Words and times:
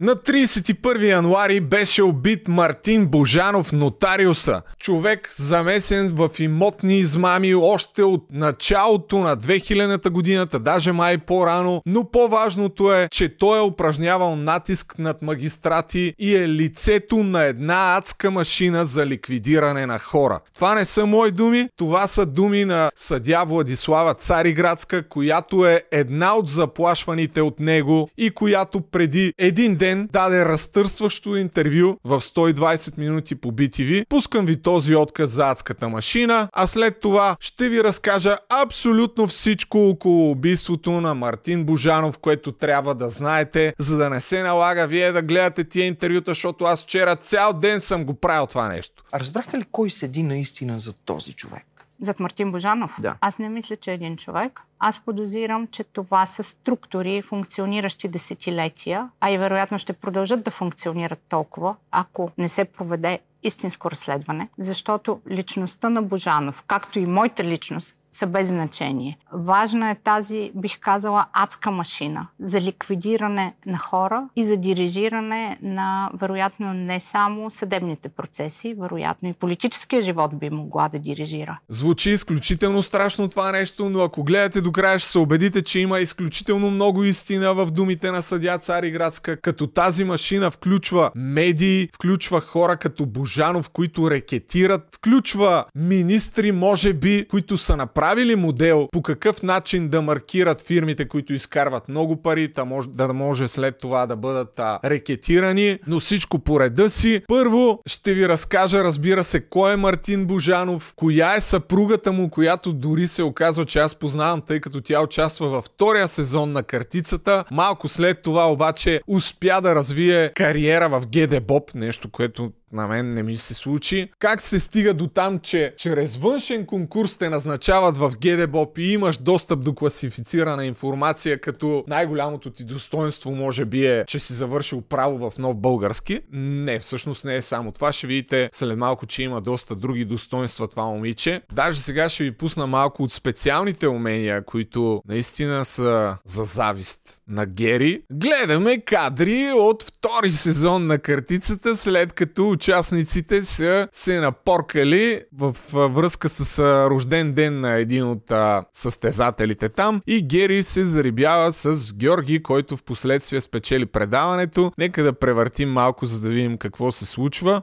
На 0.00 0.16
31 0.16 1.08
януари 1.08 1.60
беше 1.60 2.02
убит 2.02 2.48
Мартин 2.48 3.06
Божанов, 3.06 3.72
нотариуса. 3.72 4.62
Човек 4.78 5.34
замесен 5.36 6.08
в 6.08 6.30
имотни 6.38 6.98
измами 6.98 7.54
още 7.54 8.02
от 8.02 8.26
началото 8.32 9.18
на 9.18 9.36
2000-та 9.36 10.10
годината, 10.10 10.58
даже 10.58 10.92
май 10.92 11.18
по-рано. 11.18 11.82
Но 11.86 12.10
по-важното 12.10 12.92
е, 12.92 13.08
че 13.10 13.36
той 13.36 13.58
е 13.58 13.62
упражнявал 13.62 14.36
натиск 14.36 14.98
над 14.98 15.22
магистрати 15.22 16.14
и 16.18 16.36
е 16.36 16.48
лицето 16.48 17.16
на 17.16 17.42
една 17.44 17.96
адска 17.96 18.30
машина 18.30 18.84
за 18.84 19.06
ликвидиране 19.06 19.86
на 19.86 19.98
хора. 19.98 20.40
Това 20.54 20.74
не 20.74 20.84
са 20.84 21.06
мои 21.06 21.30
думи, 21.30 21.68
това 21.76 22.06
са 22.06 22.26
думи 22.26 22.64
на 22.64 22.90
съдя 22.96 23.44
Владислава 23.46 24.14
Цариградска, 24.14 25.02
която 25.02 25.66
е 25.66 25.82
една 25.90 26.34
от 26.34 26.48
заплашваните 26.48 27.42
от 27.42 27.60
него 27.60 28.08
и 28.18 28.30
която 28.30 28.80
преди 28.80 29.32
един 29.38 29.76
ден 29.76 29.87
ден 29.88 30.08
даде 30.12 30.44
разтърсващо 30.44 31.36
интервю 31.36 31.96
в 32.04 32.20
120 32.20 32.98
минути 32.98 33.34
по 33.34 33.52
BTV. 33.52 34.08
Пускам 34.08 34.46
ви 34.46 34.62
този 34.62 34.94
отказ 34.94 35.30
за 35.30 35.50
адската 35.50 35.88
машина, 35.88 36.48
а 36.52 36.66
след 36.66 37.00
това 37.00 37.36
ще 37.40 37.68
ви 37.68 37.84
разкажа 37.84 38.38
абсолютно 38.48 39.26
всичко 39.26 39.88
около 39.88 40.30
убийството 40.30 40.90
на 40.90 41.14
Мартин 41.14 41.64
Божанов, 41.64 42.18
което 42.18 42.52
трябва 42.52 42.94
да 42.94 43.10
знаете, 43.10 43.74
за 43.78 43.96
да 43.96 44.10
не 44.10 44.20
се 44.20 44.42
налага 44.42 44.86
вие 44.86 45.12
да 45.12 45.22
гледате 45.22 45.64
тия 45.64 45.86
интервюта, 45.86 46.30
защото 46.30 46.64
аз 46.64 46.82
вчера 46.82 47.16
цял 47.16 47.52
ден 47.52 47.80
съм 47.80 48.04
го 48.04 48.14
правил 48.14 48.46
това 48.46 48.68
нещо. 48.68 49.04
А 49.12 49.20
разбрахте 49.20 49.58
ли 49.58 49.64
кой 49.72 49.90
седи 49.90 50.22
наистина 50.22 50.78
за 50.78 50.92
този 50.92 51.32
човек? 51.32 51.67
Зад 52.00 52.20
Мартин 52.20 52.52
Божанов? 52.52 52.96
Да. 53.00 53.16
Аз 53.20 53.38
не 53.38 53.48
мисля, 53.48 53.76
че 53.76 53.90
е 53.90 53.94
един 53.94 54.16
човек. 54.16 54.62
Аз 54.78 55.00
подозирам, 55.00 55.66
че 55.66 55.84
това 55.84 56.26
са 56.26 56.42
структури, 56.42 57.22
функциониращи 57.22 58.08
десетилетия, 58.08 59.08
а 59.20 59.30
и 59.30 59.38
вероятно 59.38 59.78
ще 59.78 59.92
продължат 59.92 60.42
да 60.42 60.50
функционират 60.50 61.20
толкова, 61.28 61.76
ако 61.90 62.30
не 62.38 62.48
се 62.48 62.64
проведе 62.64 63.18
истинско 63.42 63.90
разследване, 63.90 64.48
защото 64.58 65.20
личността 65.30 65.90
на 65.90 66.02
Божанов, 66.02 66.64
както 66.66 66.98
и 66.98 67.06
моята 67.06 67.44
личност, 67.44 67.94
са 68.18 68.26
без 68.26 68.48
значение. 68.48 69.18
Важна 69.32 69.90
е 69.90 69.94
тази, 69.94 70.50
бих 70.54 70.78
казала, 70.78 71.26
адска 71.32 71.70
машина 71.70 72.26
за 72.40 72.60
ликвидиране 72.60 73.54
на 73.66 73.78
хора 73.78 74.28
и 74.36 74.44
за 74.44 74.56
дирижиране 74.56 75.58
на, 75.62 76.10
вероятно, 76.14 76.74
не 76.74 77.00
само 77.00 77.50
съдебните 77.50 78.08
процеси, 78.08 78.74
вероятно 78.74 79.28
и 79.28 79.32
политическия 79.32 80.02
живот 80.02 80.38
би 80.38 80.50
могла 80.50 80.88
да 80.88 80.98
дирижира. 80.98 81.58
Звучи 81.68 82.10
изключително 82.10 82.82
страшно 82.82 83.28
това 83.28 83.52
нещо, 83.52 83.88
но 83.88 84.00
ако 84.00 84.24
гледате 84.24 84.60
до 84.60 84.72
края 84.72 84.98
ще 84.98 85.10
се 85.10 85.18
убедите, 85.18 85.62
че 85.62 85.78
има 85.78 86.00
изключително 86.00 86.70
много 86.70 87.04
истина 87.04 87.54
в 87.54 87.66
думите 87.66 88.10
на 88.10 88.22
съдя 88.22 88.58
Цари 88.58 88.90
Градска, 88.90 89.36
като 89.36 89.66
тази 89.66 90.04
машина 90.04 90.50
включва 90.50 91.10
медии, 91.14 91.88
включва 91.94 92.40
хора 92.40 92.76
като 92.76 93.06
Божанов, 93.06 93.70
които 93.70 94.10
рекетират, 94.10 94.88
включва 94.94 95.64
министри, 95.74 96.52
може 96.52 96.92
би, 96.92 97.26
които 97.30 97.56
са 97.56 97.76
направили 97.76 98.07
направили 98.08 98.36
модел 98.36 98.88
по 98.92 99.02
какъв 99.02 99.42
начин 99.42 99.88
да 99.88 100.02
маркират 100.02 100.60
фирмите, 100.60 101.08
които 101.08 101.32
изкарват 101.32 101.88
много 101.88 102.22
пари, 102.22 102.48
да 102.48 102.64
може, 102.64 102.88
да 102.88 103.12
може 103.12 103.48
след 103.48 103.78
това 103.78 104.06
да 104.06 104.16
бъдат 104.16 104.58
а, 104.58 104.78
рекетирани, 104.84 105.78
но 105.86 106.00
всичко 106.00 106.38
по 106.38 106.60
реда 106.60 106.90
си. 106.90 107.22
Първо 107.28 107.80
ще 107.86 108.14
ви 108.14 108.28
разкажа, 108.28 108.84
разбира 108.84 109.24
се, 109.24 109.40
кой 109.40 109.72
е 109.72 109.76
Мартин 109.76 110.26
Божанов, 110.26 110.92
коя 110.96 111.34
е 111.36 111.40
съпругата 111.40 112.12
му, 112.12 112.30
която 112.30 112.72
дори 112.72 113.08
се 113.08 113.22
оказва, 113.22 113.64
че 113.64 113.78
аз 113.78 113.94
познавам, 113.94 114.40
тъй 114.40 114.60
като 114.60 114.80
тя 114.80 115.02
участва 115.02 115.48
във 115.48 115.64
втория 115.64 116.08
сезон 116.08 116.52
на 116.52 116.62
картицата. 116.62 117.44
Малко 117.50 117.88
след 117.88 118.22
това 118.22 118.52
обаче 118.52 119.00
успя 119.06 119.60
да 119.60 119.74
развие 119.74 120.32
кариера 120.34 120.88
в 120.88 121.02
ГД 121.06 121.46
Боб, 121.46 121.74
нещо, 121.74 122.10
което 122.10 122.50
на 122.72 122.86
мен 122.86 123.14
не 123.14 123.22
ми 123.22 123.36
се 123.36 123.54
случи. 123.54 124.10
Как 124.18 124.42
се 124.42 124.60
стига 124.60 124.94
до 124.94 125.06
там, 125.06 125.38
че 125.38 125.74
чрез 125.76 126.16
външен 126.16 126.66
конкурс 126.66 127.16
те 127.16 127.28
назначават 127.28 127.96
в 127.96 128.12
ГДБОП 128.20 128.78
и 128.78 128.92
имаш 128.92 129.18
достъп 129.18 129.62
до 129.62 129.74
класифицирана 129.74 130.64
информация, 130.64 131.40
като 131.40 131.84
най-голямото 131.88 132.50
ти 132.50 132.64
достоинство 132.64 133.30
може 133.30 133.64
би 133.64 133.86
е, 133.86 134.04
че 134.06 134.18
си 134.18 134.32
завършил 134.32 134.80
право 134.80 135.30
в 135.30 135.38
нов 135.38 135.58
български. 135.58 136.20
Не, 136.32 136.78
всъщност 136.78 137.24
не 137.24 137.36
е 137.36 137.42
само 137.42 137.72
това. 137.72 137.92
Ще 137.92 138.06
видите 138.06 138.50
след 138.52 138.78
малко, 138.78 139.06
че 139.06 139.22
има 139.22 139.40
доста 139.40 139.76
други 139.76 140.04
достоинства 140.04 140.68
това 140.68 140.84
момиче. 140.84 141.42
Даже 141.52 141.80
сега 141.80 142.08
ще 142.08 142.24
ви 142.24 142.32
пусна 142.32 142.66
малко 142.66 143.02
от 143.02 143.12
специалните 143.12 143.88
умения, 143.88 144.44
които 144.44 145.02
наистина 145.08 145.64
са 145.64 146.16
за 146.24 146.44
завист 146.44 147.17
на 147.28 147.46
Гери. 147.46 148.02
Гледаме 148.12 148.80
кадри 148.80 149.52
от 149.54 149.82
втори 149.82 150.30
сезон 150.30 150.86
на 150.86 150.98
картицата, 150.98 151.76
след 151.76 152.12
като 152.12 152.50
участниците 152.50 153.44
са 153.44 153.88
се 153.92 154.20
напоркали 154.20 155.22
в 155.38 155.56
връзка 155.72 156.28
с 156.28 156.58
рожден 156.90 157.32
ден 157.32 157.60
на 157.60 157.72
един 157.72 158.04
от 158.04 158.32
състезателите 158.74 159.68
там 159.68 160.02
и 160.06 160.22
Гери 160.22 160.62
се 160.62 160.84
зарибява 160.84 161.52
с 161.52 161.94
Георги, 161.94 162.42
който 162.42 162.76
в 162.76 162.82
последствие 162.82 163.40
спечели 163.40 163.86
предаването. 163.86 164.72
Нека 164.78 165.02
да 165.02 165.12
превъртим 165.12 165.70
малко, 165.70 166.06
за 166.06 166.20
да 166.20 166.28
видим 166.28 166.58
какво 166.58 166.92
се 166.92 167.06
случва. 167.06 167.62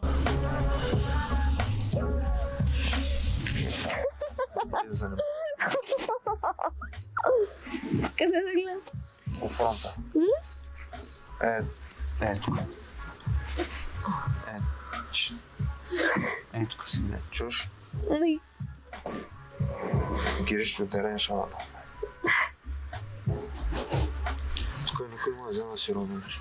Къде 8.17 8.31
да 8.31 8.51
гледам? 8.53 8.81
По 9.39 9.49
фронта. 9.49 9.95
Е, 11.43 11.61
е, 12.21 12.39
тук. 12.39 12.57
Е, 14.47 14.59
ч. 15.11 15.33
Е, 16.53 16.65
тук 16.65 16.89
си 16.89 17.01
не 17.01 17.19
чуш. 17.31 17.69
Ами, 18.11 18.39
Гири 20.43 20.65
ще 20.65 20.83
ударен 20.83 21.17
шалата. 21.17 21.57
Тук 24.87 25.01
никой 25.11 25.33
му 25.33 25.45
не 25.45 25.51
взема 25.51 25.71
да 25.71 25.77
си 25.77 25.93
ровнеш. 25.93 26.39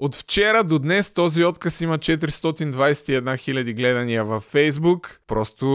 От 0.00 0.16
вчера 0.16 0.64
до 0.64 0.78
днес 0.78 1.10
този 1.10 1.44
отказ 1.44 1.80
има 1.80 1.98
421 1.98 3.20
000 3.20 3.74
гледания 3.76 4.24
във 4.24 4.42
Фейсбук. 4.42 5.20
Просто 5.26 5.66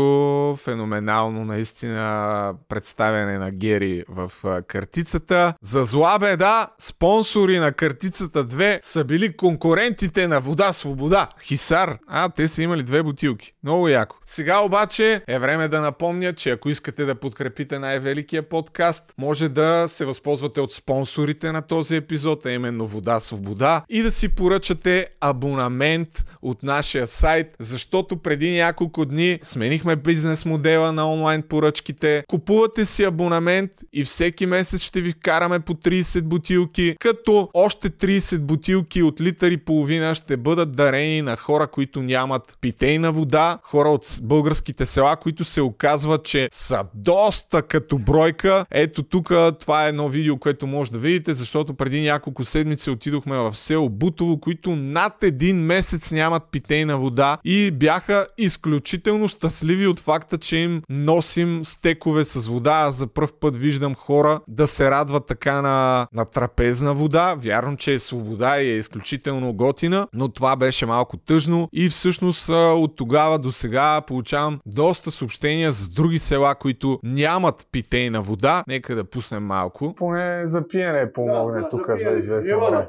феноменално 0.63 1.45
наистина 1.45 2.53
представяне 2.69 3.37
на 3.37 3.51
Гери 3.51 4.03
в 4.09 4.31
картицата. 4.67 5.53
За 5.61 5.83
зла 5.83 6.17
беда, 6.19 6.67
спонсори 6.79 7.59
на 7.59 7.71
картицата 7.71 8.45
2 8.45 8.79
са 8.81 9.03
били 9.03 9.37
конкурентите 9.37 10.27
на 10.27 10.41
Вода 10.41 10.73
Свобода. 10.73 11.27
Хисар. 11.41 11.97
А, 12.07 12.29
те 12.29 12.47
са 12.47 12.63
имали 12.63 12.83
две 12.83 13.03
бутилки. 13.03 13.53
Много 13.63 13.87
яко. 13.87 14.15
Сега 14.25 14.59
обаче 14.59 15.21
е 15.27 15.39
време 15.39 15.67
да 15.67 15.81
напомня, 15.81 16.33
че 16.33 16.49
ако 16.49 16.69
искате 16.69 17.05
да 17.05 17.15
подкрепите 17.15 17.79
най-великия 17.79 18.49
подкаст, 18.49 19.13
може 19.17 19.49
да 19.49 19.85
се 19.87 20.05
възползвате 20.05 20.61
от 20.61 20.73
спонсорите 20.73 21.51
на 21.51 21.61
този 21.61 21.95
епизод, 21.95 22.45
а 22.45 22.51
именно 22.51 22.87
Вода 22.87 23.19
Свобода 23.19 23.83
и 23.89 24.01
да 24.01 24.12
си 24.13 24.29
поръчате 24.29 25.07
абонамент 25.21 26.25
от 26.41 26.63
нашия 26.63 27.07
сайт, 27.07 27.47
защото 27.59 28.17
преди 28.17 28.51
няколко 28.51 29.05
дни 29.05 29.39
сменихме 29.43 29.95
бизнес 29.95 30.45
модела 30.45 30.91
на 30.91 31.13
онлайн 31.13 31.41
поръчките. 31.41 32.23
Купувате 32.27 32.85
си 32.85 33.03
абонамент 33.03 33.71
и 33.93 34.03
всеки 34.03 34.45
месец 34.45 34.81
ще 34.81 35.01
ви 35.01 35.13
караме 35.13 35.59
по 35.59 35.73
30 35.73 36.21
бутилки, 36.21 36.95
като 36.99 37.49
още 37.53 37.89
30 37.89 38.39
бутилки 38.39 39.03
от 39.03 39.21
литър 39.21 39.51
и 39.51 39.57
половина 39.57 40.15
ще 40.15 40.37
бъдат 40.37 40.71
дарени 40.71 41.21
на 41.21 41.37
хора, 41.37 41.67
които 41.67 42.01
нямат 42.01 42.57
питейна 42.61 43.11
вода, 43.11 43.59
хора 43.63 43.89
от 43.89 44.19
българските 44.23 44.85
села, 44.85 45.15
които 45.15 45.45
се 45.45 45.61
оказват, 45.61 46.23
че 46.23 46.49
са 46.51 46.85
доста 46.93 47.61
като 47.61 47.97
бройка. 47.97 48.65
Ето 48.71 49.03
тук 49.03 49.31
това 49.59 49.85
е 49.85 49.89
едно 49.89 50.09
видео, 50.09 50.37
което 50.37 50.67
може 50.67 50.91
да 50.91 50.97
видите, 50.97 51.33
защото 51.33 51.73
преди 51.73 52.01
няколко 52.01 52.45
седмици 52.45 52.89
отидохме 52.89 53.37
в 53.37 53.55
село 53.55 53.89
Бутово, 54.03 54.39
които 54.39 54.75
над 54.75 55.23
един 55.23 55.57
месец 55.57 56.11
нямат 56.11 56.43
питейна 56.51 56.97
вода 56.97 57.37
и 57.43 57.71
бяха 57.71 58.27
изключително 58.37 59.27
щастливи 59.27 59.87
от 59.87 59.99
факта, 59.99 60.37
че 60.37 60.57
им 60.57 60.81
носим 60.89 61.65
стекове 61.65 62.25
с 62.25 62.47
вода. 62.47 62.71
Аз 62.71 62.95
за 62.95 63.07
първ 63.07 63.29
път 63.39 63.55
виждам 63.55 63.95
хора 63.95 64.39
да 64.47 64.67
се 64.67 64.91
радват 64.91 65.25
така 65.25 65.61
на, 65.61 66.07
на 66.13 66.25
трапезна 66.25 66.93
вода. 66.93 67.35
Вярно, 67.37 67.77
че 67.77 67.93
е 67.93 67.99
свобода 67.99 68.61
и 68.61 68.69
е 68.69 68.77
изключително 68.77 69.53
готина, 69.53 70.07
но 70.13 70.29
това 70.29 70.55
беше 70.55 70.85
малко 70.85 71.17
тъжно 71.17 71.69
и 71.73 71.89
всъщност 71.89 72.49
от 72.49 72.95
тогава 72.95 73.39
до 73.39 73.51
сега 73.51 74.01
получавам 74.01 74.59
доста 74.65 75.11
съобщения 75.11 75.71
за 75.71 75.89
други 75.89 76.19
села, 76.19 76.55
които 76.55 76.99
нямат 77.03 77.67
питейна 77.71 78.21
вода. 78.21 78.63
Нека 78.67 78.95
да 78.95 79.03
пуснем 79.03 79.43
малко. 79.43 79.93
Поне 79.97 80.41
за 80.45 80.67
пиене 80.67 81.13
помогне 81.13 81.69
тук 81.71 81.89
за 81.89 82.17
известно 82.17 82.59
време. 82.59 82.87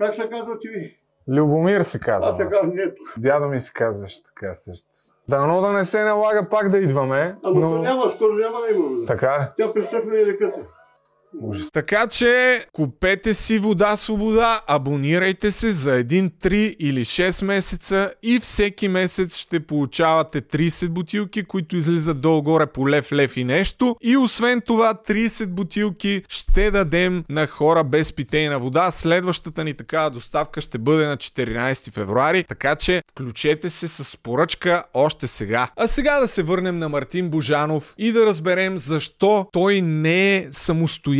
Как 0.00 0.14
се 0.14 0.28
казва 0.28 0.58
ти? 0.58 0.96
Любомир 1.28 1.80
се 1.80 1.96
Аз 1.96 2.04
казва. 2.04 2.34
се 2.34 2.42
казвам 2.42 2.76
Нето. 2.76 3.02
Дядо 3.18 3.48
ми 3.48 3.60
се 3.60 3.72
казваше 3.72 4.16
така 4.24 4.54
също. 4.54 4.88
Дано 5.28 5.60
да 5.60 5.72
не 5.72 5.84
се 5.84 6.04
налага 6.04 6.48
пак 6.48 6.68
да 6.68 6.78
идваме, 6.78 7.36
Ама 7.44 7.60
но... 7.60 7.78
няма, 7.78 8.02
скоро 8.16 8.32
няма 8.32 8.58
да 8.60 8.74
има. 8.76 9.00
бе. 9.00 9.06
Така? 9.06 9.52
Тя 9.56 9.72
пресъхна 9.72 10.16
и 10.16 10.26
реката. 10.26 10.58
Ужас. 11.38 11.70
Така 11.72 12.06
че 12.06 12.64
купете 12.72 13.34
си 13.34 13.58
вода 13.58 13.96
свобода, 13.96 14.60
абонирайте 14.66 15.50
се 15.50 15.70
за 15.70 15.90
1, 15.90 16.30
3 16.30 16.54
или 16.78 17.04
6 17.04 17.44
месеца 17.44 18.12
и 18.22 18.38
всеки 18.38 18.88
месец 18.88 19.36
ще 19.36 19.60
получавате 19.60 20.42
30 20.42 20.88
бутилки, 20.88 21.44
които 21.44 21.76
излизат 21.76 22.20
долу-горе 22.20 22.66
по 22.66 22.88
лев, 22.88 23.12
лев 23.12 23.36
и 23.36 23.44
нещо. 23.44 23.96
И 24.02 24.16
освен 24.16 24.60
това 24.60 24.94
30 25.08 25.46
бутилки 25.46 26.22
ще 26.28 26.70
дадем 26.70 27.24
на 27.28 27.46
хора 27.46 27.84
без 27.84 28.12
питейна 28.12 28.58
вода. 28.58 28.90
Следващата 28.90 29.64
ни 29.64 29.74
такава 29.74 30.10
доставка 30.10 30.60
ще 30.60 30.78
бъде 30.78 31.06
на 31.06 31.16
14 31.16 31.92
февруари, 31.92 32.44
така 32.44 32.76
че 32.76 33.02
включете 33.10 33.70
се 33.70 33.88
с 33.88 34.16
поръчка 34.16 34.84
още 34.94 35.26
сега. 35.26 35.68
А 35.76 35.86
сега 35.86 36.20
да 36.20 36.28
се 36.28 36.42
върнем 36.42 36.78
на 36.78 36.88
Мартин 36.88 37.30
Божанов 37.30 37.94
и 37.98 38.12
да 38.12 38.26
разберем 38.26 38.78
защо 38.78 39.46
той 39.52 39.80
не 39.80 40.36
е 40.36 40.48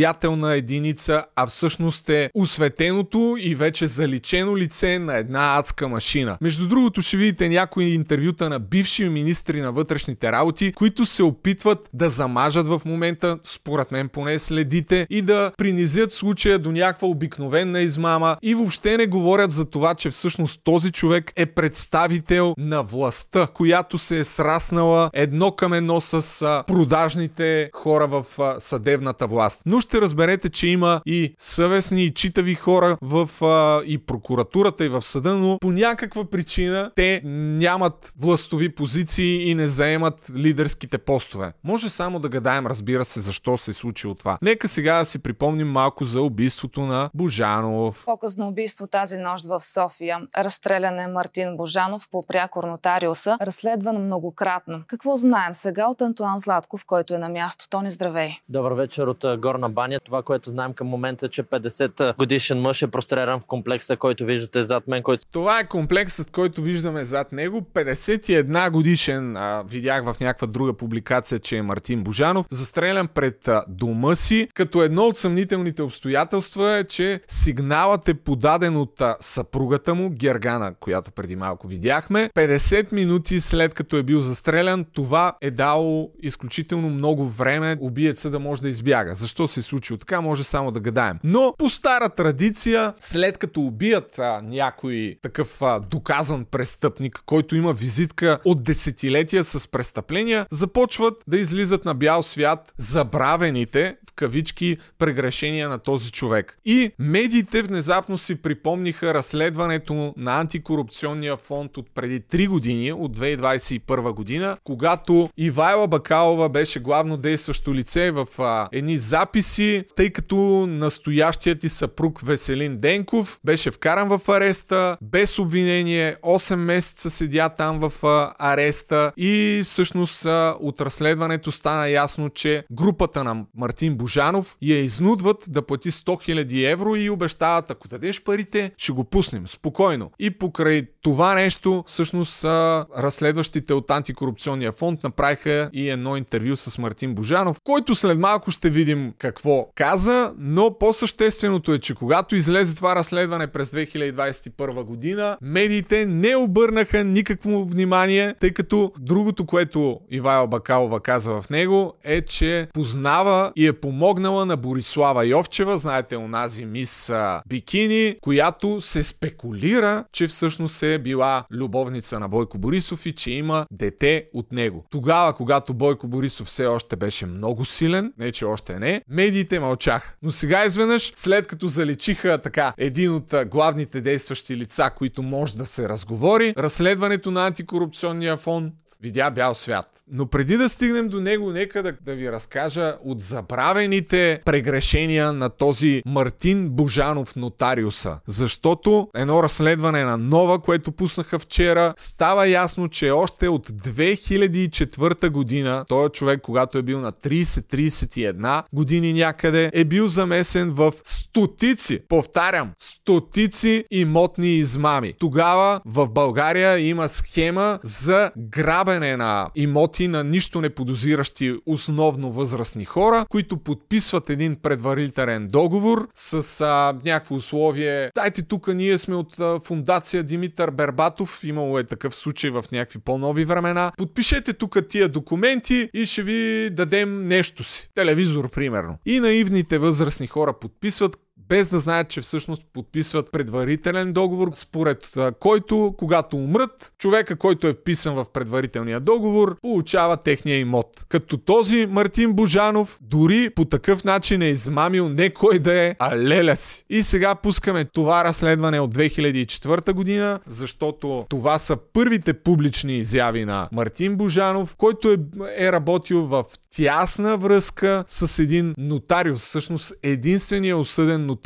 самостоятелна 0.01 0.53
единица, 0.53 1.23
а 1.35 1.47
всъщност 1.47 2.09
е 2.09 2.29
осветеното 2.33 3.35
и 3.39 3.55
вече 3.55 3.87
заличено 3.87 4.57
лице 4.57 4.99
на 4.99 5.17
една 5.17 5.57
адска 5.57 5.87
машина. 5.87 6.37
Между 6.41 6.67
другото 6.67 7.01
ще 7.01 7.17
видите 7.17 7.49
някои 7.49 7.85
интервюта 7.85 8.49
на 8.49 8.59
бивши 8.59 9.09
министри 9.09 9.61
на 9.61 9.71
вътрешните 9.71 10.31
работи, 10.31 10.73
които 10.73 11.05
се 11.05 11.23
опитват 11.23 11.89
да 11.93 12.09
замажат 12.09 12.67
в 12.67 12.81
момента, 12.85 13.39
според 13.43 13.91
мен 13.91 14.09
поне 14.09 14.39
следите, 14.39 15.07
и 15.09 15.21
да 15.21 15.51
принизят 15.57 16.11
случая 16.11 16.59
до 16.59 16.71
някаква 16.71 17.07
обикновена 17.07 17.81
измама 17.81 18.37
и 18.41 18.55
въобще 18.55 18.97
не 18.97 19.07
говорят 19.07 19.51
за 19.51 19.65
това, 19.65 19.95
че 19.95 20.09
всъщност 20.09 20.61
този 20.63 20.91
човек 20.91 21.31
е 21.35 21.45
представител 21.45 22.53
на 22.57 22.83
властта, 22.83 23.47
която 23.53 23.97
се 23.97 24.19
е 24.19 24.23
сраснала 24.23 25.09
едно 25.13 25.51
към 25.51 25.73
едно 25.73 26.01
с 26.01 26.63
продажните 26.67 27.69
хора 27.73 28.07
в 28.07 28.25
съдебната 28.59 29.27
власт. 29.27 29.61
Но 29.65 29.81
ще 29.81 29.90
разберете, 29.97 30.49
че 30.49 30.67
има 30.67 31.01
и 31.05 31.35
съвестни 31.37 32.03
и 32.03 32.13
читави 32.13 32.55
хора 32.55 32.97
в 33.01 33.29
а, 33.41 33.81
и 33.85 33.97
прокуратурата 33.97 34.85
и 34.85 34.89
в 34.89 35.01
съда, 35.01 35.33
но 35.33 35.57
по 35.61 35.71
някаква 35.71 36.25
причина 36.25 36.91
те 36.95 37.21
нямат 37.25 38.13
властови 38.19 38.75
позиции 38.75 39.49
и 39.49 39.55
не 39.55 39.67
заемат 39.67 40.31
лидерските 40.35 40.97
постове. 40.97 41.53
Може 41.63 41.89
само 41.89 42.19
да 42.19 42.29
гадаем, 42.29 42.67
разбира 42.67 43.05
се, 43.05 43.19
защо 43.19 43.57
се 43.57 43.71
е 43.71 43.73
случило 43.73 44.15
това. 44.15 44.37
Нека 44.41 44.67
сега 44.67 44.97
да 44.99 45.05
си 45.05 45.19
припомним 45.19 45.71
малко 45.71 46.03
за 46.03 46.21
убийството 46.21 46.81
на 46.81 47.09
Божанов. 47.13 48.05
По-късно 48.05 48.47
убийство 48.47 48.87
тази 48.87 49.17
нощ 49.17 49.45
в 49.45 49.63
София. 49.63 50.19
Разстрелян 50.37 50.99
е 50.99 51.07
Мартин 51.07 51.57
Божанов 51.57 52.07
по 52.11 52.25
прякор 52.25 52.63
нотариуса, 52.63 53.37
разследван 53.41 54.05
многократно. 54.05 54.83
Какво 54.87 55.17
знаем 55.17 55.55
сега 55.55 55.87
от 55.87 56.01
Антуан 56.01 56.39
Златков, 56.39 56.85
който 56.85 57.13
е 57.13 57.17
на 57.17 57.29
място? 57.29 57.69
Тони, 57.69 57.91
здравей! 57.91 58.37
Добър 58.49 58.71
вечер 58.71 59.07
от 59.07 59.25
Горна 59.39 59.69
баня. 59.81 59.99
Това, 59.99 60.23
което 60.23 60.49
знаем 60.49 60.73
към 60.73 60.87
момента 60.87 61.25
е, 61.25 61.29
че 61.29 61.43
50 61.43 62.17
годишен 62.17 62.61
мъж 62.61 62.81
е 62.81 62.87
прострелян 62.87 63.39
в 63.39 63.45
комплекса, 63.45 63.97
който 63.97 64.25
виждате 64.25 64.63
зад 64.63 64.87
мен, 64.87 65.03
който 65.03 65.25
Това 65.31 65.59
е 65.59 65.67
комплексът, 65.67 66.31
който 66.31 66.61
виждаме 66.61 67.03
зад 67.05 67.31
него. 67.31 67.61
51 67.73 68.69
годишен, 68.71 69.37
а, 69.37 69.63
видях 69.67 70.03
в 70.03 70.15
някаква 70.19 70.47
друга 70.47 70.73
публикация, 70.73 71.39
че 71.39 71.57
е 71.57 71.61
Мартин 71.61 72.03
Божанов, 72.03 72.45
застрелян 72.49 73.07
пред 73.07 73.47
а, 73.47 73.63
дома 73.67 74.15
си, 74.15 74.47
като 74.53 74.83
едно 74.83 75.03
от 75.03 75.17
съмнителните 75.17 75.81
обстоятелства 75.81 76.71
е, 76.71 76.83
че 76.83 77.21
сигналът 77.27 78.09
е 78.09 78.13
подаден 78.13 78.77
от 78.77 79.01
а, 79.01 79.15
съпругата 79.19 79.95
му, 79.95 80.09
Гергана, 80.09 80.73
която 80.79 81.11
преди 81.11 81.35
малко 81.35 81.67
видяхме. 81.67 82.29
50 82.35 82.93
минути 82.93 83.41
след 83.41 83.73
като 83.73 83.97
е 83.97 84.03
бил 84.03 84.19
застрелян, 84.19 84.85
това 84.93 85.33
е 85.41 85.51
дало 85.51 86.11
изключително 86.23 86.89
много 86.89 87.27
време 87.27 87.77
убиеца 87.79 88.29
да 88.29 88.39
може 88.39 88.61
да 88.61 88.69
избяга. 88.69 89.15
Защо 89.15 89.47
се 89.47 89.59
случило 89.71 89.97
така, 89.97 90.21
може 90.21 90.43
само 90.43 90.71
да 90.71 90.79
гадаем. 90.79 91.19
Но 91.23 91.53
по 91.57 91.69
стара 91.69 92.09
традиция, 92.09 92.93
след 92.99 93.37
като 93.37 93.61
убият 93.61 94.19
а, 94.19 94.41
някой 94.43 95.15
такъв 95.21 95.61
а, 95.61 95.79
доказан 95.79 96.45
престъпник, 96.45 97.23
който 97.25 97.55
има 97.55 97.73
визитка 97.73 98.39
от 98.45 98.63
десетилетия 98.63 99.43
с 99.43 99.67
престъпления, 99.67 100.45
започват 100.51 101.23
да 101.27 101.37
излизат 101.37 101.85
на 101.85 101.93
бял 101.95 102.23
свят 102.23 102.73
забравените, 102.77 103.95
кавички, 104.21 104.77
прегрешения 104.99 105.69
на 105.69 105.77
този 105.77 106.11
човек. 106.11 106.57
И 106.65 106.91
медиите 106.99 107.61
внезапно 107.61 108.17
си 108.17 108.35
припомниха 108.35 109.13
разследването 109.13 110.13
на 110.17 110.39
антикорупционния 110.39 111.37
фонд 111.37 111.77
от 111.77 111.87
преди 111.95 112.21
3 112.21 112.47
години, 112.47 112.93
от 112.93 113.17
2021 113.17 114.13
година, 114.13 114.57
когато 114.63 115.29
Ивайла 115.37 115.87
Бакалова 115.87 116.49
беше 116.49 116.79
главно 116.79 117.17
действащо 117.17 117.73
лице 117.73 118.11
в 118.11 118.27
а, 118.39 118.69
едни 118.71 118.97
записи, 118.97 119.83
тъй 119.95 120.09
като 120.09 120.35
настоящият 120.67 121.59
ти 121.59 121.69
съпруг 121.69 122.21
Веселин 122.21 122.77
Денков 122.77 123.39
беше 123.45 123.71
вкаран 123.71 124.17
в 124.17 124.29
ареста, 124.29 124.97
без 125.01 125.39
обвинение, 125.39 126.15
8 126.23 126.55
месеца 126.55 127.09
седя 127.09 127.49
там 127.49 127.79
в 127.79 128.05
а, 128.05 128.33
ареста 128.39 129.11
и 129.17 129.61
всъщност 129.63 130.25
а, 130.25 130.55
от 130.59 130.81
разследването 130.81 131.51
стана 131.51 131.89
ясно, 131.89 132.29
че 132.29 132.63
групата 132.71 133.23
на 133.23 133.45
Мартин 133.55 133.97
Божанов 134.11 134.57
я 134.61 134.79
изнудват 134.79 135.45
да 135.49 135.61
плати 135.61 135.91
100 135.91 136.43
000 136.43 136.71
евро 136.71 136.95
и 136.95 137.09
обещават, 137.09 137.71
ако 137.71 137.87
дадеш 137.87 138.23
парите, 138.23 138.71
ще 138.77 138.91
го 138.91 139.03
пуснем 139.03 139.47
спокойно. 139.47 140.11
И 140.19 140.31
покрай 140.31 140.87
това 141.01 141.35
нещо, 141.35 141.83
всъщност 141.87 142.45
разследващите 142.45 143.73
от 143.73 143.91
антикорупционния 143.91 144.71
фонд 144.71 145.03
направиха 145.03 145.69
и 145.73 145.89
едно 145.89 146.17
интервю 146.17 146.55
с 146.55 146.77
Мартин 146.77 147.15
Божанов, 147.15 147.57
който 147.63 147.95
след 147.95 148.19
малко 148.19 148.51
ще 148.51 148.69
видим 148.69 149.13
какво 149.17 149.67
каза, 149.75 150.33
но 150.37 150.77
по-същественото 150.77 151.73
е, 151.73 151.79
че 151.79 151.95
когато 151.95 152.35
излезе 152.35 152.75
това 152.75 152.95
разследване 152.95 153.47
през 153.47 153.71
2021 153.71 154.83
година, 154.83 155.37
медиите 155.41 156.05
не 156.05 156.35
обърнаха 156.35 157.03
никакво 157.03 157.65
внимание, 157.65 158.35
тъй 158.39 158.51
като 158.51 158.91
другото, 158.99 159.45
което 159.45 159.99
Ивайла 160.11 160.47
Бакалова 160.47 160.99
каза 160.99 161.41
в 161.41 161.49
него, 161.49 161.93
е, 162.03 162.21
че 162.21 162.67
познава 162.73 163.51
и 163.55 163.67
е 163.67 163.73
помогнала 163.91 164.45
на 164.45 164.57
Борислава 164.57 165.25
Йовчева, 165.25 165.77
знаете, 165.77 166.17
онази 166.17 166.65
мис 166.65 167.11
Бикини, 167.47 168.15
която 168.21 168.81
се 168.81 169.03
спекулира, 169.03 170.05
че 170.11 170.27
всъщност 170.27 170.83
е 170.83 170.99
била 170.99 171.43
любовница 171.51 172.19
на 172.19 172.27
Бойко 172.29 172.57
Борисов 172.57 173.05
и 173.05 173.15
че 173.15 173.31
има 173.31 173.65
дете 173.71 174.25
от 174.33 174.51
него. 174.51 174.85
Тогава, 174.89 175.33
когато 175.33 175.73
Бойко 175.73 176.07
Борисов 176.07 176.47
все 176.47 176.65
още 176.65 176.95
беше 176.95 177.25
много 177.25 177.65
силен, 177.65 178.13
не 178.17 178.31
че 178.31 178.45
още 178.45 178.79
не, 178.79 179.01
медиите 179.09 179.59
мълчаха. 179.59 180.15
Но 180.21 180.31
сега 180.31 180.65
изведнъж, 180.65 181.13
след 181.15 181.47
като 181.47 181.67
заличиха 181.67 182.37
така 182.37 182.73
един 182.77 183.13
от 183.13 183.33
главните 183.47 184.01
действащи 184.01 184.57
лица, 184.57 184.89
които 184.97 185.23
може 185.23 185.55
да 185.55 185.65
се 185.65 185.89
разговори, 185.89 186.53
разследването 186.57 187.31
на 187.31 187.47
антикорупционния 187.47 188.37
фонд 188.37 188.73
видя 189.01 189.31
бял 189.31 189.55
свят. 189.55 190.00
Но 190.13 190.25
преди 190.25 190.57
да 190.57 190.69
стигнем 190.69 191.07
до 191.07 191.21
него, 191.21 191.51
нека 191.51 191.83
да, 191.83 191.93
да 192.01 192.15
ви 192.15 192.31
разкажа 192.31 192.95
от 193.05 193.21
забравените 193.21 194.41
прегрешения 194.45 195.33
на 195.33 195.49
този 195.49 196.03
Мартин 196.05 196.69
Божанов 196.69 197.35
нотариуса. 197.35 198.19
Защото 198.27 199.09
едно 199.15 199.43
разследване 199.43 200.03
на 200.03 200.17
Нова, 200.17 200.59
което 200.59 200.91
пуснаха 200.91 201.39
вчера, 201.39 201.93
става 201.97 202.47
ясно, 202.47 202.89
че 202.89 203.11
още 203.11 203.47
от 203.47 203.69
2004 203.69 205.29
година, 205.29 205.85
този 205.87 206.11
човек, 206.11 206.41
когато 206.41 206.77
е 206.77 206.81
бил 206.81 206.99
на 206.99 207.11
30-31 207.11 208.63
години 208.73 209.13
някъде, 209.13 209.71
е 209.73 209.85
бил 209.85 210.07
замесен 210.07 210.71
в 210.71 210.93
стотици, 211.03 211.99
повтарям, 212.09 212.71
стотици 212.79 213.85
имотни 213.91 214.55
измами. 214.55 215.13
Тогава 215.19 215.81
в 215.85 216.09
България 216.09 216.79
има 216.79 217.09
схема 217.09 217.79
за 217.83 218.31
грабене 218.37 219.17
на 219.17 219.49
имоти 219.55 220.00
на 220.07 220.23
нищо 220.23 220.61
не 220.61 220.69
подозиращи 220.69 221.55
основно 221.65 222.31
възрастни 222.31 222.85
хора, 222.85 223.25
които 223.29 223.57
подписват 223.57 224.29
един 224.29 224.55
предварителен 224.55 225.47
договор 225.47 226.07
с 226.15 226.61
а, 226.61 226.93
някакво 227.05 227.35
условие. 227.35 228.11
Дайте 228.15 228.41
тук, 228.41 228.67
ние 228.67 228.97
сме 228.97 229.15
от 229.15 229.39
а, 229.39 229.59
фундация 229.59 230.23
Димитър 230.23 230.71
Бербатов, 230.71 231.43
имало 231.43 231.79
е 231.79 231.83
такъв 231.83 232.15
случай 232.15 232.49
в 232.49 232.65
някакви 232.71 232.99
по-нови 232.99 233.45
времена. 233.45 233.91
Подпишете 233.97 234.53
тук 234.53 234.77
тия 234.89 235.09
документи 235.09 235.89
и 235.93 236.05
ще 236.05 236.23
ви 236.23 236.69
дадем 236.69 237.27
нещо 237.27 237.63
си. 237.63 237.89
Телевизор, 237.95 238.49
примерно. 238.49 238.97
И 239.05 239.19
наивните 239.19 239.77
възрастни 239.77 240.27
хора 240.27 240.53
подписват, 240.53 241.17
без 241.51 241.69
да 241.69 241.79
знаят, 241.79 242.09
че 242.09 242.21
всъщност 242.21 242.61
подписват 242.73 243.31
предварителен 243.31 244.13
договор, 244.13 244.51
според 244.53 245.13
който, 245.39 245.95
когато 245.97 246.37
умрат, 246.37 246.93
човека, 246.97 247.35
който 247.35 247.67
е 247.67 247.73
вписан 247.73 248.15
в 248.15 248.25
предварителния 248.33 248.99
договор, 248.99 249.57
получава 249.61 250.17
техния 250.17 250.59
имот. 250.59 251.05
Като 251.09 251.37
този 251.37 251.85
Мартин 251.85 252.33
Божанов 252.33 252.99
дори 253.01 253.49
по 253.49 253.65
такъв 253.65 254.03
начин 254.03 254.41
е 254.41 254.49
измамил 254.49 255.09
не 255.09 255.29
кой 255.29 255.59
да 255.59 255.73
е, 255.73 255.95
а 255.99 256.17
леля 256.17 256.55
си. 256.55 256.85
И 256.89 257.03
сега 257.03 257.35
пускаме 257.35 257.85
това 257.85 258.23
разследване 258.23 258.79
от 258.79 258.95
2004 258.95 259.93
година, 259.93 260.39
защото 260.47 261.25
това 261.29 261.59
са 261.59 261.77
първите 261.93 262.33
публични 262.33 262.97
изяви 262.97 263.45
на 263.45 263.69
Мартин 263.71 264.15
Божанов, 264.15 264.75
който 264.75 265.11
е, 265.11 265.17
е 265.57 265.71
работил 265.71 266.25
в 266.25 266.43
тясна 266.75 267.37
връзка 267.37 268.03
с 268.07 268.39
един 268.39 268.73
нотариус, 268.77 269.41
всъщност 269.41 269.93
единствения 270.03 270.77
осъден 270.77 271.25
нотариус 271.25 271.40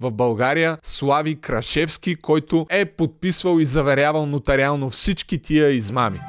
в 0.00 0.12
България, 0.12 0.78
Слави 0.82 1.36
Крашевски, 1.36 2.16
който 2.16 2.66
е 2.70 2.84
подписвал 2.84 3.60
и 3.60 3.64
заверявал 3.64 4.26
нотариално 4.26 4.90
всички 4.90 5.38
тия 5.38 5.70
измами. 5.70 6.20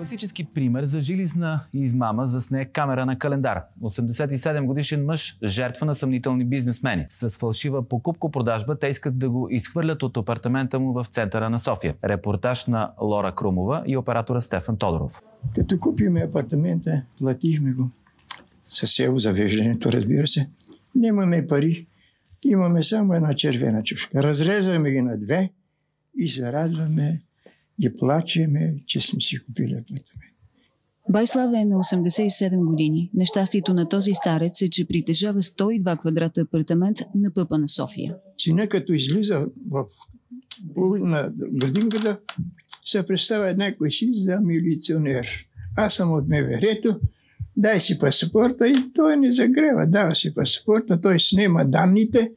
Класически 0.00 0.44
пример 0.44 0.84
за 0.84 1.00
жилищна 1.00 1.60
измама 1.72 2.26
засне 2.26 2.64
камера 2.64 3.06
на 3.06 3.18
календар. 3.18 3.62
87 3.82 4.64
годишен 4.64 5.04
мъж, 5.04 5.38
жертва 5.44 5.86
на 5.86 5.94
съмнителни 5.94 6.44
бизнесмени. 6.44 7.06
С 7.10 7.30
фалшива 7.30 7.88
покупко-продажба 7.88 8.78
те 8.78 8.86
искат 8.86 9.18
да 9.18 9.30
го 9.30 9.48
изхвърлят 9.50 10.02
от 10.02 10.16
апартамента 10.16 10.78
му 10.78 10.92
в 10.92 11.06
центъра 11.10 11.50
на 11.50 11.58
София. 11.58 11.94
Репортаж 12.04 12.66
на 12.66 12.90
Лора 13.00 13.32
Крумова 13.32 13.82
и 13.86 13.96
оператора 13.96 14.40
Стефан 14.40 14.76
Тодоров. 14.76 15.22
Като 15.54 15.78
купихме 15.78 16.20
апартамента, 16.20 17.02
платихме 17.18 17.72
го. 17.72 17.90
Със 18.68 18.90
село 18.90 19.18
завеждането, 19.18 19.92
разбира 19.92 20.28
се. 20.28 20.48
Нямаме 20.94 21.46
пари. 21.46 21.86
Имаме 22.44 22.82
само 22.82 23.14
една 23.14 23.34
червена 23.34 23.82
чушка. 23.82 24.22
Разрезаме 24.22 24.90
ги 24.90 25.00
на 25.00 25.18
две 25.18 25.50
и 26.18 26.28
се 26.28 26.52
радваме 26.52 27.20
и 27.78 27.94
плачеме, 27.94 28.74
че 28.86 29.00
сме 29.00 29.20
си 29.20 29.38
купили 29.38 29.72
апартамент. 29.72 30.30
Байслава 31.08 31.60
е 31.60 31.64
на 31.64 31.76
87 31.76 32.64
години. 32.64 33.10
Нещастието 33.14 33.74
на 33.74 33.88
този 33.88 34.14
старец 34.14 34.62
е, 34.62 34.70
че 34.70 34.86
притежава 34.86 35.42
102 35.42 36.00
квадрата 36.00 36.40
апартамент 36.40 36.98
на 37.14 37.34
пъпа 37.34 37.58
на 37.58 37.68
София. 37.68 38.16
Сина 38.38 38.68
като 38.68 38.92
излиза 38.92 39.46
в 39.70 39.84
на 41.00 41.32
градинката, 41.36 42.18
се 42.84 43.06
представя 43.06 43.54
някой 43.54 43.90
си 43.90 44.08
за 44.12 44.40
милиционер. 44.40 45.26
Аз 45.76 45.94
съм 45.94 46.12
от 46.12 46.28
МВР-то, 46.28 47.00
дай 47.60 47.80
си 47.80 47.98
паспорта 47.98 48.68
и 48.68 48.74
той 48.94 49.16
не 49.16 49.32
загрева. 49.32 49.86
Дава 49.86 50.14
си 50.14 50.34
паспорта, 50.34 51.00
той 51.00 51.20
снима 51.20 51.64
данните 51.64 52.30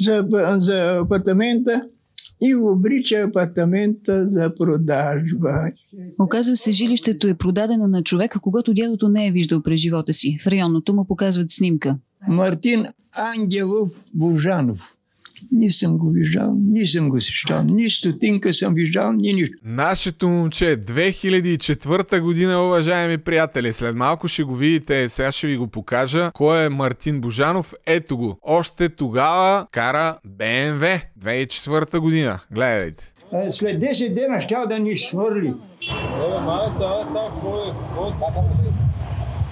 за, 0.00 0.24
за 0.56 0.98
апартамента 1.04 1.82
и 2.42 2.54
обрича 2.54 3.16
апартамента 3.16 4.26
за 4.26 4.54
продажба. 4.58 5.70
Оказва 6.18 6.56
се, 6.56 6.72
жилището 6.72 7.26
е 7.26 7.34
продадено 7.34 7.86
на 7.86 8.02
човека, 8.02 8.40
когато 8.40 8.74
дядото 8.74 9.08
не 9.08 9.26
е 9.26 9.32
виждал 9.32 9.62
през 9.62 9.80
живота 9.80 10.12
си. 10.12 10.38
В 10.44 10.46
районното 10.46 10.94
му 10.94 11.04
показват 11.04 11.50
снимка. 11.50 11.98
Мартин 12.28 12.86
Ангелов 13.12 13.88
Божанов. 14.14 14.96
Ни 15.52 15.72
съм 15.72 15.98
го 15.98 16.10
виждал, 16.10 16.54
ни 16.66 16.86
съм 16.86 17.08
го 17.08 17.20
сещал, 17.20 17.62
ни 17.62 17.90
стотинка 17.90 18.52
съм 18.52 18.74
виждал, 18.74 19.12
ни 19.12 19.32
нищо. 19.32 19.54
Нашето 19.64 20.28
момче, 20.28 20.64
2004 20.64 22.20
година, 22.20 22.66
уважаеми 22.66 23.18
приятели. 23.18 23.72
След 23.72 23.96
малко 23.96 24.28
ще 24.28 24.42
го 24.42 24.54
видите, 24.54 25.08
сега 25.08 25.32
ще 25.32 25.46
ви 25.46 25.56
го 25.56 25.66
покажа. 25.66 26.30
Кой 26.34 26.64
е 26.64 26.68
Мартин 26.68 27.20
Божанов? 27.20 27.74
Ето 27.86 28.16
го. 28.16 28.38
Още 28.42 28.88
тогава 28.88 29.66
кара 29.70 30.18
БМВ. 30.24 31.00
2004 31.20 31.98
година. 31.98 32.40
Гледайте. 32.50 33.12
Е, 33.32 33.50
след 33.50 33.80
10 33.80 34.14
дена 34.14 34.40
ще 34.40 34.54
да 34.68 34.78
ни 34.78 34.98
свърли. 34.98 35.54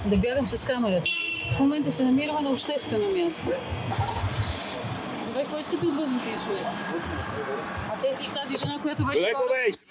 Да 0.07 0.16
бягам 0.16 0.49
с 0.49 0.64
камерата. 0.64 1.11
В 1.57 1.61
момента 1.61 1.92
се 1.92 2.04
намираме 2.04 2.40
на 2.40 2.50
обществено 2.50 3.04
място. 3.16 3.49
Добре, 5.40 5.49
какво 5.49 5.59
искате 5.59 5.87
от 5.87 5.94
възрастния 5.94 6.38
човек? 6.38 6.66
Тази 8.19 8.59
жена, 8.59 8.79
която 8.83 9.05
беше 9.05 9.26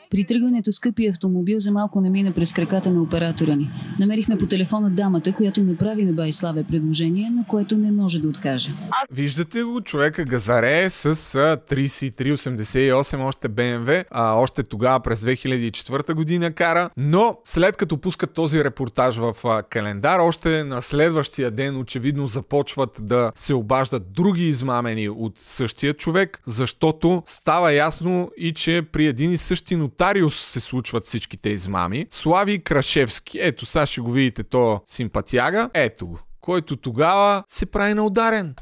При 0.09 0.23
тръгването 0.23 0.71
скъпи 0.71 1.07
автомобил 1.07 1.59
за 1.59 1.71
малко 1.71 2.01
не 2.01 2.09
мина 2.09 2.31
през 2.31 2.53
краката 2.53 2.91
на 2.91 3.01
оператора 3.01 3.55
ни. 3.55 3.71
Намерихме 3.99 4.37
по 4.37 4.45
телефона 4.45 4.89
дамата, 4.89 5.33
която 5.33 5.63
направи 5.63 6.05
на 6.05 6.13
Байславе 6.13 6.63
предложение, 6.63 7.29
на 7.29 7.45
което 7.47 7.77
не 7.77 7.91
може 7.91 8.19
да 8.19 8.27
откаже. 8.27 8.69
Виждате 9.11 9.63
го, 9.63 9.81
човека 9.81 10.25
газаре 10.25 10.89
с 10.89 11.15
3388 11.15 13.25
още 13.25 13.47
БМВ, 13.47 14.05
а 14.11 14.33
още 14.33 14.63
тогава 14.63 14.99
през 14.99 15.21
2004 15.21 16.13
година 16.13 16.51
кара, 16.51 16.89
но 16.97 17.37
след 17.43 17.77
като 17.77 17.97
пускат 17.97 18.33
този 18.33 18.63
репортаж 18.63 19.17
в 19.17 19.63
календар, 19.69 20.19
още 20.19 20.63
на 20.63 20.81
следващия 20.81 21.51
ден 21.51 21.77
очевидно 21.77 22.27
започват 22.27 22.99
да 23.01 23.31
се 23.35 23.53
обаждат 23.53 24.13
други 24.13 24.47
измамени 24.47 25.09
от 25.09 25.33
същия 25.35 25.93
човек, 25.93 26.41
защото 26.47 27.23
става 27.25 27.73
ясно 27.73 28.08
и 28.37 28.53
че 28.53 28.81
при 28.91 29.05
един 29.05 29.31
и 29.31 29.37
същи 29.37 29.75
нотариус 29.75 30.35
се 30.35 30.59
случват 30.59 31.05
всичките 31.05 31.49
измами. 31.49 32.05
Слави 32.09 32.59
Крашевски, 32.59 33.37
ето 33.41 33.65
сега 33.65 33.85
ще 33.85 34.01
го 34.01 34.11
видите, 34.11 34.43
то 34.43 34.81
симпатяга, 34.85 35.69
ето 35.73 36.07
го, 36.07 36.19
който 36.41 36.77
тогава 36.77 37.43
се 37.47 37.65
прави 37.65 37.93
на 37.93 38.05
ударен. 38.05 38.55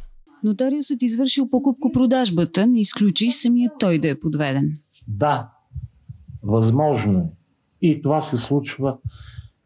Нотариусът 0.44 1.04
извършил 1.04 1.50
покупко-продажбата, 1.50 2.68
не 2.68 2.82
изключи 2.82 3.32
самият 3.32 3.74
той 3.80 4.00
да 4.00 4.10
е 4.10 4.20
подведен. 4.20 4.78
Да, 5.08 5.50
възможно 6.44 7.20
е. 7.20 7.32
И 7.82 8.02
това 8.02 8.22
се 8.22 8.38
случва 8.38 8.98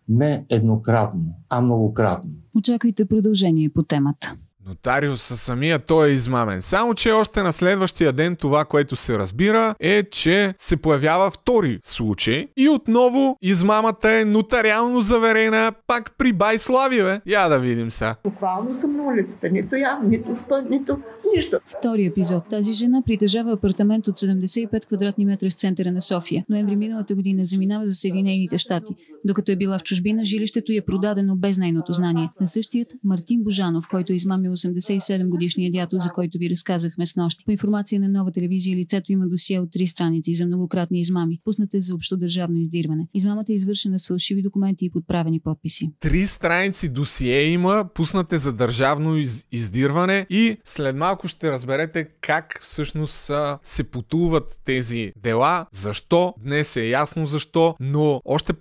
не 0.10 0.46
еднократно, 0.50 1.36
а 1.50 1.62
многократно. 1.62 2.32
Очаквайте 2.56 3.06
продължение 3.06 3.70
по 3.70 3.84
темата. 3.84 4.36
Нотариуса 4.68 5.38
самия 5.38 5.80
той 5.80 6.10
е 6.10 6.12
измамен. 6.12 6.62
Само, 6.62 6.94
че 6.94 7.12
още 7.12 7.44
на 7.44 7.54
следващия 7.54 8.14
ден 8.14 8.36
това, 8.36 8.66
което 8.66 8.96
се 8.96 9.18
разбира 9.18 9.76
е, 9.80 10.04
че 10.04 10.54
се 10.58 10.78
появява 10.78 11.32
втори 11.32 11.80
случай 11.84 12.48
и 12.58 12.70
отново 12.70 13.38
измамата 13.42 14.12
е 14.12 14.26
нотариално 14.26 15.02
заверена 15.02 15.72
пак 15.88 16.12
при 16.18 16.34
Байслави, 16.34 17.02
бе. 17.02 17.22
Я 17.26 17.50
да 17.50 17.60
видим 17.60 17.92
сега. 17.92 18.16
Буквално 18.24 18.82
съм 18.82 18.96
на 18.98 19.04
улицата. 19.04 19.50
Нито 19.50 19.76
ям, 19.76 20.10
нито 20.10 20.36
спа, 20.36 20.62
нито 20.70 20.98
нищо. 21.36 21.60
Втори 21.78 22.06
епизод. 22.06 22.44
Тази 22.50 22.74
жена 22.74 23.02
притежава 23.06 23.52
апартамент 23.52 24.08
от 24.08 24.16
75 24.16 24.86
квадратни 24.86 25.26
метра 25.26 25.50
в 25.50 25.54
центъра 25.54 25.92
на 25.92 26.02
София. 26.02 26.46
Ноември 26.50 26.76
миналата 26.76 27.16
година 27.16 27.46
заминава 27.46 27.88
за 27.88 27.96
Съединените 27.96 28.58
щати. 28.58 28.96
Докато 29.26 29.52
е 29.52 29.56
била 29.56 29.80
в 29.80 29.84
чужбина, 29.84 30.26
жилището 30.26 30.72
й 30.72 30.78
е 30.78 30.82
продадено 30.82 31.36
без 31.36 31.58
нейното 31.58 31.94
знание. 31.94 32.30
На 32.42 32.48
същият 32.48 32.94
Мартин 33.04 33.44
Божанов, 33.44 33.86
който 33.92 34.14
е 34.14 34.16
измамил 34.16 34.52
87 34.52 35.28
годишния 35.28 35.72
дято, 35.72 36.00
за 36.00 36.10
който 36.10 36.38
ви 36.38 36.50
разказахме 36.50 37.06
с 37.06 37.16
нощи. 37.16 37.46
По 37.46 37.52
информация 37.52 38.00
на 38.00 38.10
нова 38.10 38.32
телевизия, 38.32 38.78
лицето 38.78 39.12
има 39.12 39.28
досие 39.28 39.60
от 39.60 39.72
три 39.72 39.88
страници 39.88 40.34
за 40.34 40.46
многократни 40.46 41.00
измами, 41.00 41.40
пуснате 41.44 41.82
за 41.82 41.96
общо 41.96 42.18
държавно 42.18 42.60
издирване. 42.60 43.08
Измамата 43.14 43.46
е 43.50 43.54
извършена 43.54 44.00
с 44.00 44.08
фалшиви 44.08 44.42
документи 44.42 44.86
и 44.86 44.90
подправени 44.90 45.40
подписи. 45.40 45.90
Три 46.00 46.28
страници 46.28 46.90
досие 46.90 47.44
има, 47.44 47.86
пуснате 47.94 48.38
за 48.38 48.54
държавно 48.54 49.18
из- 49.18 49.48
издирване 49.52 50.26
и 50.30 50.58
след 50.66 50.96
малко 50.96 51.28
ще 51.28 51.52
разберете 51.52 52.08
как 52.22 52.60
всъщност 52.62 53.32
се 53.64 53.84
потуват 53.84 54.60
тези 54.66 55.12
дела, 55.24 55.66
защо, 55.72 56.34
днес 56.44 56.76
е 56.76 56.88
ясно 56.88 57.26
защо, 57.26 57.76
но 57.80 58.22
още 58.26 58.54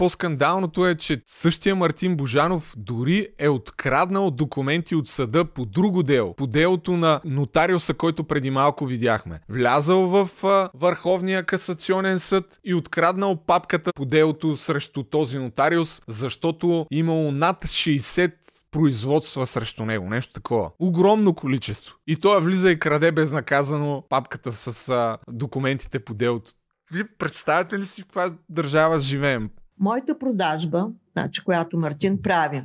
по-скандалното 0.50 0.87
е, 0.87 0.95
че 0.95 1.23
същия 1.26 1.76
Мартин 1.76 2.16
Божанов 2.16 2.75
дори 2.76 3.28
е 3.38 3.49
откраднал 3.49 4.30
документи 4.30 4.95
от 4.95 5.09
съда 5.09 5.45
по 5.45 5.64
друго 5.64 6.02
дело, 6.02 6.35
по 6.35 6.47
делото 6.47 6.97
на 6.97 7.21
нотариуса, 7.25 7.95
който 7.95 8.25
преди 8.25 8.50
малко 8.50 8.87
видяхме. 8.87 9.40
Влязал 9.49 10.07
в 10.07 10.45
а, 10.45 10.71
Върховния 10.75 11.45
касационен 11.45 12.19
съд 12.19 12.61
и 12.64 12.75
откраднал 12.75 13.37
папката 13.37 13.92
по 13.92 14.04
делото 14.04 14.57
срещу 14.57 15.02
този 15.02 15.38
нотариус, 15.38 16.02
защото 16.09 16.87
имало 16.90 17.33
над 17.33 17.64
60 17.64 18.33
производства 18.71 19.47
срещу 19.47 19.85
него. 19.85 20.11
Нещо 20.11 20.33
такова. 20.33 20.71
Огромно 20.78 21.35
количество. 21.35 21.97
И 22.07 22.16
той 22.16 22.40
влиза 22.40 22.71
и 22.71 22.78
краде 22.78 23.12
безнаказано 23.12 24.04
папката 24.09 24.52
с 24.52 24.88
а, 24.88 25.19
документите 25.30 25.99
по 25.99 26.14
делото. 26.14 26.50
Вие 26.92 27.04
представяте 27.19 27.78
ли 27.78 27.87
си 27.87 28.02
в 28.02 28.04
каква 28.04 28.33
държава 28.49 28.99
живеем? 28.99 29.50
Моята 29.81 30.19
продажба, 30.19 30.89
значи, 31.13 31.45
която 31.45 31.79
Мартин 31.79 32.23
прави. 32.23 32.63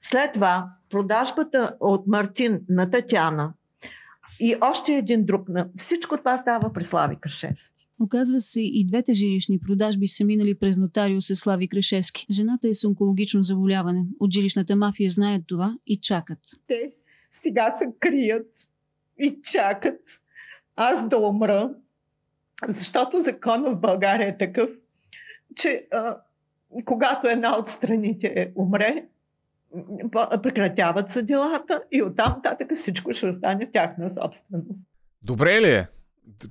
След 0.00 0.32
това 0.32 0.70
продажбата 0.90 1.76
от 1.80 2.06
Мартин 2.06 2.60
на 2.68 2.90
Татяна 2.90 3.52
и 4.40 4.56
още 4.60 4.92
един 4.92 5.24
друг. 5.24 5.48
На... 5.48 5.68
Всичко 5.76 6.16
това 6.16 6.36
става 6.36 6.72
при 6.72 6.84
Слави 6.84 7.16
Крашевски. 7.20 7.88
Оказва 8.00 8.40
се 8.40 8.60
и 8.60 8.86
двете 8.86 9.14
жилищни 9.14 9.60
продажби 9.60 10.06
са 10.06 10.24
минали 10.24 10.58
през 10.58 10.76
нотариуса 10.76 11.36
Слави 11.36 11.68
Крашевски. 11.68 12.26
Жената 12.30 12.68
е 12.68 12.74
с 12.74 12.84
онкологично 12.84 13.42
заболяване. 13.42 14.04
От 14.20 14.32
жилищната 14.32 14.76
мафия 14.76 15.10
знаят 15.10 15.42
това 15.46 15.78
и 15.86 16.00
чакат. 16.00 16.38
Те 16.66 16.92
сега 17.30 17.74
се 17.78 17.86
крият 18.00 18.68
и 19.18 19.38
чакат 19.42 20.00
аз 20.76 21.08
да 21.08 21.18
умра, 21.18 21.70
защото 22.68 23.22
закона 23.22 23.70
в 23.70 23.80
България 23.80 24.28
е 24.28 24.38
такъв, 24.38 24.70
че 25.56 25.86
а, 25.92 26.16
когато 26.84 27.28
една 27.28 27.58
от 27.58 27.68
страните 27.68 28.52
умре, 28.56 29.06
прекратяват 30.42 31.10
се 31.10 31.22
делата 31.22 31.82
и 31.92 32.02
оттам 32.02 32.32
нататък 32.36 32.74
всичко 32.74 33.12
ще 33.12 33.26
остане 33.26 33.70
тяхна 33.70 34.10
собственост. 34.10 34.88
Добре 35.22 35.60
ли 35.60 35.70
е? 35.70 35.88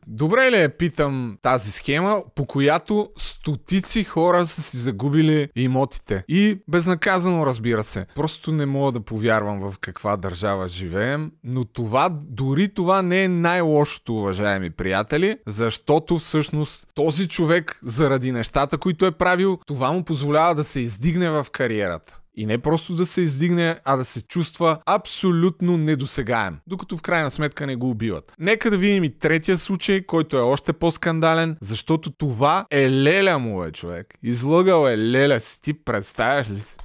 Добре 0.08 0.52
ли 0.52 0.62
е, 0.62 0.70
питам, 0.70 1.38
тази 1.42 1.72
схема, 1.72 2.24
по 2.36 2.46
която 2.46 3.10
стотици 3.18 4.04
хора 4.04 4.48
са 4.48 4.62
си 4.62 4.78
загубили 4.78 5.50
имотите? 5.56 6.24
И 6.28 6.60
безнаказано, 6.68 7.46
разбира 7.46 7.84
се. 7.84 8.06
Просто 8.16 8.52
не 8.52 8.66
мога 8.66 8.92
да 8.92 9.00
повярвам 9.00 9.60
в 9.60 9.78
каква 9.80 10.18
държава 10.18 10.68
живеем, 10.68 11.32
но 11.44 11.66
това, 11.66 12.10
дори 12.30 12.74
това 12.74 13.02
не 13.02 13.24
е 13.24 13.28
най-лошото, 13.28 14.16
уважаеми 14.16 14.70
приятели, 14.70 15.38
защото 15.48 16.18
всъщност 16.18 16.88
този 16.94 17.28
човек, 17.28 17.80
заради 17.84 18.32
нещата, 18.32 18.78
които 18.78 19.06
е 19.06 19.12
правил, 19.12 19.60
това 19.68 19.92
му 19.92 20.04
позволява 20.04 20.56
да 20.56 20.64
се 20.64 20.80
издигне 20.80 21.30
в 21.30 21.48
кариерата. 21.52 22.20
И 22.38 22.46
не 22.46 22.58
просто 22.58 22.96
да 22.96 23.06
се 23.06 23.22
издигне, 23.22 23.80
а 23.86 23.96
да 23.98 24.06
се 24.06 24.22
чувства 24.22 24.78
абсолютно 24.86 25.78
недосегаем, 25.78 26.58
докато 26.68 26.98
в 26.98 27.02
крайна 27.02 27.32
сметка 27.32 27.68
не 27.68 27.76
го 27.76 27.90
убиват. 27.90 28.34
Нека 28.40 28.70
да 28.70 28.78
видим 28.78 29.04
и 29.04 29.10
третия 29.10 29.58
случай, 29.58 30.02
който 30.02 30.38
е 30.38 30.42
още 30.42 30.74
по-скандален, 30.74 31.58
защото 31.62 32.12
това 32.12 32.66
е 32.72 32.92
леля 32.92 33.40
му 33.40 33.64
е 33.64 33.72
човек. 33.72 34.14
Излъгал 34.24 34.88
е 34.88 34.98
леля 34.98 35.40
си, 35.40 35.62
ти 35.62 35.74
представяш 35.74 36.50
ли 36.50 36.60
си? 36.60 36.78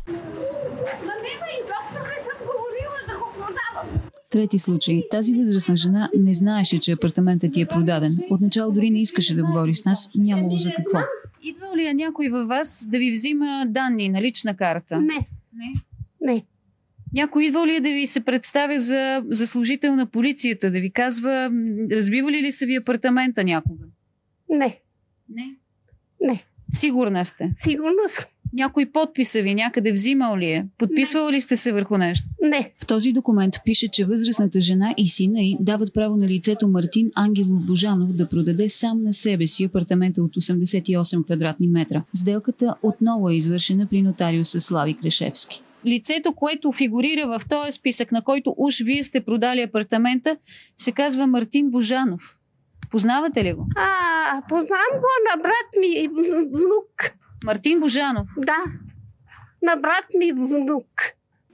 Трети 4.31 4.59
случай. 4.59 5.03
Тази 5.11 5.35
възрастна 5.35 5.77
жена 5.77 6.11
не 6.17 6.35
знаеше, 6.35 6.81
че 6.81 6.93
апартаментът 6.93 7.53
ти 7.53 7.61
е 7.61 7.67
продаден. 7.67 8.19
Отначало 8.31 8.73
дори 8.73 8.91
не 8.91 9.01
искаше 9.01 9.35
да 9.35 9.45
говори 9.45 9.75
с 9.75 9.85
нас, 9.85 10.11
нямало 10.15 10.59
за 10.59 10.71
какво. 10.77 10.99
Идва 11.43 11.77
ли 11.77 11.87
е 11.87 11.95
някой 11.95 12.29
във 12.29 12.49
вас 12.49 12.87
да 12.89 12.99
ви 12.99 13.13
взима 13.13 13.65
данни 13.69 14.09
на 14.09 14.23
лична 14.23 14.57
карта? 14.57 15.01
Не. 15.01 15.27
Не? 15.61 15.73
Не. 16.21 16.45
Някой 17.13 17.45
идва 17.45 17.67
ли 17.67 17.77
е 17.77 17.81
да 17.81 17.89
ви 17.89 18.07
се 18.07 18.21
представя 18.21 18.79
за, 18.79 19.23
за 19.31 19.47
служител 19.47 19.97
на 19.97 20.07
полицията, 20.07 20.71
да 20.71 20.81
ви 20.81 20.91
казва, 20.91 21.51
разбивали 21.93 22.43
ли 22.43 22.53
са 22.53 22.67
ви 22.67 22.77
апартамента 22.77 23.45
някога? 23.45 23.85
Не. 24.49 24.81
Не? 25.29 25.57
Не. 26.21 26.45
Сигурна 26.71 27.25
сте? 27.25 27.55
Сигурно 27.59 28.09
съм. 28.09 28.25
Някой 28.53 28.87
подписа 28.87 29.43
ви 29.43 29.55
някъде 29.55 29.93
взимал 29.93 30.37
ли 30.37 30.47
е? 30.47 30.67
Подписвал 30.79 31.31
ли 31.31 31.41
сте 31.41 31.57
се 31.57 31.73
върху 31.73 31.99
нещо? 31.99 32.27
Не. 32.43 32.73
В 32.83 32.87
този 32.87 33.13
документ 33.13 33.55
пише, 33.65 33.89
че 33.89 34.05
възрастната 34.05 34.61
жена 34.61 34.95
и 34.97 35.09
сина 35.09 35.43
й 35.43 35.57
дават 35.61 35.95
право 35.95 36.17
на 36.17 36.29
лицето 36.29 36.69
Мартин 36.69 37.11
Ангелов 37.15 37.67
Божанов 37.67 38.13
да 38.13 38.29
продаде 38.29 38.69
сам 38.69 39.03
на 39.03 39.13
себе 39.13 39.47
си 39.47 39.65
апартамента 39.65 40.23
от 40.23 40.37
88 40.37 41.25
квадратни 41.25 41.69
метра. 41.69 42.03
Сделката 42.17 42.75
отново 42.83 43.31
е 43.31 43.35
извършена 43.35 43.87
при 43.87 44.03
нотариуса 44.03 44.61
Слави 44.61 44.95
Крешевски. 44.95 45.63
Лицето, 45.87 46.33
което 46.33 46.73
фигурира 46.73 47.39
в 47.39 47.43
този 47.49 47.73
списък, 47.73 48.13
на 48.13 48.23
който 48.23 48.55
уж 48.57 48.83
вие 48.85 49.03
сте 49.03 49.21
продали 49.21 49.63
апартамента, 49.63 50.37
се 50.77 50.93
казва 50.93 51.27
Мартин 51.27 51.71
Божанов. 51.71 52.37
Познавате 52.91 53.45
ли 53.45 53.53
го? 53.53 53.67
А, 53.77 54.43
познавам 54.49 54.95
го 55.01 55.09
на 55.31 55.43
брат 55.43 55.69
ми 55.81 56.09
внук. 56.53 57.20
Мартин 57.45 57.81
Божанов. 57.81 58.29
Да. 58.37 58.65
На 59.63 59.77
брат 59.77 60.05
ми 60.19 60.33
внук. 60.33 60.87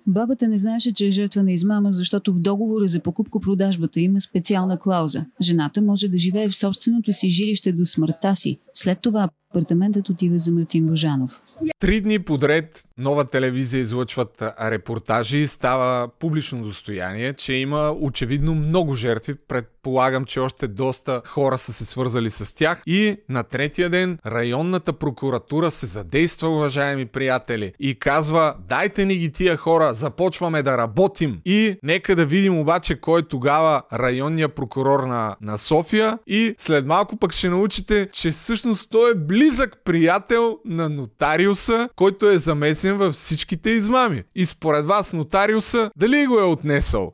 Бабата 0.06 0.48
не 0.48 0.58
знаеше, 0.58 0.92
че 0.92 1.06
е 1.06 1.10
жертва 1.10 1.42
на 1.42 1.52
измама, 1.52 1.92
защото 1.92 2.34
в 2.34 2.40
договора 2.40 2.86
за 2.86 3.00
покупко-продажбата 3.00 4.00
има 4.00 4.20
специална 4.20 4.78
клауза. 4.78 5.24
Жената 5.40 5.82
може 5.82 6.08
да 6.08 6.18
живее 6.18 6.48
в 6.48 6.56
собственото 6.56 7.12
си 7.12 7.30
жилище 7.30 7.72
до 7.72 7.86
смъртта 7.86 8.36
си. 8.36 8.58
След 8.74 9.00
това 9.00 9.28
апартаментът 9.50 10.08
отива 10.08 10.38
за 10.38 10.52
Мартин 10.52 10.86
Божанов. 10.86 11.30
Три 11.78 12.00
дни 12.00 12.18
подред 12.18 12.84
нова 12.98 13.24
телевизия 13.24 13.80
излъчват 13.80 14.42
репортажи 14.60 15.46
става 15.46 16.08
публично 16.18 16.62
достояние, 16.62 17.32
че 17.32 17.52
има 17.52 17.94
очевидно 18.00 18.54
много 18.54 18.94
жертви. 18.94 19.34
Предполагам, 19.48 20.24
че 20.24 20.40
още 20.40 20.68
доста 20.68 21.22
хора 21.26 21.58
са 21.58 21.72
се 21.72 21.84
свързали 21.84 22.30
с 22.30 22.54
тях. 22.54 22.82
И 22.86 23.16
на 23.28 23.42
третия 23.42 23.90
ден 23.90 24.18
районната 24.26 24.92
прокуратура 24.92 25.70
се 25.70 25.86
задейства, 25.86 26.48
уважаеми 26.48 27.06
приятели, 27.06 27.72
и 27.80 27.94
казва, 27.94 28.54
дайте 28.68 29.04
ни 29.04 29.16
ги 29.16 29.32
тия 29.32 29.56
хора, 29.56 29.94
започваме 29.94 30.62
да 30.62 30.78
работим. 30.78 31.40
И 31.44 31.76
нека 31.82 32.16
да 32.16 32.26
видим 32.26 32.58
обаче 32.58 33.00
кой 33.00 33.20
е 33.20 33.24
тогава 33.24 33.82
районния 33.92 34.48
прокурор 34.48 35.00
на, 35.00 35.36
на 35.40 35.58
София. 35.58 36.18
И 36.26 36.54
след 36.58 36.86
малко 36.86 37.16
пък 37.16 37.32
ще 37.32 37.48
научите, 37.48 38.08
че 38.12 38.30
всъщност 38.30 38.90
той 38.90 39.10
е 39.10 39.14
близък 39.36 39.82
приятел 39.84 40.58
на 40.64 40.88
нотариуса, 40.88 41.88
който 41.96 42.30
е 42.30 42.38
замесен 42.38 42.96
във 42.96 43.14
всичките 43.14 43.70
измами. 43.70 44.22
И 44.34 44.46
според 44.46 44.86
вас 44.86 45.12
нотариуса 45.12 45.90
дали 45.96 46.26
го 46.26 46.38
е 46.38 46.42
отнесъл? 46.42 47.12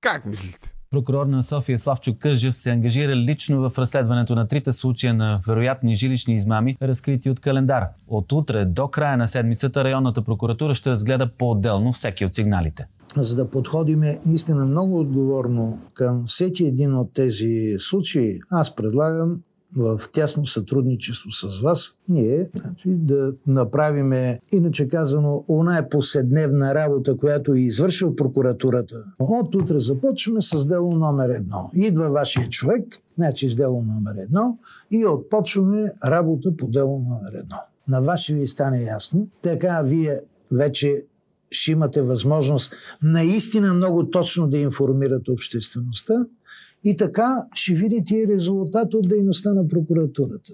Как 0.00 0.26
мислите? 0.26 0.74
Прокурор 0.90 1.26
на 1.26 1.44
София 1.44 1.78
Славчо 1.78 2.14
Кържев 2.18 2.56
се 2.56 2.70
ангажира 2.70 3.16
лично 3.16 3.70
в 3.70 3.78
разследването 3.78 4.34
на 4.34 4.48
трите 4.48 4.72
случая 4.72 5.14
на 5.14 5.40
вероятни 5.46 5.96
жилищни 5.96 6.34
измами, 6.34 6.76
разкрити 6.82 7.30
от 7.30 7.40
календар. 7.40 7.84
От 8.08 8.32
утре 8.32 8.64
до 8.64 8.88
края 8.88 9.16
на 9.16 9.28
седмицата 9.28 9.84
районната 9.84 10.22
прокуратура 10.22 10.74
ще 10.74 10.90
разгледа 10.90 11.30
по-отделно 11.38 11.92
всеки 11.92 12.24
от 12.24 12.34
сигналите. 12.34 12.86
За 13.16 13.36
да 13.36 13.50
подходиме 13.50 14.18
наистина 14.26 14.64
много 14.64 15.00
отговорно 15.00 15.78
към 15.94 16.24
всеки 16.26 16.64
един 16.64 16.94
от 16.94 17.12
тези 17.12 17.74
случаи, 17.78 18.40
аз 18.50 18.76
предлагам 18.76 19.42
в 19.76 20.00
тясно 20.12 20.46
сътрудничество 20.46 21.30
с 21.30 21.60
вас, 21.60 21.94
ние 22.08 22.48
значи, 22.54 22.88
да 22.88 23.32
направиме, 23.46 24.40
иначе 24.52 24.88
казано, 24.88 25.44
она 25.48 25.78
е 25.78 25.88
поседневна 25.88 26.74
работа, 26.74 27.16
която 27.16 27.54
е 27.54 27.60
извършил 27.60 28.16
прокуратурата. 28.16 29.04
От 29.18 29.54
утре 29.54 29.80
започваме 29.80 30.42
с 30.42 30.66
дело 30.66 30.92
номер 30.92 31.28
едно. 31.28 31.70
Идва 31.74 32.10
вашия 32.10 32.48
човек, 32.48 32.84
значи 33.18 33.48
с 33.48 33.56
дело 33.56 33.82
номер 33.82 34.14
едно 34.22 34.58
и 34.90 35.06
отпочваме 35.06 35.92
работа 36.04 36.56
по 36.56 36.66
дело 36.66 36.98
номер 36.98 37.38
едно. 37.38 37.56
На 37.88 38.00
ваше 38.00 38.34
ви 38.34 38.48
стане 38.48 38.82
ясно. 38.82 39.28
Така 39.42 39.82
вие 39.82 40.20
вече 40.52 41.04
ще 41.50 41.72
имате 41.72 42.02
възможност 42.02 42.72
наистина 43.02 43.74
много 43.74 44.06
точно 44.06 44.48
да 44.48 44.58
информирате 44.58 45.30
обществеността 45.30 46.14
и 46.84 46.96
така 46.96 47.46
ще 47.54 47.74
видите 47.74 48.16
и 48.16 48.28
резултат 48.28 48.94
от 48.94 49.08
дейността 49.08 49.52
на 49.52 49.68
прокуратурата. 49.68 50.52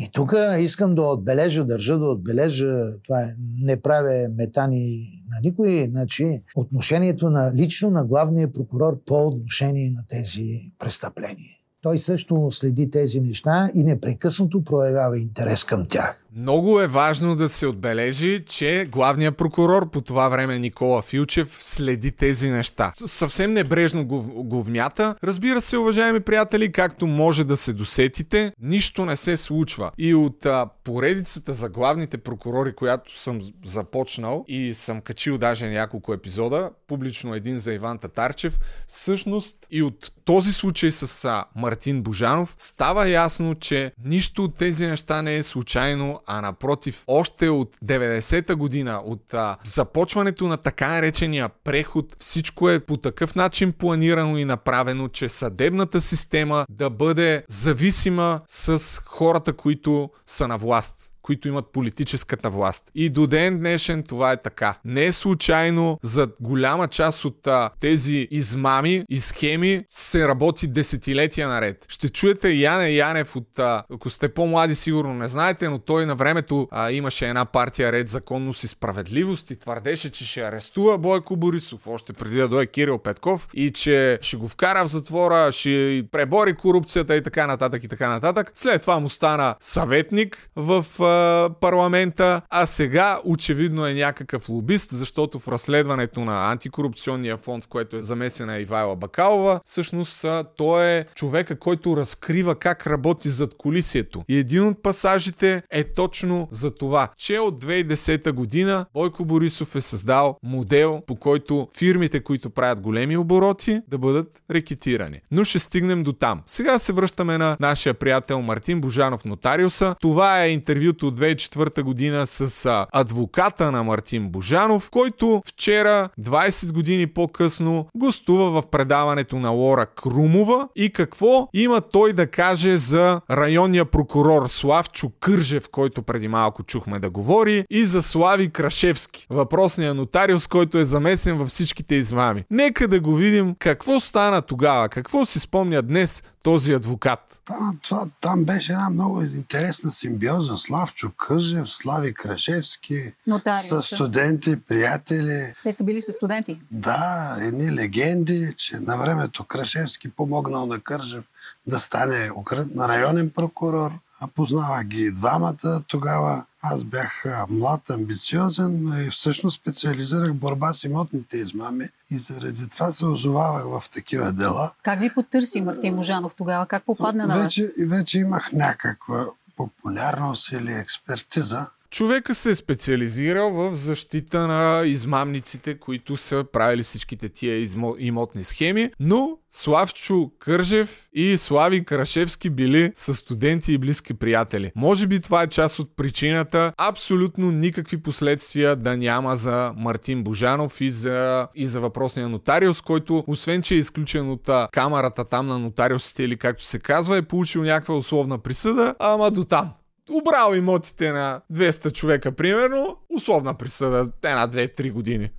И 0.00 0.08
тук 0.12 0.34
искам 0.58 0.94
да 0.94 1.02
отбележа, 1.02 1.64
държа 1.64 1.98
да 1.98 2.06
отбележа, 2.06 2.90
това 3.04 3.20
е, 3.20 3.34
не 3.60 3.80
правя 3.80 4.28
метани 4.36 5.08
на 5.30 5.40
никой, 5.42 5.88
значи 5.90 6.42
отношението 6.56 7.30
на 7.30 7.52
лично 7.54 7.90
на 7.90 8.04
главния 8.04 8.52
прокурор 8.52 9.00
по 9.06 9.26
отношение 9.26 9.90
на 9.90 10.04
тези 10.08 10.72
престъпления. 10.78 11.50
Той 11.82 11.98
също 11.98 12.48
следи 12.50 12.90
тези 12.90 13.20
неща 13.20 13.70
и 13.74 13.84
непрекъснато 13.84 14.64
проявява 14.64 15.18
интерес 15.18 15.64
към 15.64 15.84
тях. 15.88 16.24
Много 16.36 16.80
е 16.80 16.86
важно 16.86 17.36
да 17.36 17.48
се 17.48 17.66
отбележи, 17.66 18.44
че 18.46 18.88
главният 18.92 19.36
прокурор 19.36 19.90
по 19.90 20.00
това 20.00 20.28
време 20.28 20.58
Никола 20.58 21.02
Филчев 21.02 21.58
следи 21.60 22.10
тези 22.10 22.50
неща. 22.50 22.92
Съвсем 23.06 23.52
небрежно 23.52 24.06
го, 24.06 24.22
го 24.44 24.62
вмята. 24.62 25.14
Разбира 25.24 25.60
се, 25.60 25.78
уважаеми 25.78 26.20
приятели, 26.20 26.72
както 26.72 27.06
може 27.06 27.44
да 27.44 27.56
се 27.56 27.72
досетите, 27.72 28.52
нищо 28.60 29.04
не 29.04 29.16
се 29.16 29.36
случва. 29.36 29.90
И 29.98 30.14
от 30.14 30.46
а, 30.46 30.68
поредицата 30.84 31.52
за 31.52 31.68
главните 31.68 32.18
прокурори, 32.18 32.74
която 32.74 33.20
съм 33.20 33.40
започнал 33.64 34.44
и 34.48 34.74
съм 34.74 35.00
качил 35.00 35.38
даже 35.38 35.68
няколко 35.68 36.12
епизода, 36.12 36.70
публично 36.86 37.34
един 37.34 37.58
за 37.58 37.72
Иван 37.72 37.98
Татарчев, 37.98 38.58
всъщност 38.86 39.56
и 39.70 39.82
от 39.82 40.12
този 40.24 40.52
случай 40.52 40.92
с 40.92 41.24
а, 41.24 41.44
Мартин 41.56 42.02
Божанов 42.02 42.54
става 42.58 43.08
ясно, 43.08 43.54
че 43.54 43.92
нищо 44.04 44.44
от 44.44 44.54
тези 44.54 44.86
неща 44.86 45.22
не 45.22 45.36
е 45.36 45.42
случайно, 45.42 46.17
а 46.26 46.40
напротив, 46.40 47.04
още 47.06 47.48
от 47.48 47.76
90-та 47.84 48.54
година, 48.54 49.02
от 49.04 49.34
а, 49.34 49.56
започването 49.64 50.48
на 50.48 50.56
така 50.56 50.88
наречения 50.88 51.48
преход, 51.64 52.16
всичко 52.18 52.70
е 52.70 52.80
по 52.80 52.96
такъв 52.96 53.34
начин 53.34 53.72
планирано 53.72 54.38
и 54.38 54.44
направено, 54.44 55.08
че 55.08 55.28
съдебната 55.28 56.00
система 56.00 56.66
да 56.70 56.90
бъде 56.90 57.44
зависима 57.48 58.40
с 58.48 59.00
хората, 59.04 59.52
които 59.52 60.10
са 60.26 60.48
на 60.48 60.58
власт 60.58 61.14
които 61.28 61.48
имат 61.48 61.72
политическата 61.72 62.50
власт. 62.50 62.90
И 62.94 63.10
до 63.10 63.26
ден 63.26 63.58
днешен 63.58 64.02
това 64.02 64.32
е 64.32 64.42
така. 64.42 64.78
Не 64.84 65.04
е 65.04 65.12
случайно 65.12 65.98
за 66.02 66.28
голяма 66.40 66.88
част 66.88 67.24
от 67.24 67.46
а, 67.46 67.70
тези 67.80 68.28
измами 68.30 69.04
и 69.08 69.20
схеми 69.20 69.84
се 69.88 70.28
работи 70.28 70.66
десетилетия 70.66 71.48
наред. 71.48 71.86
Ще 71.88 72.08
чуете 72.08 72.50
Яне 72.50 72.90
Янев 72.90 73.36
от, 73.36 73.58
а, 73.58 73.82
ако 73.94 74.10
сте 74.10 74.28
по-млади 74.28 74.74
сигурно 74.74 75.14
не 75.14 75.28
знаете, 75.28 75.68
но 75.68 75.78
той 75.78 76.06
на 76.06 76.14
времето 76.14 76.68
а, 76.70 76.90
имаше 76.90 77.28
една 77.28 77.44
партия 77.44 77.92
Ред 77.92 78.08
законност 78.08 78.64
и 78.64 78.68
справедливост 78.68 79.50
и 79.50 79.58
твърдеше, 79.58 80.10
че 80.10 80.26
ще 80.26 80.40
арестува 80.40 80.98
Бойко 80.98 81.36
Борисов 81.36 81.86
още 81.86 82.12
преди 82.12 82.36
да 82.36 82.48
дойде 82.48 82.66
Кирил 82.66 82.98
Петков 82.98 83.48
и 83.54 83.70
че 83.72 84.18
ще 84.22 84.36
го 84.36 84.48
вкара 84.48 84.84
в 84.84 84.88
затвора, 84.88 85.52
ще 85.52 86.04
пребори 86.12 86.54
корупцията 86.54 87.16
и 87.16 87.22
така 87.22 87.46
нататък 87.46 87.84
и 87.84 87.88
така 87.88 88.08
нататък. 88.08 88.52
След 88.54 88.80
това 88.80 89.00
му 89.00 89.08
стана 89.08 89.54
съветник 89.60 90.50
в 90.56 90.86
а, 91.00 91.17
парламента, 91.60 92.40
а 92.50 92.66
сега 92.66 93.18
очевидно 93.24 93.86
е 93.86 93.94
някакъв 93.94 94.48
лобист, 94.48 94.90
защото 94.90 95.38
в 95.38 95.48
разследването 95.48 96.20
на 96.20 96.50
антикорупционния 96.50 97.36
фонд, 97.36 97.64
в 97.64 97.68
което 97.68 97.96
е 97.96 98.02
замесена 98.02 98.58
Ивайла 98.58 98.96
Бакалова, 98.96 99.60
всъщност 99.64 100.26
той 100.56 100.86
е 100.86 101.04
човека, 101.14 101.58
който 101.58 101.96
разкрива 101.96 102.54
как 102.54 102.86
работи 102.86 103.30
зад 103.30 103.54
колисието. 103.54 104.24
И 104.28 104.38
един 104.38 104.66
от 104.66 104.82
пасажите 104.82 105.62
е 105.70 105.84
точно 105.84 106.48
за 106.50 106.74
това, 106.74 107.08
че 107.16 107.38
от 107.38 107.64
2010 107.64 108.32
година 108.32 108.86
Бойко 108.94 109.24
Борисов 109.24 109.76
е 109.76 109.80
създал 109.80 110.36
модел, 110.42 111.02
по 111.06 111.16
който 111.16 111.68
фирмите, 111.78 112.20
които 112.20 112.50
правят 112.50 112.80
големи 112.80 113.16
обороти, 113.16 113.80
да 113.88 113.98
бъдат 113.98 114.42
рекетирани. 114.50 115.20
Но 115.30 115.44
ще 115.44 115.58
стигнем 115.58 116.02
до 116.02 116.12
там. 116.12 116.42
Сега 116.46 116.78
се 116.78 116.92
връщаме 116.92 117.38
на 117.38 117.56
нашия 117.60 117.94
приятел 117.94 118.42
Мартин 118.42 118.80
Божанов 118.80 119.24
Нотариуса. 119.24 119.94
Това 120.00 120.44
е 120.44 120.50
интервюто 120.98 121.06
от 121.06 121.20
2004 121.20 121.82
година 121.82 122.26
с 122.26 122.86
адвоката 122.92 123.72
на 123.72 123.84
Мартин 123.84 124.28
Божанов, 124.28 124.90
който 124.90 125.42
вчера, 125.46 126.08
20 126.20 126.72
години 126.72 127.06
по-късно, 127.06 127.86
гостува 127.96 128.62
в 128.62 128.66
предаването 128.66 129.38
на 129.38 129.50
Лора 129.50 129.86
Крумова 129.86 130.68
и 130.76 130.90
какво 130.90 131.48
има 131.54 131.80
той 131.80 132.12
да 132.12 132.26
каже 132.26 132.76
за 132.76 133.20
районния 133.30 133.84
прокурор 133.84 134.46
Славчо 134.46 135.10
Кържев, 135.20 135.68
който 135.68 136.02
преди 136.02 136.28
малко 136.28 136.62
чухме 136.62 136.98
да 136.98 137.10
говори, 137.10 137.64
и 137.70 137.86
за 137.86 138.02
Слави 138.02 138.48
Крашевски, 138.48 139.26
въпросния 139.30 139.94
нотариус, 139.94 140.46
който 140.46 140.78
е 140.78 140.84
замесен 140.84 141.38
във 141.38 141.48
всичките 141.48 141.94
измами. 141.94 142.44
Нека 142.50 142.88
да 142.88 143.00
го 143.00 143.14
видим 143.14 143.54
какво 143.58 144.00
стана 144.00 144.42
тогава, 144.42 144.88
какво 144.88 145.24
си 145.24 145.40
спомня 145.40 145.82
днес 145.82 146.22
този 146.42 146.72
адвокат. 146.72 147.40
Това, 147.44 147.72
това, 147.82 148.06
там 148.20 148.44
беше 148.44 148.72
една 148.72 148.90
много 148.90 149.22
интересна 149.22 149.90
симбиоза. 149.90 150.56
Славчо 150.88 151.10
Кържев, 151.16 151.70
Слави 151.70 152.14
Крашевски, 152.14 153.14
с 153.60 153.82
студенти, 153.82 154.60
приятели. 154.60 155.54
Те 155.62 155.72
са 155.72 155.84
били 155.84 156.02
с 156.02 156.12
студенти. 156.12 156.60
Да, 156.70 157.36
едни 157.40 157.72
легенди, 157.72 158.54
че 158.56 158.76
на 158.76 158.96
времето 158.96 159.44
Крашевски 159.44 160.10
помогнал 160.10 160.66
на 160.66 160.80
Кържев 160.80 161.24
да 161.66 161.80
стане 161.80 162.30
на 162.74 162.88
районен 162.88 163.30
прокурор. 163.30 163.90
А 164.20 164.26
Познавах 164.26 164.84
ги 164.84 165.10
двамата. 165.10 165.82
Тогава 165.86 166.44
аз 166.62 166.84
бях 166.84 167.24
млад, 167.48 167.90
амбициозен 167.90 169.04
и 169.06 169.10
всъщност 169.10 169.60
специализирах 169.60 170.34
борба 170.34 170.72
с 170.72 170.84
имотните 170.84 171.36
измами 171.36 171.88
и 172.10 172.18
заради 172.18 172.68
това 172.68 172.92
се 172.92 173.06
озовавах 173.06 173.64
в 173.64 173.90
такива 173.90 174.32
дела. 174.32 174.72
Как 174.82 175.00
ви 175.00 175.14
потърси 175.14 175.60
Мартин 175.60 175.96
Божанов 175.96 176.34
тогава? 176.34 176.66
Как 176.66 176.84
попадна 176.84 177.26
на 177.26 177.36
вас? 177.36 177.58
Вече 177.78 178.18
имах 178.18 178.52
някаква 178.52 179.26
популярност 179.58 180.52
или 180.52 180.72
експертиза. 180.72 181.66
Човека 181.90 182.34
се 182.34 182.50
е 182.50 182.54
специализирал 182.54 183.50
в 183.50 183.74
защита 183.74 184.46
на 184.46 184.86
измамниците, 184.86 185.78
които 185.78 186.16
са 186.16 186.44
правили 186.52 186.82
всичките 186.82 187.28
тия 187.28 187.56
измо... 187.56 187.94
имотни 187.98 188.44
схеми, 188.44 188.90
но 189.00 189.38
Славчо 189.50 190.30
Кържев 190.38 191.08
и 191.12 191.38
Слави 191.38 191.84
Крашевски 191.84 192.50
били 192.50 192.92
са 192.94 193.14
студенти 193.14 193.72
и 193.72 193.78
близки 193.78 194.14
приятели. 194.14 194.72
Може 194.76 195.06
би 195.06 195.20
това 195.20 195.42
е 195.42 195.46
част 195.46 195.78
от 195.78 195.96
причината 195.96 196.72
абсолютно 196.76 197.50
никакви 197.50 198.02
последствия 198.02 198.76
да 198.76 198.96
няма 198.96 199.36
за 199.36 199.72
Мартин 199.76 200.24
Божанов 200.24 200.80
и 200.80 200.90
за, 200.90 201.48
и 201.54 201.66
за 201.66 201.80
въпросния 201.80 202.28
нотариус, 202.28 202.80
който 202.80 203.24
освен, 203.26 203.62
че 203.62 203.74
е 203.74 203.78
изключен 203.78 204.30
от 204.30 204.50
камерата 204.72 205.24
там 205.24 205.46
на 205.46 205.58
нотариусите 205.58 206.22
или 206.22 206.36
както 206.36 206.64
се 206.64 206.78
казва, 206.78 207.16
е 207.16 207.22
получил 207.22 207.62
някаква 207.62 207.94
условна 207.94 208.38
присъда, 208.38 208.94
ама 208.98 209.30
до 209.30 209.44
там 209.44 209.70
обрал 210.10 210.54
имотите 210.54 211.12
на 211.12 211.40
200 211.52 211.92
човека, 211.92 212.32
примерно, 212.32 212.96
условна 213.16 213.54
присъда, 213.54 214.10
една, 214.22 214.46
две, 214.46 214.68
три 214.68 214.90
години. 214.90 215.30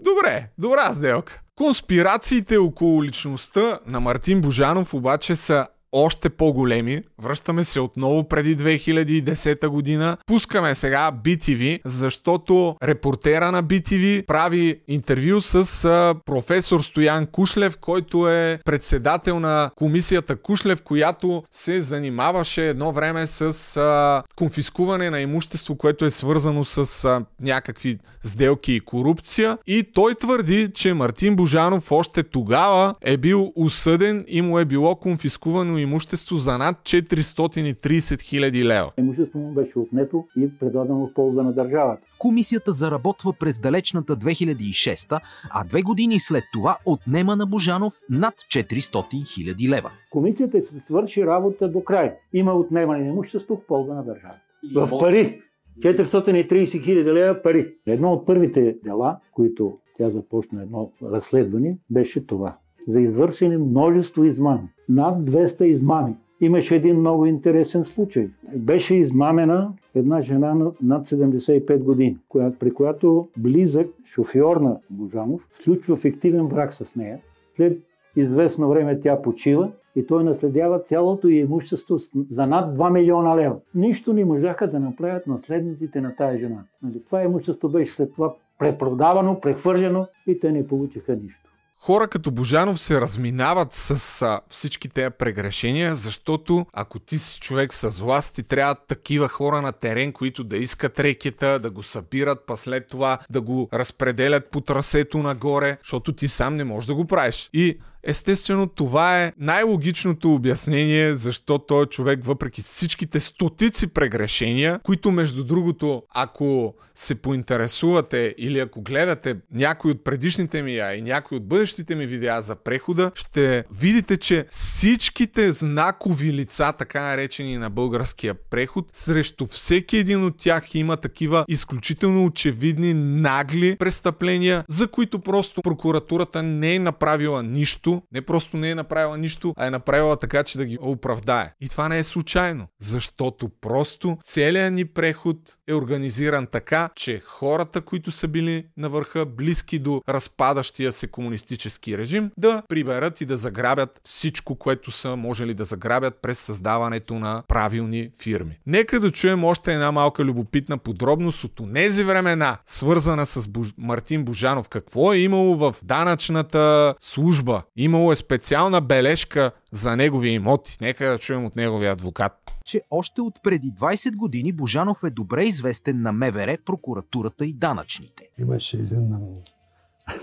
Добре, 0.00 0.50
добра 0.58 0.92
сделка. 0.92 1.40
Конспирациите 1.56 2.56
около 2.56 3.04
личността 3.04 3.78
на 3.86 4.00
Мартин 4.00 4.40
Божанов 4.40 4.94
обаче 4.94 5.36
са 5.36 5.66
още 5.92 6.28
по-големи. 6.28 7.02
Връщаме 7.22 7.64
се 7.64 7.80
отново 7.80 8.28
преди 8.28 8.56
2010 8.56 9.68
година. 9.68 10.16
Пускаме 10.26 10.74
сега 10.74 11.12
BTV, 11.24 11.80
защото 11.84 12.76
репортера 12.82 13.52
на 13.52 13.64
BTV 13.64 14.26
прави 14.26 14.80
интервю 14.88 15.40
с 15.40 16.14
професор 16.26 16.80
Стоян 16.80 17.26
Кушлев, 17.26 17.78
който 17.78 18.28
е 18.28 18.60
председател 18.64 19.40
на 19.40 19.70
комисията 19.76 20.36
Кушлев, 20.36 20.82
която 20.82 21.42
се 21.50 21.80
занимаваше 21.80 22.68
едно 22.68 22.92
време 22.92 23.26
с 23.26 24.22
конфискуване 24.36 25.10
на 25.10 25.20
имущество, 25.20 25.76
което 25.76 26.04
е 26.04 26.10
свързано 26.10 26.64
с 26.64 27.24
някакви 27.40 27.98
сделки 28.24 28.72
и 28.72 28.80
корупция. 28.80 29.58
И 29.66 29.82
той 29.94 30.14
твърди, 30.14 30.70
че 30.74 30.94
Мартин 30.94 31.36
Божанов 31.36 31.92
още 31.92 32.22
тогава 32.22 32.94
е 33.02 33.16
бил 33.16 33.52
осъден 33.56 34.24
и 34.28 34.42
му 34.42 34.58
е 34.58 34.64
било 34.64 34.96
конфискувано 34.96 35.77
имущество 35.78 36.36
за 36.36 36.58
над 36.58 36.76
430 36.76 38.20
хиляди 38.20 38.64
лева. 38.64 38.92
Имущество 38.98 39.38
му 39.38 39.52
беше 39.52 39.78
отнето 39.78 40.24
и 40.36 40.58
предадено 40.60 41.06
в 41.06 41.14
полза 41.14 41.42
на 41.42 41.52
държавата. 41.52 42.02
Комисията 42.18 42.72
заработва 42.72 43.32
през 43.32 43.60
далечната 43.60 44.16
2006, 44.16 45.20
а 45.50 45.64
две 45.64 45.82
години 45.82 46.18
след 46.18 46.44
това 46.52 46.78
отнема 46.86 47.36
на 47.36 47.46
Божанов 47.46 47.94
над 48.10 48.34
400 48.34 49.34
хиляди 49.34 49.68
лева. 49.68 49.90
Комисията 50.10 50.60
се 50.62 50.80
свърши 50.86 51.26
работа 51.26 51.68
до 51.68 51.84
край. 51.84 52.14
Има 52.32 52.52
отнемане 52.52 53.04
на 53.04 53.08
имущество 53.08 53.56
в 53.56 53.66
полза 53.66 53.94
на 53.94 54.04
държавата. 54.04 54.40
В 54.74 54.98
пари. 54.98 55.42
430 55.78 56.84
хиляди 56.84 57.10
лева 57.10 57.42
пари. 57.42 57.74
Едно 57.86 58.12
от 58.12 58.26
първите 58.26 58.76
дела, 58.84 59.18
които 59.32 59.78
тя 59.98 60.10
започна 60.10 60.62
едно 60.62 60.92
разследване, 61.02 61.78
беше 61.90 62.26
това. 62.26 62.56
За 62.88 63.00
извършени 63.00 63.56
множество 63.56 64.24
измами. 64.24 64.68
Над 64.88 65.18
200 65.30 65.62
измами. 65.64 66.14
Имаше 66.40 66.76
един 66.76 67.00
много 67.00 67.26
интересен 67.26 67.84
случай. 67.84 68.28
Беше 68.56 68.94
измамена 68.94 69.72
една 69.94 70.20
жена 70.20 70.54
на- 70.54 70.72
над 70.82 71.06
75 71.06 71.82
години, 71.84 72.16
при 72.58 72.70
която 72.70 73.28
близък 73.38 73.86
шофьор 74.06 74.56
на 74.56 74.76
Божанов 74.90 75.48
включва 75.50 75.96
фиктивен 75.96 76.46
брак 76.46 76.72
с 76.74 76.96
нея. 76.96 77.18
След 77.56 77.78
известно 78.16 78.68
време 78.68 79.00
тя 79.00 79.22
почива 79.22 79.70
и 79.96 80.06
той 80.06 80.24
наследява 80.24 80.82
цялото 80.82 81.28
й 81.28 81.34
имущество 81.34 81.96
за 82.30 82.46
над 82.46 82.78
2 82.78 82.90
милиона 82.90 83.36
лева. 83.36 83.56
Нищо 83.74 84.12
не 84.12 84.24
можаха 84.24 84.70
да 84.70 84.80
направят 84.80 85.26
наследниците 85.26 86.00
на 86.00 86.14
тая 86.16 86.38
жена. 86.38 86.64
Нали, 86.82 87.02
Това 87.06 87.22
имущество 87.22 87.68
беше 87.68 87.92
след 87.92 88.12
това 88.14 88.34
препродавано, 88.58 89.40
прехвърлено 89.40 90.06
и 90.26 90.40
те 90.40 90.52
не 90.52 90.66
получиха 90.66 91.16
нищо. 91.16 91.47
Хора 91.80 92.08
като 92.08 92.30
Божанов 92.30 92.80
се 92.80 93.00
разминават 93.00 93.74
с 93.74 94.22
а, 94.22 94.40
всички 94.50 94.88
тези 94.88 95.10
прегрешения, 95.18 95.94
защото 95.94 96.66
ако 96.72 96.98
ти 96.98 97.18
си 97.18 97.40
човек 97.40 97.74
с 97.74 97.88
власт, 97.88 98.34
ти 98.34 98.42
трябва 98.42 98.74
такива 98.74 99.28
хора 99.28 99.62
на 99.62 99.72
терен, 99.72 100.12
които 100.12 100.44
да 100.44 100.56
искат 100.56 101.00
рекета, 101.00 101.58
да 101.58 101.70
го 101.70 101.82
събират, 101.82 102.38
па 102.46 102.56
след 102.56 102.88
това 102.88 103.18
да 103.30 103.40
го 103.40 103.68
разпределят 103.72 104.50
по 104.50 104.60
трасето 104.60 105.18
нагоре, 105.18 105.78
защото 105.82 106.12
ти 106.12 106.28
сам 106.28 106.56
не 106.56 106.64
можеш 106.64 106.86
да 106.86 106.94
го 106.94 107.06
правиш. 107.06 107.50
И 107.52 107.78
Естествено, 108.08 108.66
това 108.66 109.22
е 109.22 109.32
най-логичното 109.38 110.34
обяснение, 110.34 111.14
защо 111.14 111.58
той 111.58 111.86
човек, 111.86 112.24
въпреки 112.24 112.62
всичките 112.62 113.20
стотици 113.20 113.86
прегрешения, 113.86 114.80
които 114.82 115.10
между 115.10 115.44
другото, 115.44 116.02
ако 116.14 116.74
се 116.98 117.14
поинтересувате 117.14 118.34
или 118.38 118.58
ако 118.58 118.82
гледате 118.82 119.36
някой 119.52 119.90
от 119.90 120.04
предишните 120.04 120.62
ми, 120.62 120.78
а 120.78 120.94
и 120.94 121.02
някой 121.02 121.36
от 121.36 121.48
бъдещите 121.48 121.94
ми 121.94 122.06
видеа 122.06 122.42
за 122.42 122.56
прехода, 122.56 123.10
ще 123.14 123.64
видите, 123.72 124.16
че 124.16 124.46
всичките 124.50 125.52
знакови 125.52 126.32
лица, 126.32 126.72
така 126.78 127.02
наречени 127.02 127.56
на 127.56 127.70
българския 127.70 128.34
преход, 128.34 128.88
срещу 128.92 129.46
всеки 129.46 129.96
един 129.96 130.24
от 130.24 130.36
тях 130.36 130.74
има 130.74 130.96
такива 130.96 131.44
изключително 131.48 132.24
очевидни, 132.24 132.94
нагли 132.94 133.76
престъпления, 133.76 134.64
за 134.68 134.88
които 134.88 135.18
просто 135.18 135.62
прокуратурата 135.62 136.42
не 136.42 136.74
е 136.74 136.78
направила 136.78 137.42
нищо 137.42 137.97
не 138.12 138.22
просто 138.22 138.56
не 138.56 138.70
е 138.70 138.74
направила 138.74 139.18
нищо, 139.18 139.54
а 139.56 139.66
е 139.66 139.70
направила 139.70 140.16
така, 140.16 140.42
че 140.42 140.58
да 140.58 140.64
ги 140.64 140.78
оправдае. 140.80 141.52
И 141.60 141.68
това 141.68 141.88
не 141.88 141.98
е 141.98 142.04
случайно, 142.04 142.66
защото 142.80 143.48
просто 143.60 144.18
целият 144.24 144.74
ни 144.74 144.84
преход 144.84 145.36
е 145.68 145.74
организиран 145.74 146.46
така, 146.46 146.88
че 146.94 147.22
хората, 147.24 147.80
които 147.80 148.10
са 148.10 148.28
били 148.28 148.64
на 148.76 148.88
върха, 148.88 149.26
близки 149.26 149.78
до 149.78 150.02
разпадащия 150.08 150.92
се 150.92 151.06
комунистически 151.06 151.98
режим, 151.98 152.30
да 152.38 152.62
приберат 152.68 153.20
и 153.20 153.24
да 153.24 153.36
заграбят 153.36 154.00
всичко, 154.04 154.54
което 154.54 154.90
са 154.90 155.16
можели 155.16 155.54
да 155.54 155.64
заграбят 155.64 156.14
през 156.22 156.38
създаването 156.38 157.14
на 157.14 157.42
правилни 157.48 158.10
фирми. 158.22 158.58
Нека 158.66 159.00
да 159.00 159.10
чуем 159.10 159.44
още 159.44 159.74
една 159.74 159.92
малка 159.92 160.24
любопитна 160.24 160.78
подробност 160.78 161.44
от 161.44 161.58
тези 161.74 162.04
времена, 162.04 162.58
свързана 162.66 163.26
с 163.26 163.48
Буж... 163.48 163.68
Мартин 163.78 164.24
Божанов. 164.24 164.68
Какво 164.68 165.12
е 165.12 165.18
имало 165.18 165.56
в 165.56 165.74
данъчната 165.82 166.94
служба? 167.00 167.62
Имало 167.80 168.12
е 168.12 168.16
специална 168.16 168.80
бележка 168.80 169.52
за 169.72 169.96
негови 169.96 170.28
имоти. 170.28 170.78
Нека 170.80 171.10
да 171.10 171.18
чуем 171.18 171.44
от 171.44 171.56
неговия 171.56 171.92
адвокат. 171.92 172.32
че 172.64 172.82
още 172.90 173.20
от 173.20 173.42
преди 173.42 173.72
20 173.72 174.16
години 174.16 174.52
Божанов 174.52 174.98
е 175.04 175.10
добре 175.10 175.44
известен 175.44 176.02
на 176.02 176.12
МВР, 176.12 176.58
прокуратурата 176.66 177.46
и 177.46 177.54
данъчните. 177.54 178.22
Имаше 178.38 178.76
един 178.76 179.36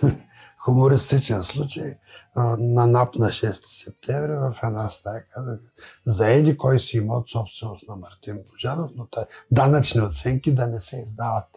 хумористичен 0.59 1.43
случай 1.43 1.93
на 2.57 2.87
НАП 2.87 3.15
на 3.15 3.27
6 3.27 3.51
септември 3.51 4.33
в 4.33 4.55
една 4.63 4.89
стая 4.89 5.25
казах 5.33 5.59
за 6.05 6.29
еди 6.29 6.57
кой 6.57 6.79
си 6.79 6.97
имот 6.97 7.29
собственост 7.29 7.87
на 7.87 7.95
Мартин 7.95 8.43
Божанов, 8.51 8.91
но 8.95 9.07
та, 9.07 9.25
данъчни 9.51 10.01
оценки 10.01 10.55
да 10.55 10.67
не 10.67 10.79
се 10.79 10.97
издават. 10.97 11.47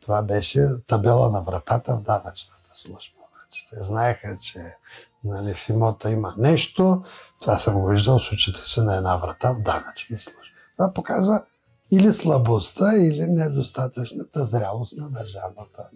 Това 0.00 0.22
беше 0.22 0.60
табела 0.86 1.30
на 1.30 1.42
вратата 1.42 1.96
в 1.96 2.02
данъчната 2.02 2.70
служба. 2.74 3.18
Значи, 3.48 3.64
те 3.70 3.84
знаеха, 3.84 4.36
че 4.42 4.76
нали, 5.24 5.54
в 5.54 5.68
имота 5.68 6.10
има 6.10 6.34
нещо. 6.38 7.02
Това 7.40 7.58
съм 7.58 7.74
го 7.74 7.86
виждал 7.86 8.18
с 8.18 8.36
си 8.64 8.80
на 8.80 8.96
една 8.96 9.16
врата 9.16 9.52
в 9.52 9.62
данъчни 9.62 10.18
служби. 10.18 10.54
Това 10.76 10.92
показва 10.94 11.42
или 11.90 12.12
слабостта, 12.12 12.96
или 12.96 13.26
недостатъчната 13.26 14.44
зрялост 14.44 14.96
на 14.96 15.10
държавната 15.10 15.90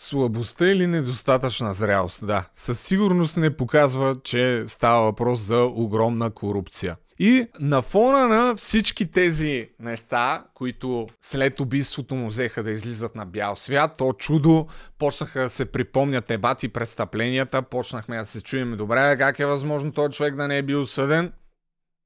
Слабостта 0.00 0.66
или 0.66 0.86
недостатъчна 0.86 1.74
зрялост, 1.74 2.26
да. 2.26 2.48
Със 2.54 2.80
сигурност 2.80 3.36
не 3.36 3.56
показва, 3.56 4.16
че 4.24 4.64
става 4.66 5.02
въпрос 5.02 5.40
за 5.40 5.62
огромна 5.62 6.30
корупция. 6.30 6.96
И 7.18 7.46
на 7.60 7.82
фона 7.82 8.28
на 8.28 8.56
всички 8.56 9.10
тези 9.10 9.68
неща, 9.80 10.44
които 10.54 11.06
след 11.20 11.60
убийството 11.60 12.14
му 12.14 12.28
взеха 12.28 12.62
да 12.62 12.70
излизат 12.70 13.14
на 13.14 13.26
бял 13.26 13.56
свят, 13.56 13.94
то 13.98 14.12
чудо, 14.12 14.66
почнаха 14.98 15.40
да 15.40 15.50
се 15.50 15.64
припомнят 15.64 16.30
ебати 16.30 16.68
престъпленията, 16.68 17.62
почнахме 17.62 18.18
да 18.18 18.26
се 18.26 18.40
чуем 18.40 18.76
добре, 18.76 19.16
как 19.18 19.38
е 19.38 19.46
възможно 19.46 19.92
този 19.92 20.12
човек 20.12 20.34
да 20.34 20.48
не 20.48 20.58
е 20.58 20.62
бил 20.62 20.86
съден. 20.86 21.32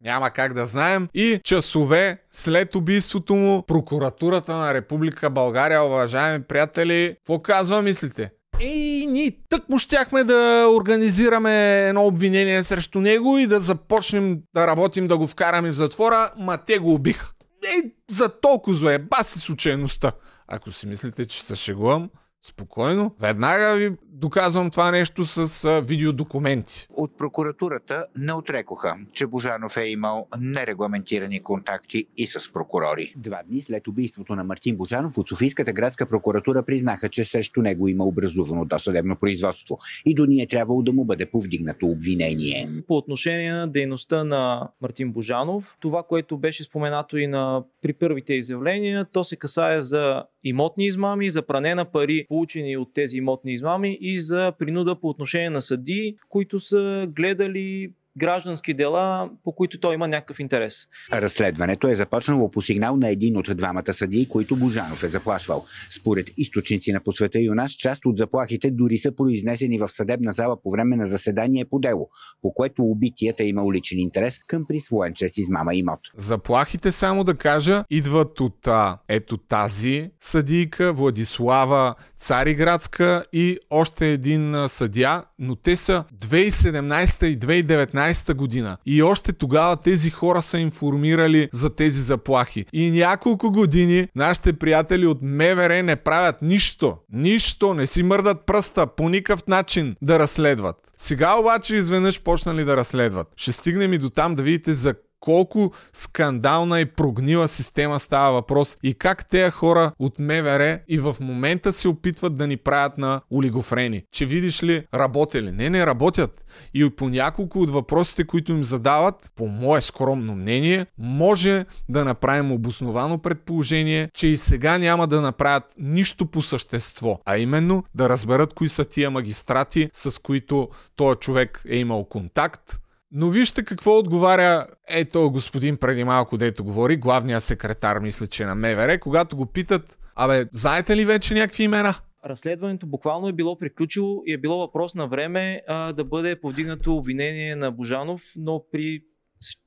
Няма 0.05 0.31
как 0.31 0.55
да 0.55 0.67
знаем. 0.67 1.09
И 1.15 1.41
часове 1.45 2.23
след 2.31 2.75
убийството 2.75 3.35
му, 3.35 3.63
прокуратурата 3.67 4.57
на 4.57 4.75
Република 4.75 5.31
България, 5.31 5.83
уважаеми 5.83 6.45
приятели, 6.45 7.15
какво 7.17 7.39
казва, 7.39 7.83
мислите? 7.83 8.31
И 8.61 8.90
ние 9.11 9.37
тък 9.49 9.69
му 9.69 9.79
щяхме 9.79 10.25
да 10.25 10.67
организираме 10.71 11.87
едно 11.89 12.07
обвинение 12.07 12.63
срещу 12.63 13.01
него 13.01 13.39
и 13.39 13.47
да 13.47 13.61
започнем 13.61 14.39
да 14.55 14.67
работим, 14.67 15.09
да 15.09 15.19
го 15.19 15.27
вкараме 15.27 15.71
в 15.71 15.75
затвора, 15.75 16.33
ма 16.39 16.59
те 16.59 16.79
го 16.79 16.95
убиха. 16.95 17.33
Ей, 17.65 17.93
за 18.11 18.29
толкова 18.29 18.77
зле, 18.77 18.99
баси 18.99 19.39
случайността. 19.39 20.13
Ако 20.49 20.73
си 20.73 20.87
мислите, 20.87 21.27
че 21.27 21.45
се 21.45 21.55
шегувам, 21.55 22.11
спокойно, 22.43 23.15
веднага 23.21 23.77
ви 23.77 23.97
доказвам 24.21 24.71
това 24.71 24.91
нещо 24.91 25.25
с 25.25 25.65
а, 25.65 25.81
видеодокументи. 25.81 26.87
От 26.95 27.19
прокуратурата 27.19 28.07
не 28.17 28.33
отрекоха, 28.33 28.97
че 29.13 29.27
Божанов 29.27 29.77
е 29.77 29.87
имал 29.87 30.27
нерегламентирани 30.41 31.43
контакти 31.43 32.07
и 32.17 32.27
с 32.27 32.53
прокурори. 32.53 33.15
Два 33.17 33.43
дни 33.49 33.63
след 33.63 33.89
убийството 33.89 34.35
на 34.35 34.45
Мартин 34.45 34.77
Божанов 34.77 35.19
от 35.19 35.29
Софийската 35.29 35.73
градска 35.73 36.07
прокуратура 36.07 36.63
признаха, 36.63 37.09
че 37.09 37.25
срещу 37.25 37.63
него 37.63 37.89
има 37.89 38.05
образувано 38.05 38.65
досъдебно 38.65 39.17
производство 39.17 39.79
и 40.07 40.15
до 40.15 40.27
ние 40.27 40.47
трябвало 40.47 40.83
да 40.83 40.93
му 40.93 41.05
бъде 41.05 41.27
повдигнато 41.27 41.87
обвинение. 41.87 42.69
По 42.89 42.97
отношение 42.97 43.53
на 43.53 43.69
дейността 43.69 44.25
на 44.25 44.69
Мартин 44.83 45.13
Божанов, 45.13 45.77
това, 45.81 46.03
което 46.03 46.39
беше 46.39 46.65
споменато 46.65 47.17
и 47.17 47.27
на, 47.27 47.65
при 47.83 47.93
първите 47.93 48.35
изявления, 48.35 49.07
то 49.13 49.25
се 49.25 49.37
касае 49.37 49.81
за 49.81 50.25
имотни 50.45 50.87
измами, 50.87 51.31
за 51.31 51.43
пране 51.43 51.75
на 51.75 51.85
пари, 51.85 52.27
получени 52.31 52.77
от 52.77 52.95
тези 52.95 53.17
имотни 53.17 53.53
измами 53.53 53.99
и 54.01 54.21
за 54.21 54.53
принуда 54.59 55.01
по 55.01 55.09
отношение 55.09 55.51
на 55.51 55.63
съдии, 55.63 56.15
които 56.29 56.61
са 56.61 57.09
гледали 57.17 57.93
граждански 58.17 58.75
дела, 58.75 59.31
по 59.45 59.53
които 59.53 59.81
той 59.81 59.95
има 59.95 60.09
някакъв 60.09 60.41
интерес. 60.41 60.89
Разследването 61.13 61.89
е 61.89 61.95
започнало 61.95 62.51
по 62.51 62.63
сигнал 62.63 62.97
на 62.97 63.09
един 63.09 63.37
от 63.37 63.57
двамата 63.57 63.93
съдии, 63.93 64.29
които 64.29 64.57
Божанов 64.57 65.03
е 65.03 65.09
заплашвал. 65.09 65.65
Според 65.91 66.31
източници 66.37 66.93
на 66.93 67.01
посвета 67.01 67.41
и 67.41 67.51
у 67.51 67.55
нас, 67.55 67.73
част 67.73 68.07
от 68.07 68.17
заплахите 68.17 68.71
дори 68.71 68.99
са 68.99 69.17
произнесени 69.17 69.79
в 69.79 69.89
съдебна 69.89 70.33
зала 70.33 70.63
по 70.63 70.71
време 70.71 70.97
на 70.97 71.07
заседание 71.07 71.65
по 71.65 71.79
дело, 71.79 72.09
по 72.43 72.55
което 72.55 72.83
убитият 72.83 73.41
е 73.41 73.45
имал 73.45 73.73
личен 73.73 73.99
интерес 73.99 74.39
към 74.47 74.67
присвоен 74.69 75.15
чрез 75.15 75.39
измама 75.39 75.75
имот. 75.75 76.01
Заплахите, 76.17 76.93
само 76.93 77.25
да 77.25 77.35
кажа, 77.35 77.85
идват 77.91 78.41
от 78.41 78.67
а, 78.67 78.99
ето 79.09 79.37
тази 79.37 80.11
съдийка, 80.21 80.93
Владислава 80.93 81.95
Цариградска 82.21 83.25
и 83.33 83.59
още 83.71 84.09
един 84.09 84.65
съдя, 84.69 85.25
но 85.39 85.57
те 85.57 85.77
са 85.77 86.05
2017 86.15 87.25
и 87.25 87.39
2019 87.39 88.35
година. 88.35 88.77
И 88.87 89.03
още 89.03 89.33
тогава 89.33 89.77
тези 89.77 90.11
хора 90.11 90.43
са 90.43 90.59
информирали 90.59 91.49
за 91.53 91.71
тези 91.71 92.03
заплахи. 92.03 92.67
И 92.73 92.91
няколко 92.91 93.51
години 93.51 94.09
нашите 94.17 94.53
приятели 94.53 95.07
от 95.07 95.19
МВР 95.23 95.83
не 95.83 95.97
правят 95.97 96.43
нищо. 96.43 96.97
Нищо, 97.13 97.75
не 97.75 97.87
си 97.87 98.03
мърдат 98.03 98.47
пръста 98.47 98.87
по 98.87 99.09
никакъв 99.09 99.47
начин 99.47 99.97
да 100.03 100.19
разследват. 100.19 100.77
Сега 100.97 101.35
обаче 101.35 101.77
изведнъж 101.77 102.21
почнали 102.21 102.65
да 102.65 102.77
разследват. 102.77 103.29
Ще 103.37 103.53
стигнем 103.53 103.93
и 103.93 103.99
до 103.99 104.11
там 104.11 104.35
да 104.35 104.43
видите 104.43 104.73
за 104.73 104.95
колко 105.21 105.73
скандална 105.93 106.81
и 106.81 106.85
прогнила 106.85 107.49
система 107.49 108.01
става 108.01 108.33
въпрос 108.33 108.77
и 108.83 108.95
как 108.95 109.29
тези 109.29 109.51
хора 109.51 109.93
от 109.99 110.19
МВР 110.19 110.79
и 110.89 110.99
в 110.99 111.17
момента 111.21 111.73
се 111.73 111.89
опитват 111.89 112.35
да 112.35 112.47
ни 112.47 112.57
правят 112.57 112.99
на 112.99 113.21
олигофрени. 113.33 114.03
Че 114.13 114.27
видиш 114.27 114.63
ли, 114.63 114.87
работели. 114.95 115.51
Не, 115.51 115.71
не 115.71 115.87
работят. 115.87 116.45
И 116.75 116.91
по 116.91 117.09
няколко 117.09 117.61
от 117.61 117.71
въпросите, 117.71 118.25
които 118.25 118.53
им 118.53 118.65
задават, 118.65 119.33
по 119.37 119.47
мое 119.47 119.81
скромно 119.81 120.37
мнение, 120.37 120.87
може 120.99 121.67
да 121.89 122.05
направим 122.05 122.53
обосновано 122.53 123.19
предположение, 123.19 124.11
че 124.15 124.27
и 124.27 124.37
сега 124.37 124.79
няма 124.79 125.07
да 125.07 125.21
направят 125.21 125.65
нищо 125.79 126.27
по 126.27 126.43
същество, 126.43 127.21
а 127.25 127.39
именно 127.39 127.85
да 127.95 128.09
разберат 128.09 128.55
кои 128.55 128.69
са 128.69 128.85
тия 128.85 129.11
магистрати, 129.11 129.91
с 129.93 130.23
които 130.23 130.69
този 130.97 131.19
човек 131.19 131.63
е 131.69 131.77
имал 131.77 132.05
контакт, 132.05 132.81
но 133.13 133.31
вижте 133.31 133.65
какво 133.65 133.99
отговаря 133.99 134.67
ето 134.89 135.31
господин 135.31 135.77
преди 135.77 136.05
малко, 136.05 136.39
дето 136.39 136.65
говори, 136.65 136.97
главният 136.97 137.45
секретар, 137.45 137.99
мисля, 137.99 138.27
че 138.27 138.45
на 138.45 138.55
МВР, 138.55 139.01
когато 139.01 139.37
го 139.37 139.47
питат, 139.47 139.99
абе, 140.17 140.47
знаете 140.53 140.97
ли 140.97 141.05
вече 141.05 141.35
някакви 141.35 141.63
имена? 141.63 141.95
Разследването 142.25 142.87
буквално 142.87 143.29
е 143.29 143.33
било 143.33 143.59
приключило 143.59 144.23
и 144.27 144.33
е 144.33 144.39
било 144.39 144.59
въпрос 144.59 144.95
на 144.95 145.09
време 145.09 145.63
а, 145.69 145.93
да 145.93 146.05
бъде 146.05 146.41
повдигнато 146.41 146.97
обвинение 146.97 147.57
на 147.57 147.73
Божанов, 147.73 148.23
но 148.37 148.65
при 148.73 149.01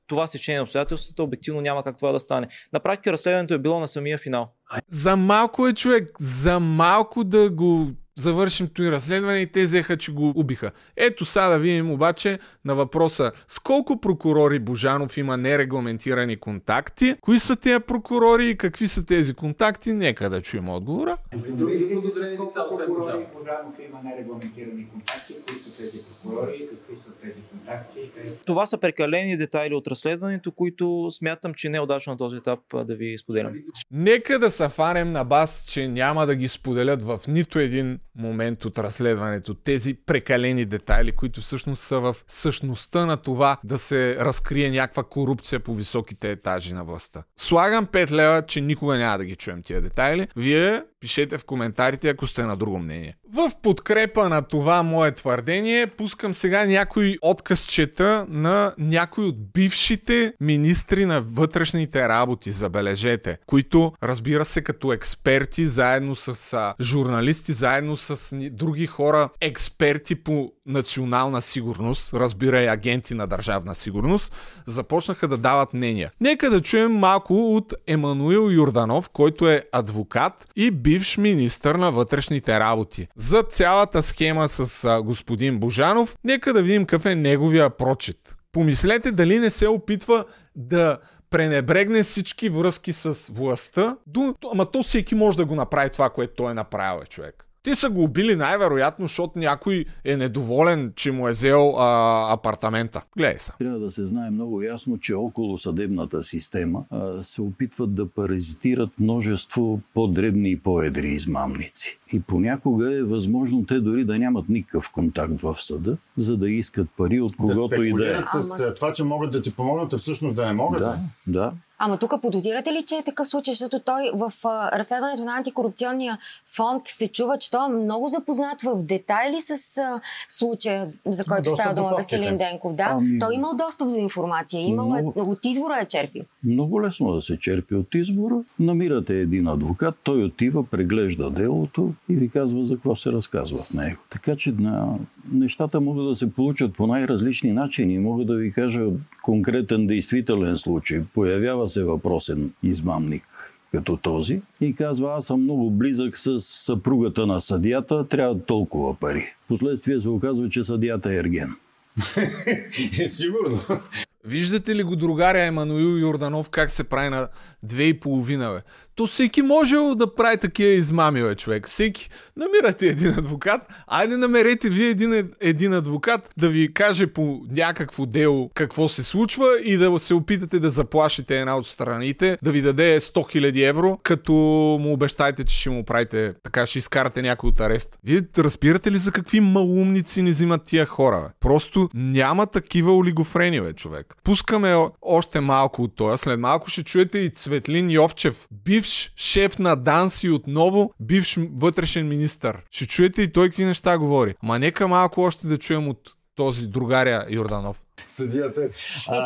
това 0.06 0.26
сечение 0.26 0.58
на 0.58 0.62
обстоятелствата 0.62 1.22
обективно 1.22 1.60
няма 1.60 1.82
как 1.84 1.98
това 1.98 2.12
да 2.12 2.20
стане. 2.20 2.48
На 2.72 2.80
практика 2.80 3.12
разследването 3.12 3.54
е 3.54 3.58
било 3.58 3.80
на 3.80 3.88
самия 3.88 4.18
финал. 4.18 4.52
За 4.88 5.16
малко 5.16 5.68
е 5.68 5.72
човек, 5.72 6.10
за 6.20 6.60
малко 6.60 7.24
да 7.24 7.50
го 7.50 7.90
завършим 8.16 8.68
този 8.68 8.90
разследване 8.90 9.38
и 9.38 9.46
те 9.46 9.64
взеха, 9.64 9.96
че 9.96 10.12
го 10.12 10.32
убиха. 10.36 10.70
Ето 10.96 11.24
сега 11.24 11.48
да 11.48 11.58
видим 11.58 11.90
обаче 11.90 12.38
на 12.64 12.74
въпроса 12.74 13.32
с 13.48 13.58
колко 13.58 14.00
прокурори 14.00 14.58
Божанов 14.58 15.16
има 15.16 15.36
нерегламентирани 15.36 16.36
контакти, 16.36 17.14
кои 17.20 17.38
са 17.38 17.56
тези 17.56 17.80
прокурори 17.80 18.50
и 18.50 18.56
какви 18.56 18.88
са 18.88 19.06
тези 19.06 19.34
контакти, 19.34 19.92
нека 19.92 20.30
да 20.30 20.42
чуем 20.42 20.68
отговора. 20.68 21.16
Други 21.48 21.78
заподозрени 21.78 22.32
лица, 22.32 22.64
освен 22.70 22.86
Божанов. 22.88 23.24
Божанов 23.38 23.74
има 23.88 24.00
нерегламентирани 24.04 24.88
контакти. 24.88 25.34
Кои 25.46 25.58
са 25.58 25.76
тези 25.76 25.98
прокурори, 26.04 26.68
какви 26.70 26.96
са 26.96 27.10
тези 27.22 27.40
контакти? 27.50 28.00
Това 28.46 28.66
са 28.66 28.78
прекалени 28.78 29.36
детайли 29.36 29.74
от 29.74 29.86
разследването, 29.86 30.52
които 30.52 31.08
смятам, 31.10 31.54
че 31.54 31.68
не 31.68 31.76
е 31.76 31.80
удачно 31.80 32.12
на 32.12 32.16
този 32.16 32.36
етап 32.36 32.60
да 32.84 32.94
ви 32.94 33.18
споделям. 33.18 33.52
Нека 33.90 34.38
да 34.38 34.50
се 34.50 34.68
фанем 34.68 35.12
на 35.12 35.24
бас, 35.24 35.64
че 35.68 35.88
няма 35.88 36.26
да 36.26 36.34
ги 36.34 36.48
споделят 36.48 37.02
в 37.02 37.20
нито 37.28 37.58
един 37.58 37.98
момент 38.16 38.64
от 38.64 38.78
разследването. 38.78 39.54
Тези 39.54 39.94
прекалени 39.94 40.64
детайли, 40.64 41.12
които 41.12 41.40
всъщност 41.40 41.82
са 41.82 42.00
в 42.00 42.16
същността 42.28 43.06
на 43.06 43.16
това 43.16 43.56
да 43.64 43.78
се 43.78 44.16
разкрие 44.20 44.70
някаква 44.70 45.02
корупция 45.02 45.60
по 45.60 45.74
високите 45.74 46.30
етажи 46.30 46.74
на 46.74 46.84
властта. 46.84 47.22
Слагам 47.36 47.86
5 47.86 48.10
лева, 48.10 48.42
че 48.46 48.60
никога 48.60 48.98
няма 48.98 49.18
да 49.18 49.24
ги 49.24 49.36
чуем 49.36 49.62
тия 49.62 49.80
детайли. 49.80 50.28
Вие 50.36 50.82
Пишете 51.04 51.38
в 51.38 51.44
коментарите, 51.44 52.08
ако 52.08 52.26
сте 52.26 52.42
на 52.42 52.56
друго 52.56 52.78
мнение. 52.78 53.14
В 53.34 53.50
подкрепа 53.62 54.28
на 54.28 54.42
това 54.42 54.82
мое 54.82 55.12
твърдение, 55.12 55.86
пускам 55.86 56.34
сега 56.34 56.64
някои 56.64 57.18
откъсчета 57.22 58.26
на 58.28 58.74
някои 58.78 59.24
от 59.24 59.52
бившите 59.52 60.32
министри 60.40 61.06
на 61.06 61.20
вътрешните 61.20 62.08
работи, 62.08 62.50
забележете, 62.52 63.38
които, 63.46 63.92
разбира 64.02 64.44
се, 64.44 64.62
като 64.62 64.92
експерти, 64.92 65.66
заедно 65.66 66.16
с 66.16 66.74
журналисти, 66.80 67.52
заедно 67.52 67.96
с 67.96 68.36
други 68.50 68.86
хора, 68.86 69.28
експерти 69.40 70.14
по 70.14 70.52
национална 70.66 71.42
сигурност, 71.42 72.14
разбира 72.14 72.62
и 72.62 72.66
агенти 72.66 73.14
на 73.14 73.26
държавна 73.26 73.74
сигурност, 73.74 74.32
започнаха 74.66 75.28
да 75.28 75.38
дават 75.38 75.74
мнения. 75.74 76.10
Нека 76.20 76.50
да 76.50 76.60
чуем 76.60 76.92
малко 76.92 77.56
от 77.56 77.74
Емануил 77.86 78.50
Юрданов, 78.50 79.08
който 79.08 79.48
е 79.48 79.62
адвокат 79.72 80.48
и 80.56 80.70
бивш 80.94 81.16
министър 81.16 81.74
на 81.74 81.92
вътрешните 81.92 82.60
работи. 82.60 83.08
За 83.16 83.42
цялата 83.42 84.02
схема 84.02 84.48
с 84.48 85.00
господин 85.04 85.58
Божанов, 85.58 86.16
нека 86.24 86.52
да 86.52 86.62
видим 86.62 86.84
какъв 86.84 87.06
е 87.06 87.14
неговия 87.14 87.70
прочит. 87.70 88.36
Помислете 88.52 89.12
дали 89.12 89.38
не 89.38 89.50
се 89.50 89.68
опитва 89.68 90.24
да 90.56 90.98
пренебрегне 91.30 92.02
всички 92.02 92.48
връзки 92.48 92.92
с 92.92 93.32
властта, 93.32 93.96
до... 94.06 94.34
ама 94.52 94.66
то 94.70 94.82
всеки 94.82 95.14
може 95.14 95.36
да 95.36 95.44
го 95.44 95.54
направи 95.54 95.90
това, 95.90 96.10
което 96.10 96.34
той 96.34 96.50
е 96.50 96.54
направил, 96.54 97.04
човек. 97.04 97.43
Те 97.64 97.74
са 97.74 97.90
го 97.90 98.02
убили 98.02 98.36
най-вероятно, 98.36 99.04
защото 99.04 99.38
някой 99.38 99.84
е 100.04 100.16
недоволен, 100.16 100.92
че 100.96 101.12
му 101.12 101.28
е 101.28 101.30
взел 101.30 101.74
а, 101.78 102.32
апартамента. 102.32 103.02
Гледай 103.16 103.38
се. 103.38 103.52
Трябва 103.58 103.78
да 103.78 103.90
се 103.90 104.06
знае 104.06 104.30
много 104.30 104.62
ясно, 104.62 104.98
че 104.98 105.14
около 105.14 105.58
съдебната 105.58 106.22
система 106.22 106.84
а, 106.90 107.22
се 107.22 107.42
опитват 107.42 107.94
да 107.94 108.08
паразитират 108.08 108.90
множество 109.00 109.80
по-дребни 109.94 110.50
и 110.50 110.56
по-едри 110.56 111.08
измамници. 111.08 111.98
И 112.12 112.20
понякога 112.20 112.94
е 112.94 113.02
възможно 113.02 113.66
те 113.66 113.80
дори 113.80 114.04
да 114.04 114.18
нямат 114.18 114.48
никакъв 114.48 114.90
контакт 114.92 115.40
в 115.40 115.56
съда, 115.60 115.96
за 116.16 116.36
да 116.36 116.50
искат 116.50 116.88
пари 116.96 117.20
от 117.20 117.36
когото 117.36 117.82
и 117.82 117.92
да 117.92 118.18
е. 118.18 118.20
с 118.42 118.60
а, 118.60 118.74
това, 118.74 118.92
че 118.92 119.04
могат 119.04 119.30
да 119.30 119.42
ти 119.42 119.54
помогнат, 119.54 119.92
а 119.92 119.98
всъщност 119.98 120.36
да 120.36 120.46
не 120.46 120.52
могат. 120.52 120.80
Да, 120.80 120.98
да. 121.26 121.52
Ама 121.86 121.98
тук 121.98 122.22
подозирате 122.22 122.72
ли, 122.72 122.84
че 122.86 122.94
е 122.94 123.02
такъв 123.02 123.28
случай, 123.28 123.54
защото 123.54 123.80
той 123.80 124.10
в 124.14 124.32
а, 124.44 124.78
разследването 124.78 125.24
на 125.24 125.36
антикорупционния 125.36 126.18
фонд 126.56 126.82
се 126.86 127.08
чува, 127.08 127.38
че 127.38 127.50
той 127.50 127.66
е 127.66 127.68
много 127.68 128.08
запознат 128.08 128.62
в 128.62 128.82
детайли 128.82 129.40
с 129.40 129.78
а, 129.78 130.00
случая, 130.28 130.86
за 131.06 131.24
който 131.24 131.42
достъп 131.42 131.60
става 131.60 131.74
дума. 131.74 131.96
Веселин 131.96 132.36
Денков. 132.36 132.74
Да, 132.74 132.88
Ами- 132.90 133.18
той 133.18 133.34
е 133.34 133.36
имал 133.36 133.54
достъп 133.54 133.88
до 133.88 133.96
информация, 133.96 134.60
имал 134.60 134.84
е, 134.96 135.02
Много- 135.02 135.20
от 135.20 135.38
извора 135.44 135.78
е 135.82 135.84
черпил. 135.84 136.22
Много 136.44 136.82
лесно 136.82 137.12
да 137.12 137.22
се 137.22 137.38
черпи 137.38 137.74
от 137.74 137.94
избора. 137.94 138.34
Намирате 138.58 139.14
един 139.14 139.48
адвокат, 139.48 139.94
той 140.02 140.24
отива, 140.24 140.66
преглежда 140.66 141.30
делото 141.30 141.92
и 142.08 142.14
ви 142.14 142.30
казва 142.30 142.64
за 142.64 142.74
какво 142.74 142.96
се 142.96 143.12
разказва 143.12 143.58
в 143.58 143.72
него. 143.72 144.00
Така 144.10 144.36
че 144.36 144.52
на... 144.52 144.98
нещата 145.32 145.80
могат 145.80 146.08
да 146.08 146.14
се 146.14 146.32
получат 146.32 146.74
по 146.74 146.86
най-различни 146.86 147.52
начини. 147.52 147.98
Мога 147.98 148.24
да 148.24 148.34
ви 148.34 148.52
кажа 148.52 148.80
конкретен 149.22 149.86
действителен 149.86 150.56
случай. 150.56 151.02
Появява 151.14 151.68
се 151.74 151.84
въпросен 151.84 152.52
измамник 152.62 153.24
като 153.72 153.96
този 153.96 154.40
и 154.60 154.74
казва, 154.74 155.14
аз 155.16 155.26
съм 155.26 155.42
много 155.42 155.70
близък 155.70 156.16
с 156.16 156.40
съпругата 156.40 157.26
на 157.26 157.40
съдията, 157.40 158.08
трябва 158.08 158.38
толкова 158.38 158.94
пари. 158.94 159.34
Последствие 159.48 160.00
се 160.00 160.08
оказва, 160.08 160.48
че 160.48 160.64
съдията 160.64 161.12
е 161.12 161.16
ерген. 161.16 161.48
Сигурно. 163.06 163.80
Виждате 164.24 164.76
ли 164.76 164.82
го 164.82 164.96
другаря 164.96 165.44
Емануил 165.44 165.98
Йорданов 165.98 166.50
как 166.50 166.70
се 166.70 166.84
прави 166.84 167.08
на 167.08 167.28
две 167.62 167.84
и 167.84 168.00
половина, 168.00 168.52
бе? 168.52 168.60
То 168.96 169.06
всеки 169.06 169.42
може 169.42 169.76
да 169.96 170.14
прави 170.14 170.36
такива 170.36 170.70
измами, 170.70 171.22
бе, 171.22 171.34
човек. 171.34 171.68
Всеки. 171.68 172.10
Намирате 172.36 172.86
един 172.86 173.08
адвокат, 173.08 173.60
айде 173.86 174.16
намерете 174.16 174.68
вие 174.68 174.88
един, 174.88 175.30
един 175.40 175.72
адвокат 175.72 176.30
да 176.36 176.48
ви 176.48 176.74
каже 176.74 177.06
по 177.06 177.40
някакво 177.50 178.06
дело 178.06 178.50
какво 178.54 178.88
се 178.88 179.02
случва 179.02 179.46
и 179.64 179.76
да 179.76 179.98
се 179.98 180.14
опитате 180.14 180.58
да 180.58 180.70
заплашите 180.70 181.40
една 181.40 181.56
от 181.56 181.66
страните, 181.66 182.38
да 182.42 182.52
ви 182.52 182.62
даде 182.62 183.00
100 183.00 183.12
000 183.12 183.68
евро, 183.68 183.98
като 184.02 184.32
му 184.80 184.92
обещаете, 184.92 185.44
че 185.44 185.60
ще 185.60 185.70
му 185.70 185.84
правите, 185.84 186.34
така 186.42 186.66
ще 186.66 186.78
изкарате 186.78 187.22
някой 187.22 187.48
от 187.48 187.60
арест. 187.60 187.98
Вие 188.04 188.20
разбирате 188.38 188.92
ли 188.92 188.98
за 188.98 189.12
какви 189.12 189.40
малумници 189.40 190.22
ни 190.22 190.30
взимат 190.30 190.64
тия 190.64 190.86
хора, 190.86 191.20
бе? 191.20 191.34
Просто 191.40 191.88
няма 191.94 192.46
такива 192.46 192.96
олигофрени, 192.96 193.60
бе, 193.60 193.72
човек. 193.72 194.14
Пускаме 194.24 194.76
още 195.02 195.40
малко 195.40 195.82
от 195.82 195.96
това. 195.96 196.16
След 196.16 196.40
малко 196.40 196.70
ще 196.70 196.82
чуете 196.82 197.18
и 197.18 197.30
Цветлин 197.30 197.90
Йовчев, 197.90 198.46
бивш 198.84 199.12
шеф 199.16 199.58
на 199.58 199.76
ДАНС 199.76 200.24
и 200.24 200.30
отново 200.30 200.92
бивш 201.00 201.38
вътрешен 201.52 202.08
министър. 202.08 202.62
Ще 202.70 202.86
чуете 202.86 203.22
и 203.22 203.32
той 203.32 203.48
какви 203.48 203.64
неща 203.64 203.98
говори. 203.98 204.34
Ма 204.42 204.58
нека 204.58 204.88
малко 204.88 205.20
още 205.20 205.46
да 205.46 205.58
чуем 205.58 205.88
от 205.88 205.98
този 206.36 206.68
другаря 206.68 207.26
Йорданов. 207.30 207.82
Съдията. 208.08 208.62
Е, 208.62 208.68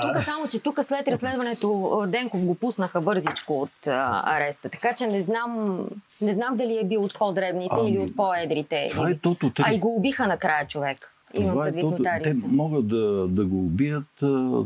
тук 0.03 0.23
само, 0.23 0.49
че 0.49 0.59
тук 0.59 0.79
след 0.83 1.09
разследването 1.09 1.69
а, 1.95 2.07
Денков 2.07 2.45
го 2.45 2.55
пуснаха 2.55 3.01
бързичко 3.01 3.61
от 3.61 3.87
а, 3.87 4.23
ареста. 4.37 4.69
Така 4.69 4.95
че 4.95 5.07
не 5.07 5.23
знам, 5.23 5.81
не 6.21 6.33
знам 6.33 6.57
дали 6.57 6.79
е 6.79 6.85
бил 6.85 7.03
от 7.03 7.19
по-дребните 7.19 7.69
Ами, 7.71 7.91
или 7.91 7.99
от 7.99 8.17
по-едрите. 8.17 8.87
това 8.91 9.11
е 9.11 9.15
тото. 9.15 9.51
Те- 9.51 9.63
А 9.67 9.75
и 9.75 9.79
го 9.79 9.95
убиха 9.97 10.27
накрая 10.27 10.67
човек. 10.67 11.11
Имам 11.35 11.51
Това 11.51 11.69
е 11.69 11.73
предвид 11.73 11.83
тото. 11.83 12.03
Те 12.23 12.33
могат 12.49 12.89
да, 12.89 13.27
да 13.29 13.45
го 13.45 13.59
убият 13.59 14.23
а, 14.23 14.63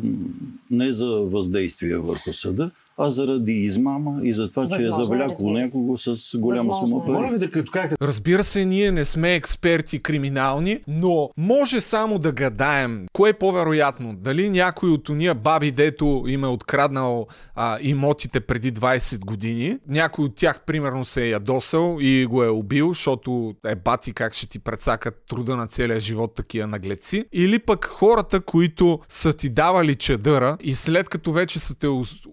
не 0.70 0.92
за 0.92 1.06
въздействие 1.08 1.96
върху 1.96 2.32
съда, 2.32 2.70
а 3.02 3.10
заради 3.10 3.52
измама 3.52 4.20
и 4.22 4.32
за 4.34 4.50
това, 4.50 4.68
че 4.68 4.84
е 4.84 4.86
е, 4.86 4.90
завлякло 4.90 5.30
разбира 5.30 5.66
се. 5.66 5.78
някого 5.78 5.96
с 5.96 6.38
голяма 6.38 6.68
Възможно 6.68 6.88
сума 6.88 7.02
е. 7.04 7.06
пари. 7.06 7.16
Моля 7.16 7.32
ви 7.32 7.38
да 7.38 7.50
като 7.50 7.70
кажете, 7.72 7.94
Разбира 8.02 8.44
се, 8.44 8.64
ние 8.64 8.92
не 8.92 9.04
сме 9.04 9.34
експерти 9.34 9.98
криминални, 9.98 10.78
но 10.88 11.30
може 11.36 11.80
само 11.80 12.18
да 12.18 12.32
гадаем 12.32 13.06
кое 13.12 13.30
е 13.30 13.32
по-вероятно. 13.32 14.14
Дали 14.14 14.50
някой 14.50 14.90
от 14.90 15.08
уния 15.08 15.34
баби, 15.34 15.70
дето 15.70 16.24
им 16.26 16.44
е 16.44 16.48
откраднал 16.48 17.26
а, 17.54 17.78
имотите 17.82 18.40
преди 18.40 18.72
20 18.72 19.20
години, 19.20 19.78
някой 19.88 20.24
от 20.24 20.34
тях 20.34 20.60
примерно 20.60 21.04
се 21.04 21.24
е 21.24 21.28
ядосал 21.28 21.96
и 22.00 22.26
го 22.26 22.44
е 22.44 22.48
убил, 22.48 22.88
защото 22.88 23.32
е 23.66 23.74
бати 23.74 24.12
как 24.12 24.34
ще 24.34 24.46
ти 24.46 24.58
прецакат 24.58 25.14
труда 25.28 25.56
на 25.56 25.66
целия 25.66 26.00
живот 26.00 26.34
такива 26.34 26.66
наглеци. 26.66 27.24
Или 27.32 27.58
пък 27.58 27.84
хората, 27.86 28.40
които 28.40 28.98
са 29.08 29.32
ти 29.32 29.48
давали 29.48 29.94
чедъра 29.94 30.56
и 30.60 30.74
след 30.74 31.08
като 31.08 31.32
вече 31.32 31.58
са 31.58 31.74
те 31.74 31.86
ос- 31.86 32.26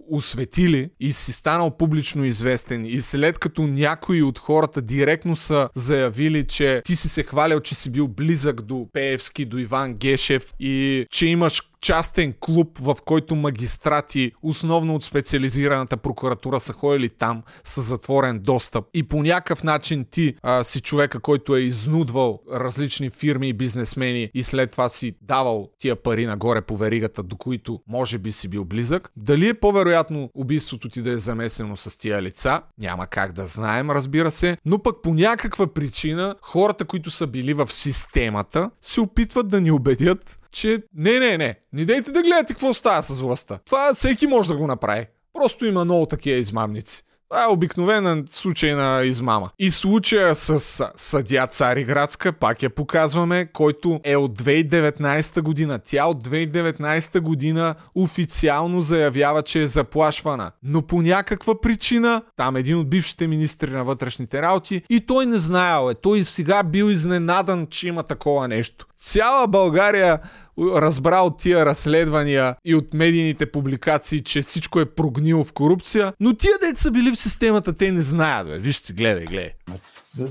осветили 0.59 0.89
и 0.99 1.13
си 1.13 1.33
станал 1.33 1.77
публично 1.77 2.25
известен. 2.25 2.85
И 2.85 3.01
след 3.01 3.39
като 3.39 3.67
някои 3.67 4.21
от 4.21 4.39
хората 4.39 4.81
директно 4.81 5.35
са 5.35 5.69
заявили, 5.75 6.47
че 6.47 6.81
ти 6.85 6.95
си 6.95 7.09
се 7.09 7.23
хвалял, 7.23 7.59
че 7.59 7.75
си 7.75 7.91
бил 7.91 8.07
близък 8.07 8.61
до 8.61 8.87
Пеевски, 8.93 9.45
до 9.45 9.57
Иван 9.57 9.93
Гешев 9.93 10.53
и 10.59 11.05
че 11.11 11.27
имаш 11.27 11.61
частен 11.81 12.33
клуб, 12.39 12.77
в 12.81 12.95
който 13.05 13.35
магистрати, 13.35 14.31
основно 14.41 14.95
от 14.95 15.03
специализираната 15.03 15.97
прокуратура, 15.97 16.59
са 16.59 16.73
ходили 16.73 17.09
там 17.09 17.43
с 17.63 17.81
затворен 17.81 18.39
достъп. 18.39 18.85
И 18.93 19.03
по 19.03 19.23
някакъв 19.23 19.63
начин 19.63 20.05
ти 20.11 20.35
а, 20.41 20.63
си 20.63 20.81
човека, 20.81 21.19
който 21.19 21.55
е 21.55 21.59
изнудвал 21.59 22.39
различни 22.53 23.09
фирми 23.09 23.49
и 23.49 23.53
бизнесмени 23.53 24.29
и 24.33 24.43
след 24.43 24.71
това 24.71 24.89
си 24.89 25.15
давал 25.21 25.69
тия 25.77 25.95
пари 25.95 26.25
нагоре 26.25 26.61
по 26.61 26.77
веригата, 26.77 27.23
до 27.23 27.37
които 27.37 27.81
може 27.87 28.17
би 28.17 28.31
си 28.31 28.47
бил 28.47 28.65
близък. 28.65 29.11
Дали 29.17 29.47
е 29.47 29.53
по-вероятно 29.53 30.29
убийството 30.33 30.89
ти 30.89 31.01
да 31.01 31.11
е 31.11 31.17
замесено 31.17 31.77
с 31.77 31.97
тия 31.97 32.21
лица? 32.21 32.61
Няма 32.79 33.07
как 33.07 33.33
да 33.33 33.47
знаем, 33.47 33.91
разбира 33.91 34.31
се. 34.31 34.57
Но 34.65 34.79
пък 34.79 35.01
по 35.03 35.13
някаква 35.13 35.67
причина 35.67 36.35
хората, 36.41 36.85
които 36.85 37.11
са 37.11 37.27
били 37.27 37.53
в 37.53 37.67
системата, 37.71 38.69
се 38.81 39.01
опитват 39.01 39.47
да 39.47 39.61
ни 39.61 39.71
убедят, 39.71 40.38
че 40.51 40.83
не, 40.95 41.19
не, 41.19 41.37
не, 41.37 41.55
не 41.73 41.85
дейте 41.85 42.11
да 42.11 42.21
гледате 42.21 42.53
какво 42.53 42.73
става 42.73 43.03
с 43.03 43.21
властта. 43.21 43.59
Това 43.65 43.93
всеки 43.93 44.27
може 44.27 44.49
да 44.49 44.57
го 44.57 44.67
направи. 44.67 45.07
Просто 45.33 45.65
има 45.65 45.85
много 45.85 46.05
такива 46.05 46.37
измамници. 46.37 47.03
Това 47.29 47.43
е 47.43 47.47
обикновен 47.47 48.25
случай 48.29 48.73
на 48.73 49.01
измама. 49.03 49.49
И 49.59 49.71
случая 49.71 50.35
с 50.35 50.83
съдя 50.95 51.47
Цариградска, 51.47 52.31
пак 52.31 52.63
я 52.63 52.69
показваме, 52.69 53.45
който 53.45 53.99
е 54.03 54.15
от 54.15 54.41
2019 54.41 55.41
година. 55.41 55.79
Тя 55.79 56.05
от 56.05 56.27
2019 56.27 57.19
година 57.19 57.75
официално 57.95 58.81
заявява, 58.81 59.41
че 59.41 59.61
е 59.61 59.67
заплашвана. 59.67 60.51
Но 60.63 60.81
по 60.81 61.01
някаква 61.01 61.61
причина, 61.61 62.21
там 62.37 62.55
един 62.55 62.77
от 62.77 62.89
бившите 62.89 63.27
министри 63.27 63.71
на 63.71 63.83
вътрешните 63.83 64.41
работи, 64.41 64.81
и 64.89 65.05
той 65.05 65.25
не 65.25 65.37
знаел 65.37 65.91
е. 65.91 65.93
Той 65.93 66.23
сега 66.23 66.63
бил 66.63 66.85
изненадан, 66.85 67.67
че 67.67 67.87
има 67.87 68.03
такова 68.03 68.47
нещо. 68.47 68.87
Цяла 68.99 69.47
България 69.47 70.19
разбра 70.59 71.21
от 71.21 71.37
тия 71.37 71.65
разследвания 71.65 72.55
и 72.65 72.75
от 72.75 72.93
медийните 72.93 73.51
публикации, 73.51 74.23
че 74.23 74.41
всичко 74.41 74.79
е 74.79 74.85
прогнило 74.85 75.43
в 75.43 75.53
корупция, 75.53 76.13
но 76.19 76.33
тия 76.33 76.53
деца 76.61 76.81
са 76.81 76.91
били 76.91 77.11
в 77.11 77.19
системата, 77.19 77.73
те 77.73 77.91
не 77.91 78.01
знаят. 78.01 78.47
Бе. 78.47 78.59
Вижте, 78.59 78.93
гледай, 78.93 79.25
гледай. 79.25 79.51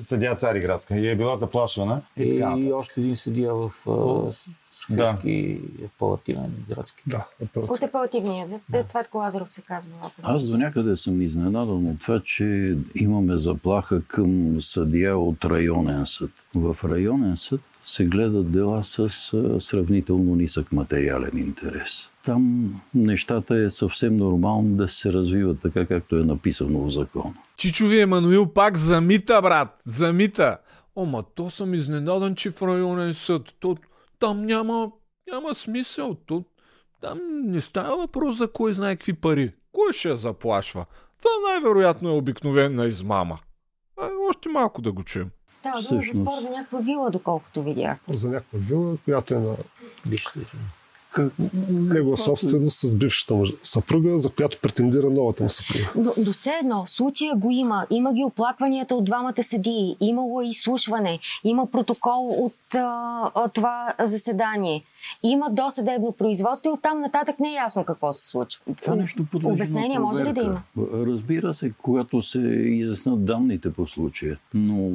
Съдия 0.08 0.34
Цариградска 0.34 0.96
и 0.96 1.08
е 1.08 1.16
била 1.16 1.36
заплашвана. 1.36 2.00
И, 2.16 2.38
така 2.38 2.56
И 2.58 2.72
още 2.72 3.00
един 3.00 3.16
съдия 3.16 3.54
в 3.54 3.70
а, 3.86 4.32
Да. 4.90 5.12
Софийски 5.12 5.60
апелативен 5.84 6.54
градски. 6.68 7.02
Да, 7.06 7.26
От 7.56 7.82
апелативния. 7.82 8.46
Да. 8.68 8.84
Цветко 8.84 9.18
Лазаров 9.18 9.52
се 9.52 9.62
казва. 9.62 9.92
Аз 10.22 10.50
до 10.50 10.58
някъде 10.58 10.96
съм 10.96 11.22
изненадан 11.22 11.86
от 11.86 12.00
това, 12.00 12.20
че 12.24 12.76
имаме 12.94 13.36
заплаха 13.36 14.02
към 14.02 14.60
съдия 14.60 15.18
от 15.18 15.44
районен 15.44 16.06
съд. 16.06 16.30
В 16.54 16.76
районен 16.84 17.36
съд 17.36 17.60
се 17.88 18.04
гледат 18.04 18.52
дела 18.52 18.84
с 18.84 19.08
сравнително 19.60 20.34
нисък 20.34 20.72
материален 20.72 21.38
интерес. 21.38 22.10
Там 22.24 22.74
нещата 22.94 23.56
е 23.56 23.70
съвсем 23.70 24.16
нормално 24.16 24.76
да 24.76 24.88
се 24.88 25.12
развиват 25.12 25.60
така, 25.62 25.86
както 25.86 26.16
е 26.16 26.24
написано 26.24 26.78
в 26.78 26.90
закона. 26.90 27.34
Чичови 27.56 28.00
Емануил 28.00 28.52
пак 28.52 28.76
замита, 28.76 29.42
брат. 29.42 29.80
Замита. 29.84 30.58
Ома, 30.96 31.22
то 31.34 31.50
съм 31.50 31.74
изненадан, 31.74 32.34
че 32.34 32.50
в 32.50 32.62
районен 32.62 33.14
съд. 33.14 33.42
То, 33.60 33.76
там 34.18 34.46
няма, 34.46 34.90
няма 35.32 35.54
смисъл. 35.54 36.14
То, 36.26 36.44
там 37.00 37.18
не 37.44 37.60
става 37.60 37.96
въпрос 37.96 38.36
за 38.36 38.52
кой 38.52 38.72
знае 38.72 38.96
какви 38.96 39.12
пари. 39.12 39.52
Кой 39.72 39.92
ще 39.92 40.08
я 40.08 40.16
заплашва? 40.16 40.86
Това 41.18 41.30
най-вероятно 41.50 42.08
е 42.08 42.12
обикновена 42.12 42.86
измама. 42.86 43.38
А, 44.00 44.08
още 44.30 44.48
малко 44.48 44.82
да 44.82 44.92
го 44.92 45.02
чуем. 45.02 45.30
Става 45.50 45.82
дума 45.82 46.00
за 46.12 46.20
спор 46.20 46.40
за 46.40 46.50
някаква 46.50 46.78
вила, 46.78 47.10
доколкото 47.10 47.62
видях. 47.62 47.98
За 48.12 48.28
някаква 48.28 48.58
вила, 48.58 48.96
която 49.04 49.34
е 49.34 49.38
на 49.38 49.56
Бившата 50.08 50.40
негова 51.68 52.16
собственост 52.16 52.78
с 52.78 52.96
бившата 52.96 53.34
му 53.34 53.44
съпруга, 53.62 54.18
за 54.18 54.30
която 54.30 54.58
претендира 54.62 55.10
новата 55.10 55.42
му 55.42 55.50
съпруга. 55.50 55.90
До, 55.96 56.12
до 56.16 56.32
все 56.32 56.50
едно, 56.50 56.84
случая 56.86 57.36
го 57.36 57.50
има. 57.50 57.86
Има 57.90 58.14
ги 58.14 58.24
оплакванията 58.24 58.94
от 58.94 59.04
двамата 59.04 59.42
съдии. 59.42 59.96
Имало 60.00 60.40
е 60.40 60.46
изслушване. 60.46 61.18
Има 61.44 61.66
протокол 61.66 62.28
от 62.28 62.74
а, 62.74 63.30
а, 63.34 63.48
това 63.48 63.94
заседание. 64.00 64.84
Има 65.22 65.50
досъдебно 65.50 66.12
производство 66.12 66.68
и 66.68 66.72
оттам 66.72 67.00
нататък 67.00 67.40
не 67.40 67.48
е 67.48 67.54
ясно 67.54 67.84
какво 67.84 68.12
се 68.12 68.28
случва. 68.28 68.62
Това 68.76 68.94
нещо 68.94 69.26
подлежи 69.32 69.52
Обяснение 69.52 69.98
на 69.98 70.04
може 70.04 70.24
ли 70.24 70.32
да 70.32 70.40
има? 70.40 70.62
Разбира 70.92 71.54
се, 71.54 71.72
когато 71.82 72.22
се 72.22 72.40
изяснат 72.64 73.24
данните 73.24 73.72
по 73.72 73.86
случая. 73.86 74.38
Но 74.54 74.90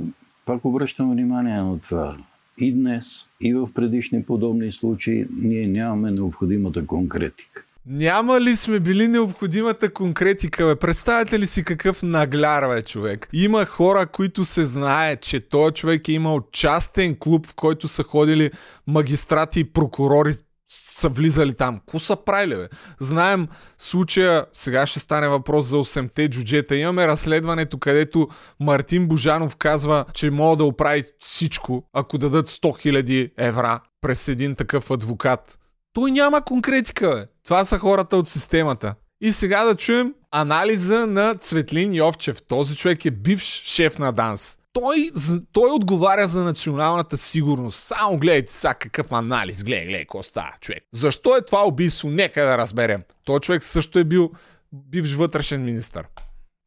пак 0.45 0.65
обръщам 0.65 1.11
внимание 1.11 1.55
на 1.55 1.79
това. 1.79 2.17
И 2.57 2.73
днес, 2.73 3.29
и 3.41 3.53
в 3.53 3.69
предишни 3.75 4.23
подобни 4.23 4.71
случаи, 4.71 5.27
ние 5.41 5.67
нямаме 5.67 6.11
необходимата 6.11 6.85
конкретика. 6.87 7.63
Няма 7.85 8.41
ли 8.41 8.55
сме 8.55 8.79
били 8.79 9.07
необходимата 9.07 9.93
конкретика, 9.93 10.65
бе? 10.65 10.75
Представете 10.75 11.39
ли 11.39 11.47
си 11.47 11.63
какъв 11.63 12.03
нагляр, 12.03 12.75
бе, 12.75 12.81
човек? 12.81 13.29
Има 13.33 13.65
хора, 13.65 14.05
които 14.05 14.45
се 14.45 14.65
знае, 14.65 15.15
че 15.15 15.39
този 15.39 15.73
човек 15.73 16.07
е 16.07 16.11
имал 16.11 16.41
частен 16.51 17.15
клуб, 17.19 17.47
в 17.47 17.55
който 17.55 17.87
са 17.87 18.03
ходили 18.03 18.51
магистрати 18.87 19.59
и 19.59 19.63
прокурори 19.63 20.33
са 20.73 21.09
влизали 21.09 21.53
там. 21.53 21.79
Ко 21.85 21.99
са 21.99 22.15
правили, 22.15 22.55
бе? 22.55 22.67
Знаем 22.99 23.47
случая, 23.77 24.45
сега 24.53 24.85
ще 24.85 24.99
стане 24.99 25.27
въпрос 25.27 25.65
за 25.65 25.75
8-те 25.75 26.29
джуджета. 26.29 26.75
Имаме 26.75 27.07
разследването, 27.07 27.77
където 27.77 28.27
Мартин 28.59 29.07
Божанов 29.07 29.55
казва, 29.55 30.05
че 30.13 30.31
мога 30.31 30.57
да 30.57 30.63
оправи 30.63 31.03
всичко, 31.19 31.83
ако 31.93 32.17
дадат 32.17 32.49
100 32.49 32.61
000 32.61 33.31
евра 33.37 33.79
през 34.01 34.27
един 34.27 34.55
такъв 34.55 34.91
адвокат. 34.91 35.59
Той 35.93 36.11
няма 36.11 36.41
конкретика, 36.41 37.15
бе. 37.15 37.25
Това 37.43 37.65
са 37.65 37.79
хората 37.79 38.17
от 38.17 38.29
системата. 38.29 38.95
И 39.21 39.33
сега 39.33 39.63
да 39.63 39.75
чуем 39.75 40.13
анализа 40.31 41.07
на 41.07 41.35
Цветлин 41.35 41.93
Йовчев. 41.93 42.41
Този 42.41 42.75
човек 42.75 43.05
е 43.05 43.11
бивш 43.11 43.63
шеф 43.65 43.99
на 43.99 44.11
ДАНС. 44.11 44.57
Той, 44.73 45.11
той 45.51 45.71
отговаря 45.71 46.27
за 46.27 46.43
националната 46.43 47.17
сигурност. 47.17 47.79
Само 47.79 48.17
гледайте 48.17 48.51
сега 48.51 48.73
какъв 48.73 49.11
анализ. 49.11 49.63
Гледай, 49.63 49.85
гледай, 49.85 50.01
какво 50.01 50.23
става, 50.23 50.53
човек. 50.61 50.83
Защо 50.91 51.37
е 51.37 51.45
това 51.45 51.67
убийство? 51.67 52.09
Нека 52.09 52.45
да 52.45 52.57
разберем. 52.57 53.03
Той 53.23 53.39
човек 53.39 53.63
също 53.63 53.99
е 53.99 54.03
бил 54.03 54.31
бивш 54.73 55.13
вътрешен 55.13 55.63
министр. 55.63 56.03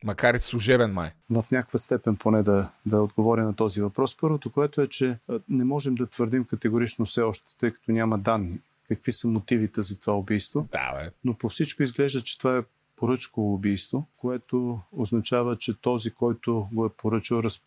Макар 0.05 0.35
и 0.35 0.39
служебен 0.39 0.93
май. 0.93 1.11
в 1.31 1.45
някаква 1.53 1.79
степен 1.79 2.17
поне 2.17 2.43
да, 2.43 2.71
да 2.87 3.03
отговоря 3.03 3.45
на 3.45 3.57
този 3.57 3.81
въпрос. 3.81 4.17
Първото, 4.17 4.53
което 4.53 4.81
е, 4.81 4.89
че 4.89 5.19
не 5.49 5.65
можем 5.65 5.95
да 5.95 6.07
твърдим 6.07 6.45
категорично 6.45 7.05
все 7.05 7.23
още, 7.23 7.45
тъй 7.59 7.71
като 7.71 7.93
няма 7.93 8.19
данни. 8.19 8.59
Какви 8.89 9.13
са 9.13 9.29
мотивите 9.29 9.83
за 9.83 10.01
това 10.01 10.17
убийство? 10.17 10.69
Да, 10.73 10.93
бе. 10.95 11.11
Но 11.25 11.35
по 11.35 11.49
всичко 11.49 11.83
изглежда, 11.83 12.21
че 12.21 12.39
това 12.39 12.57
е 12.57 12.63
поръчково 12.97 13.55
убийство, 13.55 14.07
което 14.17 14.81
означава, 14.93 15.57
че 15.57 15.81
този, 15.81 16.11
който 16.11 16.69
го 16.73 16.87
е 16.87 16.89
поръчал, 16.89 17.41
раз, 17.41 17.61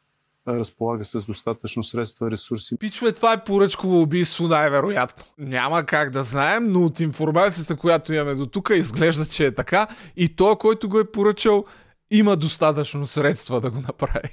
разполага 0.48 1.06
с 1.06 1.26
достатъчно 1.26 1.84
средства, 1.84 2.32
ресурси. 2.32 2.78
Пичове, 2.78 3.12
това 3.12 3.34
е 3.34 3.44
поръчково 3.44 4.02
убийство 4.02 4.48
най-вероятно. 4.48 5.24
Няма 5.38 5.86
как 5.86 6.10
да 6.10 6.24
знаем, 6.24 6.72
но 6.72 6.86
от 6.86 7.00
информацията, 7.00 7.76
която 7.76 8.14
имаме 8.14 8.36
до 8.36 8.46
тук, 8.46 8.70
изглежда, 8.76 9.26
че 9.26 9.46
е 9.46 9.56
така. 9.56 9.88
И 10.16 10.36
той, 10.36 10.56
който 10.56 10.90
го 10.90 11.00
е 11.00 11.12
поръчал, 11.12 11.66
има 12.12 12.36
достатъчно 12.36 13.08
средства 13.08 13.62
да 13.62 13.72
го 13.72 13.82
направи. 13.82 14.30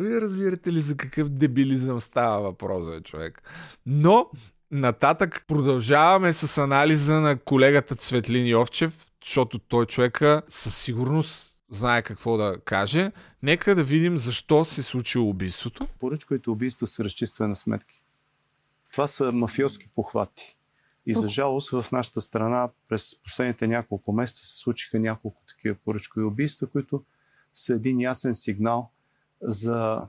Вие 0.00 0.20
разбирате 0.20 0.72
ли 0.72 0.80
за 0.80 0.96
какъв 0.96 1.28
дебилизъм 1.28 2.00
става 2.00 2.40
въпрос, 2.40 2.86
бе, 2.86 3.00
човек? 3.00 3.42
Но, 3.86 4.30
нататък 4.70 5.44
продължаваме 5.48 6.32
с 6.32 6.58
анализа 6.58 7.20
на 7.20 7.38
колегата 7.38 7.96
Цветлин 7.96 8.46
Йовчев, 8.46 9.06
защото 9.24 9.58
той 9.58 9.86
човека 9.86 10.42
със 10.48 10.76
сигурност 10.76 11.57
знае 11.70 12.02
какво 12.02 12.36
да 12.36 12.60
каже. 12.64 13.12
Нека 13.42 13.74
да 13.74 13.84
видим 13.84 14.18
защо 14.18 14.64
се 14.64 14.82
случило 14.82 15.30
убийството. 15.30 15.86
Поръчковите 16.00 16.50
убийства 16.50 16.86
са 16.86 17.04
разчистване 17.04 17.48
на 17.48 17.56
сметки. 17.56 18.02
Това 18.92 19.06
са 19.06 19.32
мафиотски 19.32 19.88
похвати. 19.88 20.58
И 21.06 21.14
за 21.14 21.28
жалост 21.28 21.70
в 21.70 21.92
нашата 21.92 22.20
страна 22.20 22.68
през 22.88 23.16
последните 23.22 23.68
няколко 23.68 24.12
месеца 24.12 24.46
се 24.46 24.56
случиха 24.58 24.98
няколко 24.98 25.42
такива 25.48 25.76
поръчкови 25.84 26.26
убийства, 26.26 26.66
които 26.66 27.02
са 27.54 27.74
един 27.74 28.00
ясен 28.00 28.34
сигнал 28.34 28.90
за, 29.42 30.00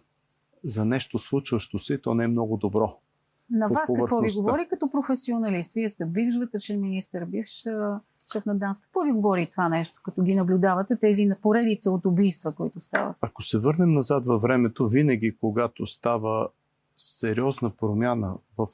за 0.63 0.85
нещо 0.85 1.17
случващо 1.17 1.79
се 1.79 1.93
и 1.93 2.01
то 2.01 2.13
не 2.13 2.23
е 2.23 2.27
много 2.27 2.57
добро. 2.57 2.99
На 3.49 3.67
вас 3.67 3.89
какво 3.95 4.19
ви 4.19 4.33
говори 4.33 4.67
като 4.69 4.91
професионалист? 4.91 5.73
Вие 5.73 5.89
сте 5.89 6.05
бивш 6.05 6.35
вътрешен 6.35 6.81
министр, 6.81 7.25
бивш 7.25 7.65
шеф 8.31 8.45
на 8.45 8.55
ДАНС. 8.55 8.79
Какво 8.79 9.01
ви 9.01 9.11
говори 9.11 9.47
това 9.51 9.69
нещо, 9.69 10.01
като 10.03 10.21
ги 10.21 10.35
наблюдавате 10.35 10.95
тези 10.95 11.25
на 11.25 11.35
поредица 11.41 11.91
от 11.91 12.05
убийства, 12.05 12.51
които 12.51 12.79
стават? 12.79 13.15
Ако 13.21 13.41
се 13.41 13.57
върнем 13.57 13.91
назад 13.91 14.25
във 14.25 14.41
времето, 14.41 14.87
винаги 14.87 15.37
когато 15.41 15.85
става 15.85 16.47
сериозна 16.97 17.69
промяна 17.69 18.35
в 18.57 18.67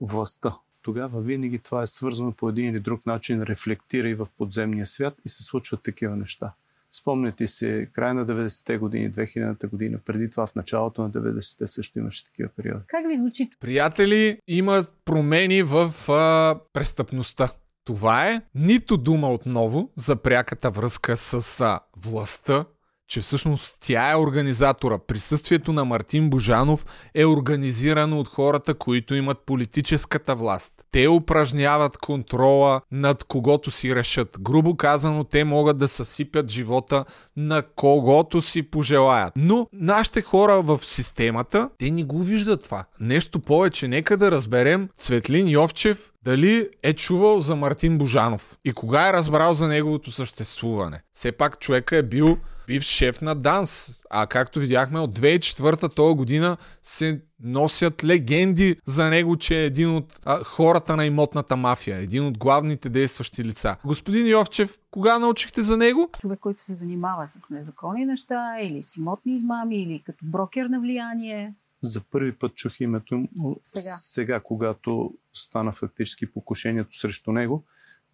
властта, 0.00 0.56
тогава 0.82 1.20
винаги 1.20 1.58
това 1.58 1.82
е 1.82 1.86
свързано 1.86 2.32
по 2.32 2.48
един 2.48 2.70
или 2.70 2.80
друг 2.80 3.06
начин, 3.06 3.42
рефлектира 3.42 4.08
и 4.08 4.14
в 4.14 4.26
подземния 4.38 4.86
свят 4.86 5.14
и 5.24 5.28
се 5.28 5.42
случват 5.42 5.82
такива 5.82 6.16
неща. 6.16 6.52
Спомняте 6.94 7.46
се, 7.46 7.88
края 7.92 8.14
на 8.14 8.26
90-те 8.26 8.78
години, 8.78 9.12
2000-та 9.12 9.68
година, 9.68 9.98
преди 10.04 10.30
това 10.30 10.46
в 10.46 10.54
началото 10.54 11.02
на 11.02 11.10
90-те 11.10 11.66
също 11.66 11.98
имаше 11.98 12.24
такива 12.24 12.48
периоди. 12.56 12.84
Как 12.86 13.06
ви 13.08 13.16
звучи? 13.16 13.50
Приятели, 13.60 14.38
има 14.48 14.84
промени 15.04 15.62
в 15.62 15.94
а, 16.08 16.58
престъпността. 16.72 17.48
Това 17.84 18.30
е 18.30 18.42
нито 18.54 18.96
дума 18.96 19.30
отново 19.30 19.90
за 19.96 20.16
пряката 20.16 20.70
връзка 20.70 21.16
с 21.16 21.60
а, 21.60 21.80
властта, 21.96 22.64
че 23.08 23.20
всъщност 23.20 23.78
тя 23.80 24.10
е 24.10 24.16
организатора. 24.16 24.98
Присъствието 24.98 25.72
на 25.72 25.84
Мартин 25.84 26.30
Божанов 26.30 26.86
е 27.14 27.24
организирано 27.24 28.20
от 28.20 28.28
хората, 28.28 28.74
които 28.74 29.14
имат 29.14 29.46
политическата 29.46 30.34
власт. 30.34 30.81
Те 30.92 31.08
упражняват 31.08 31.98
контрола 31.98 32.80
над 32.90 33.24
когото 33.24 33.70
си 33.70 33.94
решат. 33.94 34.36
Грубо 34.40 34.76
казано, 34.76 35.24
те 35.24 35.44
могат 35.44 35.76
да 35.76 35.88
съсипят 35.88 36.50
живота 36.50 37.04
на 37.36 37.62
когото 37.76 38.40
си 38.40 38.62
пожелаят. 38.62 39.32
Но 39.36 39.68
нашите 39.72 40.22
хора 40.22 40.62
в 40.62 40.80
системата, 40.82 41.68
те 41.78 41.90
не 41.90 42.04
го 42.04 42.22
виждат 42.22 42.62
това. 42.62 42.84
Нещо 43.00 43.40
повече, 43.40 43.88
нека 43.88 44.16
да 44.16 44.30
разберем 44.30 44.88
Цветлин 44.96 45.48
Йовчев 45.48 46.12
дали 46.22 46.68
е 46.82 46.92
чувал 46.92 47.40
за 47.40 47.56
Мартин 47.56 47.98
Божанов 47.98 48.56
и 48.64 48.72
кога 48.72 49.08
е 49.08 49.12
разбрал 49.12 49.54
за 49.54 49.68
неговото 49.68 50.10
съществуване. 50.10 51.02
Все 51.12 51.32
пак 51.32 51.58
човека 51.58 51.96
е 51.96 52.02
бил 52.02 52.38
бивш 52.66 52.86
шеф 52.86 53.20
на 53.20 53.34
ДАНС. 53.34 53.92
А 54.10 54.26
както 54.26 54.60
видяхме 54.60 55.00
от 55.00 55.18
2004-та 55.18 55.88
този 55.88 56.16
година 56.16 56.56
се 56.82 57.20
носят 57.42 58.04
легенди 58.04 58.76
за 58.86 59.10
него, 59.10 59.36
че 59.36 59.60
е 59.60 59.64
един 59.64 59.96
от 59.96 60.20
а, 60.24 60.44
хората 60.44 60.96
на 60.96 61.06
имотната 61.06 61.56
мафия, 61.56 61.98
един 61.98 62.26
от 62.26 62.38
главните 62.38 62.88
действащи 62.88 63.44
лица. 63.44 63.76
Господин 63.84 64.26
Йовчев, 64.26 64.78
кога 64.90 65.18
научихте 65.18 65.62
за 65.62 65.76
него? 65.76 66.10
Човек, 66.20 66.38
който 66.38 66.60
се 66.60 66.74
занимава 66.74 67.26
с 67.26 67.50
незаконни 67.50 68.06
неща 68.06 68.60
или 68.60 68.82
с 68.82 68.96
имотни 68.96 69.34
измами 69.34 69.82
или 69.82 70.02
като 70.06 70.24
брокер 70.26 70.66
на 70.66 70.80
влияние. 70.80 71.54
За 71.82 72.00
първи 72.00 72.32
път 72.32 72.54
чух 72.54 72.80
името 72.80 73.28
му 73.36 73.56
Сега. 73.62 73.94
сега, 73.98 74.40
когато 74.40 75.14
стана 75.32 75.72
фактически 75.72 76.32
покушението 76.32 76.98
срещу 76.98 77.32
него. 77.32 77.64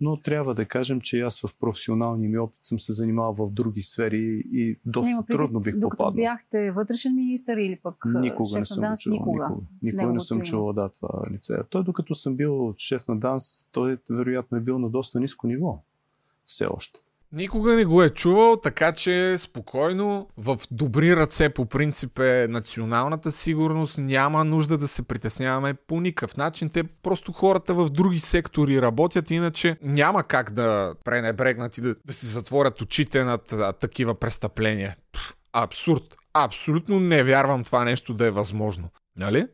Но 0.01 0.21
трябва 0.21 0.55
да 0.55 0.65
кажем, 0.65 1.01
че 1.01 1.21
аз 1.21 1.41
в 1.41 1.55
професионалния 1.61 2.31
ми 2.31 2.39
опит 2.39 2.59
съм 2.63 2.81
се 2.81 2.93
занимавал 2.93 3.35
в 3.35 3.51
други 3.51 3.83
сфери 3.83 4.43
и 4.53 4.79
доста 4.87 5.25
предвид, 5.27 5.39
трудно 5.39 5.61
бих 5.61 5.75
докато 5.75 5.91
попаднал. 5.91 6.25
бяхте 6.25 6.73
вътрешен 6.73 7.15
министр 7.15 7.63
или 7.63 7.77
пък 7.83 7.95
Никога 8.07 8.49
шеф 8.49 8.59
не 8.59 8.67
съм 8.67 8.83
на 8.83 8.89
ДАНС? 8.89 9.01
чувал. 9.01 9.19
Никога. 9.19 9.45
Никога, 9.45 9.67
никога 9.83 10.03
не 10.03 10.07
Неговото 10.07 10.25
съм 10.25 10.43
чувал 10.43 10.73
да, 10.73 10.89
това 10.89 11.23
лице. 11.31 11.59
Той 11.71 11.85
докато 11.85 12.15
съм 12.15 12.37
бил 12.37 12.75
шеф 12.77 13.09
на 13.09 13.19
ДАНС, 13.21 13.69
той 13.73 13.99
вероятно 14.11 14.59
е 14.59 14.61
бил 14.61 14.79
на 14.79 14.91
доста 14.91 15.21
ниско 15.21 15.47
ниво. 15.47 15.83
Все 16.45 16.67
още. 16.67 17.01
Никога 17.33 17.75
не 17.75 17.85
го 17.85 18.03
е 18.03 18.11
чувал, 18.11 18.57
така 18.57 18.93
че 18.93 19.39
спокойно, 19.39 20.29
в 20.37 20.59
добри 20.71 21.17
ръце 21.17 21.49
по 21.49 21.67
принцип 21.67 22.19
е 22.19 22.47
националната 22.51 23.33
сигурност, 23.33 23.99
няма 23.99 24.45
нужда 24.45 24.79
да 24.79 24.89
се 24.89 25.03
притесняваме 25.03 25.75
по 25.75 26.01
никакъв 26.01 26.37
начин. 26.37 26.71
Те 26.71 26.85
просто 26.85 27.33
хората 27.33 27.75
в 27.75 27.89
други 27.89 28.21
сектори 28.21 28.83
работят, 28.83 29.31
иначе 29.31 29.77
няма 29.83 30.23
как 30.23 30.51
да 30.51 30.95
пренебрегнат 31.05 31.79
и 31.79 31.81
да, 31.81 31.95
да 32.05 32.15
си 32.15 32.27
затворят 32.27 32.81
очите 32.81 33.25
над 33.25 33.53
а, 33.53 33.73
такива 33.73 34.15
престъпления. 34.15 34.97
Пф, 35.13 35.35
абсурд. 35.53 36.03
Абсолютно 36.35 37.01
не 37.01 37.25
вярвам 37.25 37.65
това 37.65 37.85
нещо 37.85 38.15
да 38.15 38.27
е 38.27 38.31
възможно. 38.31 38.89
Нали? 39.17 39.47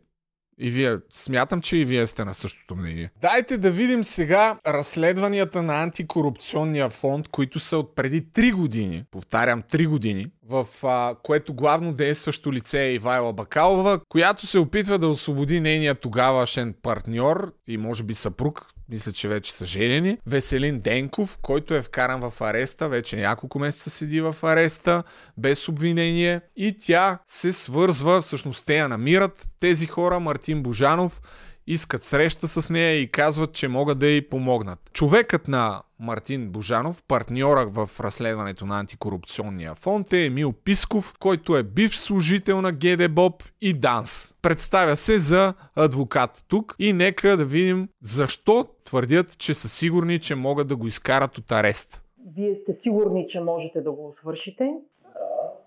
И 0.58 0.70
вие, 0.70 0.98
смятам, 1.12 1.60
че 1.60 1.76
и 1.76 1.84
вие 1.84 2.06
сте 2.06 2.24
на 2.24 2.34
същото 2.34 2.76
мнение. 2.76 3.10
Дайте 3.20 3.58
да 3.58 3.70
видим 3.70 4.04
сега 4.04 4.58
разследванията 4.66 5.62
на 5.62 5.82
антикорупционния 5.82 6.88
фонд, 6.88 7.28
които 7.28 7.60
са 7.60 7.78
от 7.78 7.96
преди 7.96 8.22
3 8.22 8.52
години, 8.52 9.04
повтарям 9.10 9.62
3 9.62 9.88
години, 9.88 10.26
в 10.48 10.66
а, 10.82 11.14
което 11.22 11.54
главно 11.54 11.92
действащо 11.92 12.52
лице 12.52 12.84
е 12.84 12.94
Ивайла 12.94 13.32
Бакалова, 13.32 14.00
която 14.08 14.46
се 14.46 14.58
опитва 14.58 14.98
да 14.98 15.08
освободи 15.08 15.60
нейния 15.60 15.94
тогавашен 15.94 16.74
партньор 16.82 17.52
и 17.68 17.76
може 17.76 18.02
би 18.02 18.14
съпруг, 18.14 18.66
мисля, 18.88 19.12
че 19.12 19.28
вече 19.28 19.52
са 19.52 19.66
женени, 19.66 20.18
Веселин 20.26 20.80
Денков, 20.80 21.38
който 21.42 21.74
е 21.74 21.82
вкаран 21.82 22.30
в 22.30 22.40
ареста, 22.40 22.88
вече 22.88 23.16
няколко 23.16 23.58
месеца 23.58 23.90
седи 23.90 24.20
в 24.20 24.36
ареста, 24.42 25.02
без 25.38 25.68
обвинение. 25.68 26.40
И 26.56 26.76
тя 26.78 27.18
се 27.26 27.52
свързва, 27.52 28.20
всъщност 28.20 28.66
те 28.66 28.76
я 28.76 28.88
намират, 28.88 29.50
тези 29.60 29.86
хора, 29.86 30.20
Мартин 30.20 30.62
Божанов, 30.62 31.20
искат 31.66 32.02
среща 32.02 32.48
с 32.48 32.70
нея 32.70 33.00
и 33.00 33.10
казват, 33.10 33.52
че 33.52 33.68
могат 33.68 33.98
да 33.98 34.06
й 34.06 34.28
помогнат. 34.28 34.78
Човекът 34.92 35.48
на 35.48 35.82
Мартин 36.00 36.50
Божанов, 36.50 37.02
партньора 37.08 37.66
в 37.66 38.00
разследването 38.00 38.66
на 38.66 38.80
антикорупционния 38.80 39.74
фонд 39.74 40.12
е 40.12 40.26
Емил 40.26 40.52
Писков, 40.52 41.14
който 41.20 41.56
е 41.56 41.62
бивш 41.62 41.96
служител 41.96 42.60
на 42.60 42.72
ГДБОП 42.72 43.42
и 43.60 43.72
ДАНС. 43.72 44.34
Представя 44.42 44.96
се 44.96 45.18
за 45.18 45.54
адвокат 45.76 46.44
тук 46.48 46.74
и 46.78 46.92
нека 46.92 47.36
да 47.36 47.44
видим 47.44 47.88
защо 48.02 48.66
твърдят, 48.84 49.38
че 49.38 49.54
са 49.54 49.68
сигурни, 49.68 50.18
че 50.18 50.34
могат 50.34 50.68
да 50.68 50.76
го 50.76 50.86
изкарат 50.86 51.38
от 51.38 51.52
арест. 51.52 52.02
Вие 52.36 52.56
сте 52.62 52.76
сигурни, 52.82 53.28
че 53.30 53.40
можете 53.40 53.80
да 53.80 53.92
го 53.92 54.14
свършите? 54.20 54.70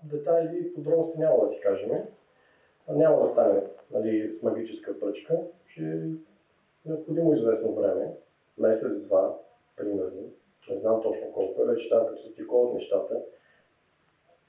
детайли 0.02 0.58
и 0.58 0.74
подробности 0.74 1.18
няма 1.18 1.36
да 1.42 1.50
ти 1.50 1.60
кажем. 1.60 1.90
Няма 2.90 3.26
да 3.26 3.32
стане 3.32 3.60
нали, 3.90 4.36
с 4.38 4.42
магическа 4.42 5.00
пръчка, 5.00 5.38
че 5.78 5.84
е 5.84 6.88
необходимо 6.88 7.34
известно 7.34 7.74
време, 7.74 8.12
месец-два, 8.58 9.38
примерно. 9.76 10.22
Не 10.70 10.80
знам 10.80 11.02
точно 11.02 11.32
колко 11.34 11.62
е, 11.62 11.66
вече 11.66 11.88
там 11.88 12.06
като 12.06 12.22
се 12.22 12.34
тиковат 12.34 12.74
нещата. 12.74 13.22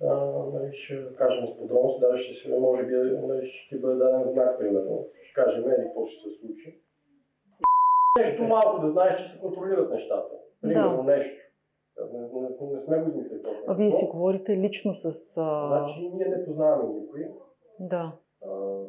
А, 0.03 0.15
нали, 0.53 0.73
ще 0.73 1.15
кажем 1.15 1.47
с 1.47 1.57
подробности, 1.57 2.01
даже 2.01 2.23
ще 2.23 2.49
се, 2.49 2.59
може 2.59 2.83
би, 2.83 2.93
нали, 2.95 3.47
ще 3.47 3.75
ти 3.75 3.81
бъде 3.81 3.95
даден 3.95 4.33
знак, 4.33 4.59
примерно. 4.59 5.05
Ще 5.23 5.33
кажем, 5.33 5.63
ели, 5.71 5.83
какво 5.83 6.07
ще 6.07 6.29
се 6.29 6.35
случи. 6.39 6.79
Нещо 8.19 8.43
малко 8.43 8.85
да 8.85 8.91
знаеш, 8.91 9.21
че 9.21 9.33
се 9.33 9.39
контролират 9.39 9.91
нещата. 9.91 10.35
Примерно 10.61 11.03
нещо. 11.03 11.39
Не, 12.13 12.19
не, 12.19 12.49
не, 12.71 12.81
сме 12.85 12.97
го 12.97 13.09
измислили 13.09 13.43
точно. 13.43 13.63
А 13.67 13.73
вие 13.73 13.91
си 13.91 14.07
говорите 14.11 14.57
лично 14.57 14.95
с... 14.95 15.15
А... 15.35 15.67
Значи 15.67 16.09
ние 16.13 16.27
не 16.27 16.45
познаваме 16.45 16.93
никой. 16.93 17.27
Да. 17.79 18.11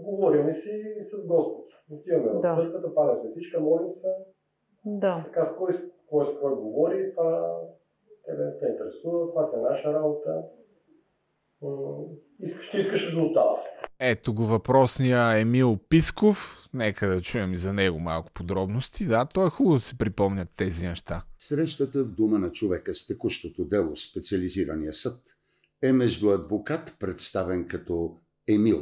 Говорим 0.01 0.55
си 0.55 0.83
с 1.13 1.27
Господ. 1.27 1.67
Отиваме 1.91 2.31
в 2.33 2.41
Да. 2.41 2.57
църквата, 2.57 2.95
палим 2.95 3.17
светичка, 3.21 3.61
молим 3.61 3.89
се. 4.01 4.09
Да. 4.85 5.25
Така 5.27 5.53
с 5.55 5.59
кой, 5.59 5.91
кой 6.09 6.27
с 6.27 6.41
кой 6.41 6.55
говори, 6.55 7.11
това 7.17 7.59
тебе 8.27 8.45
не 8.45 8.59
те 8.59 8.67
интересува, 8.67 9.29
това 9.29 9.51
е 9.55 9.73
наша 9.73 9.93
работа. 9.95 10.43
Искаш, 12.41 12.67
искаш 12.75 13.03
резултат. 13.11 13.59
Ето 14.03 14.35
го 14.35 14.43
въпросния 14.43 15.41
Емил 15.41 15.79
Писков. 15.89 16.69
Нека 16.75 17.09
да 17.09 17.21
чуем 17.21 17.53
и 17.53 17.57
за 17.57 17.73
него 17.73 17.99
малко 17.99 18.33
подробности. 18.33 19.07
Да, 19.07 19.25
то 19.35 19.47
е 19.47 19.51
хубаво 19.51 19.75
да 19.75 19.81
се 19.81 19.99
припомнят 19.99 20.49
тези 20.57 20.87
неща. 20.87 21.23
Срещата 21.39 22.05
в 22.05 22.15
дома 22.15 22.39
на 22.39 22.53
човека 22.53 22.95
с 22.95 23.07
текущото 23.07 23.65
дело 23.65 23.95
в 23.95 24.01
специализирания 24.01 24.93
съд 24.93 25.23
е 25.83 25.93
между 25.93 26.31
адвокат, 26.31 26.97
представен 27.01 27.69
като 27.69 28.17
Емил, 28.49 28.79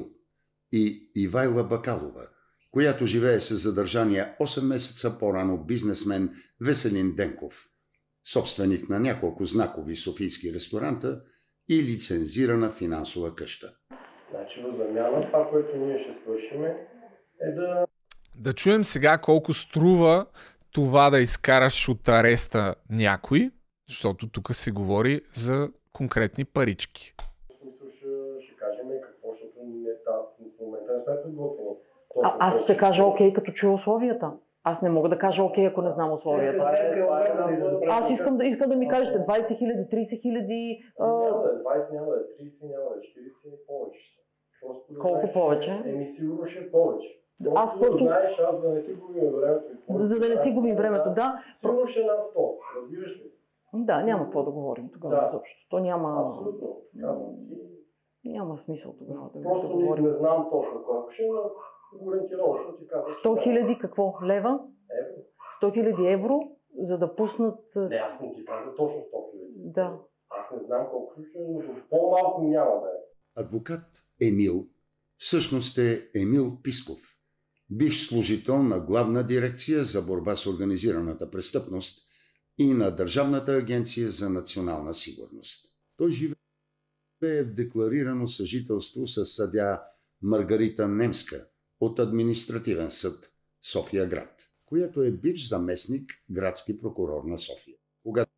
и 0.72 1.10
Ивайла 1.16 1.64
Бакалова, 1.64 2.28
която 2.70 3.06
живее 3.06 3.40
с 3.40 3.56
задържания 3.56 4.36
8 4.40 4.62
месеца 4.62 5.18
по-рано 5.18 5.64
бизнесмен 5.64 6.30
Веселин 6.60 7.14
Денков, 7.16 7.68
собственик 8.32 8.88
на 8.88 9.00
няколко 9.00 9.44
знакови 9.44 9.96
софийски 9.96 10.54
ресторанта 10.54 11.22
и 11.68 11.82
лицензирана 11.82 12.70
финансова 12.70 13.34
къща. 13.34 13.74
Значи 14.30 14.60
в 14.60 14.76
замяна 14.76 15.26
това, 15.26 15.48
което 15.50 15.76
ние 15.76 15.98
ще 15.98 16.22
свършим 16.22 16.64
е 16.64 17.52
да 17.52 17.86
Да 18.36 18.52
чуем 18.52 18.84
сега 18.84 19.18
колко 19.18 19.52
струва 19.52 20.26
това 20.72 21.10
да 21.10 21.20
изкараш 21.20 21.88
от 21.88 22.08
ареста 22.08 22.74
някой, 22.90 23.50
защото 23.88 24.28
тук 24.28 24.54
се 24.54 24.70
говори 24.70 25.20
за 25.32 25.70
конкретни 25.92 26.44
парички. 26.44 27.14
смисъл 27.60 27.88
ще, 27.96 28.06
ще 28.46 28.56
кажем 28.56 28.88
какво, 29.02 29.28
защото 29.32 29.66
не, 29.66 29.90
та, 30.04 30.12
в 30.12 30.60
момента 30.60 30.92
не 30.92 31.02
сме 31.04 31.22
подготвени. 31.22 31.74
А, 32.22 32.36
аз 32.40 32.62
ще 32.62 32.76
кажа 32.76 33.04
окей, 33.04 33.32
като 33.32 33.52
чуя 33.52 33.72
условията. 33.72 34.32
Аз 34.64 34.82
не 34.82 34.88
мога 34.88 35.08
да 35.08 35.18
кажа 35.18 35.42
окей, 35.42 35.66
ако 35.66 35.82
не 35.82 35.92
знам 35.92 36.12
условията. 36.12 36.72
Аз 37.88 38.10
искам 38.10 38.36
да, 38.36 38.44
искам 38.44 38.68
да 38.70 38.76
ми 38.76 38.88
кажете 38.88 39.18
20 39.18 39.58
хиляди, 39.58 39.82
30 39.82 40.22
хиляди. 40.22 40.78
Няма 41.00 41.16
да 41.16 41.50
е 41.50 41.78
20, 41.78 41.92
няма 41.92 42.06
да 42.06 42.14
е 42.14 42.44
30, 42.44 42.62
няма 42.62 42.84
да 42.84 42.96
е 42.96 43.00
40, 43.00 43.66
повече. 43.66 44.00
Просто 44.60 44.98
Колко 45.00 45.32
повече? 45.32 45.82
Еми 45.86 46.14
сигурно 46.18 46.50
ще 46.50 46.58
е 46.58 46.70
повече. 46.70 47.08
Аз 47.54 47.70
Просто 47.70 47.78
просто- 47.80 47.98
да 47.98 48.04
знаеш, 48.04 48.38
аз 48.40 48.60
да 48.60 48.68
не 48.68 48.82
си 48.82 48.92
губим 48.92 49.30
времето. 49.30 49.64
За 49.88 50.18
да 50.18 50.28
не 50.28 50.42
си 50.42 50.50
губим 50.50 50.76
времето, 50.76 51.10
да. 51.10 51.42
Сигурно 51.60 51.86
ще 51.88 52.00
е 52.00 52.04
над 52.04 52.20
100, 52.36 52.54
разбираш 52.76 53.16
ли? 53.16 53.22
Да, 53.74 54.02
няма 54.02 54.24
какво 54.24 54.42
да 54.42 54.50
говорим 54.50 54.90
тогава 54.92 55.14
Да. 55.14 55.28
изобщо. 55.28 55.66
То 55.70 55.78
няма, 55.78 56.26
Абсолютно. 56.28 56.76
Няма 58.24 58.58
смисъл 58.64 58.92
тогава 58.98 59.30
да, 59.34 59.38
да 59.38 59.44
Просто 59.48 59.68
не, 59.68 59.74
говорим. 59.74 60.04
не 60.04 60.10
знам 60.12 60.48
точно 60.50 60.82
колко 60.86 61.10
ще, 61.10 61.22
но 61.26 61.42
ориентирам, 62.06 62.46
защото 62.56 62.78
ти 62.78 62.88
казваш. 62.88 63.16
100 63.24 63.42
хиляди 63.42 63.78
какво? 63.80 64.18
Лева? 64.24 64.60
Евро. 65.00 65.22
100 65.62 65.74
хиляди 65.74 66.06
евро, 66.06 66.40
за 66.88 66.98
да 66.98 67.16
пуснат... 67.16 67.60
Не, 67.76 67.96
аз 67.96 68.20
не 68.20 68.34
ти 68.34 68.44
казвам 68.44 68.74
точно 68.76 68.98
100 68.98 69.30
хиляди. 69.30 69.52
Да. 69.56 69.98
Аз 70.30 70.60
не 70.60 70.66
знам 70.66 70.86
колко 70.90 71.12
ще, 71.30 71.38
но 71.38 71.62
по-малко 71.90 72.42
няма 72.42 72.70
да 72.70 72.86
е. 72.86 72.98
Адвокат 73.36 73.86
Емил 74.20 74.66
всъщност 75.18 75.78
е 75.78 76.10
Емил 76.14 76.62
Писков, 76.62 76.98
бивш 77.70 78.08
служител 78.08 78.62
на 78.62 78.80
Главна 78.80 79.26
дирекция 79.26 79.82
за 79.82 80.02
борба 80.02 80.36
с 80.36 80.46
организираната 80.46 81.30
престъпност 81.30 82.08
и 82.58 82.74
на 82.74 82.90
Държавната 82.90 83.52
агенция 83.52 84.10
за 84.10 84.30
национална 84.30 84.94
сигурност. 84.94 85.64
Той 85.96 86.10
живее 86.10 87.42
в 87.42 87.54
декларирано 87.54 88.26
съжителство 88.26 89.06
с 89.06 89.26
съдя 89.26 89.82
Маргарита 90.22 90.88
Немска 90.88 91.48
от 91.80 91.98
Административен 91.98 92.90
съд 92.90 93.32
София 93.62 94.06
град, 94.06 94.48
която 94.66 95.02
е 95.02 95.10
бивш 95.10 95.48
заместник 95.48 96.10
градски 96.30 96.80
прокурор 96.80 97.24
на 97.24 97.38
София. 97.38 97.76
Когато 98.02 98.30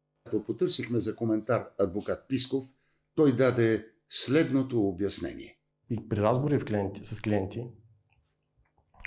потърсихме 0.47 0.99
за 0.99 1.17
коментар 1.17 1.69
адвокат 1.79 2.29
Писков, 2.29 2.65
той 3.15 3.37
даде 3.37 3.87
следното 4.09 4.89
обяснение. 4.89 5.59
И 5.91 6.09
при 6.09 6.17
разговори 6.17 6.59
в 6.59 6.65
клиенти, 6.65 7.05
с 7.05 7.21
клиенти, 7.21 7.67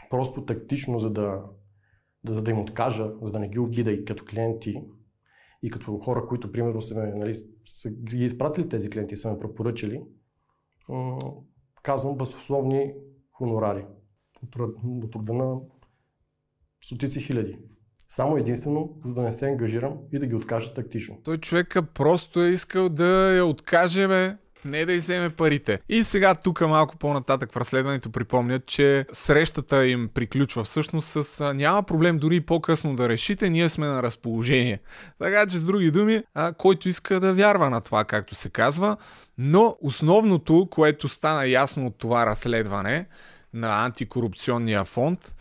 просто 0.09 0.45
тактично, 0.45 0.99
за 0.99 1.09
да, 1.09 1.43
да, 2.23 2.33
за 2.33 2.43
да 2.43 2.51
им 2.51 2.59
откажа, 2.59 3.11
за 3.21 3.31
да 3.31 3.39
не 3.39 3.49
ги 3.49 3.59
обида 3.59 3.91
и 3.91 4.05
като 4.05 4.25
клиенти, 4.25 4.83
и 5.63 5.69
като 5.69 5.97
хора, 5.97 6.27
които 6.27 6.51
примерно 6.51 6.81
са, 6.81 6.95
ме, 6.95 7.13
нали, 7.13 7.35
са 7.65 7.89
ги 7.89 8.25
изпратили 8.25 8.69
тези 8.69 8.89
клиенти 8.89 9.13
и 9.13 9.17
са 9.17 9.31
ме 9.31 9.39
препоръчали, 9.39 10.03
казвам 11.83 12.17
басословни 12.17 12.93
хонорари 13.31 13.85
от, 14.43 15.15
рода 15.15 15.33
на 15.33 15.55
стотици 16.85 17.21
хиляди. 17.21 17.59
Само 18.07 18.37
единствено, 18.37 18.89
за 19.05 19.13
да 19.13 19.21
не 19.21 19.31
се 19.31 19.47
ангажирам 19.47 19.97
и 20.11 20.19
да 20.19 20.25
ги 20.25 20.35
откажа 20.35 20.73
тактично. 20.73 21.17
Той 21.23 21.37
човека 21.37 21.83
просто 21.83 22.41
е 22.41 22.49
искал 22.49 22.89
да 22.89 23.35
я 23.35 23.45
откаже, 23.45 24.07
бе. 24.07 24.35
не 24.65 24.85
да 24.85 24.93
иземе 24.93 25.29
парите. 25.29 25.79
И 25.89 26.03
сега 26.03 26.35
тук 26.35 26.61
малко 26.61 26.97
по-нататък 26.97 27.51
в 27.51 27.57
разследването 27.57 28.11
припомнят, 28.11 28.65
че 28.65 29.05
срещата 29.11 29.87
им 29.87 30.09
приключва 30.13 30.63
всъщност 30.63 31.23
с 31.23 31.53
няма 31.53 31.83
проблем 31.83 32.17
дори 32.17 32.41
по-късно 32.41 32.95
да 32.95 33.09
решите, 33.09 33.49
ние 33.49 33.69
сме 33.69 33.87
на 33.87 34.03
разположение. 34.03 34.79
Така 35.19 35.47
че 35.47 35.57
с 35.57 35.65
други 35.65 35.91
думи, 35.91 36.23
а, 36.33 36.53
който 36.53 36.89
иска 36.89 37.19
да 37.19 37.33
вярва 37.33 37.69
на 37.69 37.81
това, 37.81 38.03
както 38.03 38.35
се 38.35 38.49
казва, 38.49 38.97
но 39.37 39.77
основното, 39.81 40.67
което 40.71 41.09
стана 41.09 41.47
ясно 41.47 41.87
от 41.87 41.97
това 41.97 42.25
разследване 42.25 43.05
на 43.53 43.85
антикорупционния 43.85 44.83
фонд, 44.83 45.35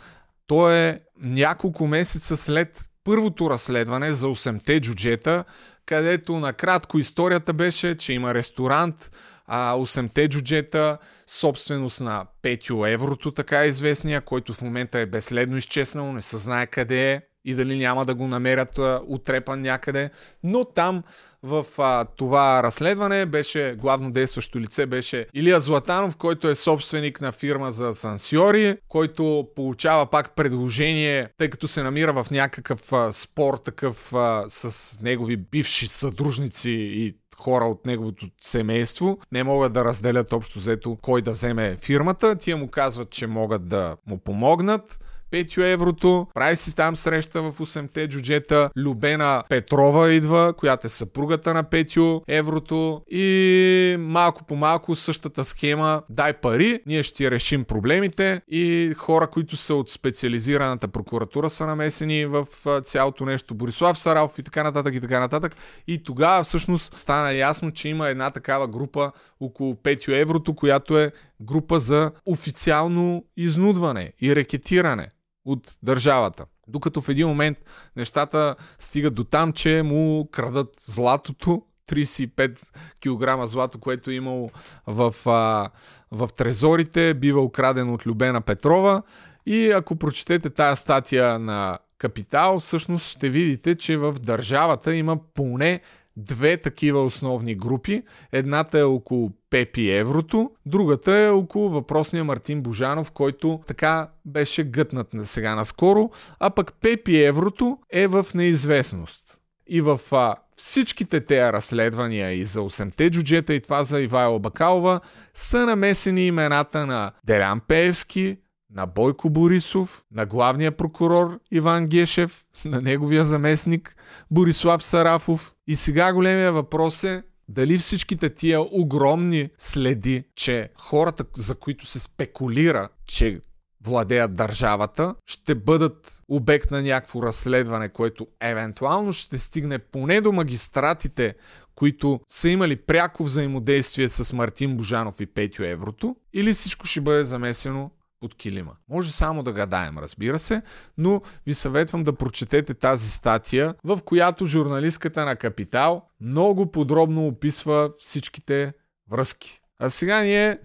то 0.47 0.71
е 0.71 1.01
няколко 1.21 1.87
месеца 1.87 2.37
след 2.37 2.81
първото 3.05 3.51
разследване 3.51 4.13
за 4.13 4.27
8-те 4.27 4.81
джуджета, 4.81 5.45
където 5.87 6.39
накратко 6.39 6.99
историята 6.99 7.53
беше, 7.53 7.97
че 7.97 8.13
има 8.13 8.35
ресторант, 8.35 9.11
а 9.47 9.75
8-те 9.75 10.29
джуджета, 10.29 10.99
собственост 11.27 12.01
на 12.01 12.27
Петю 12.43 12.87
Еврото, 12.87 13.31
така 13.31 13.65
известния, 13.65 14.21
който 14.21 14.53
в 14.53 14.63
момента 14.63 14.99
е 14.99 15.07
безследно 15.07 15.57
изчезнал, 15.57 16.13
не 16.13 16.23
се 16.23 16.39
знае 16.39 16.67
къде 16.67 17.13
е 17.13 17.21
и 17.45 17.55
дали 17.55 17.77
няма 17.77 18.05
да 18.05 18.15
го 18.15 18.29
намерят 18.29 18.81
утрепан 19.07 19.61
някъде. 19.61 20.11
Но 20.45 20.65
там 20.65 21.03
в 21.43 21.67
а, 21.79 22.05
това 22.05 22.63
разследване 22.63 23.27
беше 23.27 23.77
главно 23.79 24.11
действащо 24.11 24.61
лице 24.61 24.87
беше 24.87 25.27
Илия 25.35 25.61
Златанов, 25.61 26.17
който 26.17 26.49
е 26.49 26.55
собственик 26.55 27.21
на 27.21 27.33
фирма 27.33 27.73
за 27.73 27.95
сансьори, 27.95 28.77
който 28.89 29.49
получава 29.57 30.07
пак 30.07 30.37
предложение, 30.37 31.29
тъй 31.39 31.51
като 31.51 31.69
се 31.69 31.83
намира 31.83 32.13
в 32.13 32.27
някакъв 32.31 32.93
а, 32.93 33.13
спор 33.13 33.57
такъв 33.57 34.15
а, 34.15 34.45
с 34.49 34.99
негови 35.03 35.37
бивши 35.37 35.89
съдружници 35.89 36.71
и 36.71 37.15
хора 37.43 37.65
от 37.65 37.87
неговото 37.87 38.27
семейство 38.43 39.19
не 39.33 39.45
могат 39.45 39.73
да 39.73 39.85
разделят 39.85 40.33
общо 40.33 40.59
взето 40.59 40.99
кой 41.03 41.23
да 41.23 41.31
вземе 41.31 41.77
фирмата. 41.81 42.37
Тия 42.37 42.57
му 42.57 42.69
казват, 42.69 43.11
че 43.11 43.27
могат 43.27 43.69
да 43.69 43.97
му 44.07 44.19
помогнат. 44.19 44.99
Петю 45.33 45.61
еврото, 45.61 46.27
прави 46.35 46.57
си 46.57 46.77
там 46.77 46.97
среща 46.97 47.43
в 47.43 47.59
8-те 47.59 48.09
джуджета, 48.09 48.71
Любена 48.77 49.43
Петрова 49.49 50.13
идва, 50.13 50.53
която 50.53 50.87
е 50.87 50.91
съпругата 50.91 51.55
на 51.55 51.63
Петю 51.63 52.21
еврото. 52.29 53.03
И 53.11 53.97
малко 53.99 54.45
по 54.45 54.57
малко 54.57 54.95
същата 54.95 55.45
схема, 55.45 56.03
дай 56.11 56.33
пари, 56.33 56.81
ние 56.87 57.03
ще 57.03 57.31
решим 57.31 57.65
проблемите. 57.65 58.41
И 58.49 58.95
хора, 58.97 59.27
които 59.27 59.57
са 59.57 59.75
от 59.75 59.91
специализираната 59.91 60.89
прокуратура 60.89 61.51
са 61.51 61.67
намесени 61.67 62.27
в 62.27 62.47
цялото 62.85 63.25
нещо, 63.25 63.55
Борислав 63.55 63.99
Саралов 63.99 64.39
и 64.39 64.43
така 64.43 64.63
нататък 64.63 64.95
и 64.95 65.01
така 65.01 65.21
нататък. 65.21 65.57
И 65.87 66.03
тогава 66.03 66.43
всъщност 66.43 66.99
стана 66.99 67.33
ясно, 67.33 67.71
че 67.71 67.89
има 67.89 68.09
една 68.09 68.31
такава 68.31 68.69
група 68.69 69.13
около 69.41 69.75
Петю 69.75 70.13
еврото, 70.13 70.55
която 70.55 70.99
е 70.99 71.13
група 71.41 71.79
за 71.79 72.11
официално 72.27 73.25
изнудване 73.37 74.13
и 74.21 74.37
рекетиране 74.37 75.09
от 75.45 75.77
държавата. 75.83 76.47
Докато 76.69 77.01
в 77.01 77.09
един 77.09 77.29
момент 77.29 77.59
нещата 77.97 78.57
стигат 78.79 79.15
до 79.15 79.25
там, 79.25 79.53
че 79.53 79.83
му 79.83 80.29
крадат 80.33 80.75
златото, 80.81 81.63
35 81.93 82.61
кг 83.03 83.49
злато, 83.49 83.79
което 83.79 84.11
е 84.11 84.15
имало 84.15 84.51
в, 84.87 85.15
а, 85.27 85.71
в 86.11 86.29
трезорите, 86.37 87.15
бива 87.15 87.43
украден 87.43 87.91
от 87.91 88.07
Любена 88.07 88.41
Петрова. 88.41 89.03
И 89.47 89.71
ако 89.71 89.97
прочетете 89.97 90.51
тая 90.51 90.77
статия 90.77 91.39
на 91.39 91.79
Капитал, 91.99 92.61
всъщност 92.61 93.11
ще 93.11 93.31
видите, 93.31 93.75
че 93.75 93.97
в 93.97 94.13
държавата 94.13 94.95
има 94.95 95.19
поне 95.35 95.81
две 96.17 96.57
такива 96.57 97.05
основни 97.05 97.55
групи. 97.55 98.03
Едната 98.33 98.79
е 98.79 98.83
около 98.83 99.33
Пепи 99.53 99.91
Еврото, 99.91 100.51
другата 100.67 101.13
е 101.17 101.31
около 101.31 101.71
въпросния 101.71 102.25
Мартин 102.25 102.63
Божанов, 102.63 103.11
който 103.11 103.61
така 103.67 104.09
беше 104.25 104.65
гътнат 104.65 105.15
на 105.15 105.27
сега 105.27 105.55
наскоро, 105.55 106.11
а 106.41 106.51
пък 106.51 106.73
Пепи 106.81 107.25
Еврото 107.25 107.79
е 107.91 108.07
в 108.07 108.27
неизвестност. 108.35 109.41
И 109.67 109.81
в 109.81 110.01
а, 110.13 110.35
всичките 110.57 111.21
тези 111.21 111.53
разследвания 111.53 112.33
и 112.33 112.45
за 112.45 112.61
8-те 112.61 113.11
джуджета 113.11 113.55
и 113.55 113.61
това 113.61 113.85
за 113.85 114.01
Ивайла 114.01 114.39
Бакалова 114.39 115.01
са 115.35 115.67
намесени 115.67 116.27
имената 116.27 116.87
на 116.87 117.13
Делян 117.25 117.61
Пеевски, 117.69 118.37
на 118.75 118.87
Бойко 118.87 119.31
Борисов, 119.31 120.05
на 120.15 120.27
главния 120.27 120.73
прокурор 120.73 121.41
Иван 121.51 121.87
Гешев, 121.87 122.45
на 122.65 122.81
неговия 122.81 123.25
заместник 123.25 123.97
Борислав 124.31 124.83
Сарафов. 124.83 125.55
И 125.67 125.77
сега 125.77 126.13
големия 126.13 126.53
въпрос 126.53 127.05
е 127.05 127.23
дали 127.55 127.79
всичките 127.79 128.31
тия 128.31 128.61
огромни 128.61 129.49
следи, 129.59 130.25
че 130.37 130.69
хората, 130.81 131.25
за 131.37 131.55
които 131.55 131.87
се 131.87 131.99
спекулира, 131.99 132.89
че 133.07 133.41
владеят 133.85 134.35
държавата, 134.35 135.15
ще 135.27 135.55
бъдат 135.55 136.23
обект 136.29 136.71
на 136.71 136.83
някакво 136.83 137.23
разследване, 137.23 137.89
което 137.89 138.27
евентуално 138.41 139.13
ще 139.13 139.39
стигне 139.39 139.79
поне 139.79 140.21
до 140.21 140.33
магистратите, 140.33 141.35
които 141.75 142.21
са 142.29 142.49
имали 142.49 142.77
пряко 142.77 143.25
взаимодействие 143.25 144.09
с 144.09 144.33
Мартин 144.33 144.77
Божанов 144.77 145.21
и 145.21 145.27
Петю 145.27 145.63
Еврото, 145.63 146.17
или 146.33 146.53
всичко 146.53 146.87
ще 146.87 147.01
бъде 147.01 147.25
замесено 147.25 147.91
под 148.23 148.35
килима. 148.35 148.73
Може 148.89 149.13
само 149.13 149.43
да 149.43 149.53
гадаем, 149.53 149.99
разбира 149.99 150.39
се, 150.39 150.63
но 150.99 151.23
ви 151.47 151.55
съветвам 151.55 152.05
да 152.05 152.13
прочетете 152.13 152.75
тази 152.75 153.11
статия, 153.11 153.75
в 153.85 153.99
която 154.05 154.45
журналистката 154.45 155.25
на 155.25 155.37
Капитал 155.37 156.03
много 156.21 156.71
подробно 156.71 157.27
описва 157.27 157.91
всичките 157.99 158.73
връзки. 159.11 159.61
А 159.79 159.91
сега 159.91 160.23
ние 160.23 160.59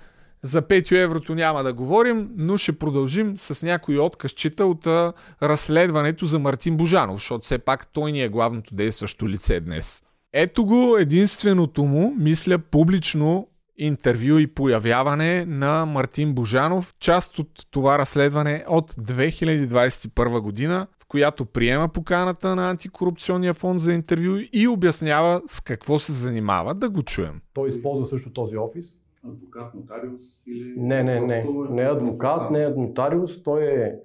за 0.44 0.62
5 0.62 1.04
еврото 1.04 1.36
няма 1.36 1.64
да 1.64 1.74
говорим, 1.74 2.30
но 2.36 2.58
ще 2.58 2.80
продължим 2.80 3.38
с 3.38 3.66
някои 3.66 4.00
откъсчета 4.00 4.66
от 4.66 4.88
а, 4.88 5.14
разследването 5.44 6.26
за 6.26 6.40
Мартин 6.40 6.78
Божанов, 6.78 7.16
защото 7.16 7.44
все 7.44 7.58
пак 7.58 7.88
той 7.88 8.12
ни 8.12 8.22
е 8.22 8.30
главното 8.30 8.76
действащо 8.76 9.30
лице 9.30 9.60
днес. 9.60 10.04
Ето 10.34 10.66
го 10.66 10.98
единственото 10.98 11.84
му, 11.84 12.16
мисля, 12.18 12.60
публично 12.60 13.48
интервю 13.78 14.40
и 14.40 14.48
появяване 14.48 15.46
на 15.46 15.86
Мартин 15.86 16.34
Божанов, 16.34 16.96
част 17.00 17.40
от 17.40 17.50
това 17.72 18.00
разследване 18.00 18.66
от 18.70 18.94
2021 18.94 20.42
година, 20.42 20.88
в 21.00 21.06
която 21.08 21.46
приема 21.46 21.90
поканата 21.90 22.56
на 22.56 22.70
антикорупционния 22.70 23.54
фонд 23.54 23.82
за 23.82 23.94
интервю 23.94 24.38
и 24.54 24.68
обяснява 24.68 25.42
с 25.46 25.62
какво 25.62 26.00
се 26.00 26.12
занимава. 26.12 26.76
Да 26.76 26.90
го 26.90 27.04
чуем. 27.04 27.42
Той 27.54 27.70
използва 27.70 28.06
също 28.06 28.34
този 28.34 28.58
офис. 28.58 29.00
Адвокат, 29.28 29.74
нотариус 29.74 30.22
или... 30.48 30.74
Не, 30.78 31.04
не, 31.04 31.22
не. 31.22 31.46
Не 31.70 31.82
е 31.82 31.86
адвокат, 31.86 32.52
не 32.52 32.64
е 32.64 32.70
нотариус. 32.70 33.44
Той 33.44 33.64
е, 33.64 33.96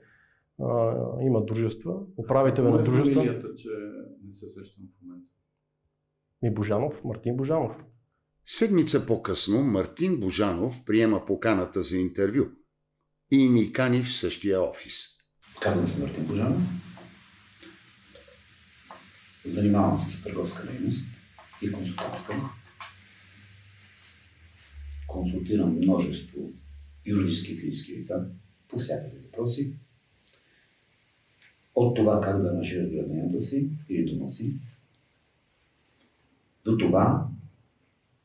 а, 0.62 0.94
има 1.20 1.44
дружества, 1.44 1.94
управител 2.16 2.64
на 2.64 2.82
дружества. 2.82 3.12
Е 3.12 3.14
фамилията, 3.14 3.54
че 3.54 3.68
не 4.26 4.34
се 4.34 4.48
сещам 4.48 4.84
в 4.84 5.02
момента? 5.02 5.26
Ми 6.42 6.54
Божанов, 6.54 7.04
Мартин 7.04 7.36
Божанов. 7.36 7.76
Седмица 8.46 9.06
по-късно 9.06 9.62
Мартин 9.62 10.20
Божанов 10.20 10.84
приема 10.84 11.26
поканата 11.26 11.82
за 11.82 11.96
интервю 11.96 12.44
и 13.30 13.48
ни 13.48 13.72
кани 13.72 14.02
в 14.02 14.14
същия 14.14 14.62
офис. 14.62 15.06
Казвам 15.60 15.86
се 15.86 16.02
Мартин 16.02 16.26
Божанов. 16.26 16.62
Занимавам 19.44 19.98
се 19.98 20.10
с 20.10 20.22
търговска 20.22 20.66
дейност 20.66 21.08
и 21.62 21.72
консултантска. 21.72 22.34
Консултирам 25.06 25.76
множество 25.76 26.52
юридически 27.06 27.52
и 27.52 27.56
физически 27.56 27.96
лица 27.98 28.26
по 28.68 28.78
всякакви 28.78 29.18
въпроси. 29.18 29.76
От 31.74 31.96
това 31.96 32.20
как 32.20 32.42
да 32.42 32.48
аранжират 32.48 32.92
градината 32.92 33.40
си 33.40 33.70
или 33.88 34.04
дома 34.04 34.28
си, 34.28 34.56
до 36.64 36.78
това 36.78 37.28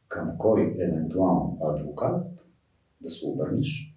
към 0.07 0.37
кой 0.37 0.75
евентуално 0.79 1.59
адвокат 1.61 2.49
да 3.01 3.09
се 3.09 3.25
обърнеш. 3.25 3.93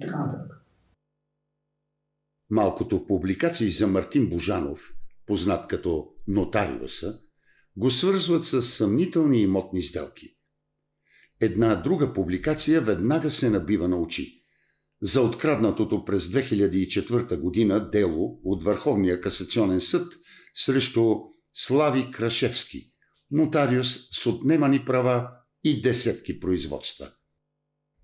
Така 0.00 0.18
нататък. 0.18 0.64
Малкото 2.50 3.06
публикации 3.06 3.70
за 3.70 3.86
Мартин 3.86 4.28
Божанов, 4.28 4.94
познат 5.26 5.66
като 5.66 6.10
нотариуса, 6.28 7.20
го 7.76 7.90
свързват 7.90 8.44
с 8.44 8.62
съмнителни 8.62 9.40
имотни 9.40 9.82
сделки. 9.82 10.36
Една 11.40 11.74
друга 11.74 12.12
публикация 12.12 12.80
веднага 12.80 13.30
се 13.30 13.50
набива 13.50 13.88
на 13.88 14.00
очи. 14.00 14.44
За 15.02 15.22
откраднатото 15.22 16.04
през 16.04 16.26
2004 16.26 17.40
година 17.40 17.90
дело 17.90 18.40
от 18.44 18.62
Върховния 18.62 19.20
касационен 19.20 19.80
съд 19.80 20.12
срещу 20.54 21.14
Слави 21.54 22.10
Крашевски– 22.10 22.87
нотариус 23.30 24.08
с 24.12 24.26
отнемани 24.26 24.84
права 24.84 25.30
и 25.64 25.82
десетки 25.82 26.40
производства. 26.40 27.12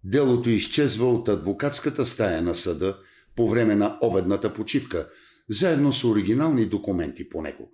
Делото 0.05 0.51
изчезва 0.51 1.07
от 1.07 1.29
адвокатската 1.29 2.07
стая 2.07 2.43
на 2.43 2.55
съда 2.55 2.99
по 3.37 3.49
време 3.49 3.75
на 3.75 3.99
обедната 4.01 4.55
почивка, 4.55 5.11
заедно 5.49 5.93
с 5.93 6.05
оригинални 6.05 6.68
документи 6.68 7.29
по 7.29 7.43
него. 7.43 7.72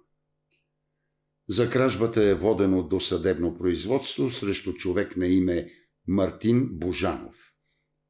За 1.49 1.71
кражбата 1.71 2.23
е 2.23 2.35
водено 2.35 2.83
до 2.83 3.01
съдебно 3.01 3.59
производство 3.59 4.31
срещу 4.31 4.73
човек 4.73 5.17
на 5.17 5.27
име 5.27 5.71
Мартин 6.09 6.69
Божанов 6.73 7.35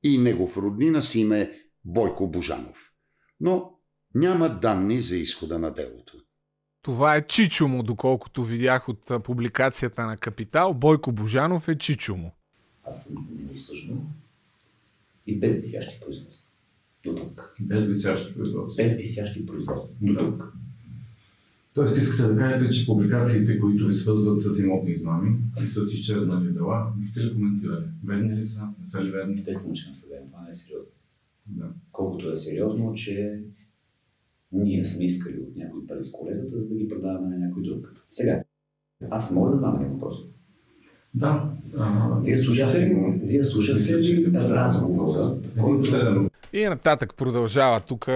и 0.03 0.19
негов 0.19 0.57
роднина 0.57 1.03
с 1.03 1.15
име 1.15 1.61
Бойко 1.85 2.31
Божанов. 2.31 2.93
Но 3.41 3.81
няма 4.15 4.59
данни 4.61 5.01
за 5.01 5.17
изхода 5.17 5.59
на 5.59 5.75
делото. 5.75 6.19
Това 6.83 7.17
е 7.17 7.27
Чичо 7.27 7.69
му, 7.69 7.83
доколкото 7.83 8.45
видях 8.45 8.89
от 8.89 9.25
публикацията 9.25 10.07
на 10.07 10.17
Капитал. 10.17 10.75
Бойко 10.75 11.13
Божанов 11.13 11.69
е 11.69 11.79
Чичо 11.79 12.17
му. 12.17 12.33
Аз 12.85 13.05
съм 13.05 13.29
немислъжно 13.39 14.11
и 15.27 15.41
без 15.41 15.57
висящи 15.57 16.01
производства. 16.01 16.51
До 17.05 17.15
тук. 17.15 17.55
Без 17.61 17.87
висящи 17.87 18.35
производства. 18.35 18.83
Без 18.83 18.97
висящи 18.97 19.47
производства. 19.47 19.95
До 20.01 20.15
тук. 20.15 20.53
Тоест 21.75 21.99
искате 21.99 22.23
да 22.23 22.39
кажете, 22.39 22.71
че 22.71 22.87
публикациите, 22.87 23.61
които 23.61 23.87
ви 23.87 23.95
свързват 23.95 24.41
с 24.41 24.59
имотни 24.59 24.93
измами 24.93 25.39
и 25.65 25.67
с 25.67 25.93
изчезнали 25.93 26.53
дела, 26.53 26.93
бихте 26.97 27.21
ли 27.21 27.35
коментирали? 27.35 27.85
Верни 28.05 28.37
ли 28.37 28.45
са? 28.45 28.69
Не 28.81 28.87
са 28.89 29.05
ли 29.05 29.11
верни? 29.11 29.35
Естествено, 29.35 29.75
че 29.75 29.89
не 29.89 29.95
са 29.95 30.09
верни. 30.09 30.27
Това 30.27 30.43
не 30.43 30.51
е 30.51 30.55
сериозно. 30.55 30.93
Да. 31.47 31.67
Колкото 31.93 32.31
е 32.31 32.37
сериозно, 32.37 32.95
че 32.95 33.41
ние 34.53 34.85
сме 34.85 35.05
искали 35.05 35.39
от 35.39 35.57
някой 35.57 35.87
пари 35.87 36.05
с 36.05 36.13
колегата, 36.13 36.59
за 36.59 36.69
да 36.69 36.75
ги 36.75 36.89
предаваме 36.89 37.37
на 37.37 37.47
някой 37.47 37.63
друг. 37.63 37.95
Сега, 38.07 38.43
аз 39.11 39.31
мога 39.31 39.51
да 39.51 39.57
знам 39.57 39.81
един 39.81 39.93
въпрос. 39.93 40.15
Да. 41.15 41.51
А, 41.79 42.19
Вие 42.21 42.39
слушате 42.39 42.81
ли, 42.81 43.21
вие 43.23 43.43
слушате 43.43 43.99
ли 43.99 44.33
разговора, 44.35 45.37
който 45.61 46.29
И 46.53 46.65
нататък 46.65 47.17
продължава 47.17 47.81
тук 47.81 48.09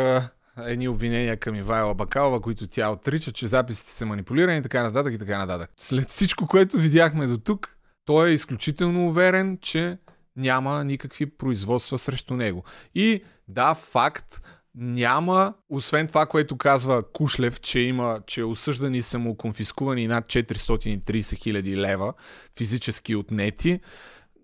едни 0.59 0.89
обвинения 0.89 1.37
към 1.37 1.55
Ивайла 1.55 1.95
Бакалова, 1.95 2.41
които 2.41 2.67
тя 2.67 2.91
отрича, 2.91 3.33
че 3.33 3.47
записите 3.47 3.93
са 3.93 4.07
манипулирани 4.07 4.59
и 4.59 4.63
така 4.63 4.83
нататък 4.83 5.15
и 5.15 5.19
така 5.19 5.39
нататък. 5.39 5.71
След 5.77 6.09
всичко, 6.09 6.47
което 6.47 6.79
видяхме 6.79 7.27
до 7.27 7.39
тук, 7.39 7.77
той 8.05 8.31
е 8.31 8.35
изключително 8.35 9.07
уверен, 9.07 9.59
че 9.61 9.99
няма 10.37 10.85
никакви 10.85 11.27
производства 11.27 11.99
срещу 11.99 12.35
него. 12.35 12.65
И 12.95 13.23
да, 13.49 13.75
факт, 13.75 14.43
няма, 14.75 15.55
освен 15.69 16.07
това, 16.07 16.27
което 16.27 16.57
казва 16.57 17.03
Кушлев, 17.13 17.61
че 17.61 17.81
има, 17.81 18.21
че 18.27 18.45
осъждани 18.45 19.03
са 19.03 19.19
му 19.19 19.37
конфискувани 19.37 20.07
над 20.07 20.25
430 20.25 21.39
хиляди 21.39 21.77
лева 21.77 22.13
физически 22.59 23.17
отнети, 23.17 23.81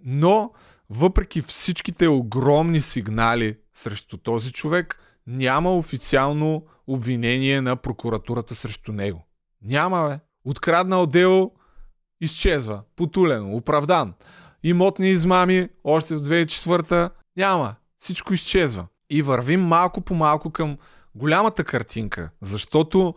но 0.05 0.53
въпреки 0.91 1.43
всичките 1.43 2.09
огромни 2.09 2.81
сигнали 2.81 3.57
срещу 3.74 4.16
този 4.16 4.53
човек, 4.53 5.01
няма 5.26 5.76
официално 5.76 6.66
обвинение 6.87 7.61
на 7.61 7.76
прокуратурата 7.76 8.55
срещу 8.55 8.93
него. 8.93 9.26
Няма, 9.62 10.09
бе. 10.09 10.18
Откраднал 10.45 11.07
дело, 11.07 11.53
изчезва. 12.20 12.83
Потулено, 12.97 13.57
оправдан. 13.57 14.14
Имотни 14.62 15.11
измами, 15.11 15.68
още 15.85 16.14
от 16.14 16.26
2004 16.26 17.11
няма. 17.37 17.74
Всичко 17.99 18.35
изчезва. 18.35 18.87
И 19.11 19.22
вървим 19.22 19.61
малко 19.61 20.00
по 20.00 20.14
малко 20.14 20.50
към 20.50 20.78
голямата 21.14 21.64
картинка, 21.64 22.30
защото 22.42 23.14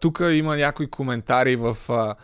тук 0.00 0.20
има 0.30 0.56
някои 0.56 0.90
коментари 0.90 1.56
в 1.56 1.76
а, 1.88 2.14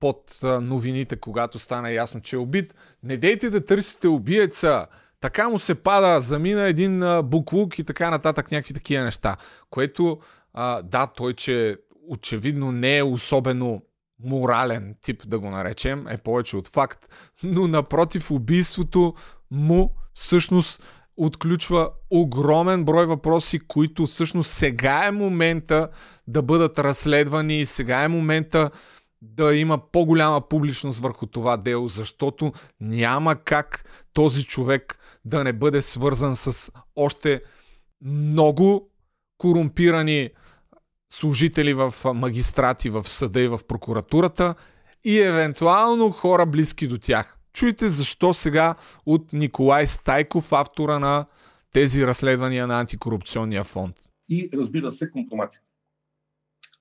под 0.00 0.38
а, 0.42 0.60
новините, 0.60 1.16
когато 1.16 1.58
стана 1.58 1.90
ясно, 1.90 2.20
че 2.20 2.36
е 2.36 2.38
убит. 2.38 2.74
Не 3.02 3.16
дейте 3.16 3.50
да 3.50 3.64
търсите 3.64 4.08
убиеца, 4.08 4.86
така 5.20 5.48
му 5.48 5.58
се 5.58 5.74
пада, 5.74 6.20
замина 6.20 6.62
един 6.62 7.02
а, 7.02 7.22
буклук 7.22 7.78
и 7.78 7.84
така 7.84 8.10
нататък, 8.10 8.50
някакви 8.50 8.74
такива 8.74 9.04
неща. 9.04 9.36
Което, 9.70 10.18
а, 10.54 10.82
да, 10.82 11.06
той, 11.06 11.34
че 11.34 11.76
очевидно 12.08 12.72
не 12.72 12.98
е 12.98 13.02
особено 13.02 13.82
морален 14.24 14.94
тип, 15.02 15.22
да 15.26 15.38
го 15.38 15.50
наречем, 15.50 16.08
е 16.08 16.16
повече 16.16 16.56
от 16.56 16.68
факт, 16.68 17.08
но 17.42 17.68
напротив 17.68 18.30
убийството 18.30 19.14
му 19.50 19.94
всъщност 20.14 20.82
отключва 21.18 21.90
огромен 22.10 22.84
брой 22.84 23.06
въпроси, 23.06 23.58
които 23.58 24.06
всъщност 24.06 24.50
сега 24.50 25.06
е 25.06 25.10
момента 25.10 25.88
да 26.26 26.42
бъдат 26.42 26.78
разследвани 26.78 27.60
и 27.60 27.66
сега 27.66 28.02
е 28.02 28.08
момента 28.08 28.70
да 29.22 29.54
има 29.54 29.78
по-голяма 29.92 30.40
публичност 30.40 31.00
върху 31.00 31.26
това 31.26 31.56
дело, 31.56 31.88
защото 31.88 32.52
няма 32.80 33.36
как 33.36 33.84
този 34.12 34.44
човек 34.44 34.98
да 35.24 35.44
не 35.44 35.52
бъде 35.52 35.82
свързан 35.82 36.36
с 36.36 36.72
още 36.96 37.42
много 38.02 38.90
корумпирани 39.38 40.30
служители 41.12 41.74
в 41.74 41.94
магистрати, 42.14 42.90
в 42.90 43.08
съда 43.08 43.40
и 43.40 43.48
в 43.48 43.60
прокуратурата 43.68 44.54
и 45.04 45.20
евентуално 45.20 46.10
хора 46.10 46.46
близки 46.46 46.86
до 46.86 46.98
тях. 46.98 47.37
Чуйте 47.52 47.88
защо 47.88 48.34
сега 48.34 48.74
от 49.06 49.32
Николай 49.32 49.86
Стайков, 49.86 50.52
автора 50.52 50.98
на 50.98 51.26
тези 51.72 52.06
разследвания 52.06 52.66
на 52.66 52.80
антикорупционния 52.80 53.64
фонд. 53.64 53.96
И 54.28 54.50
разбира 54.54 54.92
се, 54.92 55.10
компроматите. 55.10 55.64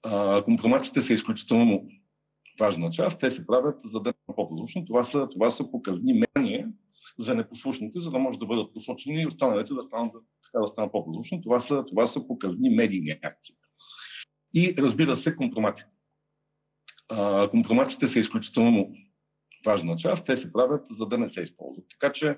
А, 0.03 0.43
компроматите 0.43 1.01
са 1.01 1.13
изключително 1.13 1.88
важна 2.59 2.89
част. 2.89 3.20
Те 3.20 3.32
се 3.32 3.47
правят 3.47 3.80
за 3.86 3.99
да 3.99 4.09
е 4.09 4.13
по-послушни. 4.36 4.86
Това 4.86 5.03
са, 5.03 5.28
това 5.32 5.49
са 5.49 5.72
показни 5.72 6.24
мерния 6.36 6.70
за 7.20 7.36
непослушните, 7.36 8.01
за 8.01 8.11
да 8.11 8.20
може 8.20 8.39
да 8.39 8.45
бъдат 8.45 8.74
посочени 8.74 9.22
и 9.22 9.28
останалите 9.28 9.74
да 9.74 9.84
станат, 9.84 10.13
така 10.43 10.61
да 10.61 10.68
станат 10.68 10.91
по-послушни. 10.91 11.41
Това 11.41 11.59
са, 11.59 11.86
това 11.86 12.05
са 12.05 12.28
показни 12.28 12.70
медийни 12.70 13.11
акции. 13.24 13.55
И 14.53 14.74
разбира 14.78 15.15
се, 15.15 15.36
компроматите. 15.36 15.89
А, 17.09 17.49
компроматите 17.49 18.07
са 18.07 18.20
изключително 18.20 18.89
важна 19.66 19.95
част. 19.95 20.26
Те 20.26 20.36
се 20.36 20.53
правят 20.53 20.86
за 20.91 21.05
да 21.05 21.18
не 21.18 21.28
се 21.28 21.41
използват. 21.41 21.86
Така 21.89 22.12
че 22.12 22.38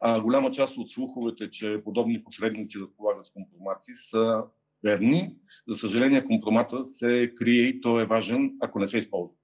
а, 0.00 0.20
голяма 0.20 0.50
част 0.50 0.78
от 0.78 0.90
слуховете, 0.90 1.50
че 1.50 1.80
подобни 1.84 2.24
посредници 2.24 2.78
разполагат 2.78 3.26
с 3.26 3.30
компромати 3.30 3.94
са 3.94 4.42
верни. 4.84 5.34
За 5.68 5.76
съжаление, 5.76 6.24
компромата 6.24 6.84
се 6.84 7.32
крие 7.36 7.62
и 7.62 7.80
той 7.80 8.02
е 8.02 8.06
важен, 8.06 8.52
ако 8.60 8.78
не 8.78 8.86
се 8.86 8.98
използва. 8.98 9.34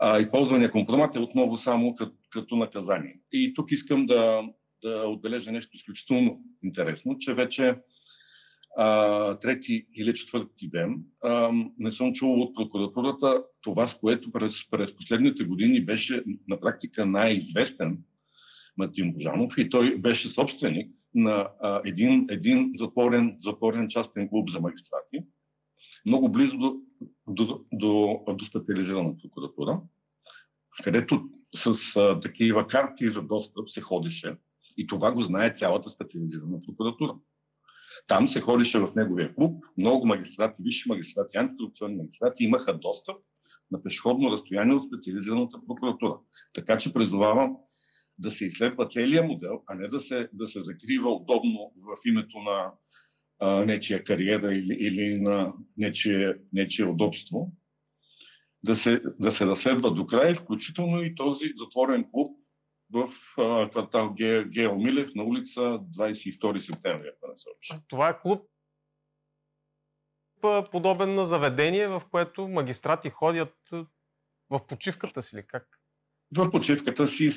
А, 0.00 0.20
използвания 0.20 0.70
компромат 0.70 1.16
е 1.16 1.18
отново 1.18 1.56
само 1.56 1.94
като, 1.94 2.16
като 2.30 2.56
наказание. 2.56 3.20
И 3.32 3.54
тук 3.54 3.72
искам 3.72 4.06
да, 4.06 4.42
да 4.82 5.08
отбележа 5.08 5.52
нещо 5.52 5.76
изключително 5.76 6.40
интересно, 6.62 7.18
че 7.18 7.34
вече 7.34 7.74
а, 8.76 9.38
трети 9.38 9.86
или 9.94 10.14
четвърти 10.14 10.68
ден 10.68 11.04
а, 11.24 11.50
не 11.78 11.92
съм 11.92 12.12
чувал 12.12 12.40
от 12.40 12.54
прокуратурата 12.54 13.44
това, 13.62 13.86
с 13.86 13.98
което 13.98 14.32
през, 14.32 14.70
през 14.70 14.96
последните 14.96 15.44
години 15.44 15.84
беше 15.84 16.22
на 16.48 16.60
практика 16.60 17.06
най-известен 17.06 17.98
Матин 18.76 19.12
Божанов. 19.12 19.58
И 19.58 19.70
той 19.70 19.96
беше 19.96 20.28
собственик 20.28 20.90
на 21.14 21.48
а, 21.60 21.80
един, 21.84 22.26
един 22.30 22.72
затворен, 22.76 23.36
затворен 23.38 23.88
частен 23.88 24.28
клуб 24.28 24.50
за 24.50 24.60
магистрати, 24.60 25.24
много 26.06 26.28
близо 26.28 26.58
до, 26.58 26.76
до, 27.28 27.60
до, 27.72 28.20
до 28.28 28.44
специализирана 28.44 29.16
прокуратура, 29.22 29.80
където 30.84 31.28
с 31.54 31.96
а, 31.96 32.20
такива 32.20 32.66
карти 32.66 33.08
за 33.08 33.22
достъп 33.22 33.68
се 33.68 33.80
ходеше. 33.80 34.36
И 34.76 34.86
това 34.86 35.12
го 35.12 35.20
знае 35.20 35.54
цялата 35.54 35.90
специализирана 35.90 36.62
прокуратура. 36.62 37.14
Там 38.08 38.28
се 38.28 38.40
ходеше 38.40 38.78
в 38.78 38.92
неговия 38.96 39.34
клуб, 39.34 39.64
много 39.76 40.06
магистрати, 40.06 40.62
висши 40.62 40.88
магистрати, 40.88 41.36
антикорупционни 41.36 41.96
магистрати 41.96 42.44
имаха 42.44 42.78
достъп 42.78 43.16
на 43.70 43.82
пешеходно 43.82 44.30
разстояние 44.30 44.74
от 44.74 44.84
специализираната 44.84 45.58
прокуратура. 45.66 46.18
Така 46.54 46.78
че 46.78 46.92
призовавам 46.92 47.56
да 48.18 48.30
се 48.30 48.46
изследва 48.46 48.88
целият 48.88 49.26
модел, 49.26 49.62
а 49.66 49.74
не 49.74 49.88
да 49.88 50.00
се, 50.00 50.28
да 50.32 50.46
се 50.46 50.60
закрива 50.60 51.10
удобно 51.10 51.72
в 51.76 51.96
името 52.06 52.38
на 52.38 52.72
а, 53.38 53.64
нечия 53.64 54.04
кариера 54.04 54.52
или, 54.52 54.74
или 54.74 55.20
на 55.20 55.52
нечие, 55.76 56.34
нечие 56.52 56.84
удобство, 56.84 57.52
да 58.64 58.76
се, 58.76 59.02
да 59.20 59.32
се 59.32 59.46
разследва 59.46 59.90
до 59.90 60.06
край, 60.06 60.34
включително 60.34 61.02
и 61.02 61.14
този 61.14 61.52
затворен 61.56 62.04
клуб 62.12 62.38
в 62.90 63.08
а, 63.38 63.70
квартал 63.70 64.14
Ге, 64.14 64.44
Гео 64.44 64.76
Милев 64.76 65.14
на 65.14 65.24
улица 65.24 65.60
22 65.60 66.58
септември, 66.58 67.10
ако 67.16 67.30
не 67.30 67.36
се 67.36 67.48
обича. 67.50 67.74
Това 67.88 68.08
е 68.08 68.20
клуб 68.20 68.42
подобен 70.70 71.14
на 71.14 71.26
заведение, 71.26 71.88
в 71.88 72.02
което 72.10 72.48
магистрати 72.48 73.10
ходят 73.10 73.54
в 74.50 74.66
почивката 74.68 75.22
си 75.22 75.36
ли 75.36 75.46
как? 75.46 75.80
В 76.36 76.50
почивката 76.50 77.08
си 77.08 77.30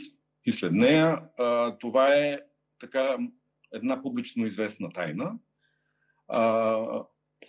и 0.46 0.52
след 0.52 0.72
нея. 0.72 1.22
А, 1.38 1.78
това 1.78 2.16
е 2.16 2.40
така 2.80 3.18
една 3.74 4.02
публично 4.02 4.46
известна 4.46 4.90
тайна. 4.90 5.36
А, 6.28 7.04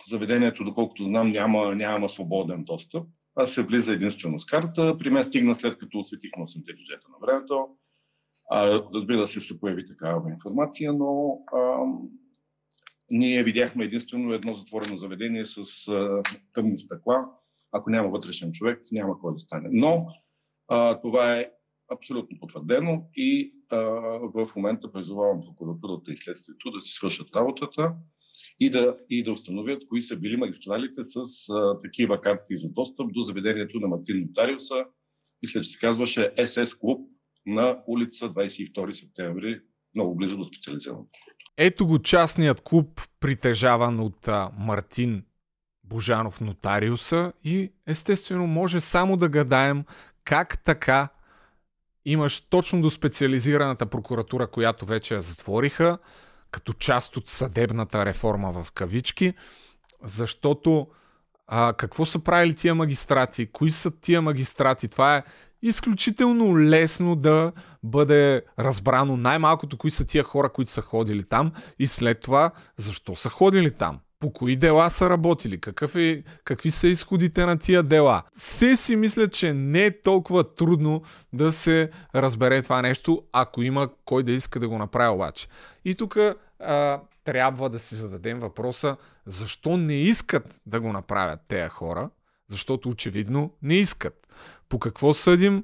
заведението, 0.07 0.63
доколкото 0.63 1.03
знам, 1.03 1.31
няма, 1.31 1.75
няма 1.75 2.09
свободен 2.09 2.63
достъп. 2.63 3.07
Аз 3.35 3.53
се 3.53 3.63
влиза 3.63 3.93
единствено 3.93 4.39
с 4.39 4.45
карта. 4.45 4.97
При 4.97 5.09
мен 5.09 5.23
стигна 5.23 5.55
след 5.55 5.77
като 5.77 5.97
осветих 5.97 6.31
8-те 6.31 6.73
бюджета 6.73 7.07
на 7.09 7.27
времето. 7.27 7.67
А, 8.51 8.81
разбира 8.95 9.27
се, 9.27 9.41
се 9.41 9.59
появи 9.59 9.85
такава 9.87 10.29
информация, 10.29 10.93
но 10.93 11.39
а, 11.53 11.85
ние 13.09 13.43
видяхме 13.43 13.85
единствено 13.85 14.33
едно 14.33 14.53
затворено 14.53 14.97
заведение 14.97 15.45
с 15.45 15.87
а, 15.87 16.21
тъмни 16.53 16.79
стъкла, 16.79 17.25
ако 17.71 17.89
няма 17.89 18.09
вътрешен 18.09 18.51
човек, 18.51 18.81
няма 18.91 19.19
кой 19.19 19.33
да 19.33 19.39
стане. 19.39 19.69
Но 19.71 20.07
а, 20.67 21.01
това 21.01 21.35
е 21.35 21.51
абсолютно 21.91 22.39
потвърдено 22.39 23.03
и 23.15 23.53
а, 23.69 23.77
в 24.33 24.47
момента 24.55 24.91
призовавам 24.91 25.41
прокуратурата 25.41 26.11
и 26.11 26.17
следствието 26.17 26.71
да 26.71 26.81
си 26.81 26.93
свършат 26.93 27.35
работата 27.35 27.93
и 28.59 28.69
да, 28.69 28.97
и 29.09 29.23
да 29.23 29.31
установят 29.31 29.87
кои 29.87 30.01
са 30.01 30.15
били 30.15 30.37
магистралите 30.37 31.03
с 31.03 31.19
а, 31.49 31.79
такива 31.79 32.21
карти 32.21 32.57
за 32.57 32.69
достъп 32.69 33.13
до 33.13 33.19
заведението 33.19 33.79
на 33.79 33.87
Мартин 33.87 34.21
Нотариуса. 34.27 34.85
Мисля, 35.41 35.61
че 35.61 35.69
се 35.69 35.79
казваше 35.79 36.33
СС 36.45 36.79
клуб 36.79 37.10
на 37.45 37.77
улица 37.87 38.25
22 38.25 38.93
септември, 38.93 39.61
много 39.95 40.15
близо 40.15 40.37
до 40.37 40.45
специализираното. 40.45 41.09
Ето 41.57 41.87
го 41.87 41.99
частният 41.99 42.61
клуб, 42.61 43.01
притежаван 43.19 43.99
от 43.99 44.29
Мартин 44.57 45.23
Божанов 45.83 46.41
Нотариуса 46.41 47.33
и 47.43 47.71
естествено 47.87 48.47
може 48.47 48.79
само 48.79 49.17
да 49.17 49.29
гадаем 49.29 49.83
как 50.23 50.63
така 50.63 51.09
имаш 52.05 52.39
точно 52.39 52.81
до 52.81 52.89
специализираната 52.89 53.85
прокуратура, 53.85 54.47
която 54.47 54.85
вече 54.85 55.13
я 55.13 55.21
затвориха, 55.21 55.97
като 56.51 56.73
част 56.73 57.17
от 57.17 57.29
съдебната 57.29 58.05
реформа 58.05 58.63
в 58.63 58.71
кавички, 58.71 59.33
защото 60.03 60.87
а, 61.47 61.73
какво 61.73 62.05
са 62.05 62.19
правили 62.19 62.55
тия 62.55 62.75
магистрати, 62.75 63.45
кои 63.51 63.71
са 63.71 63.99
тия 63.99 64.21
магистрати, 64.21 64.87
това 64.87 65.17
е 65.17 65.23
изключително 65.61 66.59
лесно 66.59 67.15
да 67.15 67.51
бъде 67.83 68.41
разбрано 68.59 69.17
най-малкото 69.17 69.77
кои 69.77 69.91
са 69.91 70.05
тия 70.05 70.23
хора, 70.23 70.49
които 70.49 70.71
са 70.71 70.81
ходили 70.81 71.23
там 71.23 71.51
и 71.79 71.87
след 71.87 72.21
това 72.21 72.51
защо 72.77 73.15
са 73.15 73.29
ходили 73.29 73.71
там. 73.71 73.99
По 74.19 74.33
кои 74.33 74.55
дела 74.55 74.89
са 74.89 75.09
работили? 75.09 75.61
Какъв 75.61 75.95
е, 75.95 76.23
какви 76.43 76.71
са 76.71 76.87
изходите 76.87 77.45
на 77.45 77.57
тия 77.57 77.83
дела? 77.83 78.23
Все 78.37 78.75
си 78.75 78.95
мисля, 78.95 79.27
че 79.27 79.53
не 79.53 79.85
е 79.85 80.01
толкова 80.01 80.55
трудно 80.55 81.01
да 81.33 81.51
се 81.51 81.89
разбере 82.15 82.61
това 82.61 82.81
нещо, 82.81 83.23
ако 83.31 83.61
има 83.61 83.89
кой 84.05 84.23
да 84.23 84.31
иска 84.31 84.59
да 84.59 84.69
го 84.69 84.77
направи 84.77 85.09
обаче. 85.09 85.47
И 85.85 85.95
тук 85.95 86.17
трябва 87.23 87.69
да 87.69 87.79
си 87.79 87.95
зададем 87.95 88.39
въпроса, 88.39 88.97
защо 89.25 89.77
не 89.77 89.93
искат 89.93 90.61
да 90.65 90.79
го 90.79 90.93
направят 90.93 91.39
тези 91.47 91.69
хора, 91.69 92.09
защото 92.47 92.89
очевидно 92.89 93.53
не 93.61 93.75
искат. 93.75 94.27
По 94.71 94.79
какво 94.79 95.13
съдим? 95.13 95.63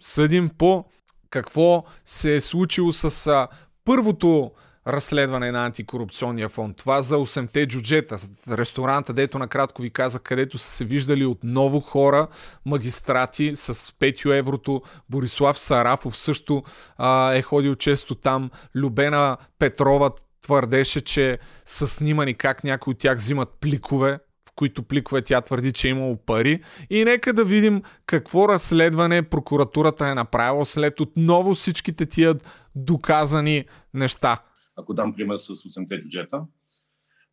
Съдим 0.00 0.50
по 0.58 0.84
какво 1.30 1.84
се 2.04 2.36
е 2.36 2.40
случило 2.40 2.92
с 2.92 3.48
първото 3.84 4.52
разследване 4.86 5.50
на 5.52 5.66
антикорупционния 5.66 6.48
фонд. 6.48 6.76
Това 6.76 7.02
за 7.02 7.16
8-те 7.16 7.66
джуджета, 7.66 8.16
ресторанта, 8.50 9.12
дето 9.12 9.38
накратко 9.38 9.82
ви 9.82 9.90
казах, 9.90 10.22
където 10.22 10.58
са 10.58 10.70
се 10.70 10.84
виждали 10.84 11.24
отново 11.24 11.80
хора, 11.80 12.26
магистрати 12.66 13.56
с 13.56 13.74
5 13.74 14.38
еврото. 14.38 14.82
Борислав 15.10 15.58
Сарафов 15.58 16.16
също 16.16 16.62
а, 16.96 17.34
е 17.34 17.42
ходил 17.42 17.74
често 17.74 18.14
там. 18.14 18.50
Любена 18.74 19.36
Петрова 19.58 20.10
твърдеше, 20.42 21.00
че 21.00 21.38
са 21.66 21.88
снимани 21.88 22.34
как 22.34 22.64
някои 22.64 22.90
от 22.90 22.98
тях 22.98 23.16
взимат 23.16 23.48
пликове 23.60 24.18
които 24.56 24.82
пликове 24.82 25.22
тя 25.22 25.40
твърди, 25.40 25.72
че 25.72 25.88
е 25.88 25.90
имало 25.90 26.16
пари. 26.16 26.62
И 26.90 27.04
нека 27.04 27.32
да 27.32 27.44
видим 27.44 27.82
какво 28.06 28.48
разследване 28.48 29.22
прокуратурата 29.22 30.06
е 30.06 30.14
направила 30.14 30.66
след 30.66 31.00
отново 31.00 31.54
всичките 31.54 32.06
тия 32.06 32.34
доказани 32.74 33.64
неща. 33.94 34.42
Ако 34.76 34.94
дам 34.94 35.14
пример 35.14 35.36
с 35.36 35.48
8-те 35.48 35.96
бюджета, 35.96 36.42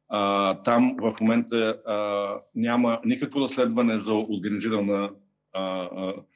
а, 0.10 0.64
там 0.64 0.96
в 1.02 1.14
момента 1.22 1.78
няма 2.56 3.00
никакво 3.06 3.42
разследване 3.42 3.98
за 3.98 4.14
организирана 4.14 5.10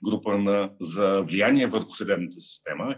група 0.04 0.38
на, 0.38 0.70
за 0.82 1.22
влияние 1.22 1.68
върху 1.68 1.92
съдебната 1.92 2.40
система 2.40 2.96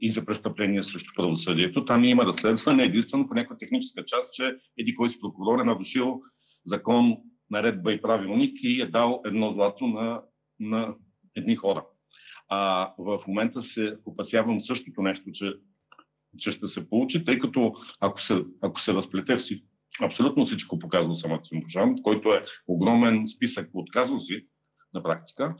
и 0.00 0.10
за 0.10 0.24
престъпление 0.24 0.82
срещу 0.82 1.10
правосъдието. 1.16 1.84
Там 1.84 2.04
има 2.04 2.24
разследване 2.24 2.82
единствено 2.82 3.28
по 3.28 3.34
някаква 3.34 3.56
техническа 3.56 4.04
част, 4.04 4.32
че 4.32 4.56
еди 4.78 4.94
кой 4.94 5.08
си 5.08 5.20
прокурор 5.20 5.60
е 5.60 5.64
нарушил 5.64 6.20
закон, 6.66 7.16
наредба 7.50 7.92
и 7.92 8.02
правилник 8.02 8.58
и 8.62 8.80
е 8.80 8.86
дал 8.86 9.20
едно 9.24 9.50
злато 9.50 9.86
на, 9.86 10.22
на 10.60 10.94
едни 11.36 11.56
хора. 11.56 11.84
А 12.48 12.92
в 12.98 13.20
момента 13.28 13.62
се 13.62 13.94
опасявам 14.04 14.60
същото 14.60 15.02
нещо, 15.02 15.30
че, 15.32 15.52
че 16.38 16.52
ще 16.52 16.66
се 16.66 16.88
получи, 16.88 17.24
тъй 17.24 17.38
като 17.38 17.74
ако 18.00 18.20
се, 18.20 18.44
ако 18.62 18.80
се 18.80 18.94
разплете 18.94 19.36
всичко, 19.36 19.66
абсолютно 20.02 20.44
всичко 20.44 20.78
показва 20.78 21.14
самата 21.14 21.42
Божан, 21.54 21.94
който 22.02 22.28
е 22.32 22.44
огромен 22.68 23.26
списък 23.26 23.70
от 23.72 23.90
казуси 23.90 24.46
на 24.94 25.02
практика, 25.02 25.54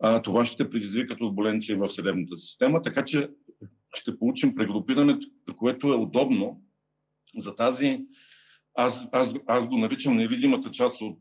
а, 0.00 0.22
това 0.22 0.44
ще 0.44 0.70
предизвика 0.70 1.16
турбуленция 1.16 1.78
в 1.78 1.88
съдебната 1.88 2.36
система, 2.36 2.82
така 2.82 3.04
че 3.04 3.30
ще 3.94 4.18
получим 4.18 4.54
прегрупирането, 4.54 5.28
което 5.56 5.88
е 5.88 5.96
удобно 5.96 6.62
за 7.36 7.56
тази 7.56 8.00
аз, 8.78 9.04
аз, 9.12 9.34
аз 9.46 9.68
го 9.68 9.78
наричам 9.78 10.16
невидимата 10.16 10.70
част 10.70 11.00
от, 11.00 11.18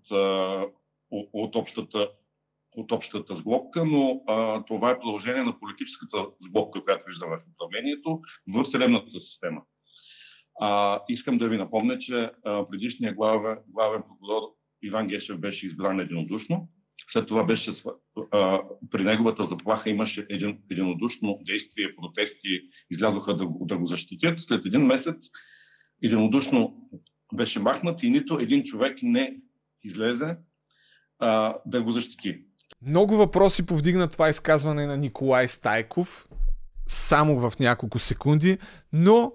от, 1.11 1.55
общата, 1.55 2.09
от 2.75 2.91
общата 2.91 3.35
сглобка, 3.35 3.85
но 3.85 4.21
а, 4.27 4.65
това 4.65 4.91
е 4.91 4.99
продължение 4.99 5.43
на 5.43 5.59
политическата 5.59 6.17
сглобка, 6.39 6.83
която 6.83 7.03
виждаме 7.07 7.37
в 7.37 7.53
управлението 7.53 8.21
в 8.55 8.65
съдебната 8.65 9.19
система. 9.19 9.61
А, 10.61 11.01
искам 11.09 11.37
да 11.37 11.47
ви 11.47 11.57
напомня, 11.57 11.97
че 11.97 12.31
а, 12.45 12.67
предишният 12.69 13.15
главен, 13.15 13.57
главен 13.67 14.01
прокурор 14.01 14.41
Иван 14.81 15.07
Гешев 15.07 15.39
беше 15.39 15.65
избран 15.65 15.99
единодушно. 15.99 16.69
След 17.09 17.27
това 17.27 17.43
беше, 17.43 17.71
а, 18.31 18.61
при 18.91 19.03
неговата 19.03 19.43
заплаха 19.43 19.89
имаше 19.89 20.25
един, 20.29 20.59
единодушно 20.71 21.39
действие, 21.45 21.95
протести, 21.95 22.47
излязоха 22.89 23.37
да, 23.37 23.47
да 23.61 23.77
го 23.77 23.85
защитят. 23.85 24.39
След 24.41 24.65
един 24.65 24.81
месец 24.81 25.29
единодушно 26.03 26.89
беше 27.33 27.59
махнат 27.59 28.03
и 28.03 28.09
нито 28.09 28.39
един 28.39 28.63
човек 28.63 28.97
не 29.03 29.35
излезе 29.83 30.35
а, 31.19 31.55
да 31.65 31.83
го 31.83 31.91
защити. 31.91 32.39
Много 32.81 33.15
въпроси 33.15 33.65
повдигна 33.65 34.07
това 34.07 34.29
изказване 34.29 34.85
на 34.85 34.97
Николай 34.97 35.47
Стайков 35.47 36.27
само 36.87 37.49
в 37.49 37.59
няколко 37.59 37.99
секунди, 37.99 38.57
но 38.93 39.33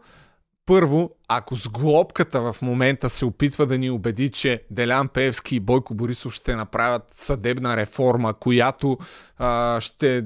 първо, 0.67 1.11
ако 1.29 1.57
с 1.57 1.69
глобката 1.69 2.53
в 2.53 2.63
момента 2.63 3.11
се 3.11 3.25
опитва 3.25 3.67
да 3.67 3.79
ни 3.79 3.91
убеди, 3.91 4.31
че 4.31 4.63
Делян 4.71 5.09
Певски 5.09 5.57
и 5.57 5.61
Бойко 5.61 5.95
Борисов 5.95 6.35
ще 6.35 6.57
направят 6.57 7.03
съдебна 7.11 7.77
реформа, 7.77 8.35
която 8.35 8.99
а, 9.39 9.81
ще 9.81 10.25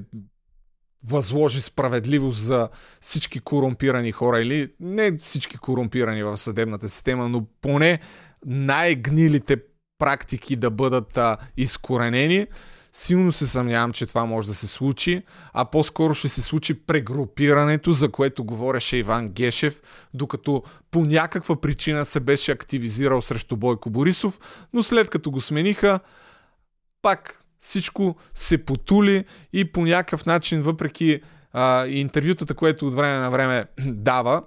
възложи 1.05 1.61
справедливост 1.61 2.41
за 2.41 2.69
всички 3.01 3.41
корумпирани 3.41 4.13
хора 4.13 4.41
или 4.41 4.73
не 4.81 5.17
всички 5.17 5.57
корумпирани 5.57 6.23
в 6.23 6.37
съдебната 6.37 6.89
система, 6.89 7.29
но 7.29 7.47
поне 7.61 8.01
най-гнилите 8.47 9.57
практики 9.99 10.57
да 10.57 10.71
бъдат 10.71 11.17
а, 11.17 11.37
изкоренени. 11.57 12.47
Силно 12.93 13.33
се 13.33 13.47
съмнявам, 13.47 13.93
че 13.93 14.07
това 14.07 14.25
може 14.25 14.49
да 14.49 14.55
се 14.55 14.67
случи, 14.67 15.23
а 15.53 15.65
по-скоро 15.65 16.15
ще 16.15 16.29
се 16.29 16.43
случи 16.43 16.75
прегрупирането, 16.75 17.93
за 17.93 18.09
което 18.09 18.45
говореше 18.45 18.97
Иван 18.97 19.29
Гешев, 19.29 19.83
докато 20.15 20.63
по 20.91 21.05
някаква 21.05 21.61
причина 21.61 22.05
се 22.05 22.21
беше 22.21 22.53
активизирал 22.53 23.23
срещу 23.23 23.57
Бойко 23.57 23.91
Борисов, 23.91 24.41
но 24.73 24.83
след 24.83 25.11
като 25.11 25.31
го 25.31 25.41
смениха, 25.41 26.01
пак 27.03 27.41
всичко 27.59 28.17
се 28.35 28.65
потули 28.65 29.25
и 29.53 29.73
по 29.73 29.85
някакъв 29.85 30.27
начин, 30.27 30.63
въпреки 30.63 31.21
а, 31.53 31.87
интервютата, 31.87 32.55
което 32.55 32.87
от 32.87 32.95
време 32.95 33.19
на 33.19 33.31
време 33.31 33.65
дава, 33.87 34.43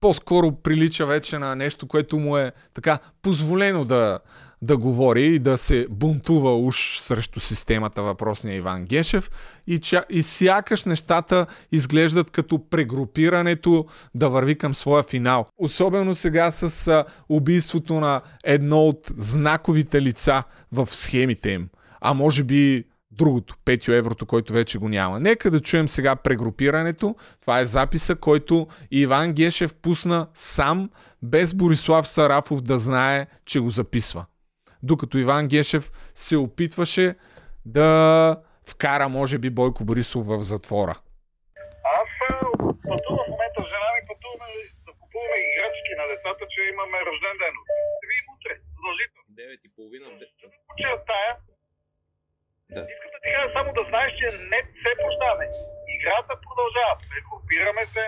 по-скоро 0.00 0.52
прилича 0.52 1.06
вече 1.06 1.38
на 1.38 1.56
нещо, 1.56 1.86
което 1.86 2.18
му 2.18 2.36
е 2.36 2.52
така 2.74 2.98
позволено 3.22 3.84
да, 3.84 4.18
да 4.62 4.76
говори 4.76 5.26
и 5.26 5.38
да 5.38 5.58
се 5.58 5.86
бунтува 5.90 6.58
уж 6.58 6.98
срещу 6.98 7.40
системата 7.40 8.02
въпросния 8.02 8.56
Иван 8.56 8.84
Гешев 8.84 9.30
и, 9.66 9.78
ча, 9.78 10.04
и 10.10 10.22
сякаш 10.22 10.84
нещата 10.84 11.46
изглеждат 11.72 12.30
като 12.30 12.68
прегрупирането 12.70 13.86
да 14.14 14.28
върви 14.28 14.58
към 14.58 14.74
своя 14.74 15.02
финал. 15.02 15.46
Особено 15.58 16.14
сега 16.14 16.50
с 16.50 17.04
убийството 17.28 17.94
на 17.94 18.20
едно 18.44 18.80
от 18.80 19.12
знаковите 19.16 20.02
лица 20.02 20.42
в 20.72 20.88
схемите 20.90 21.50
им– 21.50 21.68
а 22.06 22.14
може 22.14 22.44
би 22.44 22.84
другото, 23.10 23.56
5 23.64 23.98
еврото, 23.98 24.26
който 24.26 24.52
вече 24.52 24.78
го 24.78 24.88
няма. 24.88 25.20
Нека 25.20 25.50
да 25.50 25.60
чуем 25.60 25.88
сега 25.88 26.16
прегрупирането. 26.16 27.16
Това 27.40 27.60
е 27.60 27.64
записа, 27.64 28.16
който 28.16 28.66
Иван 28.90 29.32
Гешев 29.32 29.74
пусна 29.82 30.28
сам, 30.34 30.90
без 31.22 31.54
Борислав 31.54 32.08
Сарафов 32.08 32.60
да 32.60 32.78
знае, 32.78 33.26
че 33.44 33.60
го 33.60 33.70
записва. 33.70 34.24
Докато 34.82 35.18
Иван 35.18 35.48
Гешев 35.48 35.92
се 36.14 36.36
опитваше 36.36 37.14
да 37.66 38.40
вкара, 38.68 39.08
може 39.08 39.38
би, 39.38 39.50
Бойко 39.50 39.84
Борисов 39.84 40.26
в 40.26 40.42
затвора. 40.42 40.94
Аз 41.98 42.08
пътувам 42.90 43.24
в 43.24 43.30
момента 43.32 43.60
с 43.64 43.68
жена 43.72 43.90
ми, 43.94 44.00
пътуваме 44.10 44.48
да 44.86 44.92
купуваме 45.00 45.36
играчки 45.50 45.92
на 46.00 46.04
децата, 46.12 46.42
че 46.52 46.60
имаме 46.72 46.98
рожден 47.08 47.36
ден. 47.42 47.54
Ще 47.96 48.04
видим 48.10 48.26
утре, 48.34 48.52
задължително. 48.76 49.26
9.30. 49.38 50.46
Почия 50.68 50.96
тая, 51.10 51.30
да 53.78 53.82
знаеш, 53.90 54.12
че 54.20 54.26
не 54.52 54.60
се 54.82 54.90
прощаваме. 55.00 55.46
Играта 55.96 56.32
продължава. 56.46 56.94
Прегрупираме 57.10 57.84
се, 57.94 58.04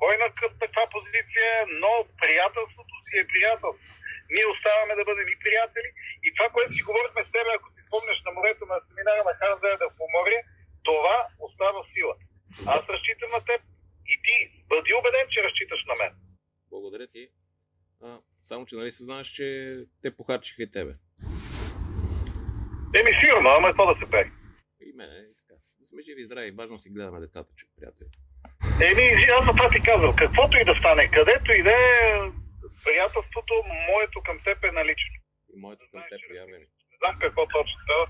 кой 0.00 0.14
на 0.22 0.28
каква 0.62 0.84
позиция, 0.94 1.50
но 1.82 1.92
приятелството 2.22 2.94
си 3.06 3.14
е 3.22 3.28
приятелство. 3.32 3.86
Ние 4.34 4.52
оставаме 4.54 4.94
да 4.98 5.04
бъдем 5.08 5.28
и 5.34 5.36
приятели. 5.44 5.90
И 6.26 6.28
това, 6.36 6.48
което 6.54 6.72
си 6.76 6.82
говорихме 6.88 7.22
с 7.24 7.28
теб, 7.34 7.44
ако 7.56 7.66
си 7.74 7.80
спомняш 7.86 8.18
на 8.26 8.30
морето 8.36 8.62
на 8.72 8.76
семинара 8.86 9.22
на 9.28 9.34
Ханзея 9.40 9.76
да 9.82 9.88
помогне, 9.98 10.38
това 10.88 11.16
остава 11.46 11.72
в 11.78 11.88
сила. 11.94 12.14
Аз 12.74 12.82
разчитам 12.94 13.30
на 13.36 13.42
теб 13.50 13.60
и 14.12 14.14
ти 14.24 14.34
бъди 14.72 14.90
убеден, 14.98 15.26
че 15.32 15.44
разчиташ 15.46 15.80
на 15.90 15.94
мен. 16.00 16.12
Благодаря 16.72 17.06
ти. 17.14 17.22
А, 18.02 18.10
само, 18.42 18.66
че 18.66 18.76
нали 18.76 18.90
се 18.92 19.04
знаеш, 19.08 19.26
че 19.36 19.46
те 20.02 20.16
похарчиха 20.16 20.62
и 20.62 20.70
тебе. 20.70 20.92
Еми 22.94 23.12
сигурно, 23.20 23.48
ама 23.56 23.68
е 23.68 23.72
това 23.72 23.94
да 23.94 24.00
се 24.00 24.10
пее. 24.10 24.26
И 24.80 24.92
мене, 24.96 25.16
и 25.30 25.34
така. 25.40 25.54
Да 25.78 25.84
сме 25.86 26.02
живи 26.02 26.20
и 26.22 26.24
здрави. 26.24 26.50
Важно 26.50 26.78
си 26.78 26.90
гледаме 26.90 27.20
децата, 27.20 27.50
че 27.58 27.66
приятели. 27.76 28.08
Еми, 28.90 29.06
аз 29.36 29.44
за 29.46 29.52
това 29.56 29.68
ти 29.70 29.80
казвам, 29.90 30.16
каквото 30.16 30.54
и 30.58 30.64
да 30.64 30.74
стане, 30.80 31.10
където 31.18 31.48
и 31.52 31.62
да 31.62 31.70
е, 31.70 31.92
приятелството, 32.86 33.52
моето 33.90 34.18
към 34.26 34.36
теб 34.46 34.58
е 34.64 34.76
налично. 34.80 35.16
И 35.52 35.54
моето 35.64 35.84
към 35.92 36.02
теб, 36.10 36.20
явен. 36.42 36.62
Не 36.90 36.96
знам 37.00 37.14
какво 37.24 37.42
точно 37.56 37.76
става. 37.84 38.04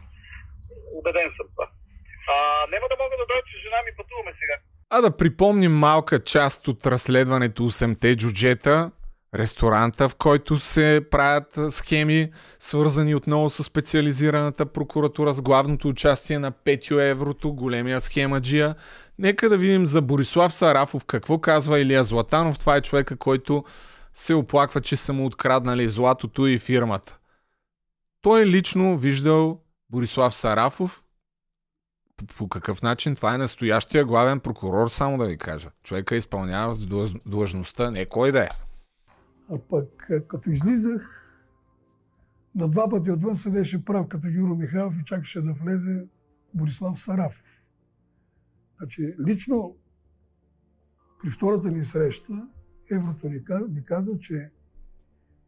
Убеден 0.99 1.29
съм 1.37 1.47
това. 1.55 1.67
А, 2.35 2.37
няма 2.73 2.87
да 2.91 2.97
мога 3.03 3.15
да 3.21 3.27
дойда, 3.31 3.47
че 3.51 3.63
жена 3.65 3.79
ми 3.87 3.97
пътуваме 3.97 4.33
сега. 4.41 4.57
А 4.91 5.01
да 5.01 5.17
припомним 5.17 5.73
малка 5.73 6.25
част 6.25 6.69
от 6.69 6.87
разследването 6.87 7.63
8-те 7.63 8.17
джуджета, 8.17 8.91
ресторанта, 9.39 10.09
в 10.09 10.15
който 10.15 10.59
се 10.59 11.01
правят 11.11 11.59
схеми, 11.69 12.31
свързани 12.61 13.15
отново 13.15 13.51
с 13.51 13.65
специализираната 13.65 14.67
прокуратура 14.67 15.33
с 15.33 15.43
главното 15.43 15.89
участие 15.89 16.39
на 16.39 16.51
Петю 16.51 16.99
Еврото, 16.99 17.53
големия 17.53 18.01
схемаджия. 18.01 18.75
Нека 19.19 19.49
да 19.49 19.57
видим 19.57 19.87
за 19.87 20.03
Борислав 20.03 20.53
Сарафов 20.53 21.05
какво 21.05 21.39
казва 21.39 21.81
Илия 21.81 22.05
Златанов. 22.05 22.59
Това 22.59 22.77
е 22.77 22.81
човека, 22.81 23.17
който 23.17 23.65
се 24.15 24.35
оплаква, 24.35 24.81
че 24.81 24.97
са 24.97 25.13
му 25.13 25.27
откраднали 25.27 25.89
златото 25.89 26.47
и 26.47 26.59
фирмата. 26.59 27.19
Той 28.23 28.47
лично 28.47 28.99
виждал 28.99 29.61
Борислав 29.91 30.35
Сарафов. 30.35 31.03
По, 32.37 32.49
какъв 32.49 32.83
начин? 32.83 33.17
Това 33.17 33.35
е 33.35 33.39
настоящия 33.39 34.05
главен 34.05 34.41
прокурор, 34.41 34.89
само 34.89 35.19
да 35.19 35.25
ви 35.25 35.39
кажа. 35.39 35.71
Човека 35.83 36.17
изпълнява 36.17 36.75
с 36.75 36.79
длъж- 36.79 37.21
длъжността, 37.27 37.91
не 37.91 38.07
кой 38.07 38.33
да 38.33 38.43
е. 38.43 38.49
А 39.51 39.59
пък 39.59 40.07
е, 40.11 40.21
като 40.21 40.51
излизах, 40.51 41.23
на 42.55 42.69
два 42.69 42.89
пъти 42.89 43.11
отвън 43.11 43.37
седеше 43.37 43.85
прав 43.85 44.09
като 44.09 44.29
Юро 44.29 44.57
Михайлов 44.57 44.95
и 45.01 45.05
чакаше 45.05 45.41
да 45.41 45.53
влезе 45.53 46.09
Борислав 46.55 47.01
Сарафов. 47.01 47.43
Значи, 48.79 49.15
лично 49.27 49.77
при 51.23 51.31
втората 51.31 51.71
ни 51.71 51.85
среща 51.85 52.33
Еврото 52.93 53.29
ни 53.29 53.45
каза, 53.45 53.69
ми 53.69 53.85
каза, 53.85 54.19
че 54.19 54.51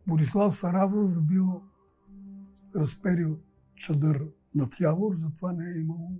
Борислав 0.07 0.57
Сарафов 0.57 1.17
е 1.17 1.21
бил 1.21 1.63
разперил 2.77 3.39
чадър 3.77 4.27
над 4.55 4.81
Явор, 4.81 5.15
затова 5.17 5.53
не 5.53 5.65
е 5.65 5.81
имало 5.81 6.11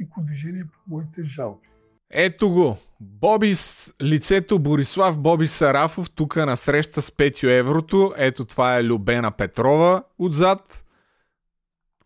никакво 0.00 0.22
движение 0.22 0.64
по 0.64 0.78
моите 0.86 1.22
жалби. 1.22 1.68
Ето 2.10 2.50
го. 2.50 2.78
Боби 3.00 3.54
лицето 4.02 4.58
Борислав 4.58 5.18
Боби 5.18 5.48
Сарафов, 5.48 6.10
тук 6.10 6.36
на 6.36 6.56
среща 6.56 7.02
с 7.02 7.12
Петю 7.12 7.46
Еврото. 7.46 8.14
Ето 8.16 8.44
това 8.44 8.76
е 8.76 8.84
Любена 8.84 9.30
Петрова 9.30 10.02
отзад. 10.18 10.84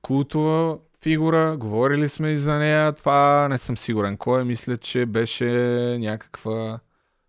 Култова 0.03 0.79
фигура, 1.03 1.57
говорили 1.57 2.09
сме 2.09 2.31
и 2.31 2.37
за 2.37 2.59
нея. 2.59 2.93
Това 2.93 3.49
не 3.49 3.59
съм 3.59 3.77
сигурен 3.79 4.17
кой 4.17 4.41
е. 4.41 4.45
Мисля, 4.45 4.77
че 4.77 5.07
беше 5.07 5.47
някаква 6.01 6.81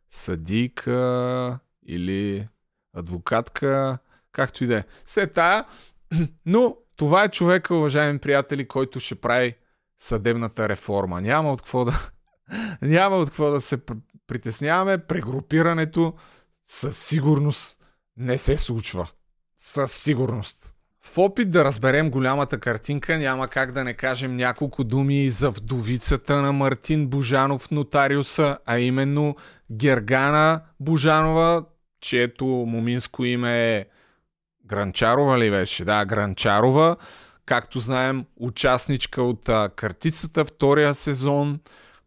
съдийка 0.10 1.60
или 1.86 2.48
адвокатка, 2.94 3.98
както 4.32 4.64
и 4.64 4.68
да 4.68 4.78
е. 4.78 4.84
Се 5.06 5.28
тая. 5.28 5.66
Но 6.46 6.76
това 6.96 7.24
е 7.24 7.30
човека, 7.30 7.76
уважаеми 7.76 8.20
приятели, 8.20 8.68
който 8.68 9.00
ще 9.00 9.16
прави 9.16 9.56
съдебната 10.00 10.70
реформа. 10.70 11.22
Няма 11.22 11.52
от 11.52 11.62
какво 11.62 11.86
да, 11.86 12.12
няма 12.82 13.16
от 13.18 13.30
какво 13.30 13.52
да 13.52 13.62
се 13.62 13.78
пр- 13.78 14.02
притесняваме. 14.28 14.98
Прегрупирането 14.98 16.14
със 16.66 16.98
сигурност 16.98 17.80
не 18.18 18.38
се 18.38 18.58
случва. 18.58 19.08
Със 19.56 19.92
сигурност. 19.92 20.76
В 21.04 21.18
опит 21.18 21.50
да 21.50 21.66
разберем 21.66 22.10
голямата 22.10 22.60
картинка, 22.60 23.18
няма 23.18 23.48
как 23.48 23.72
да 23.72 23.84
не 23.84 23.94
кажем 23.94 24.36
няколко 24.36 24.84
думи 24.84 25.24
и 25.24 25.30
за 25.30 25.52
вдовицата 25.52 26.42
на 26.42 26.52
Мартин 26.52 27.08
Божанов, 27.08 27.72
нотариуса, 27.72 28.58
а 28.66 28.80
именно 28.80 29.36
Гергана 29.72 30.62
Божанова, 30.80 31.66
чието 32.02 32.46
моминско 32.46 33.26
име 33.26 33.76
е 33.76 33.86
Гранчарова 34.66 35.40
ли 35.40 35.52
беше? 35.52 35.86
Да, 35.86 36.06
Гранчарова. 36.06 36.96
Както 37.46 37.80
знаем, 37.80 38.26
участничка 38.36 39.24
от 39.24 39.50
картицата, 39.76 40.46
втория 40.46 40.94
сезон. 40.94 41.60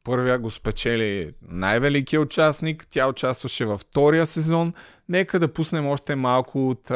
Първия 0.05 0.39
го 0.39 0.51
спечели 0.51 1.33
най-великият 1.43 2.25
участник. 2.25 2.87
Тя 2.91 3.09
участваше 3.09 3.65
във 3.65 3.81
втория 3.81 4.27
сезон. 4.27 4.75
Нека 5.09 5.39
да 5.39 5.53
пуснем 5.53 5.87
още 5.87 6.15
малко 6.15 6.69
от 6.69 6.91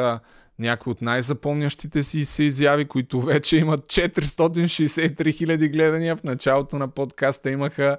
някои 0.59 0.91
от 0.91 1.01
най-запомнящите 1.01 2.03
си 2.03 2.25
се 2.25 2.43
изяви, 2.43 2.85
които 2.85 3.21
вече 3.21 3.57
имат 3.57 3.85
463 3.85 5.33
хиляди 5.33 5.69
гледания. 5.69 6.15
В 6.15 6.23
началото 6.23 6.77
на 6.77 6.87
подкаста 6.87 7.51
имаха 7.51 7.97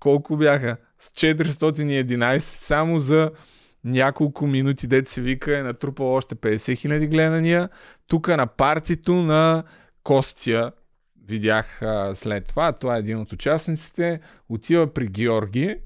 колко 0.00 0.36
бяха? 0.36 0.76
С 0.98 1.08
411 1.08 2.38
само 2.38 2.98
за 2.98 3.30
няколко 3.84 4.46
минути, 4.46 4.86
дет 4.86 5.08
се 5.08 5.20
вика, 5.20 5.58
е 5.58 5.62
натрупал 5.62 6.14
още 6.14 6.34
50 6.34 6.78
хиляди 6.78 7.06
гледания. 7.06 7.68
Тук 8.06 8.28
на 8.28 8.46
партито 8.46 9.14
на 9.14 9.62
Костия, 10.02 10.72
видях 11.30 11.82
а, 11.82 12.14
след 12.14 12.48
това, 12.48 12.72
това 12.72 12.96
е 12.96 12.98
един 12.98 13.18
от 13.18 13.32
участниците, 13.32 14.20
отива 14.48 14.94
при 14.94 15.06
Георги 15.06 15.76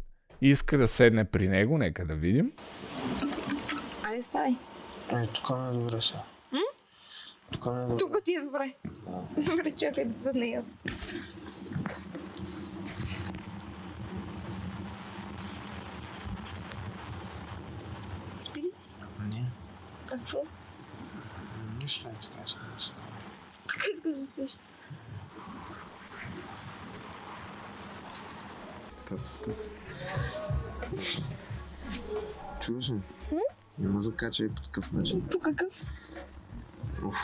и 0.40 0.48
иска 0.48 0.78
да 0.78 0.88
седне 0.88 1.24
при 1.24 1.48
него, 1.48 1.78
нека 1.78 2.06
да 2.06 2.14
видим. 2.14 2.52
Ай, 4.02 4.22
сай. 4.22 4.56
Е, 5.12 5.26
тук 5.26 5.50
не 5.58 5.68
е 5.68 5.72
добре 5.72 6.02
сега. 6.02 6.22
Тук 7.52 7.66
не 7.66 7.72
е 7.82 7.86
добре. 7.86 7.96
Тук 7.98 8.24
ти 8.24 8.34
е 8.34 8.40
добре. 8.40 8.74
Добре, 9.36 9.72
чакай 9.72 10.04
да 10.04 10.20
седна 10.20 10.46
и 10.46 10.54
аз. 10.54 10.66
Спи 18.40 18.62
ли 18.62 18.70
си? 18.82 18.96
Не, 19.28 19.50
А 20.06 20.08
какво? 20.08 20.38
нищо 21.78 22.08
не 22.08 22.14
е 22.14 22.16
така, 22.22 22.42
искам 22.46 22.62
да 22.76 22.84
се 22.84 22.90
Така 23.68 23.84
искаш 23.94 24.12
да 24.18 24.26
спиш. 24.26 24.56
Такъв. 29.16 29.56
Чуваш 32.60 32.90
ли? 32.90 33.00
Няма 33.78 34.00
закачай 34.00 34.48
по 34.48 34.62
такъв 34.62 34.92
начин. 34.92 35.28
По 35.32 35.38
какъв? 35.38 35.68
Уф, 37.04 37.16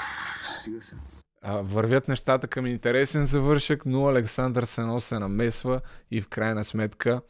стига 0.48 0.82
се. 0.82 0.96
А, 1.42 1.56
вървят 1.56 2.08
нещата 2.08 2.48
към 2.48 2.66
интересен 2.66 3.26
завършък, 3.26 3.86
но 3.86 4.08
Александър 4.08 4.64
Сено 4.64 5.00
се 5.00 5.18
намесва 5.18 5.80
и 6.10 6.20
в 6.20 6.28
крайна 6.28 6.64
сметка 6.64 7.20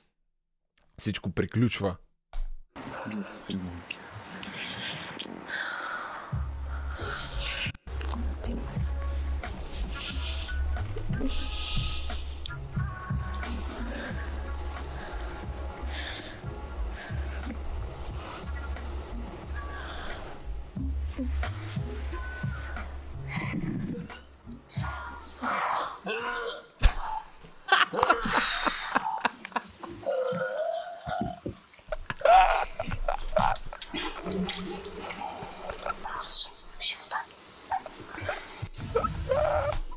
всичко 0.98 1.30
приключва. 1.30 1.96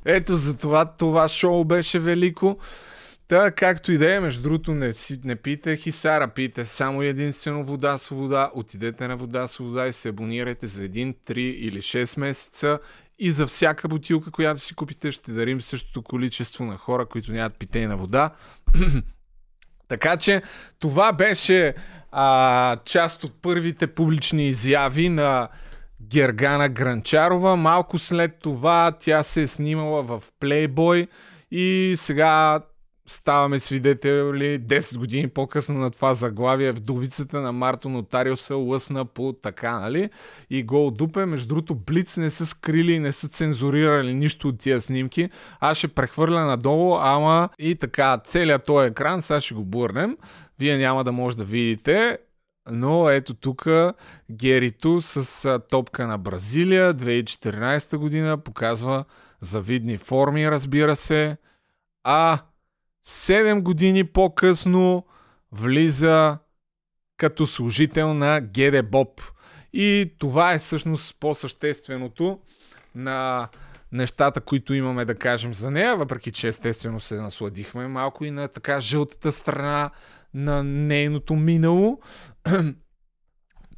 Ето 0.05 0.35
за 0.35 0.57
това 0.57 0.85
това 0.85 1.27
шоу 1.27 1.65
беше 1.65 1.99
велико. 1.99 2.57
Та, 3.27 3.51
както 3.51 3.91
и 3.91 3.97
да 3.97 4.15
е, 4.15 4.19
между 4.19 4.41
другото, 4.41 4.71
не, 4.73 4.91
не 5.23 5.35
пийте 5.35 5.77
хисара, 5.77 6.27
пийте 6.27 6.65
само 6.65 7.01
единствено 7.01 7.63
вода 7.63 7.97
с 7.97 8.09
вода. 8.09 8.51
Отидете 8.53 9.07
на 9.07 9.17
вода 9.17 9.47
с 9.47 9.57
вода 9.57 9.87
и 9.87 9.93
се 9.93 10.09
абонирайте 10.09 10.67
за 10.67 10.81
1, 10.81 11.15
3 11.27 11.37
или 11.37 11.81
6 11.81 12.19
месеца. 12.19 12.79
И 13.19 13.31
за 13.31 13.47
всяка 13.47 13.87
бутилка, 13.87 14.31
която 14.31 14.61
си 14.61 14.75
купите, 14.75 15.11
ще 15.11 15.31
дарим 15.31 15.61
същото 15.61 16.01
количество 16.01 16.65
на 16.65 16.77
хора, 16.77 17.05
които 17.05 17.31
нямат 17.31 17.53
питейна 17.59 17.97
вода. 17.97 18.29
така 19.87 20.17
че 20.17 20.41
това 20.79 21.13
беше 21.13 21.73
а, 22.11 22.77
част 22.85 23.23
от 23.23 23.41
първите 23.41 23.87
публични 23.87 24.47
изяви 24.47 25.09
на 25.09 25.47
Гергана 26.09 26.69
Гранчарова. 26.69 27.55
Малко 27.55 27.97
след 27.97 28.39
това 28.39 28.91
тя 28.99 29.23
се 29.23 29.41
е 29.41 29.47
снимала 29.47 30.03
в 30.03 30.23
Playboy 30.41 31.07
и 31.51 31.93
сега 31.97 32.61
ставаме 33.07 33.59
свидетели 33.59 34.59
10 34.59 34.97
години 34.97 35.29
по-късно 35.29 35.75
на 35.75 35.91
това 35.91 36.13
заглавие. 36.13 36.71
Вдовицата 36.71 37.41
на 37.41 37.51
Марто 37.51 37.89
Нотариуса 37.89 38.55
лъсна 38.55 39.05
по 39.05 39.33
така, 39.33 39.79
нали? 39.79 40.09
И 40.49 40.63
гол 40.63 40.91
дупе. 40.91 41.25
Между 41.25 41.47
другото, 41.47 41.75
Блиц 41.75 42.17
не 42.17 42.29
са 42.29 42.45
скрили 42.45 42.93
и 42.93 42.99
не 42.99 43.11
са 43.11 43.27
цензурирали 43.27 44.13
нищо 44.13 44.47
от 44.47 44.59
тия 44.59 44.81
снимки. 44.81 45.29
Аз 45.59 45.77
ще 45.77 45.87
прехвърля 45.87 46.45
надолу, 46.45 46.97
ама 47.01 47.49
и 47.59 47.75
така, 47.75 48.17
целият 48.25 48.65
този 48.65 48.87
екран, 48.87 49.21
сега 49.21 49.41
ще 49.41 49.53
го 49.53 49.63
бурнем. 49.63 50.17
Вие 50.59 50.77
няма 50.77 51.03
да 51.03 51.11
може 51.11 51.37
да 51.37 51.43
видите. 51.43 52.17
Но 52.71 53.09
ето 53.09 53.33
тук 53.33 53.67
Герито 54.31 55.01
с 55.01 55.59
топка 55.69 56.07
на 56.07 56.17
Бразилия 56.17 56.93
2014 56.93 57.97
година 57.97 58.37
показва 58.37 59.05
завидни 59.41 59.97
форми, 59.97 60.51
разбира 60.51 60.95
се. 60.95 61.37
А 62.03 62.39
7 63.05 63.61
години 63.61 64.03
по-късно 64.03 65.05
влиза 65.51 66.37
като 67.17 67.47
служител 67.47 68.13
на 68.13 68.41
ГД 68.41 68.89
Боб. 68.91 69.21
И 69.73 70.13
това 70.19 70.53
е 70.53 70.59
всъщност 70.59 71.15
по-същественото 71.19 72.39
на 72.95 73.49
нещата, 73.91 74.41
които 74.41 74.73
имаме 74.73 75.05
да 75.05 75.15
кажем 75.15 75.53
за 75.53 75.71
нея, 75.71 75.95
въпреки 75.95 76.31
че 76.31 76.47
естествено 76.47 76.99
се 76.99 77.21
насладихме 77.21 77.87
малко 77.87 78.25
и 78.25 78.31
на 78.31 78.47
така 78.47 78.79
жълтата 78.79 79.31
страна 79.31 79.89
на 80.33 80.63
нейното 80.63 81.35
минало. 81.35 81.99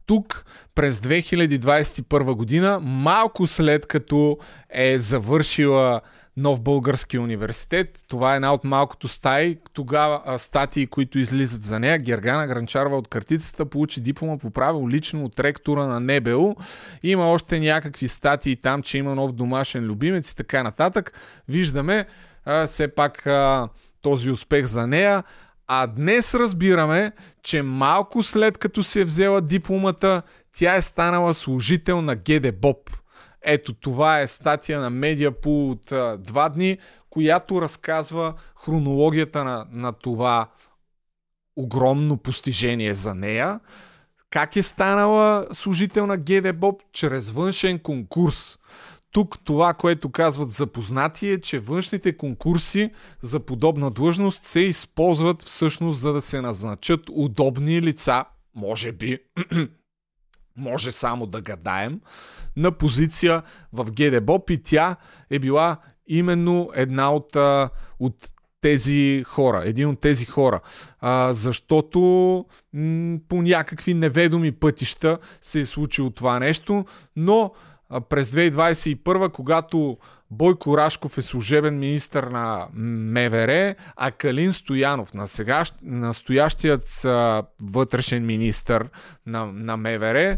Тук 0.05 0.45
през 0.75 0.99
2021 0.99 2.33
година, 2.33 2.79
малко 2.83 3.47
след 3.47 3.85
като 3.85 4.37
е 4.69 4.99
завършила 4.99 6.01
Нов 6.37 6.61
български 6.61 7.17
университет. 7.17 7.99
Това 8.07 8.33
е 8.33 8.35
една 8.35 8.53
от 8.53 8.63
малкото 8.63 9.07
стаи, 9.07 9.57
тогава 9.73 10.39
статии, 10.39 10.87
които 10.87 11.19
излизат 11.19 11.63
за 11.63 11.79
нея. 11.79 11.97
Гергана 11.97 12.47
Гранчарова 12.47 12.97
от 12.97 13.07
картицата 13.07 13.65
получи 13.65 14.01
диплома 14.01 14.37
по 14.37 14.51
право 14.51 14.89
лично 14.89 15.25
от 15.25 15.39
ректора 15.39 15.85
на 15.85 15.99
НБУ. 15.99 16.55
Има 17.03 17.31
още 17.31 17.59
някакви 17.59 18.07
статии 18.07 18.55
там, 18.55 18.81
че 18.81 18.97
има 18.97 19.15
нов 19.15 19.31
домашен 19.31 19.83
любимец 19.83 20.31
и 20.31 20.35
така 20.35 20.63
нататък. 20.63 21.13
Виждаме 21.47 22.05
а, 22.45 22.67
все 22.67 22.87
пак 22.87 23.27
а, 23.27 23.69
този 24.01 24.31
успех 24.31 24.65
за 24.65 24.87
нея. 24.87 25.23
А 25.67 25.87
днес 25.87 26.35
разбираме, 26.35 27.11
че 27.43 27.61
малко 27.61 28.23
след 28.23 28.57
като 28.57 28.83
си 28.83 28.99
е 28.99 29.05
взела 29.05 29.41
дипломата, 29.41 30.21
тя 30.53 30.75
е 30.75 30.81
станала 30.81 31.33
служител 31.33 32.01
на 32.01 32.15
ГД 32.15 32.59
Боб. 32.61 32.89
Ето 33.41 33.73
това 33.73 34.19
е 34.19 34.27
статия 34.27 34.79
на 34.79 34.89
Медиапул 34.89 35.71
от 35.71 35.91
а, 35.91 36.17
два 36.17 36.49
дни, 36.49 36.77
която 37.09 37.61
разказва 37.61 38.33
хронологията 38.55 39.43
на, 39.43 39.65
на 39.71 39.91
това 39.91 40.47
огромно 41.55 42.17
постижение 42.17 42.93
за 42.93 43.15
нея. 43.15 43.59
Как 44.29 44.55
е 44.55 44.63
станала 44.63 45.47
служител 45.53 46.07
на 46.07 46.17
ГД 46.17 46.59
Боб? 46.59 46.81
Чрез 46.93 47.31
външен 47.31 47.79
конкурс. 47.79 48.59
Тук 49.15 49.39
това, 49.43 49.73
което 49.73 50.11
казват 50.11 50.51
запознати 50.51 51.29
е, 51.29 51.41
че 51.41 51.59
външните 51.59 52.17
конкурси 52.17 52.91
за 53.21 53.39
подобна 53.39 53.91
длъжност 53.91 54.45
се 54.45 54.59
използват 54.59 55.43
всъщност 55.43 55.99
за 55.99 56.13
да 56.13 56.21
се 56.21 56.41
назначат 56.41 56.99
удобни 57.09 57.81
лица, 57.81 58.25
може 58.55 58.91
би, 58.91 59.19
може 60.57 60.91
само 60.91 61.25
да 61.25 61.41
гадаем, 61.41 62.01
на 62.57 62.71
позиция 62.71 63.43
в 63.73 63.91
ГДБОП 63.91 64.49
и 64.49 64.63
тя 64.63 64.95
е 65.29 65.39
била 65.39 65.77
именно 66.07 66.69
една 66.73 67.11
от, 67.11 67.35
от 67.99 68.15
тези 68.61 69.23
хора, 69.27 69.63
един 69.65 69.89
от 69.89 69.99
тези 69.99 70.25
хора. 70.25 70.59
А, 70.99 71.33
защото 71.33 71.99
м- 72.73 73.17
по 73.29 73.41
някакви 73.41 73.93
неведоми 73.93 74.51
пътища 74.51 75.17
се 75.41 75.59
е 75.59 75.65
случило 75.65 76.09
това 76.09 76.39
нещо, 76.39 76.85
но 77.15 77.51
през 78.09 78.31
2021, 78.31 79.31
когато 79.31 79.97
Бойко 80.31 80.77
Рашков 80.77 81.17
е 81.17 81.21
служебен 81.21 81.79
министр 81.79 82.29
на 82.29 82.67
МВР, 82.73 83.75
а 83.95 84.11
Калин 84.11 84.53
Стоянов, 84.53 85.13
на 85.13 85.27
сега, 85.27 85.63
настоящият 85.83 87.05
вътрешен 87.61 88.25
министр 88.25 88.89
на, 89.25 89.45
на 89.45 89.77
МВР, 89.77 90.37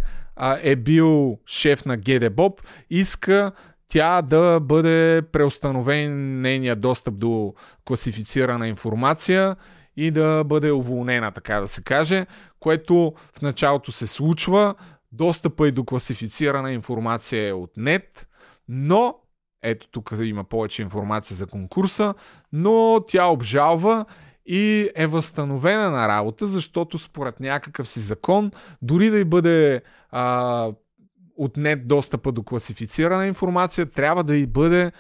е 0.62 0.76
бил 0.76 1.40
шеф 1.46 1.86
на 1.86 1.98
ГДБОП, 1.98 2.62
иска 2.90 3.52
тя 3.88 4.22
да 4.22 4.60
бъде 4.60 5.22
преустановен 5.32 6.42
нейния 6.42 6.76
достъп 6.76 7.18
до 7.18 7.54
класифицирана 7.86 8.68
информация 8.68 9.56
и 9.98 10.12
да 10.12 10.44
бъде 10.44 10.72
уволнена, 10.72 11.32
така 11.32 11.60
да 11.60 11.68
се 11.68 11.84
каже, 11.84 12.26
което 12.60 13.14
в 13.38 13.42
началото 13.42 13.92
се 13.92 14.08
случва. 14.08 14.76
Достъпа 15.18 15.68
и 15.68 15.72
до 15.72 15.84
класифицирана 15.84 16.74
информация 16.74 17.48
е 17.48 17.54
отнет, 17.54 18.28
но 18.68 19.16
ето 19.62 19.88
тук 19.88 20.12
има 20.22 20.44
повече 20.44 20.82
информация 20.82 21.36
за 21.36 21.48
конкурса, 21.48 22.14
но 22.54 23.04
тя 23.08 23.26
обжалва 23.26 24.06
и 24.46 24.90
е 24.96 25.08
възстановена 25.08 25.92
на 25.92 26.08
работа, 26.08 26.48
защото 26.48 26.98
според 26.98 27.40
някакъв 27.40 27.90
си 27.90 28.00
закон, 28.00 28.52
дори 28.82 29.10
да 29.10 29.18
й 29.18 29.24
бъде 29.24 29.82
а, 30.12 30.70
отнет 31.38 31.88
достъпа 31.88 32.32
до 32.32 32.44
класифицирана 32.44 33.28
информация, 33.28 33.86
трябва 33.86 34.24
да 34.24 34.36
й 34.36 34.46
бъде 34.46 34.92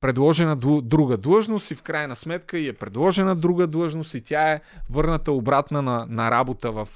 предложена 0.00 0.56
друга 0.82 1.16
длъжност 1.16 1.70
и 1.70 1.74
в 1.74 1.82
крайна 1.82 2.16
сметка 2.16 2.58
и 2.58 2.68
е 2.68 2.72
предложена 2.72 3.36
друга 3.36 3.66
длъжност 3.66 4.14
и 4.14 4.20
тя 4.20 4.52
е 4.52 4.60
върната 4.90 5.32
обратна 5.32 5.82
на, 5.82 6.06
на 6.08 6.30
работа 6.30 6.72
в, 6.72 6.88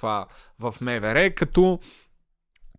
в 0.58 0.74
МВР, 0.80 1.30
като 1.30 1.78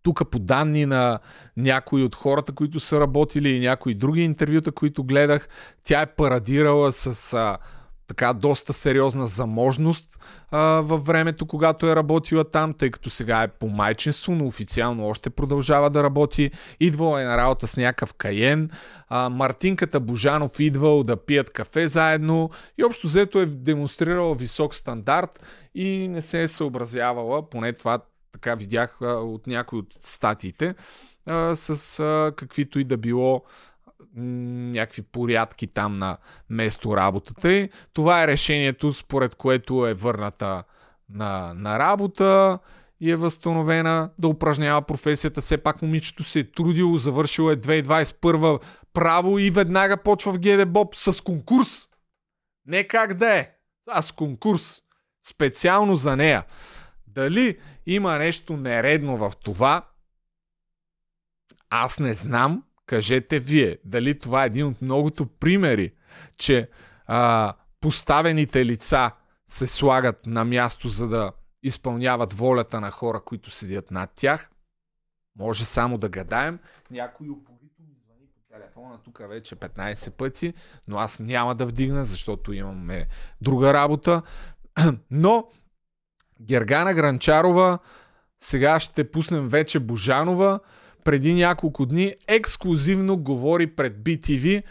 тук 0.03 0.29
по 0.31 0.39
данни 0.39 0.85
на 0.85 1.19
някои 1.57 2.03
от 2.03 2.15
хората, 2.15 2.51
които 2.51 2.79
са 2.79 2.99
работили 2.99 3.49
и 3.49 3.59
някои 3.59 3.93
други 3.93 4.21
интервюта, 4.21 4.71
които 4.71 5.03
гледах, 5.03 5.49
тя 5.83 6.01
е 6.01 6.15
парадирала 6.15 6.91
с 6.91 7.33
а, 7.33 7.57
така 8.07 8.33
доста 8.33 8.73
сериозна 8.73 9.27
заможност 9.27 10.19
а, 10.51 10.59
във 10.59 11.05
времето, 11.05 11.45
когато 11.45 11.87
е 11.87 11.95
работила 11.95 12.43
там, 12.43 12.73
тъй 12.73 12.91
като 12.91 13.09
сега 13.09 13.43
е 13.43 13.47
по 13.47 13.69
майчинство, 13.69 14.35
но 14.35 14.45
официално 14.45 15.07
още 15.07 15.29
продължава 15.29 15.89
да 15.89 16.03
работи. 16.03 16.51
Идвала 16.79 17.21
е 17.21 17.25
на 17.25 17.37
работа 17.37 17.67
с 17.67 17.77
някакъв 17.77 18.13
каен. 18.13 18.69
А, 19.09 19.29
Мартинката 19.29 19.99
Божанов 19.99 20.59
идвал 20.59 21.03
да 21.03 21.17
пият 21.17 21.49
кафе 21.49 21.87
заедно 21.87 22.49
и 22.77 22.83
общо 22.83 23.07
взето 23.07 23.39
е 23.39 23.45
демонстрирала 23.45 24.35
висок 24.35 24.75
стандарт 24.75 25.39
и 25.75 26.07
не 26.07 26.21
се 26.21 26.43
е 26.43 26.47
съобразявала, 26.47 27.49
поне 27.49 27.73
това 27.73 27.99
така 28.41 28.55
видях 28.55 28.97
а, 29.01 29.05
от 29.07 29.47
някои 29.47 29.79
от 29.79 29.93
статиите, 30.01 30.75
а, 31.25 31.55
с 31.55 31.99
а, 31.99 32.33
каквито 32.35 32.79
и 32.79 32.83
да 32.83 32.97
било 32.97 33.43
някакви 34.15 35.01
порядки 35.01 35.67
там 35.67 35.95
на 35.95 36.17
место 36.49 36.97
работата 36.97 37.53
й. 37.53 37.69
Това 37.93 38.23
е 38.23 38.27
решението, 38.27 38.93
според 38.93 39.35
което 39.35 39.87
е 39.87 39.93
върната 39.93 40.63
на, 41.09 41.53
на 41.55 41.79
работа 41.79 42.59
и 42.99 43.11
е 43.11 43.15
възстановена 43.15 44.09
да 44.19 44.27
упражнява 44.27 44.81
професията. 44.81 45.41
Все 45.41 45.57
пак 45.57 45.81
момичето 45.81 46.23
се 46.23 46.39
е 46.39 46.51
трудило, 46.51 46.97
завършило 46.97 47.51
е 47.51 47.57
2021 47.57 48.61
право 48.93 49.39
и 49.39 49.51
веднага 49.51 49.97
почва 49.97 50.33
в 50.33 50.39
ГД 50.39 50.95
с 50.95 51.21
конкурс. 51.21 51.89
Не 52.65 52.83
как 52.83 53.13
да 53.13 53.35
е, 53.35 53.49
а 53.89 54.01
с 54.01 54.11
конкурс. 54.11 54.81
Специално 55.23 55.95
за 55.95 56.15
нея. 56.15 56.43
Дали 57.13 57.57
има 57.85 58.17
нещо 58.17 58.57
нередно 58.57 59.17
в 59.17 59.33
това, 59.43 59.87
аз 61.69 61.99
не 61.99 62.13
знам, 62.13 62.63
Кажете 62.91 63.39
вие, 63.39 63.77
дали 63.85 64.19
това 64.19 64.43
е 64.43 64.45
един 64.45 64.67
от 64.67 64.81
многото 64.81 65.25
примери, 65.25 65.93
че 66.37 66.69
а, 67.05 67.53
поставените 67.79 68.65
лица 68.65 69.11
се 69.47 69.67
слагат 69.67 70.25
на 70.25 70.45
място, 70.45 70.87
за 70.87 71.07
да 71.07 71.31
изпълняват 71.63 72.33
волята 72.33 72.81
на 72.81 72.91
хора, 72.91 73.21
които 73.25 73.51
седят 73.51 73.91
над 73.91 74.09
тях. 74.15 74.49
Може 75.35 75.65
само 75.65 75.97
да 75.97 76.09
гадаем. 76.09 76.59
Някой 76.91 77.29
упорито 77.29 77.81
ми 77.81 77.95
звъни 78.05 78.27
по 78.27 78.53
телефона 78.53 78.99
тук 79.03 79.19
вече 79.29 79.55
15 79.55 80.11
пъти, 80.11 80.53
но 80.87 80.97
аз 80.97 81.19
няма 81.19 81.55
да 81.55 81.65
вдигна, 81.65 82.05
защото 82.05 82.53
имаме 82.53 83.07
друга 83.41 83.73
работа. 83.73 84.21
Но 85.11 85.47
Гергана 86.47 86.93
Гранчарова, 86.93 87.79
сега 88.39 88.79
ще 88.79 89.11
пуснем 89.11 89.49
вече 89.49 89.79
Божанова, 89.79 90.59
преди 91.03 91.33
няколко 91.33 91.85
дни 91.85 92.15
ексклюзивно 92.27 93.17
говори 93.17 93.67
пред 93.67 93.97
BTV 93.97 94.63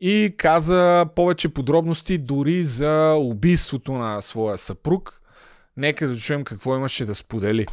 и 0.00 0.34
каза 0.36 1.06
повече 1.16 1.48
подробности 1.48 2.18
дори 2.18 2.64
за 2.64 3.14
убийството 3.18 3.92
на 3.92 4.22
своя 4.22 4.58
съпруг. 4.58 5.20
Нека 5.76 6.08
да 6.08 6.16
чуем 6.16 6.44
какво 6.44 6.76
имаше 6.76 7.04
да 7.04 7.14
сподели. 7.14 7.66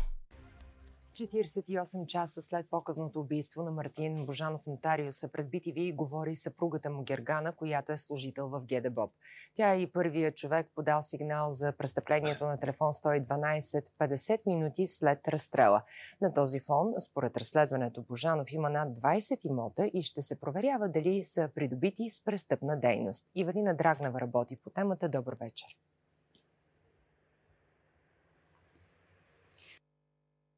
48 1.14 2.06
часа 2.06 2.42
след 2.42 2.70
показното 2.70 3.20
убийство 3.20 3.64
на 3.64 3.72
Мартин 3.72 4.26
Божанов 4.26 4.68
Нотариуса 4.68 5.28
пред 5.28 5.48
BTV 5.48 5.96
говори 5.96 6.36
съпругата 6.36 6.90
му 6.90 7.04
Гергана, 7.04 7.56
която 7.56 7.92
е 7.92 7.98
служител 7.98 8.48
в 8.50 8.66
ГДБОБ. 8.66 9.12
Тя 9.54 9.74
е 9.74 9.82
и 9.82 9.92
първият 9.92 10.38
човек 10.38 10.68
подал 10.76 11.02
сигнал 11.02 11.50
за 11.50 11.74
престъплението 11.78 12.46
на 12.46 12.60
телефон 12.60 12.94
112 12.94 13.86
50 14.00 14.48
минути 14.48 14.88
след 14.88 15.28
разстрела. 15.28 15.82
На 16.22 16.34
този 16.34 16.60
фон, 16.60 16.94
според 17.00 17.38
разследването, 17.38 18.04
Божанов 18.04 18.52
има 18.52 18.70
над 18.70 19.00
20 19.00 19.46
имота 19.46 19.88
и 19.94 20.02
ще 20.02 20.22
се 20.22 20.40
проверява 20.40 20.90
дали 20.90 21.24
са 21.24 21.50
придобити 21.56 22.10
с 22.10 22.24
престъпна 22.24 22.80
дейност. 22.80 23.26
Ивелина 23.36 23.76
Драгнава 23.76 24.22
работи 24.22 24.58
по 24.64 24.70
темата. 24.70 25.10
Добър 25.10 25.36
вечер. 25.42 25.68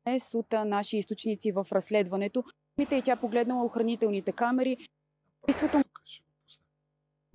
Днес 0.07 0.34
от 0.34 0.53
наши 0.65 0.98
източници 0.98 1.52
в 1.52 1.68
разследването. 1.72 2.44
И 2.80 3.02
тя 3.02 3.15
погледнала 3.15 3.65
охранителните 3.65 4.32
камери. 4.32 4.77
Убийството 5.44 5.84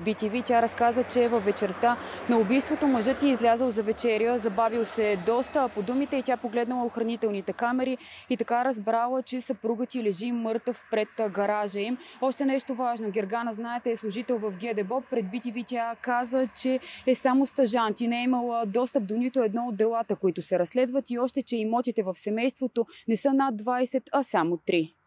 BTV 0.04 0.44
тя 0.46 0.62
разказа, 0.62 1.02
че 1.02 1.28
във 1.28 1.44
вечерта 1.44 1.96
на 2.28 2.38
убийството 2.38 2.86
мъжът 2.86 3.22
е 3.22 3.26
излязъл 3.26 3.70
за 3.70 3.82
вечеря, 3.82 4.38
забавил 4.38 4.84
се 4.84 5.18
доста, 5.26 5.60
а 5.60 5.68
по 5.68 5.82
думите 5.82 6.16
и 6.16 6.22
тя 6.22 6.36
погледнала 6.36 6.84
охранителните 6.84 7.52
камери 7.52 7.98
и 8.30 8.36
така 8.36 8.64
разбрала, 8.64 9.22
че 9.22 9.40
съпругът 9.40 9.88
ти 9.88 10.02
лежи 10.02 10.32
мъртъв 10.32 10.84
пред 10.90 11.08
гаража 11.30 11.80
им. 11.80 11.98
Още 12.20 12.44
нещо 12.44 12.74
важно. 12.74 13.10
Гергана, 13.10 13.52
знаете, 13.52 13.90
е 13.90 13.96
служител 13.96 14.38
в 14.38 14.52
ГДБО. 14.56 15.00
Пред 15.10 15.24
BTV 15.24 15.66
тя 15.66 15.96
каза, 16.02 16.48
че 16.56 16.80
е 17.06 17.14
само 17.14 17.46
стъжант 17.46 18.00
и 18.00 18.08
не 18.08 18.20
е 18.20 18.24
имала 18.24 18.66
достъп 18.66 19.06
до 19.06 19.16
нито 19.16 19.42
едно 19.42 19.66
от 19.68 19.76
делата, 19.76 20.16
които 20.16 20.42
се 20.42 20.58
разследват 20.58 21.10
и 21.10 21.18
още, 21.18 21.42
че 21.42 21.56
имотите 21.56 22.02
в 22.02 22.14
семейството 22.14 22.86
не 23.08 23.16
са 23.16 23.32
над 23.32 23.54
20, 23.54 24.02
а 24.12 24.22
само 24.22 24.56
3. 24.56 24.99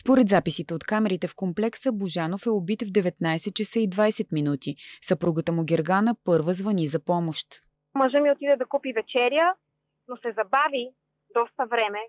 Според 0.00 0.28
записите 0.28 0.74
от 0.74 0.84
камерите 0.84 1.26
в 1.28 1.36
комплекса, 1.36 1.92
Божанов 1.92 2.46
е 2.46 2.50
убит 2.50 2.82
в 2.82 2.86
19 2.86 3.52
часа 3.52 3.78
и 3.80 3.88
20 3.88 4.32
минути. 4.32 4.74
Съпругата 5.02 5.52
му 5.52 5.62
Гергана 5.64 6.12
първа 6.24 6.52
звъни 6.54 6.86
за 6.86 7.04
помощ. 7.04 7.46
Мъжа 7.94 8.20
ми 8.20 8.30
отиде 8.30 8.56
да 8.56 8.66
купи 8.66 8.92
вечеря, 8.92 9.54
но 10.08 10.16
се 10.16 10.30
забави 10.38 10.84
доста 11.38 11.62
време. 11.72 12.02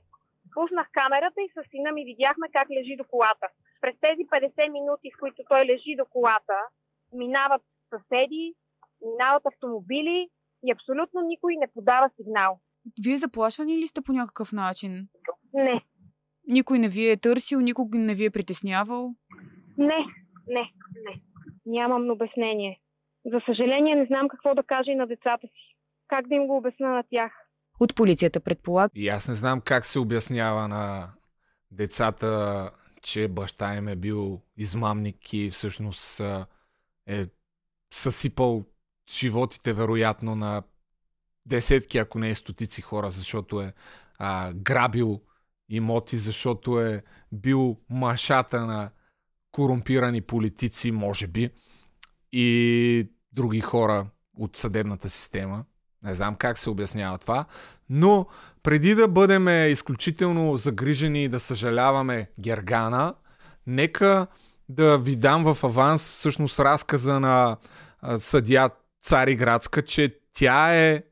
Пуснах 0.54 0.88
камерата 0.92 1.40
и 1.42 1.50
с 1.56 1.58
сина 1.72 1.92
ми 1.92 2.04
видяхме 2.06 2.48
как 2.54 2.68
лежи 2.78 2.96
до 2.98 3.06
колата. 3.14 3.48
През 3.82 3.96
тези 4.06 4.24
50 4.34 4.72
минути, 4.78 5.08
в 5.16 5.20
които 5.20 5.40
той 5.50 5.62
лежи 5.72 5.94
до 6.02 6.06
колата, 6.16 6.58
минават 7.14 7.64
съседи, 7.94 8.46
минават 9.10 9.44
автомобили 9.46 10.30
и 10.66 10.72
абсолютно 10.76 11.20
никой 11.22 11.54
не 11.56 11.68
подава 11.76 12.08
сигнал. 12.16 12.52
Вие 13.04 13.18
заплашвани 13.18 13.78
ли 13.78 13.88
сте 13.88 14.02
по 14.02 14.12
някакъв 14.14 14.52
начин? 14.52 14.92
Не, 15.54 15.82
Никой 16.48 16.80
не 16.80 16.90
ви 16.90 17.10
е 17.10 17.18
търсил, 17.18 17.60
никой 17.60 17.86
не 17.94 18.16
ви 18.16 18.26
е 18.26 18.30
притеснявал? 18.30 19.16
не, 19.78 20.06
не, 20.48 20.72
не. 21.06 21.22
Нямам 21.66 22.10
обяснение. 22.10 22.80
За 23.26 23.42
съжаление 23.46 23.96
не 23.96 24.06
знам 24.06 24.28
какво 24.28 24.56
да 24.56 24.64
кажа 24.64 24.92
и 24.92 24.96
на 24.96 25.08
децата 25.08 25.48
си. 25.48 25.76
Как 26.08 26.28
да 26.28 26.36
им 26.36 26.48
го 26.48 26.58
обясна 26.58 26.90
на 26.90 27.04
тях? 27.10 27.32
От 27.80 27.96
полицията 27.96 28.40
предполага, 28.40 28.92
И 28.96 29.10
аз 29.10 29.28
не 29.28 29.36
знам 29.36 29.62
как 29.62 29.86
се 29.86 30.00
обяснява 30.00 30.68
на 30.68 31.10
децата, 31.72 32.72
че 33.02 33.28
баща 33.28 33.76
им 33.76 33.88
е 33.88 33.96
бил 33.96 34.42
измамник 34.58 35.34
и 35.34 35.50
всъщност 35.50 36.22
е 37.08 37.26
съсипал 37.94 38.66
животите 39.10 39.74
вероятно 39.74 40.36
на 40.36 40.64
десетки, 41.46 41.98
ако 41.98 42.20
не 42.20 42.30
и 42.30 42.36
стотици 42.36 42.82
хора, 42.82 43.10
защото 43.10 43.62
е 43.62 43.74
а, 44.18 44.54
грабил 44.54 45.22
имоти, 45.72 46.18
защото 46.18 46.80
е 46.82 47.04
бил 47.32 47.78
машата 47.90 48.66
на 48.66 48.90
корумпирани 49.52 50.22
политици, 50.22 50.92
може 50.92 51.28
би, 51.28 51.50
и 52.32 53.10
други 53.34 53.62
хора 53.62 54.06
от 54.38 54.56
съдебната 54.56 55.10
система. 55.10 55.66
Не 56.04 56.16
знам 56.16 56.36
как 56.36 56.58
се 56.58 56.70
обяснява 56.70 57.18
това, 57.18 57.46
но 57.90 58.26
преди 58.64 58.96
да 58.96 59.08
бъдем 59.08 59.70
изключително 59.72 60.58
загрижени 60.58 61.24
и 61.24 61.30
да 61.30 61.40
съжаляваме 61.40 62.30
Гергана, 62.40 63.14
нека 63.68 64.28
да 64.70 64.98
ви 64.98 65.16
дам 65.16 65.54
в 65.54 65.64
аванс 65.64 66.04
всъщност 66.04 66.60
разказа 66.60 67.20
на 67.20 67.58
съдия 68.18 68.70
Цариградска, 69.02 69.82
че 69.82 70.20
тя 70.34 70.76
е 70.76 71.04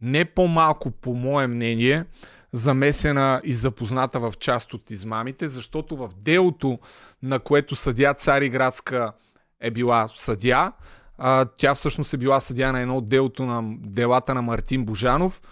не 0.00 0.24
по-малко, 0.24 0.90
по 0.90 1.14
мое 1.14 1.46
мнение, 1.46 2.04
замесена 2.52 3.40
и 3.44 3.52
запозната 3.52 4.20
в 4.20 4.32
част 4.38 4.74
от 4.74 4.90
измамите, 4.90 5.48
защото 5.48 5.96
в 5.96 6.10
делото, 6.16 6.78
на 7.22 7.38
което 7.38 7.76
съдя 7.76 8.14
Цариградска 8.14 9.12
е 9.60 9.70
била 9.70 10.08
съдя, 10.08 10.72
а, 11.18 11.44
тя 11.44 11.74
всъщност 11.74 12.14
е 12.14 12.16
била 12.16 12.40
съдя 12.40 12.72
на 12.72 12.80
едно 12.80 12.96
от 12.96 13.08
делото 13.08 13.44
на 13.44 13.62
делата 13.78 14.34
на 14.34 14.42
Мартин 14.42 14.84
Божанов, 14.84 15.42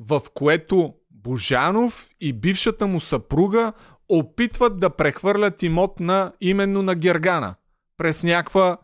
в 0.00 0.22
което 0.34 0.94
Божанов 1.10 2.08
и 2.20 2.32
бившата 2.32 2.86
му 2.86 3.00
съпруга 3.00 3.72
опитват 4.08 4.80
да 4.80 4.90
прехвърлят 4.90 5.62
имот 5.62 6.00
на 6.00 6.32
именно 6.40 6.82
на 6.82 6.94
Гергана 6.94 7.54
през 7.96 8.22
някаква 8.22 8.78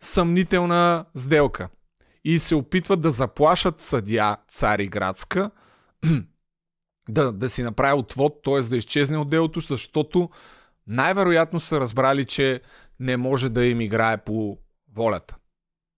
съмнителна 0.00 1.04
сделка. 1.14 1.68
И 2.24 2.38
се 2.38 2.54
опитват 2.54 3.00
да 3.00 3.10
заплашат 3.10 3.80
съдя 3.80 4.36
Цариградска 4.48 5.50
да, 7.08 7.32
да 7.32 7.50
си 7.50 7.62
направи 7.62 7.98
отвод, 7.98 8.42
т.е. 8.44 8.60
да 8.60 8.76
изчезне 8.76 9.18
от 9.18 9.30
делото, 9.30 9.60
защото 9.60 10.30
най-вероятно 10.86 11.60
са 11.60 11.80
разбрали, 11.80 12.24
че 12.24 12.60
не 13.00 13.16
може 13.16 13.48
да 13.48 13.66
им 13.66 13.80
играе 13.80 14.18
по 14.18 14.58
волята. 14.94 15.36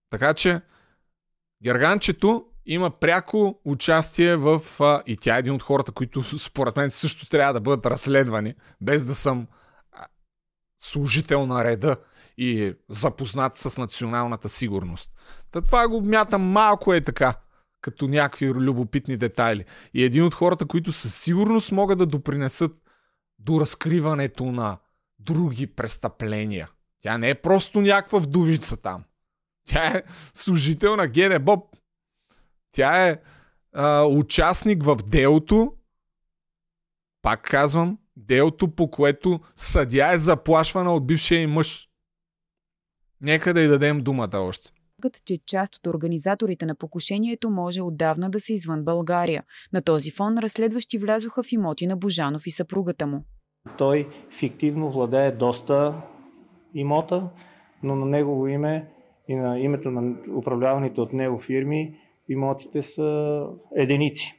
Така 0.09 0.33
че 0.33 0.61
Герганчето 1.63 2.45
има 2.65 2.91
пряко 2.91 3.59
участие 3.65 4.35
в... 4.35 4.61
А, 4.79 5.03
и 5.07 5.17
тя 5.17 5.35
е 5.35 5.39
един 5.39 5.53
от 5.53 5.63
хората, 5.63 5.91
които 5.91 6.23
според 6.39 6.75
мен 6.75 6.91
също 6.91 7.29
трябва 7.29 7.53
да 7.53 7.61
бъдат 7.61 7.85
разследвани, 7.85 8.55
без 8.81 9.05
да 9.05 9.15
съм 9.15 9.47
служител 10.79 11.45
на 11.45 11.63
реда 11.63 11.97
и 12.37 12.73
запознат 12.89 13.57
с 13.57 13.77
националната 13.77 14.49
сигурност. 14.49 15.11
Та 15.51 15.61
това 15.61 15.87
го 15.87 16.01
мятам 16.01 16.41
малко 16.41 16.93
е 16.93 17.01
така, 17.01 17.35
като 17.81 18.07
някакви 18.07 18.49
любопитни 18.49 19.17
детайли. 19.17 19.65
И 19.93 20.03
един 20.03 20.23
от 20.23 20.33
хората, 20.33 20.65
които 20.65 20.91
със 20.91 21.15
сигурност 21.15 21.71
могат 21.71 21.97
да 21.97 22.05
допринесат 22.05 22.71
до 23.39 23.61
разкриването 23.61 24.45
на 24.45 24.77
други 25.19 25.67
престъпления. 25.67 26.69
Тя 27.01 27.17
не 27.17 27.29
е 27.29 27.35
просто 27.35 27.81
някаква 27.81 28.19
вдовица 28.19 28.77
там. 28.77 29.03
Тя 29.65 29.87
е 29.87 30.03
служител 30.33 30.95
на 30.95 31.07
ГД 31.07 31.43
Боб. 31.43 31.75
Тя 32.71 33.07
е 33.07 33.19
а, 33.73 34.03
участник 34.03 34.83
в 34.83 34.95
делото, 34.95 35.73
пак 37.21 37.41
казвам, 37.41 37.97
делото 38.15 38.75
по 38.75 38.91
което 38.91 39.39
съдя 39.55 40.13
е 40.13 40.17
заплашвана 40.17 40.93
от 40.93 41.07
бившия 41.07 41.41
и 41.41 41.47
мъж. 41.47 41.89
Нека 43.21 43.53
да 43.53 43.61
й 43.61 43.67
дадем 43.67 44.03
думата 44.03 44.37
още 44.37 44.71
че 45.25 45.37
част 45.45 45.75
от 45.75 45.87
организаторите 45.87 46.65
на 46.65 46.75
покушението 46.75 47.49
може 47.49 47.81
отдавна 47.81 48.29
да 48.29 48.39
са 48.39 48.53
извън 48.53 48.83
България. 48.83 49.43
На 49.73 49.81
този 49.81 50.11
фон 50.11 50.37
разследващи 50.37 50.97
влязоха 50.97 51.43
в 51.43 51.51
имоти 51.51 51.87
на 51.87 51.97
Божанов 51.97 52.47
и 52.47 52.51
съпругата 52.51 53.07
му. 53.07 53.23
Той 53.77 54.07
фиктивно 54.39 54.91
владее 54.91 55.31
доста 55.31 56.01
имота, 56.73 57.29
но 57.83 57.95
на 57.95 58.05
негово 58.05 58.47
име 58.47 58.87
и 59.27 59.35
на 59.35 59.59
името 59.59 59.91
на 59.91 60.15
управляваните 60.37 61.01
от 61.01 61.13
него 61.13 61.39
фирми 61.39 61.99
имотите 62.29 62.81
са 62.81 63.41
единици. 63.75 64.33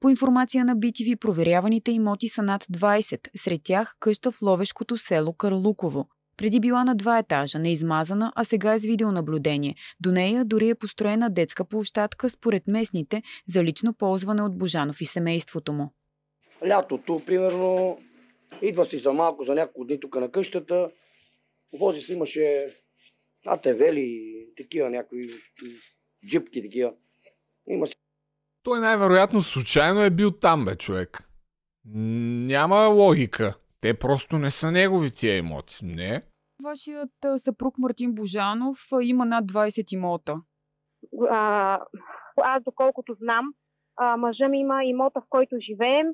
По 0.00 0.08
информация 0.08 0.64
на 0.64 0.76
BTV, 0.76 1.18
проверяваните 1.18 1.92
имоти 1.92 2.28
са 2.28 2.42
над 2.42 2.64
20, 2.64 3.28
сред 3.36 3.60
тях 3.64 3.96
къща 4.00 4.30
в 4.30 4.42
ловешкото 4.42 4.96
село 4.96 5.32
Карлуково. 5.32 6.08
Преди 6.36 6.60
била 6.60 6.84
на 6.84 6.94
два 6.94 7.18
етажа, 7.18 7.58
неизмазана, 7.58 8.32
а 8.36 8.44
сега 8.44 8.74
е 8.74 8.78
с 8.78 8.84
видеонаблюдение. 8.84 9.74
До 10.00 10.12
нея 10.12 10.44
дори 10.44 10.68
е 10.68 10.74
построена 10.74 11.30
детска 11.30 11.64
площадка, 11.64 12.30
според 12.30 12.66
местните, 12.66 13.22
за 13.48 13.64
лично 13.64 13.94
ползване 13.94 14.42
от 14.42 14.58
Божанов 14.58 15.00
и 15.00 15.06
семейството 15.06 15.72
му. 15.72 15.92
Лятото, 16.66 17.20
примерно, 17.26 17.98
Идва 18.62 18.84
си 18.84 18.98
за 18.98 19.12
малко, 19.12 19.44
за 19.44 19.54
няколко 19.54 19.84
дни 19.84 20.00
тук 20.00 20.16
на 20.16 20.30
къщата. 20.30 20.90
Вози 21.72 22.00
си, 22.00 22.12
имаше 22.12 22.66
АТВ 23.46 23.92
ли, 23.92 24.46
такива 24.56 24.90
някои 24.90 25.30
джипки 26.28 26.62
такива. 26.62 26.92
Има 27.68 27.86
си 27.86 27.94
Той 28.62 28.80
най-вероятно 28.80 29.42
случайно 29.42 30.02
е 30.02 30.10
бил 30.10 30.30
там, 30.30 30.64
бе, 30.64 30.76
човек. 30.76 31.28
Няма 31.84 32.76
логика. 32.76 33.54
Те 33.82 33.98
просто 33.98 34.38
не 34.38 34.50
са 34.50 34.70
негови 34.70 35.10
тия 35.10 35.36
имоти. 35.36 35.84
Не. 35.84 36.22
Вашият 36.64 37.10
съпруг 37.36 37.78
Мартин 37.78 38.14
Божанов 38.14 38.78
има 39.02 39.24
над 39.24 39.44
20 39.44 39.92
имота. 39.92 40.36
а, 41.30 41.80
аз 42.42 42.62
доколкото 42.62 43.14
знам, 43.14 43.54
а, 43.96 44.16
мъжа 44.16 44.48
ми 44.48 44.58
има 44.58 44.84
имота, 44.84 45.20
в 45.20 45.24
който 45.28 45.56
живеем 45.60 46.06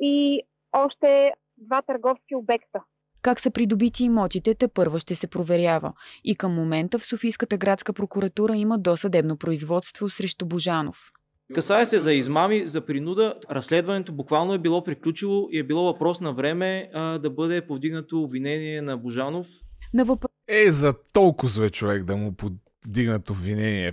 и 0.00 0.42
още 0.72 1.32
два 1.56 1.82
търговски 1.82 2.34
обекта. 2.34 2.80
Как 3.22 3.40
са 3.40 3.50
придобити 3.50 4.04
имотите, 4.04 4.54
те 4.54 4.68
първа 4.68 4.98
ще 4.98 5.14
се 5.14 5.26
проверява. 5.26 5.92
И 6.24 6.36
към 6.36 6.54
момента 6.54 6.98
в 6.98 7.04
Софийската 7.04 7.56
градска 7.56 7.92
прокуратура 7.92 8.56
има 8.56 8.78
досъдебно 8.78 9.36
производство 9.38 10.08
срещу 10.08 10.46
Божанов. 10.46 11.12
Касае 11.54 11.86
се 11.86 11.98
за 11.98 12.12
измами, 12.12 12.66
за 12.66 12.86
принуда. 12.86 13.34
Разследването 13.50 14.12
буквално 14.12 14.54
е 14.54 14.58
било 14.58 14.84
приключило 14.84 15.48
и 15.50 15.58
е 15.58 15.62
било 15.62 15.84
въпрос 15.84 16.20
на 16.20 16.32
време 16.32 16.90
а, 16.94 17.18
да 17.18 17.30
бъде 17.30 17.66
повдигнато 17.66 18.22
обвинение 18.22 18.82
на 18.82 18.96
Божанов. 18.96 19.48
На 19.94 20.04
въпрос... 20.04 20.30
Е, 20.48 20.70
за 20.70 20.94
толкова 21.12 21.70
човек 21.70 22.04
да 22.04 22.16
му 22.16 22.32
подигнат 22.32 23.30
обвинение. 23.30 23.92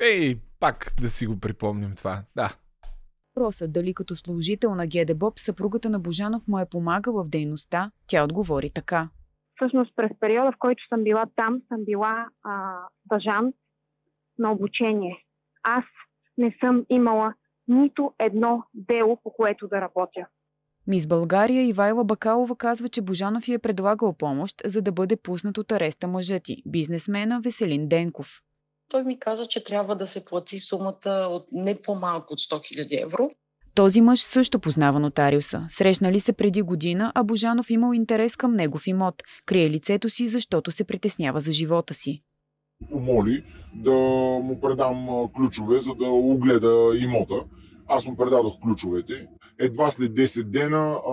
Ей, 0.00 0.36
пак 0.60 0.92
да 1.00 1.10
си 1.10 1.26
го 1.26 1.40
припомним 1.40 1.94
това. 1.96 2.22
Да. 2.36 2.52
въпроса 3.28 3.68
дали 3.68 3.94
като 3.94 4.16
служител 4.16 4.74
на 4.74 4.86
ГДБОП 4.86 5.38
съпругата 5.38 5.90
на 5.90 5.98
Божанов 5.98 6.48
му 6.48 6.58
е 6.58 6.68
помагала 6.70 7.24
в 7.24 7.28
дейността, 7.28 7.90
тя 8.06 8.24
отговори 8.24 8.70
така. 8.70 9.08
Всъщност 9.56 9.92
през 9.96 10.10
периода, 10.20 10.52
в 10.52 10.58
който 10.58 10.82
съм 10.88 11.04
била 11.04 11.26
там, 11.36 11.60
съм 11.68 11.84
била 11.84 12.26
а, 12.42 12.74
стажант 13.06 13.54
на 14.38 14.52
обучение. 14.52 15.24
Аз 15.62 15.84
не 16.38 16.56
съм 16.60 16.84
имала 16.90 17.34
нито 17.68 18.12
едно 18.18 18.62
дело, 18.74 19.18
по 19.24 19.32
което 19.32 19.68
да 19.68 19.80
работя. 19.80 20.26
Мис 20.86 21.06
България 21.06 21.62
Ивайла 21.62 22.04
Бакалова 22.04 22.56
казва, 22.56 22.88
че 22.88 23.02
Божанов 23.02 23.48
й 23.48 23.52
е 23.52 23.58
предлагал 23.58 24.12
помощ, 24.12 24.62
за 24.64 24.82
да 24.82 24.92
бъде 24.92 25.16
пуснат 25.16 25.58
от 25.58 25.72
ареста 25.72 26.08
мъжът 26.08 26.42
ти, 26.42 26.62
бизнесмена 26.66 27.40
Веселин 27.40 27.88
Денков. 27.88 28.40
Той 28.90 29.04
ми 29.04 29.18
каза, 29.18 29.46
че 29.46 29.64
трябва 29.64 29.96
да 29.96 30.06
се 30.06 30.24
плати 30.24 30.58
сумата 30.58 31.28
от 31.30 31.48
не 31.52 31.82
по-малко 31.82 32.32
от 32.32 32.38
100 32.38 32.54
000 32.54 33.02
евро. 33.04 33.30
Този 33.74 34.00
мъж 34.00 34.20
също 34.20 34.58
познава 34.58 35.00
нотариуса. 35.00 35.64
Срещнали 35.68 36.20
се 36.20 36.32
преди 36.32 36.62
година, 36.62 37.12
а 37.14 37.24
Божанов 37.24 37.70
имал 37.70 37.92
интерес 37.92 38.36
към 38.36 38.54
негов 38.54 38.86
имот. 38.86 39.22
Крие 39.46 39.70
лицето 39.70 40.10
си, 40.10 40.26
защото 40.26 40.72
се 40.72 40.84
притеснява 40.84 41.40
за 41.40 41.52
живота 41.52 41.94
си. 41.94 42.22
Помоли 42.90 43.44
да 43.74 43.92
му 44.42 44.60
предам 44.60 45.28
ключове, 45.36 45.78
за 45.78 45.94
да 45.94 46.06
огледа 46.10 46.92
имота. 46.98 47.44
Аз 47.88 48.06
му 48.06 48.16
предадох 48.16 48.60
ключовете. 48.62 49.26
Едва 49.58 49.90
след 49.90 50.12
10 50.12 50.42
дена, 50.50 50.92
а, 50.92 51.12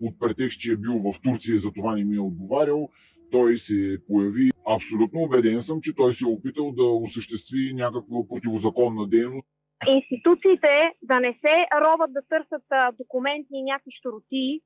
под 0.00 0.18
претекст, 0.20 0.60
че 0.60 0.72
е 0.72 0.76
бил 0.76 0.98
в 0.98 1.20
Турция 1.22 1.54
и 1.54 1.58
за 1.58 1.72
това 1.72 1.94
не 1.94 2.04
ми 2.04 2.16
е 2.16 2.20
отговарял, 2.20 2.88
той 3.30 3.56
се 3.56 3.98
появи. 4.08 4.50
Абсолютно 4.66 5.20
убеден 5.20 5.60
съм, 5.60 5.80
че 5.80 5.94
той 5.94 6.12
се 6.12 6.24
е 6.24 6.32
опитал 6.32 6.72
да 6.72 6.84
осъществи 6.84 7.72
някаква 7.74 8.28
противозаконна 8.28 9.08
дейност. 9.08 9.46
Институциите 9.88 10.92
да 11.02 11.20
не 11.20 11.32
се 11.32 11.54
роват 11.80 12.12
да 12.12 12.22
търсят 12.28 12.96
документи 12.98 13.52
и 13.52 13.62
някакви 13.62 13.90
щуротии, 13.98 14.60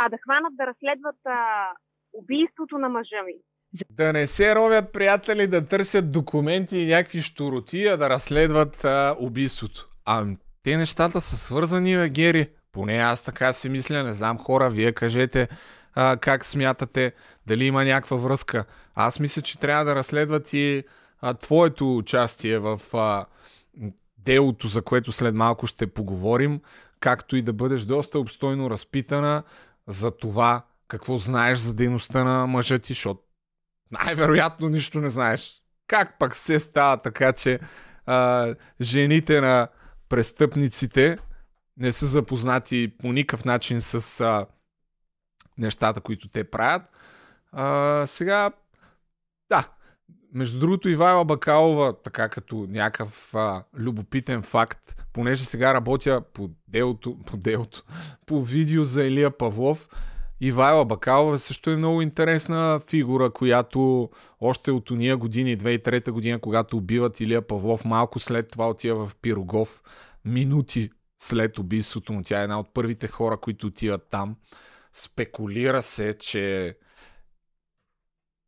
а 0.00 0.08
да 0.08 0.18
хванат 0.18 0.56
да 0.56 0.66
разследват 0.66 1.20
убийството 2.12 2.78
на 2.78 2.88
мъжа 2.88 3.22
ми. 3.26 3.34
Да 3.90 4.12
не 4.12 4.26
се 4.26 4.54
ровят 4.54 4.92
приятели 4.92 5.46
да 5.46 5.66
търсят 5.66 6.10
документи 6.10 6.78
и 6.78 6.86
някакви 6.86 7.22
щуроти, 7.22 7.86
а 7.86 7.96
да 7.96 8.10
разследват 8.10 8.84
а, 8.84 9.16
убийството. 9.18 9.88
А 10.04 10.26
те 10.62 10.76
нещата 10.76 11.20
са 11.20 11.36
свързани, 11.36 12.08
Гери. 12.08 12.48
Поне 12.72 12.96
аз 12.96 13.22
така 13.22 13.52
си 13.52 13.68
мисля, 13.68 14.02
не 14.02 14.12
знам 14.12 14.38
хора, 14.38 14.70
вие 14.70 14.92
кажете 14.92 15.48
а, 15.94 16.16
как 16.16 16.44
смятате, 16.44 17.12
дали 17.46 17.64
има 17.64 17.84
някаква 17.84 18.16
връзка. 18.16 18.64
Аз 18.94 19.20
мисля, 19.20 19.42
че 19.42 19.58
трябва 19.58 19.84
да 19.84 19.94
разследват 19.94 20.52
и 20.52 20.84
а, 21.20 21.34
твоето 21.34 21.96
участие 21.96 22.58
в 22.58 22.80
а, 22.92 23.26
делото, 24.18 24.68
за 24.68 24.82
което 24.82 25.12
след 25.12 25.34
малко 25.34 25.66
ще 25.66 25.86
поговорим, 25.86 26.60
както 27.00 27.36
и 27.36 27.42
да 27.42 27.52
бъдеш 27.52 27.82
доста 27.82 28.18
обстойно 28.18 28.70
разпитана 28.70 29.42
за 29.88 30.10
това 30.10 30.62
какво 30.88 31.18
знаеш 31.18 31.58
за 31.58 31.74
дейността 31.74 32.24
на 32.24 32.46
мъжа 32.46 32.78
ти, 32.78 32.92
защото 32.92 33.20
най-вероятно 33.90 34.68
нищо 34.68 35.00
не 35.00 35.10
знаеш. 35.10 35.62
Как 35.86 36.18
пък 36.18 36.36
се 36.36 36.60
става 36.60 37.02
така, 37.02 37.32
че 37.32 37.60
а, 38.06 38.54
жените 38.80 39.40
на 39.40 39.68
престъпниците 40.08 41.18
не 41.76 41.92
са 41.92 42.06
запознати 42.06 42.92
по 42.98 43.12
никакъв 43.12 43.44
начин 43.44 43.80
с 43.80 44.20
а, 44.20 44.46
нещата, 45.58 46.00
които 46.00 46.28
те 46.28 46.44
правят. 46.44 46.82
А, 47.52 48.06
сега, 48.06 48.50
да, 49.48 49.68
между 50.34 50.58
другото, 50.58 50.88
Ивайла 50.88 51.24
Бакалова, 51.24 52.02
така 52.02 52.28
като 52.28 52.66
някакъв 52.68 53.34
а, 53.34 53.64
любопитен 53.74 54.42
факт, 54.42 54.96
понеже 55.12 55.44
сега 55.44 55.74
работя 55.74 56.22
по 56.34 56.50
делото, 56.68 57.18
по 57.26 57.36
делото, 57.36 57.84
по 58.26 58.42
видео 58.42 58.84
за 58.84 59.04
Илия 59.04 59.38
Павлов, 59.38 59.88
Ивайла 60.40 60.84
Бакалова 60.84 61.38
също 61.38 61.70
е 61.70 61.76
много 61.76 62.02
интересна 62.02 62.80
фигура, 62.88 63.30
която 63.30 64.10
още 64.40 64.70
от 64.70 64.90
уния 64.90 65.16
години, 65.16 65.58
2003 65.58 66.10
година, 66.10 66.38
когато 66.38 66.76
убиват 66.76 67.20
Илия 67.20 67.46
Павлов, 67.46 67.84
малко 67.84 68.18
след 68.18 68.50
това 68.50 68.68
отива 68.68 69.06
в 69.06 69.16
Пирогов, 69.16 69.82
минути 70.24 70.90
след 71.18 71.58
убийството 71.58 72.12
му. 72.12 72.22
Тя 72.22 72.40
е 72.40 72.42
една 72.42 72.60
от 72.60 72.74
първите 72.74 73.08
хора, 73.08 73.36
които 73.36 73.66
отиват 73.66 74.06
там. 74.10 74.36
Спекулира 74.92 75.82
се, 75.82 76.14
че 76.18 76.76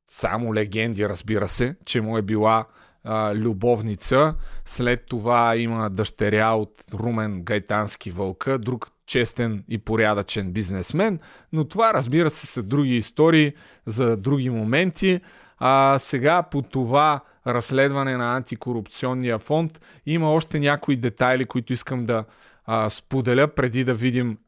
само 0.06 0.54
легенди, 0.54 1.08
разбира 1.08 1.48
се, 1.48 1.76
че 1.84 2.00
му 2.00 2.18
е 2.18 2.22
била 2.22 2.66
а, 3.04 3.34
любовница. 3.34 4.34
След 4.64 5.06
това 5.06 5.56
има 5.56 5.90
дъщеря 5.90 6.50
от 6.50 6.84
Румен 6.94 7.42
Гайтански 7.42 8.10
Вълка, 8.10 8.58
друг 8.58 8.91
честен 9.12 9.64
и 9.68 9.78
порядъчен 9.78 10.52
бизнесмен, 10.52 11.18
но 11.52 11.64
това 11.64 11.94
разбира 11.94 12.30
се 12.30 12.46
са 12.46 12.62
други 12.62 12.96
истории 12.96 13.52
за 13.86 14.16
други 14.16 14.50
моменти. 14.50 15.20
А 15.58 15.98
сега 15.98 16.42
по 16.42 16.62
това 16.62 17.20
разследване 17.46 18.16
на 18.16 18.36
антикорупционния 18.36 19.38
фонд 19.38 19.80
има 20.06 20.32
още 20.32 20.60
някои 20.60 20.96
детайли, 20.96 21.44
които 21.44 21.72
искам 21.72 22.06
да 22.06 22.24
а, 22.64 22.90
споделя 22.90 23.48
преди 23.48 23.84
да 23.84 23.94
видим 23.94 24.38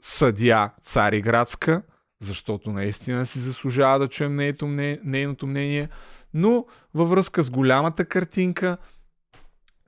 съдия 0.00 0.70
Цариградска, 0.82 1.82
защото 2.20 2.72
наистина 2.72 3.26
си 3.26 3.38
заслужава 3.38 3.98
да 3.98 4.08
чуем 4.08 4.36
нейното 4.36 4.66
нейното 5.04 5.46
мнение. 5.46 5.88
Но 6.34 6.66
във 6.94 7.10
връзка 7.10 7.42
с 7.42 7.50
голямата 7.50 8.04
картинка, 8.04 8.76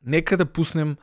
нека 0.07 0.37
да 0.37 0.47
пуснем 0.47 0.97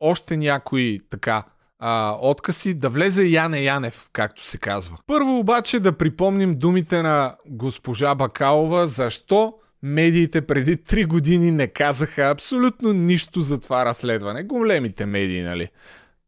още 0.00 0.36
някои 0.36 1.00
така 1.10 1.44
а, 1.78 2.18
откази 2.20 2.74
да 2.74 2.88
влезе 2.90 3.24
Яне 3.24 3.60
Янев, 3.60 4.10
както 4.12 4.44
се 4.44 4.58
казва. 4.58 4.98
Първо 5.06 5.38
обаче 5.38 5.80
да 5.80 5.96
припомним 5.96 6.58
думите 6.58 7.02
на 7.02 7.36
госпожа 7.46 8.14
Бакалова, 8.14 8.86
защо 8.86 9.54
медиите 9.82 10.46
преди 10.46 10.76
3 10.76 11.06
години 11.06 11.50
не 11.50 11.66
казаха 11.66 12.22
абсолютно 12.22 12.92
нищо 12.92 13.40
за 13.40 13.60
това 13.60 13.84
разследване. 13.84 14.42
Големите 14.42 15.06
медии, 15.06 15.42
нали? 15.42 15.68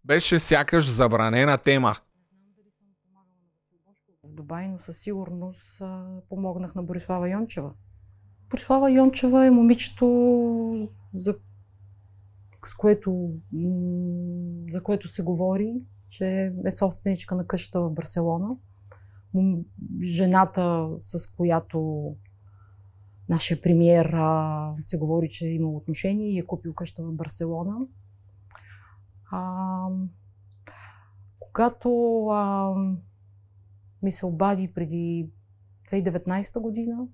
Беше 0.05 0.39
сякаш 0.39 0.90
забранена 0.90 1.59
тема. 1.59 1.97
в 4.24 4.35
Дубай, 4.35 4.68
но 4.68 4.78
със 4.78 4.98
сигурност 4.98 5.82
помогнах 6.28 6.74
на 6.74 6.82
Борислава 6.82 7.28
Йончева. 7.28 7.70
Борислава 8.51 8.90
Йончева 8.90 9.47
е 9.47 9.51
момичето, 9.51 10.06
за, 11.12 11.35
с 12.66 12.74
което, 12.74 13.31
за 14.73 14.82
което 14.82 15.09
се 15.09 15.23
говори, 15.23 15.74
че 16.09 16.53
е 16.65 16.70
собственичка 16.70 17.35
на 17.35 17.47
къщата 17.47 17.81
в 17.81 17.91
Барселона. 17.91 18.57
Жената, 20.03 20.89
с 20.99 21.31
която 21.31 22.11
нашия 23.28 23.62
премиер 23.62 24.11
а, 24.15 24.74
се 24.81 24.99
говори, 24.99 25.28
че 25.28 25.47
е 25.47 25.55
имал 25.55 25.77
отношение 25.77 26.31
и 26.31 26.39
е 26.39 26.47
купил 26.47 26.74
къща 26.74 27.03
в 27.03 27.12
Барселона. 27.12 27.77
А, 29.31 29.87
когато 31.41 32.27
а, 32.27 32.74
ми 34.03 34.12
се 34.12 34.27
обади 34.27 34.73
преди 34.74 35.31
2019 35.93 36.61
година. 36.61 37.07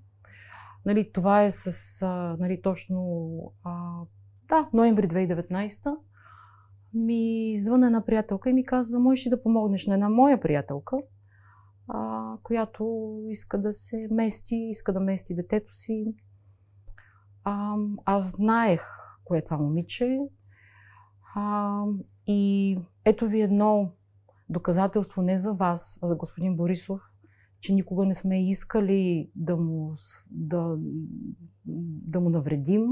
Нали, 0.85 1.11
това 1.11 1.43
е 1.43 1.51
с 1.51 2.01
а, 2.01 2.35
нали, 2.39 2.61
точно 2.61 3.37
а, 3.63 4.01
да, 4.49 4.69
ноември 4.73 5.07
2019 5.07 5.97
ми 6.93 7.55
звъна 7.59 7.85
една 7.85 8.05
приятелка 8.05 8.49
и 8.49 8.53
ми 8.53 8.65
каза, 8.65 8.99
можеш 8.99 9.25
ли 9.25 9.29
да 9.29 9.43
помогнеш 9.43 9.87
на 9.87 9.93
една 9.93 10.09
моя 10.09 10.39
приятелка 10.39 10.97
а, 11.87 12.33
която 12.43 13.15
иска 13.29 13.61
да 13.61 13.73
се 13.73 14.07
мести, 14.11 14.55
иска 14.55 14.93
да 14.93 14.99
мести 14.99 15.35
детето 15.35 15.73
си. 15.73 16.15
А, 17.43 17.75
аз 18.05 18.29
знаех 18.29 18.81
кое 19.23 19.37
е 19.37 19.43
това 19.43 19.57
момиче. 19.57 20.19
А, 21.35 21.83
и 22.27 22.79
ето 23.05 23.27
ви 23.27 23.41
едно 23.41 23.91
доказателство 24.49 25.21
не 25.21 25.37
за 25.37 25.53
вас, 25.53 25.99
а 26.01 26.07
за 26.07 26.15
господин 26.15 26.55
Борисов, 26.55 27.01
че 27.59 27.73
никога 27.73 28.05
не 28.05 28.13
сме 28.13 28.49
искали 28.49 29.31
да 29.35 29.57
му, 29.57 29.93
да, 30.31 30.75
да 32.05 32.19
му 32.19 32.29
навредим 32.29 32.85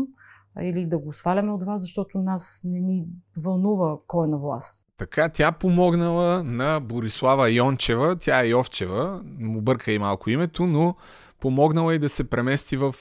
или 0.62 0.86
да 0.86 0.98
го 0.98 1.14
сваляме 1.14 1.52
от 1.52 1.64
вас, 1.64 1.82
защото 1.82 2.18
нас 2.18 2.62
не 2.66 2.82
ни 2.82 3.06
вълнува 3.38 3.98
кой 4.08 4.28
е 4.28 4.30
на 4.30 4.38
власт. 4.38 4.88
Така 4.98 5.30
тя 5.30 5.52
помогнала 5.52 6.44
на 6.44 6.80
Борислава 6.80 7.50
Йончева, 7.50 8.16
тя 8.16 8.42
е 8.42 8.48
Йовчева, 8.48 9.22
му 9.40 9.62
бърка 9.62 9.92
и 9.92 10.00
малко 10.00 10.30
името, 10.30 10.66
но 10.66 10.96
помогнала 11.40 11.96
и 11.96 12.00
да 12.00 12.10
се 12.10 12.30
премести 12.30 12.78
в, 12.78 12.96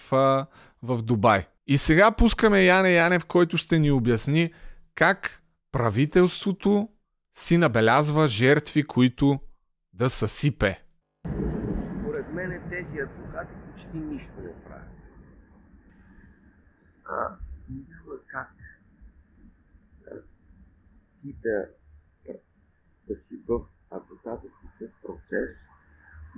в 0.83 1.03
Дубай. 1.03 1.47
И 1.67 1.79
сега 1.79 2.11
пускаме 2.11 2.65
Яне 2.65 2.91
Янев, 2.91 3.27
който 3.27 3.57
ще 3.57 3.79
ни 3.79 3.91
обясни 3.91 4.53
как 4.95 5.43
правителството 5.73 6.89
си 7.37 7.57
набелязва 7.59 8.29
жертви, 8.29 8.83
които 8.83 9.39
да 9.93 10.11
съсипе. 10.11 10.81
Според 12.01 12.33
мен 12.33 12.63
тези 12.71 12.99
адвокати 13.01 13.55
почти 13.73 13.99
нищо 13.99 14.33
не 14.43 14.65
правят. 14.65 14.89
А 17.05 17.37
няма 17.69 18.17
как 18.27 18.55
ти 21.25 21.35
да, 21.43 21.67
да 23.09 23.15
си 23.15 23.37
в 23.49 23.61
адвокатския 23.91 24.91
процес 25.03 25.51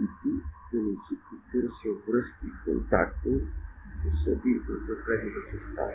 и 0.01 0.07
ти 0.23 0.33
да 0.73 0.83
не 0.83 0.95
си 1.09 1.15
потърсил 1.29 1.95
връзки 2.09 2.47
и 2.47 2.65
контакти 2.65 3.35
с 4.03 4.25
съдиите 4.25 4.73
за 4.89 5.05
преди 5.05 5.31
да 5.31 5.41
се 5.51 5.59
става. 5.73 5.95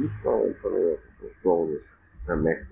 И 0.00 0.08
това 0.22 0.36
е 0.38 0.62
първо 0.62 0.98
основно 1.30 1.76
за 2.26 2.36
мен. 2.36 2.66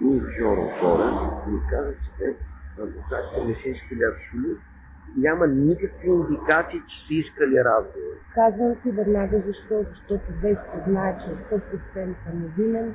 И 0.00 0.22
Жоро 0.38 0.64
Горе 0.80 1.10
ми 1.50 1.60
каза, 1.70 1.92
че 1.92 2.10
те 2.18 2.36
адвокатите 2.82 3.44
не 3.44 3.54
са 3.54 3.68
искали 3.68 4.02
абсолютно. 4.04 4.73
Няма 5.16 5.46
никакви 5.46 6.08
индикации, 6.08 6.80
че 6.80 7.06
са 7.06 7.14
искали 7.14 7.64
разговор. 7.64 8.14
Казвам 8.34 8.74
ти 8.82 8.90
веднага 8.90 9.42
защо, 9.46 9.84
защото 9.90 10.24
вече 10.42 10.60
знае, 10.88 11.18
че 11.24 11.54
е 11.54 11.58
100% 11.58 12.14
невинен 12.34 12.94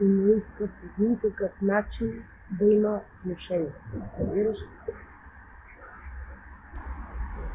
и 0.00 0.04
не 0.04 0.32
иска 0.32 0.68
по 0.68 1.02
никакъв 1.02 1.50
начин 1.62 2.22
да 2.50 2.64
има 2.64 3.00
отношение. 3.20 3.72
Разбираш? 4.20 4.56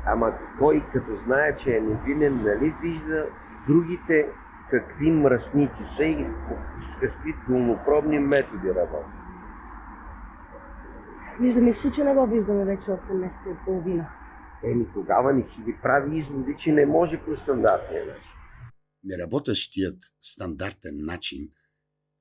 Ама 0.06 0.34
той 0.60 0.84
като 0.94 1.24
знае, 1.26 1.58
че 1.58 1.78
е 1.78 1.82
невинен, 1.82 2.44
нали 2.44 2.76
вижда 2.82 3.26
другите 3.68 4.30
какви 4.70 5.12
мръсници 5.12 5.84
са 5.98 6.04
и 6.04 6.28
с 6.98 7.00
какви 7.00 7.36
методи 8.20 8.70
работят. 8.70 9.21
Виждаме 11.42 11.74
си, 11.74 11.88
че 11.96 12.04
не 12.04 12.14
го 12.14 12.28
виждаме 12.34 12.66
вече 12.66 12.92
от 12.92 13.04
месец 13.22 13.46
и 13.54 13.66
половина. 13.66 14.06
Еми 14.64 14.86
тогава 14.94 15.34
не 15.34 15.42
си 15.42 15.60
ги 15.66 15.74
прави 15.84 16.20
изводи, 16.20 16.54
че 16.64 16.72
не 16.72 16.86
може 16.86 17.16
по 17.26 17.32
стандартния 17.44 18.06
начин. 18.06 18.32
Неработещият 19.04 19.98
стандартен 20.22 20.96
начин, 21.06 21.50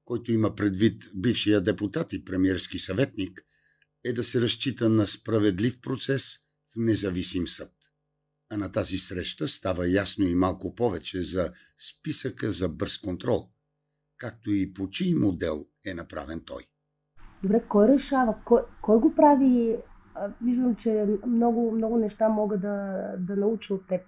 който 0.04 0.32
има 0.32 0.54
предвид 0.54 1.02
бившия 1.14 1.60
депутат 1.60 2.12
и 2.12 2.24
премиерски 2.24 2.78
съветник, 2.78 3.42
е 4.04 4.12
да 4.12 4.22
се 4.24 4.40
разчита 4.40 4.88
на 4.88 5.06
справедлив 5.06 5.80
процес 5.80 6.36
в 6.72 6.76
независим 6.76 7.48
съд. 7.48 7.72
А 8.50 8.56
на 8.56 8.72
тази 8.72 8.98
среща 8.98 9.48
става 9.48 9.88
ясно 9.88 10.24
и 10.26 10.34
малко 10.34 10.74
повече 10.74 11.22
за 11.22 11.52
списъка 11.90 12.50
за 12.52 12.68
бърз 12.68 12.98
контрол, 12.98 13.50
както 14.16 14.50
и 14.50 14.72
по 14.72 14.90
чий 14.90 15.14
модел 15.14 15.66
е 15.86 15.94
направен 15.94 16.42
той. 16.46 16.62
Добре, 17.42 17.64
кой 17.68 17.88
решава? 17.88 18.34
Кой, 18.44 18.62
кой 18.82 18.98
го 18.98 19.14
прави? 19.14 19.78
Виждам, 20.42 20.76
че 20.76 21.18
много, 21.26 21.72
много 21.72 21.98
неща 21.98 22.28
мога 22.28 22.58
да, 22.58 23.04
да 23.18 23.36
науча 23.36 23.74
от 23.74 23.86
теб. 23.86 24.02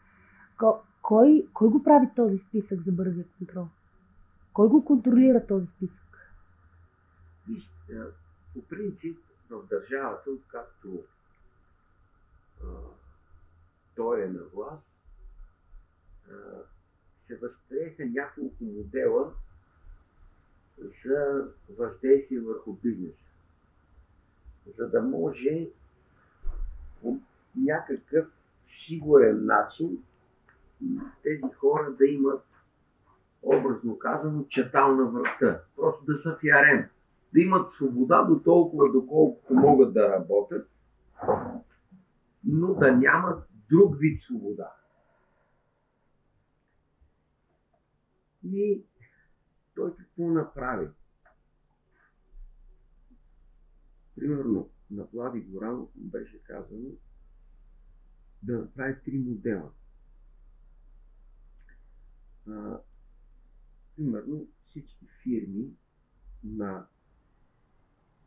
Кой, 1.02 1.48
кой 1.52 1.68
го 1.68 1.82
прави 1.82 2.08
този 2.16 2.38
списък 2.38 2.80
за 2.82 2.92
бързия 2.92 3.24
контрол? 3.38 3.66
Кой 4.52 4.68
го 4.68 4.84
контролира 4.84 5.46
този 5.46 5.66
списък? 5.76 6.32
Виж, 7.48 7.70
по 8.54 8.62
принцип 8.62 9.18
в 9.50 9.66
държавата, 9.70 10.30
откакто 10.30 10.88
той 13.96 14.24
е 14.24 14.28
на 14.28 14.40
власт, 14.54 14.86
се 17.26 17.36
възприеха 17.36 18.04
няколко 18.06 18.64
модела 18.64 19.32
за 20.78 21.48
въздействие 21.78 22.40
върху 22.40 22.72
бизнеса. 22.72 23.16
За 24.78 24.88
да 24.88 25.02
може 25.02 25.68
по 27.02 27.18
някакъв 27.56 28.26
сигурен 28.86 29.44
начин 29.44 29.98
тези 31.22 31.54
хора 31.56 31.92
да 31.98 32.06
имат, 32.06 32.44
образно 33.42 33.98
казано, 33.98 34.44
чатал 34.48 34.96
на 34.96 35.04
връхта. 35.04 35.62
Просто 35.76 36.04
да 36.04 36.22
са 36.22 36.38
фиарем. 36.40 36.88
Да 37.34 37.40
имат 37.40 37.74
свобода 37.74 38.22
до 38.22 38.40
толкова, 38.40 38.92
доколкото 38.92 39.54
могат 39.54 39.94
да 39.94 40.08
работят, 40.08 40.68
но 42.44 42.74
да 42.74 42.96
нямат 42.96 43.48
друг 43.70 43.96
вид 43.98 44.22
свобода. 44.22 44.72
И 48.44 48.82
той 49.74 49.96
какво 49.96 50.30
направи? 50.30 50.88
Примерно 54.16 54.70
на 54.90 55.04
Влади 55.04 55.40
Горанов 55.40 55.88
беше 55.96 56.42
казано 56.44 56.88
да 58.42 58.58
направи 58.58 58.96
три 59.04 59.18
модела. 59.18 59.70
А, 62.48 62.78
примерно 63.96 64.46
всички 64.68 65.06
фирми 65.22 65.70
на 66.44 66.86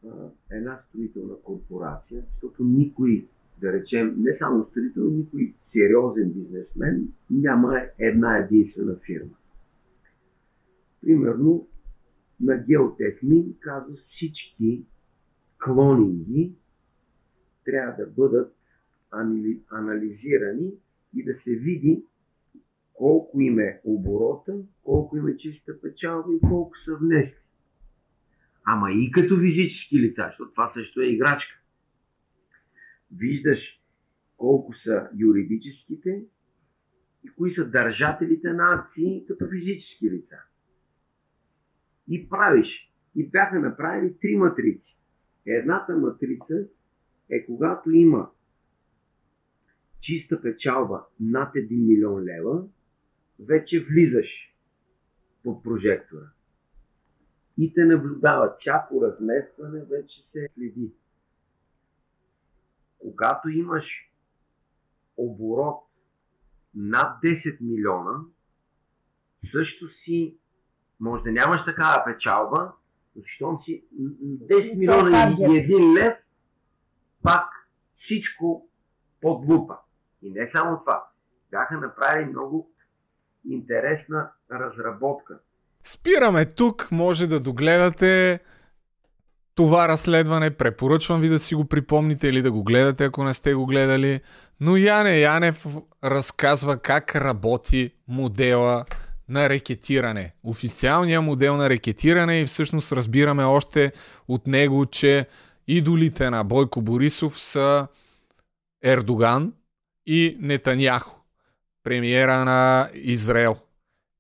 а, 0.06 0.30
една 0.50 0.82
строителна 0.90 1.36
корпорация, 1.44 2.26
защото 2.34 2.64
никой 2.64 3.28
да 3.62 3.74
речем, 3.74 4.16
не 4.18 4.38
само 4.38 4.66
строител, 4.66 5.04
никой 5.04 5.56
сериозен 5.72 6.32
бизнесмен 6.34 7.14
няма 7.30 7.82
една 7.98 8.38
единствена 8.38 8.96
фирма. 9.06 9.36
Примерно, 11.06 11.68
на 12.40 12.58
Геотехмин 12.58 13.56
казва 13.60 13.96
всички 14.10 14.86
клонинги 15.66 16.56
трябва 17.66 18.04
да 18.04 18.12
бъдат 18.12 18.56
анализирани 19.72 20.72
и 21.16 21.24
да 21.24 21.34
се 21.34 21.56
види 21.56 22.04
колко 22.94 23.42
им 23.42 23.60
е 23.60 23.82
оборота, 23.84 24.54
колко 24.84 25.18
им 25.18 25.28
е 25.28 25.38
чиста 25.38 25.82
печалба 25.82 26.34
и 26.34 26.40
колко 26.40 26.78
са 26.86 26.96
внесли. 26.96 27.36
Ама 28.66 28.92
и 28.92 29.12
като 29.12 29.40
физически 29.40 30.00
лица, 30.00 30.26
защото 30.28 30.52
това 30.52 30.72
също 30.76 31.02
е 31.02 31.06
играчка 31.06 31.56
виждаш 33.12 33.60
колко 34.38 34.74
са 34.74 35.10
юридическите 35.18 36.24
и 37.24 37.30
кои 37.30 37.56
са 37.56 37.66
държателите 37.66 38.54
на 38.54 38.74
акции 38.74 39.26
като 39.28 39.46
физически 39.50 40.12
лица. 40.12 40.38
И 42.10 42.30
правиш. 42.30 42.68
И 43.16 43.30
бяха 43.30 43.60
направили 43.60 44.18
три 44.22 44.36
матрици. 44.36 44.98
Едната 45.46 45.98
матрица 45.98 46.68
е 47.30 47.46
когато 47.46 47.92
има 47.92 48.30
чиста 50.02 50.42
печалба 50.42 51.06
над 51.20 51.54
1 51.54 51.88
милион 51.88 52.24
лева, 52.24 52.68
вече 53.40 53.86
влизаш 53.90 54.28
под 55.44 55.64
прожектора. 55.64 56.26
И 57.58 57.74
те 57.74 57.86
наблюдават. 57.86 58.58
Всяко 58.60 59.02
разместване 59.02 59.84
вече 59.84 60.16
се 60.32 60.48
следи 60.54 60.92
когато 63.06 63.50
имаш 63.50 63.86
оборот 65.18 65.84
над 66.76 67.22
10 67.24 67.62
милиона, 67.62 68.20
също 69.52 69.88
си, 69.90 70.38
може 71.00 71.24
да 71.24 71.32
нямаш 71.32 71.66
такава 71.66 72.04
печалба, 72.06 72.72
но 73.16 73.22
щом 73.26 73.60
си 73.66 73.84
10 74.00 74.78
милиона 74.78 75.30
и 75.30 75.36
1 75.36 76.00
лев, 76.00 76.14
пак 77.24 77.46
всичко 78.06 78.68
под 79.22 79.50
лупа. 79.50 79.76
И 80.22 80.32
не 80.32 80.52
само 80.56 80.80
това. 80.80 81.04
Бяха 81.52 81.78
направили 81.78 82.30
много 82.30 82.72
интересна 83.50 84.32
разработка. 84.52 85.40
Спираме 85.84 86.46
тук, 86.46 86.88
може 86.92 87.28
да 87.28 87.40
догледате 87.40 88.40
това 89.56 89.88
разследване. 89.88 90.52
Препоръчвам 90.52 91.22
ви 91.22 91.30
да 91.30 91.40
си 91.40 91.56
го 91.56 91.66
припомните 91.66 92.28
или 92.28 92.42
да 92.42 92.52
го 92.52 92.64
гледате, 92.64 93.06
ако 93.06 93.24
не 93.24 93.34
сте 93.34 93.54
го 93.54 93.66
гледали. 93.66 94.22
Но 94.60 94.78
Яне 94.78 95.20
Янев 95.20 95.66
разказва 96.04 96.78
как 96.78 97.16
работи 97.16 97.92
модела 98.08 98.86
на 99.30 99.50
рекетиране. 99.50 100.34
Официалният 100.44 101.24
модел 101.24 101.58
на 101.58 101.70
рекетиране 101.70 102.42
и 102.42 102.46
всъщност 102.46 102.92
разбираме 102.92 103.44
още 103.44 103.92
от 104.28 104.48
него, 104.48 104.86
че 104.86 105.28
идолите 105.68 106.30
на 106.30 106.44
Бойко 106.44 106.82
Борисов 106.82 107.40
са 107.40 107.88
Ердоган 108.84 109.54
и 110.06 110.38
Нетаняхо, 110.40 111.16
премиера 111.84 112.46
на 112.46 112.90
Израел 112.94 113.58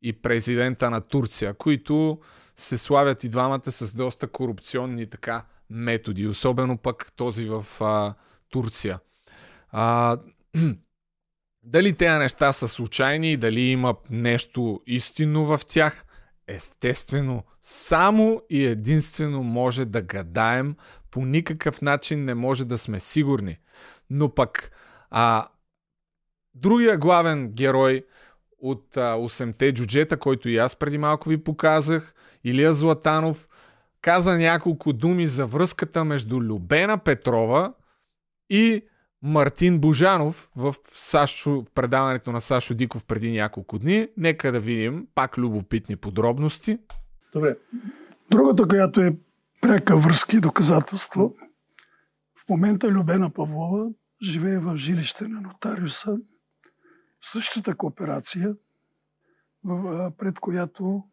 и 0.02 0.14
президента 0.14 0.90
на 0.90 1.02
Турция, 1.02 1.54
които 1.54 2.20
се 2.56 2.78
славят 2.78 3.24
и 3.24 3.30
двамата 3.30 3.72
с 3.72 3.96
доста 3.96 4.28
корупционни 4.28 5.10
така 5.10 5.46
методи, 5.70 6.28
особено 6.28 6.78
пък 6.78 7.12
този 7.16 7.50
в 7.50 7.66
а, 7.82 8.14
Турция. 8.50 9.00
А, 9.72 10.18
дали 11.66 11.94
тези 11.94 12.20
неща 12.20 12.54
са 12.54 12.68
случайни, 12.68 13.38
дали 13.38 13.62
има 13.62 13.96
нещо 14.10 14.82
истинно 14.88 15.46
в 15.46 15.60
тях, 15.68 16.06
естествено, 16.48 17.44
само 17.62 18.42
и 18.50 18.66
единствено 18.66 19.44
може 19.44 19.86
да 19.86 20.02
гадаем, 20.02 20.76
по 21.12 21.26
никакъв 21.26 21.82
начин 21.82 22.26
не 22.26 22.34
може 22.34 22.66
да 22.66 22.78
сме 22.78 23.00
сигурни. 23.00 23.58
Но 24.10 24.34
пък 24.34 24.72
а, 25.10 25.48
другия 26.54 26.98
главен 26.98 27.52
герой 27.52 28.06
от 28.60 28.98
а, 28.98 29.16
8-те 29.16 29.74
джуджета, 29.74 30.18
който 30.18 30.50
и 30.50 30.58
аз 30.58 30.76
преди 30.76 30.98
малко 30.98 31.30
ви 31.30 31.44
показах, 31.44 32.14
Илия 32.44 32.74
Златанов, 32.74 33.48
каза 34.02 34.38
няколко 34.38 34.94
думи 34.94 35.28
за 35.28 35.46
връзката 35.46 36.04
между 36.04 36.42
Любена 36.42 36.98
Петрова 36.98 37.74
и 38.50 38.84
Мартин 39.26 39.80
Божанов 39.80 40.50
в, 40.56 40.76
Сашо, 40.94 41.66
предаването 41.76 42.32
на 42.32 42.42
Сашо 42.42 42.74
Диков 42.74 43.04
преди 43.04 43.32
няколко 43.32 43.80
дни. 43.80 44.08
Нека 44.18 44.52
да 44.52 44.60
видим 44.60 45.08
пак 45.16 45.38
любопитни 45.38 45.96
подробности. 45.96 46.80
Добре. 47.34 47.58
Другата, 48.32 48.68
която 48.68 49.02
е 49.02 49.18
прека 49.62 49.98
връзка 49.98 50.42
доказателство, 50.42 51.34
в 52.36 52.50
момента 52.50 52.88
Любена 52.88 53.30
Павлова 53.30 53.94
живее 54.24 54.60
в 54.60 54.78
жилище 54.78 55.28
на 55.28 55.42
нотариуса, 55.42 56.18
същата 57.22 57.76
кооперация, 57.76 58.56
пред 60.18 60.40
която 60.40 61.04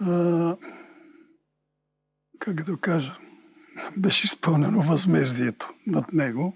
а, 0.00 0.56
как 2.38 2.62
да 2.62 2.76
кажа, 2.76 3.18
беше 3.96 4.24
изпълнено 4.24 4.82
възмездието 4.82 5.72
над 5.86 6.12
него. 6.12 6.54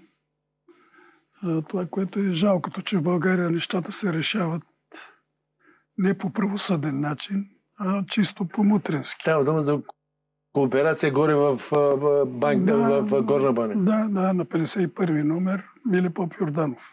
Това, 1.67 1.85
което 1.85 2.19
е 2.19 2.33
жалкото, 2.33 2.81
че 2.81 2.97
в 2.97 3.03
България 3.03 3.49
нещата 3.49 3.91
се 3.91 4.13
решават 4.13 4.63
не 5.97 6.17
по 6.17 6.33
правосъден 6.33 6.99
начин, 6.99 7.45
а 7.79 8.05
чисто 8.05 8.45
по 8.45 8.63
мутренски. 8.63 9.21
Става 9.21 9.43
дума 9.43 9.61
за 9.61 9.79
кооперация 10.53 11.11
горе 11.11 11.35
в, 11.35 11.61
в, 11.71 12.25
банк, 12.25 12.63
да, 12.65 13.01
в, 13.01 13.23
Горна 13.23 13.53
баня. 13.53 13.75
Да, 13.75 14.09
да, 14.09 14.33
на 14.33 14.45
51 14.45 15.23
номер, 15.23 15.63
Мили 15.85 16.09
Поп 16.09 16.33
Йорданов. 16.41 16.92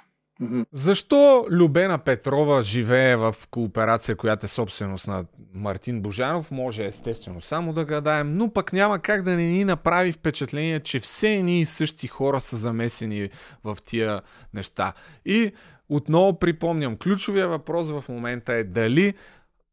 Защо 0.73 1.47
Любена 1.51 1.99
Петрова 1.99 2.63
живее 2.63 3.17
в 3.17 3.35
кооперация, 3.51 4.17
която 4.17 4.47
е 4.47 4.49
собственост 4.49 5.09
на 5.09 5.25
Мартин 5.55 6.03
Божанов? 6.03 6.51
Може 6.51 6.85
естествено 6.85 7.41
само 7.41 7.73
да 7.73 7.85
гадаем, 7.85 8.37
но 8.37 8.53
пък 8.53 8.73
няма 8.73 8.99
как 8.99 9.23
да 9.23 9.31
не 9.31 9.43
ни 9.43 9.65
направи 9.65 10.13
впечатление, 10.13 10.81
че 10.81 11.01
все 11.01 11.33
едни 11.33 11.61
и 11.61 11.67
същи 11.67 12.07
хора 12.07 12.41
са 12.41 12.57
замесени 12.57 13.29
в 13.65 13.77
тия 13.85 14.21
неща. 14.55 14.93
И 15.25 15.53
отново 15.89 16.39
припомням, 16.39 16.97
ключовия 16.97 17.49
въпрос 17.49 17.91
в 17.91 18.05
момента 18.09 18.53
е 18.53 18.65
дали 18.65 19.15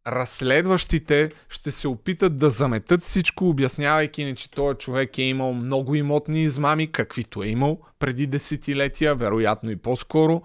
разследващите 0.07 1.31
ще 1.49 1.71
се 1.71 1.87
опитат 1.87 2.37
да 2.37 2.49
заметат 2.49 3.01
всичко, 3.01 3.49
обяснявайки 3.49 4.23
ни, 4.23 4.35
че 4.35 4.51
този 4.51 4.77
човек 4.77 5.17
е 5.17 5.21
имал 5.21 5.53
много 5.53 5.95
имотни 5.95 6.43
измами, 6.43 6.91
каквито 6.91 7.43
е 7.43 7.47
имал 7.47 7.79
преди 7.99 8.27
десетилетия, 8.27 9.15
вероятно 9.15 9.71
и 9.71 9.75
по-скоро, 9.75 10.41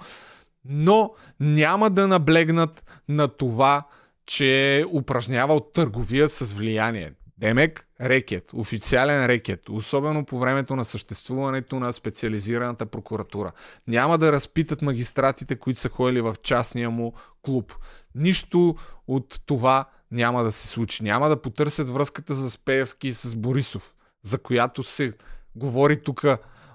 но 0.65 1.13
няма 1.41 1.91
да 1.91 2.09
наблегнат 2.09 3.03
на 3.09 3.29
това, 3.29 3.83
че 4.27 4.79
е 4.79 4.85
упражнявал 4.85 5.61
търговия 5.61 6.29
с 6.29 6.53
влияние. 6.53 7.13
Демек, 7.39 7.87
рекет, 8.01 8.51
официален 8.55 9.27
рекет, 9.27 9.69
особено 9.69 10.25
по 10.25 10.39
времето 10.39 10.77
на 10.77 10.85
съществуването 10.85 11.81
на 11.81 11.93
специализираната 11.93 12.87
прокуратура. 12.87 13.53
Няма 13.87 14.19
да 14.19 14.33
разпитат 14.33 14.83
магистратите, 14.83 15.57
които 15.57 15.81
са 15.81 15.89
ходили 15.89 16.21
в 16.21 16.37
частния 16.43 16.91
му 16.91 17.13
клуб. 17.43 17.73
Нищо 18.15 18.77
от 19.17 19.41
това 19.47 19.85
няма 20.11 20.45
да 20.45 20.53
се 20.53 20.69
случи. 20.69 21.03
Няма 21.03 21.29
да 21.29 21.43
потърсят 21.43 21.89
връзката 21.89 22.35
с 22.35 22.59
Пеевски 22.59 23.09
и 23.09 23.13
с 23.13 23.37
Борисов, 23.37 23.95
за 24.23 24.39
която 24.39 24.83
се 24.83 25.13
говори 25.57 26.03
тук 26.03 26.25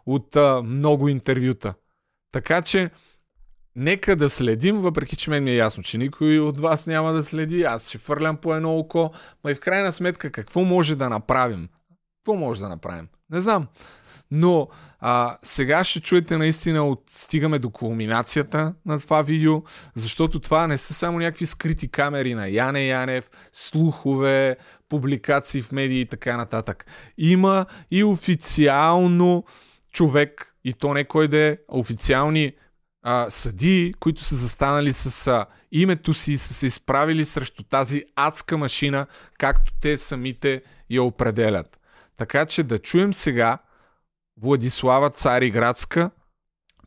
от 0.05 0.35
а, 0.35 0.61
много 0.61 1.09
интервюта. 1.09 1.73
Така 2.31 2.61
че, 2.61 2.91
нека 3.75 4.15
да 4.15 4.29
следим, 4.29 4.77
въпреки 4.77 5.15
че 5.15 5.29
мен 5.29 5.43
ми 5.43 5.51
е 5.51 5.55
ясно, 5.55 5.83
че 5.83 5.97
никой 5.97 6.39
от 6.39 6.59
вас 6.59 6.87
няма 6.87 7.13
да 7.13 7.23
следи, 7.23 7.63
аз 7.63 7.89
ще 7.89 7.97
фърлям 7.97 8.37
по 8.37 8.55
едно 8.55 8.77
око, 8.77 9.11
но 9.43 9.49
и 9.49 9.55
в 9.55 9.59
крайна 9.59 9.93
сметка 9.93 10.31
какво 10.31 10.63
може 10.63 10.95
да 10.95 11.09
направим? 11.09 11.69
Какво 12.19 12.39
може 12.39 12.61
да 12.61 12.69
направим? 12.69 13.07
Не 13.29 13.41
знам. 13.41 13.67
Но 14.31 14.67
а, 14.99 15.37
сега 15.43 15.83
ще 15.83 15.99
чуете 15.99 16.37
наистина 16.37 16.87
от 16.87 17.03
стигаме 17.09 17.59
до 17.59 17.69
кулминацията 17.69 18.73
на 18.85 18.99
това 18.99 19.21
видео, 19.21 19.63
защото 19.95 20.39
това 20.39 20.67
не 20.67 20.77
са 20.77 20.93
само 20.93 21.19
някакви 21.19 21.45
скрити 21.45 21.87
камери 21.87 22.33
на 22.33 22.47
Яне 22.47 22.87
Янев, 22.87 23.29
слухове, 23.53 24.57
публикации 24.89 25.61
в 25.61 25.71
медии 25.71 26.01
и 26.01 26.05
така 26.05 26.37
нататък. 26.37 26.85
Има 27.17 27.65
и 27.91 28.03
официално 28.03 29.43
човек, 29.93 30.53
и 30.63 30.73
то 30.73 30.93
не 30.93 31.03
кой 31.03 31.27
да 31.27 31.37
е, 31.37 31.57
официални 31.67 32.53
а, 33.03 33.29
съдии, 33.29 33.93
които 33.93 34.23
са 34.23 34.35
застанали 34.35 34.93
с 34.93 35.27
а, 35.27 35.45
името 35.71 36.13
си 36.13 36.31
и 36.31 36.37
са 36.37 36.53
се 36.53 36.67
изправили 36.67 37.25
срещу 37.25 37.63
тази 37.63 38.03
адска 38.15 38.57
машина, 38.57 39.07
както 39.37 39.73
те 39.81 39.97
самите 39.97 40.61
я 40.89 41.03
определят. 41.03 41.79
Така 42.17 42.45
че 42.45 42.63
да 42.63 42.79
чуем 42.79 43.13
сега 43.13 43.57
Владислава 44.41 45.09
Цариградска 45.09 46.11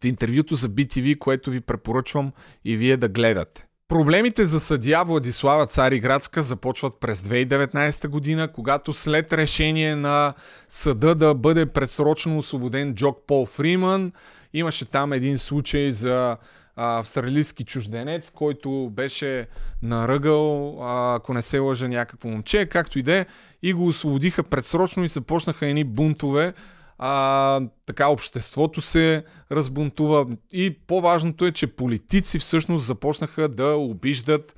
в 0.02 0.05
интервюто 0.05 0.55
за 0.55 0.68
BTV, 0.68 1.18
което 1.18 1.51
ви 1.51 1.60
препоръчвам 1.60 2.32
и 2.64 2.77
вие 2.77 2.97
да 2.97 3.09
гледате. 3.09 3.66
Проблемите 3.89 4.44
за 4.44 4.60
съдия 4.60 5.05
Владислава 5.05 5.66
Цариградска 5.66 6.43
започват 6.43 7.01
през 7.01 7.22
2019 7.22 8.09
година, 8.09 8.52
когато 8.52 8.93
след 8.93 9.32
решение 9.32 9.97
на 9.97 10.35
съда 10.68 11.14
да 11.14 11.35
бъде 11.35 11.66
предсрочно 11.66 12.39
освободен 12.39 12.94
Джок 12.94 13.18
Пол 13.27 13.47
Фриман, 13.47 14.12
имаше 14.52 14.85
там 14.85 15.12
един 15.12 15.39
случай 15.39 15.93
за 15.93 16.36
австралийски 16.77 17.64
чужденец, 17.64 18.31
който 18.31 18.90
беше 18.93 19.47
наръгал, 19.82 20.78
ако 21.14 21.35
не 21.35 21.43
се 21.43 21.59
лъжа, 21.59 21.89
някакво 21.89 22.28
момче, 22.28 22.66
както 22.66 22.98
и 22.98 23.02
да 23.02 23.14
е, 23.14 23.27
и 23.62 23.72
го 23.72 23.86
освободиха 23.86 24.43
предсрочно 24.43 25.05
и 25.05 25.09
започнаха 25.09 25.66
едни 25.66 25.85
бунтове 25.85 26.55
а, 27.02 27.60
така 27.86 28.09
обществото 28.09 28.81
се 28.81 29.24
разбунтува. 29.52 30.27
И 30.52 30.78
по-важното 30.86 31.47
е, 31.47 31.52
че 31.52 31.66
политици 31.66 32.39
всъщност 32.39 32.85
започнаха 32.85 33.48
да 33.48 33.77
обиждат 33.77 34.55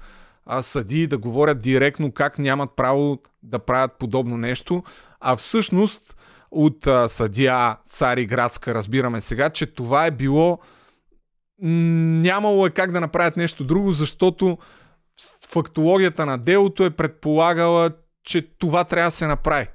а, 0.46 0.62
съди, 0.62 1.06
да 1.06 1.18
говорят 1.18 1.58
директно 1.58 2.12
как 2.12 2.38
нямат 2.38 2.70
право 2.76 3.18
да 3.42 3.58
правят 3.58 3.92
подобно 3.98 4.36
нещо, 4.36 4.82
а 5.20 5.36
всъщност 5.36 6.16
от 6.50 6.86
а, 6.86 7.08
съдия 7.08 7.76
Цари 7.88 8.26
Градска 8.26 8.74
разбираме 8.74 9.20
сега, 9.20 9.50
че 9.50 9.66
това 9.66 10.06
е 10.06 10.10
било 10.10 10.58
нямало 11.58 12.66
е 12.66 12.70
как 12.70 12.92
да 12.92 13.00
направят 13.00 13.36
нещо 13.36 13.64
друго, 13.64 13.92
защото 13.92 14.58
фактологията 15.48 16.26
на 16.26 16.38
делото 16.38 16.84
е 16.84 16.90
предполагала, 16.90 17.90
че 18.24 18.48
това 18.58 18.84
трябва 18.84 19.06
да 19.06 19.10
се 19.10 19.26
направи 19.26 19.66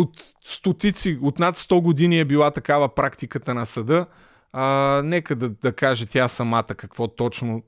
от 0.00 0.34
стотици, 0.44 1.18
от 1.22 1.38
над 1.38 1.56
100 1.56 1.82
години 1.82 2.20
е 2.20 2.24
била 2.24 2.50
такава 2.50 2.94
практиката 2.94 3.54
на 3.54 3.66
съда. 3.66 4.06
А, 4.52 5.02
нека 5.04 5.36
да, 5.36 5.48
да 5.48 5.72
каже 5.72 6.06
тя 6.06 6.28
самата 6.28 6.64
какво 6.64 7.08
точно 7.08 7.62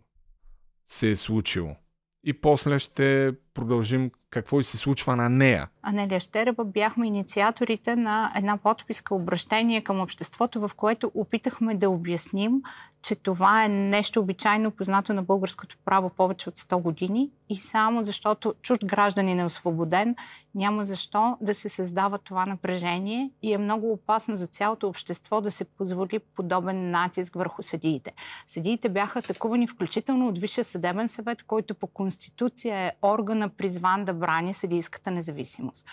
се 0.86 1.11
е 1.11 1.16
случило. 1.16 1.77
И 2.24 2.32
после 2.40 2.78
ще 2.78 3.32
продължим 3.55 4.11
какво 4.31 4.61
и 4.61 4.65
се 4.65 4.77
случва 4.77 5.17
на 5.17 5.29
нея. 5.29 5.69
Анелия 5.83 6.21
Щерева 6.21 6.65
бяхме 6.65 7.07
инициаторите 7.07 7.97
на 7.97 8.33
една 8.37 8.57
подписка 8.57 9.15
обращение 9.15 9.81
към 9.81 10.01
обществото, 10.01 10.69
в 10.69 10.75
което 10.77 11.11
опитахме 11.15 11.75
да 11.75 11.91
обясним, 11.91 12.63
че 13.03 13.15
това 13.15 13.65
е 13.65 13.69
нещо 13.69 14.21
обичайно 14.21 14.71
познато 14.71 15.13
на 15.13 15.23
българското 15.23 15.77
право 15.85 16.11
повече 16.11 16.49
от 16.49 16.59
100 16.59 16.81
години 16.81 17.31
и 17.49 17.57
само 17.57 18.05
защото 18.05 18.55
чужд 18.63 18.85
гражданин 18.85 19.41
е 19.41 19.45
освободен, 19.45 20.17
няма 20.55 20.85
защо 20.85 21.37
да 21.41 21.55
се 21.55 21.69
създава 21.69 22.19
това 22.19 22.47
напрежение 22.47 23.31
и 23.43 23.53
е 23.53 23.59
много 23.59 23.93
опасно 23.93 24.37
за 24.37 24.47
цялото 24.47 24.89
общество 24.89 25.41
да 25.41 25.51
се 25.51 25.65
позволи 25.65 26.19
подобен 26.19 26.91
натиск 26.91 27.35
върху 27.35 27.63
съдиите. 27.63 28.13
Съдиите 28.47 28.89
бяха 28.89 29.19
атакувани 29.19 29.67
включително 29.67 30.29
от 30.29 30.39
Висшия 30.39 30.65
съдебен 30.65 31.09
съвет, 31.09 31.43
който 31.43 31.75
по 31.75 31.87
конституция 31.87 32.79
е 32.79 32.93
органа 33.41 33.57
призван 33.57 34.05
да 34.05 34.15
брани 34.15 34.55
съдийската 34.55 35.11
независимост. 35.11 35.87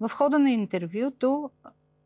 В 0.00 0.10
хода 0.10 0.38
на 0.38 0.50
интервюто 0.50 1.50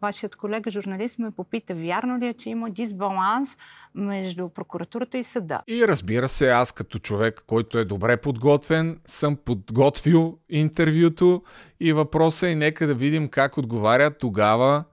вашият 0.03 0.37
колега 0.37 0.71
журналист 0.71 1.19
ме 1.19 1.31
попита, 1.31 1.75
вярно 1.75 2.19
ли 2.19 2.27
е, 2.27 2.35
че 2.35 2.51
има 2.51 2.71
дисбаланс 2.71 3.57
между 3.95 4.49
прокуратурата 4.49 5.19
и 5.19 5.25
съда. 5.25 5.63
И 5.69 5.89
разбира 5.89 6.29
се, 6.29 6.51
аз 6.51 6.73
като 6.73 6.99
човек, 6.99 7.45
който 7.47 7.79
е 7.79 7.85
добре 7.85 8.17
подготвен, 8.17 9.01
съм 9.07 9.37
подготвил 9.37 10.39
интервюто 10.49 11.43
и 11.81 11.93
въпроса 11.93 12.51
е 12.51 12.55
нека 12.55 12.87
да 12.87 12.95
видим 12.95 13.29
как 13.29 13.59
отговаря 13.59 14.11
тогава 14.11 14.85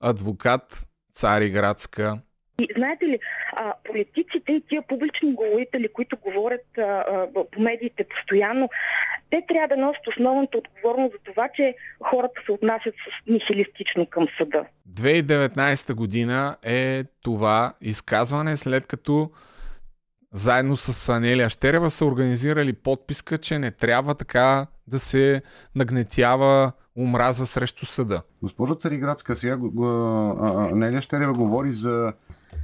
адвокат 0.00 0.88
Цариградска 1.12 2.20
и 2.58 2.68
знаете 2.76 3.06
ли, 3.06 3.18
а, 3.52 3.74
политиците 3.84 4.52
и 4.52 4.62
тия 4.68 4.82
публични 4.82 5.34
говорители, 5.34 5.88
които 5.92 6.16
говорят 6.16 6.78
а, 6.78 6.82
а, 6.82 7.26
по 7.52 7.60
медиите 7.60 8.04
постоянно, 8.04 8.68
те 9.30 9.44
трябва 9.48 9.68
да 9.68 9.76
носят 9.76 10.06
основната 10.06 10.58
отговорност 10.58 11.12
за 11.12 11.32
това, 11.32 11.48
че 11.54 11.74
хората 12.02 12.42
се 12.46 12.52
отнасят 12.52 12.94
с 12.94 13.30
нихилистично 13.30 14.06
към 14.06 14.26
съда. 14.38 14.64
2019 14.92 15.94
година 15.94 16.56
е 16.62 17.04
това 17.22 17.72
изказване, 17.80 18.56
след 18.56 18.86
като 18.86 19.30
заедно 20.32 20.76
с 20.76 21.08
Анелия 21.08 21.50
Щерева 21.50 21.90
са 21.90 22.04
организирали 22.04 22.72
подписка, 22.72 23.38
че 23.38 23.58
не 23.58 23.70
трябва 23.70 24.14
така 24.14 24.66
да 24.86 24.98
се 24.98 25.42
нагнетява 25.74 26.72
омраза 26.96 27.46
срещу 27.46 27.86
съда. 27.86 28.22
Госпожо 28.42 28.74
Цариградска, 28.74 29.34
сега 29.34 29.58
Анелия 30.72 31.00
Щерева 31.00 31.32
говори 31.32 31.72
за 31.72 32.12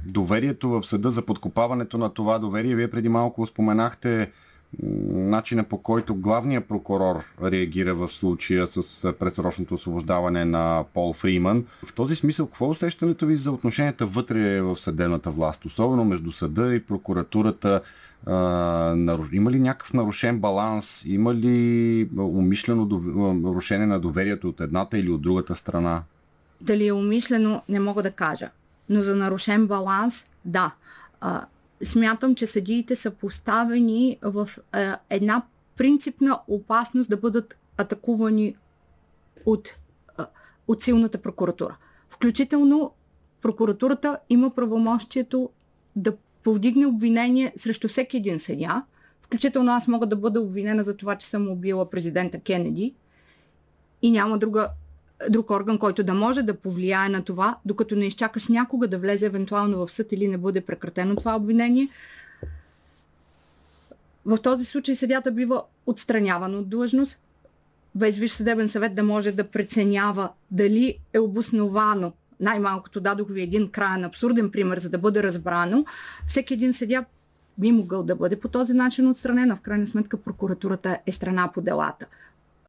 доверието 0.05 0.69
в 0.69 0.83
съда, 0.83 1.11
за 1.11 1.21
подкопаването 1.21 1.97
на 1.97 2.09
това 2.09 2.39
доверие. 2.39 2.75
Вие 2.75 2.89
преди 2.89 3.09
малко 3.09 3.45
споменахте 3.45 4.31
начина 5.11 5.63
по 5.63 5.77
който 5.77 6.15
главният 6.15 6.65
прокурор 6.65 7.23
реагира 7.43 7.93
в 7.93 8.09
случая 8.09 8.67
с 8.67 9.13
предсрочното 9.19 9.73
освобождаване 9.73 10.45
на 10.45 10.83
Пол 10.93 11.13
Фриман. 11.13 11.65
В 11.85 11.93
този 11.93 12.15
смисъл, 12.15 12.45
какво 12.45 12.65
е 12.65 12.69
усещането 12.69 13.25
ви 13.25 13.35
за 13.35 13.51
отношенията 13.51 14.05
вътре 14.05 14.61
в 14.61 14.75
съдебната 14.75 15.31
власт, 15.31 15.65
особено 15.65 16.05
между 16.05 16.31
съда 16.31 16.75
и 16.75 16.83
прокуратурата? 16.83 17.81
има 19.33 19.51
ли 19.51 19.59
някакъв 19.59 19.93
нарушен 19.93 20.39
баланс? 20.39 21.05
Има 21.05 21.35
ли 21.35 22.09
умишлено 22.17 22.85
нарушение 23.33 23.87
на 23.87 23.99
доверието 23.99 24.49
от 24.49 24.61
едната 24.61 24.97
или 24.97 25.09
от 25.09 25.21
другата 25.21 25.55
страна? 25.55 26.03
Дали 26.61 26.87
е 26.87 26.93
умишлено, 26.93 27.61
не 27.69 27.79
мога 27.79 28.03
да 28.03 28.11
кажа. 28.11 28.49
Но 28.93 29.01
за 29.01 29.15
нарушен 29.15 29.67
баланс, 29.67 30.25
да. 30.45 30.75
А, 31.21 31.45
смятам, 31.83 32.35
че 32.35 32.47
съдиите 32.47 32.95
са 32.95 33.11
поставени 33.11 34.17
в 34.21 34.49
а, 34.71 34.97
една 35.09 35.41
принципна 35.75 36.39
опасност 36.47 37.09
да 37.09 37.17
бъдат 37.17 37.57
атакувани 37.77 38.55
от, 39.45 39.69
а, 40.17 40.27
от 40.67 40.81
силната 40.81 41.17
прокуратура. 41.17 41.77
Включително 42.09 42.91
прокуратурата 43.41 44.19
има 44.29 44.49
правомощието 44.49 45.49
да 45.95 46.13
повдигне 46.43 46.85
обвинение 46.85 47.53
срещу 47.55 47.87
всеки 47.87 48.17
един 48.17 48.39
съдя. 48.39 48.83
Включително 49.21 49.71
аз 49.71 49.87
мога 49.87 50.07
да 50.07 50.15
бъда 50.15 50.41
обвинена 50.41 50.83
за 50.83 50.97
това, 50.97 51.15
че 51.15 51.27
съм 51.27 51.49
убила 51.49 51.89
президента 51.89 52.39
Кенеди 52.39 52.93
и 54.01 54.11
няма 54.11 54.37
друга 54.37 54.69
друг 55.29 55.51
орган, 55.51 55.77
който 55.77 56.03
да 56.03 56.13
може 56.13 56.43
да 56.43 56.53
повлияе 56.53 57.09
на 57.09 57.23
това, 57.23 57.57
докато 57.65 57.95
не 57.95 58.05
изчакаш 58.05 58.47
някога 58.47 58.87
да 58.87 58.97
влезе 58.97 59.25
евентуално 59.25 59.87
в 59.87 59.91
съд 59.91 60.11
или 60.11 60.27
не 60.27 60.37
бъде 60.37 60.61
прекратено 60.61 61.15
това 61.15 61.35
обвинение. 61.35 61.89
В 64.25 64.37
този 64.37 64.65
случай 64.65 64.95
съдята 64.95 65.31
бива 65.31 65.63
отстраняван 65.85 66.55
от 66.55 66.69
длъжност, 66.69 67.19
без 67.95 68.17
виж 68.17 68.31
съдебен 68.31 68.69
съвет 68.69 68.95
да 68.95 69.03
може 69.03 69.31
да 69.31 69.43
преценява 69.43 70.29
дали 70.51 70.97
е 71.13 71.19
обосновано. 71.19 72.11
Най-малкото 72.39 72.99
дадох 72.99 73.29
ви 73.29 73.41
един 73.41 73.69
краен 73.69 74.03
абсурден 74.03 74.51
пример, 74.51 74.79
за 74.79 74.89
да 74.89 74.97
бъде 74.97 75.23
разбрано. 75.23 75.85
Всеки 76.27 76.53
един 76.53 76.73
съдя 76.73 77.05
би 77.57 77.71
могъл 77.71 78.03
да 78.03 78.15
бъде 78.15 78.39
по 78.39 78.47
този 78.47 78.73
начин 78.73 79.07
отстранен, 79.07 79.51
а 79.51 79.55
в 79.55 79.61
крайна 79.61 79.87
сметка 79.87 80.17
прокуратурата 80.17 80.97
е 81.05 81.11
страна 81.11 81.51
по 81.53 81.61
делата. 81.61 82.05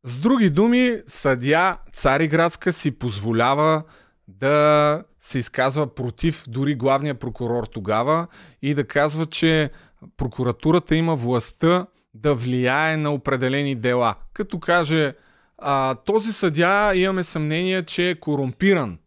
С 0.07 0.21
други 0.21 0.51
думи, 0.51 0.97
съдя 1.07 1.79
Цариградска 1.93 2.73
си 2.73 2.91
позволява 2.91 3.83
да 4.29 5.03
се 5.19 5.39
изказва 5.39 5.95
против 5.95 6.45
дори 6.49 6.75
главния 6.75 7.15
прокурор 7.15 7.65
тогава 7.65 8.27
и 8.63 8.75
да 8.75 8.87
казва, 8.87 9.27
че 9.27 9.71
прокуратурата 10.17 10.97
има 10.97 11.17
властта 11.17 11.87
да 12.15 12.35
влияе 12.35 12.97
на 12.97 13.11
определени 13.11 13.75
дела. 13.75 14.15
Като 14.33 14.59
каже, 14.61 15.15
а, 15.59 15.95
този 15.95 16.33
съдя 16.33 16.93
имаме 16.95 17.25
съмнение, 17.25 17.83
че 17.83 18.11
е 18.11 18.15
корумпиран. 18.15 18.99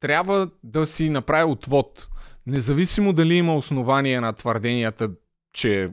Трябва 0.00 0.50
да 0.64 0.86
си 0.86 1.10
направи 1.10 1.52
отвод. 1.52 2.08
Независимо 2.46 3.12
дали 3.12 3.34
има 3.34 3.56
основания 3.56 4.20
на 4.20 4.32
твърденията, 4.32 5.10
че 5.52 5.82
е 5.82 5.88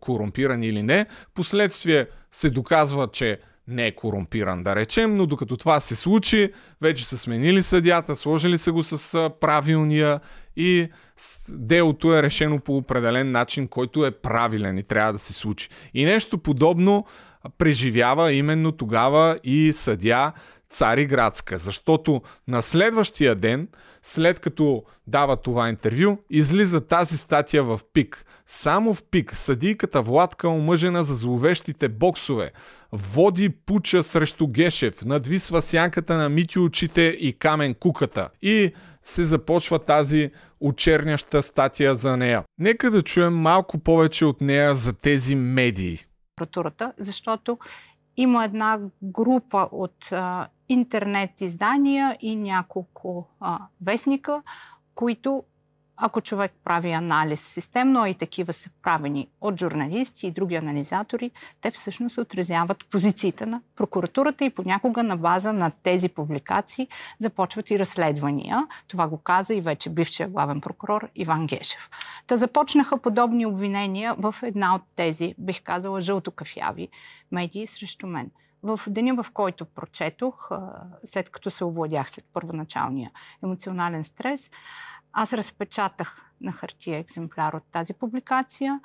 корумпиран 0.00 0.62
или 0.62 0.82
не, 0.82 1.06
последствие 1.34 2.06
се 2.30 2.50
доказва, 2.50 3.08
че 3.12 3.38
не 3.68 3.86
е 3.86 3.94
корумпиран, 3.94 4.62
да 4.62 4.76
речем, 4.76 5.16
но 5.16 5.26
докато 5.26 5.56
това 5.56 5.80
се 5.80 5.96
случи, 5.96 6.52
вече 6.80 7.04
са 7.04 7.18
сменили 7.18 7.62
съдята, 7.62 8.16
сложили 8.16 8.58
са 8.58 8.72
го 8.72 8.82
с 8.82 9.30
правилния 9.40 10.20
и 10.56 10.88
делото 11.48 12.14
е 12.14 12.22
решено 12.22 12.60
по 12.60 12.76
определен 12.76 13.30
начин, 13.30 13.68
който 13.68 14.06
е 14.06 14.10
правилен 14.10 14.78
и 14.78 14.82
трябва 14.82 15.12
да 15.12 15.18
се 15.18 15.32
случи. 15.32 15.68
И 15.94 16.04
нещо 16.04 16.38
подобно 16.38 17.06
преживява 17.58 18.32
именно 18.32 18.72
тогава 18.72 19.38
и 19.44 19.72
съдя 19.72 20.32
Цариградска, 20.70 21.58
защото 21.58 22.22
на 22.48 22.62
следващия 22.62 23.34
ден, 23.34 23.68
след 24.02 24.40
като 24.40 24.82
дава 25.06 25.36
това 25.36 25.68
интервю, 25.68 26.18
излиза 26.30 26.80
тази 26.80 27.16
статия 27.18 27.64
в 27.64 27.80
ПИК. 27.92 28.26
Само 28.46 28.94
в 28.94 29.02
ПИК 29.02 29.36
съдийката 29.36 30.02
Владка 30.02 30.48
омъжена 30.48 31.04
за 31.04 31.14
зловещите 31.14 31.88
боксове, 31.88 32.52
води 32.92 33.48
пуча 33.48 34.02
срещу 34.02 34.46
Гешев, 34.48 35.04
надвисва 35.04 35.62
сянката 35.62 36.16
на 36.16 36.28
Мити 36.28 36.58
очите 36.58 37.02
и 37.02 37.32
камен 37.32 37.74
куката. 37.74 38.28
И 38.42 38.72
се 39.02 39.24
започва 39.24 39.78
тази 39.78 40.30
очерняща 40.60 41.42
статия 41.42 41.94
за 41.94 42.16
нея. 42.16 42.42
Нека 42.58 42.90
да 42.90 43.02
чуем 43.02 43.34
малко 43.34 43.78
повече 43.78 44.24
от 44.24 44.40
нея 44.40 44.74
за 44.74 44.92
тези 44.92 45.34
медии. 45.34 45.98
Защото 46.98 47.58
има 48.16 48.44
една 48.44 48.78
група 49.02 49.68
от 49.72 50.12
а, 50.12 50.48
интернет 50.68 51.40
издания 51.40 52.16
и 52.20 52.36
няколко 52.36 53.26
а, 53.40 53.58
вестника, 53.80 54.42
които 54.94 55.44
ако 56.04 56.20
човек 56.20 56.52
прави 56.64 56.92
анализ 56.92 57.40
системно, 57.40 58.02
а 58.02 58.08
и 58.08 58.14
такива 58.14 58.52
са 58.52 58.70
правени 58.82 59.28
от 59.40 59.60
журналисти 59.60 60.26
и 60.26 60.30
други 60.30 60.54
анализатори, 60.54 61.30
те 61.60 61.70
всъщност 61.70 62.18
отразяват 62.18 62.84
позициите 62.90 63.46
на 63.46 63.60
прокуратурата 63.76 64.44
и 64.44 64.50
понякога 64.50 65.02
на 65.02 65.16
база 65.16 65.52
на 65.52 65.70
тези 65.82 66.08
публикации 66.08 66.88
започват 67.18 67.70
и 67.70 67.78
разследвания. 67.78 68.66
Това 68.88 69.08
го 69.08 69.18
каза 69.18 69.54
и 69.54 69.60
вече 69.60 69.90
бившия 69.90 70.28
главен 70.28 70.60
прокурор 70.60 71.08
Иван 71.14 71.46
Гешев. 71.46 71.90
Та 72.26 72.36
започнаха 72.36 72.98
подобни 72.98 73.46
обвинения 73.46 74.14
в 74.18 74.34
една 74.42 74.74
от 74.74 74.82
тези, 74.96 75.34
бих 75.38 75.62
казала, 75.62 76.00
жълто-кафяви 76.00 76.88
медии 77.32 77.66
срещу 77.66 78.06
мен 78.06 78.30
в 78.62 78.80
деня, 78.86 79.22
в 79.22 79.30
който 79.32 79.64
прочетох, 79.64 80.50
след 81.04 81.30
като 81.30 81.50
се 81.50 81.64
овладях 81.64 82.10
след 82.10 82.24
първоначалния 82.32 83.10
емоционален 83.44 84.04
стрес, 84.04 84.50
аз 85.12 85.32
разпечатах 85.32 86.24
на 86.40 86.52
хартия 86.52 86.98
екземпляр 86.98 87.52
от 87.52 87.62
тази 87.72 87.94
публикация 87.94 88.80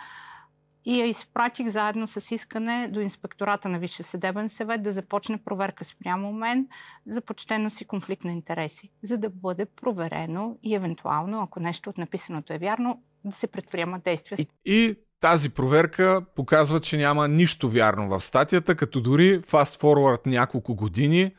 и 0.86 1.00
я 1.00 1.06
изпратих 1.06 1.68
заедно 1.68 2.08
с 2.08 2.36
искане 2.36 2.88
до 2.92 3.00
инспектората 3.00 3.70
на 3.70 3.80
Висше 3.80 4.04
съдебен 4.04 4.50
съвет 4.50 4.84
да 4.84 4.92
започне 4.92 5.38
проверка 5.38 5.84
спрямо 5.84 6.34
мен 6.34 6.68
за 7.08 7.22
почтеност 7.22 7.82
и 7.82 7.86
конфликт 7.86 8.24
на 8.24 8.32
интереси, 8.32 8.92
за 9.02 9.18
да 9.18 9.30
бъде 9.30 9.66
проверено 9.66 10.58
и 10.64 10.76
евентуално, 10.76 11.42
ако 11.42 11.60
нещо 11.60 11.90
от 11.90 11.98
написаното 11.98 12.54
е 12.54 12.58
вярно, 12.58 13.04
да 13.26 13.36
се 13.36 13.48
предприема 13.48 14.00
действия. 14.00 14.38
И 14.66 14.96
тази 15.20 15.50
проверка 15.50 16.26
показва, 16.36 16.80
че 16.80 16.98
няма 16.98 17.28
нищо 17.28 17.70
вярно 17.70 18.10
в 18.10 18.22
статията, 18.22 18.76
като 18.76 19.02
дори 19.02 19.42
forward 19.42 20.28
няколко 20.28 20.76
години 20.76 21.36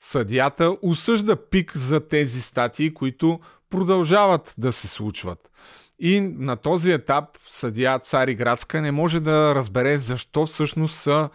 съдията 0.00 0.76
осъжда 0.82 1.48
пик 1.50 1.76
за 1.76 2.08
тези 2.08 2.42
статии, 2.42 2.94
които 2.94 3.40
продължават 3.72 4.54
да 4.58 4.72
се 4.72 4.88
случват. 4.88 5.50
И 5.98 6.20
на 6.20 6.56
този 6.56 6.92
етап 6.92 7.24
съдия 7.48 7.98
Цари 7.98 8.34
Градска 8.34 8.80
не 8.80 8.92
може 8.92 9.20
да 9.20 9.54
разбере 9.54 9.96
защо 9.96 10.46
всъщност 10.46 10.94
са 10.94 11.28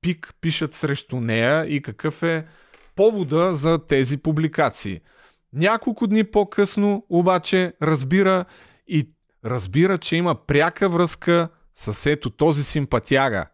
пик 0.00 0.34
пишат 0.40 0.74
срещу 0.74 1.20
нея 1.20 1.66
и 1.66 1.82
какъв 1.82 2.22
е 2.22 2.46
повода 2.94 3.56
за 3.56 3.78
тези 3.78 4.16
публикации. 4.16 5.00
Няколко 5.52 6.06
дни 6.06 6.24
по-късно 6.24 7.06
обаче 7.08 7.72
разбира 7.82 8.44
и 8.88 9.10
разбира, 9.44 9.98
че 9.98 10.16
има 10.16 10.34
пряка 10.34 10.88
връзка 10.88 11.48
с 11.74 12.10
ето 12.10 12.30
този 12.30 12.64
симпатяга. 12.64 13.46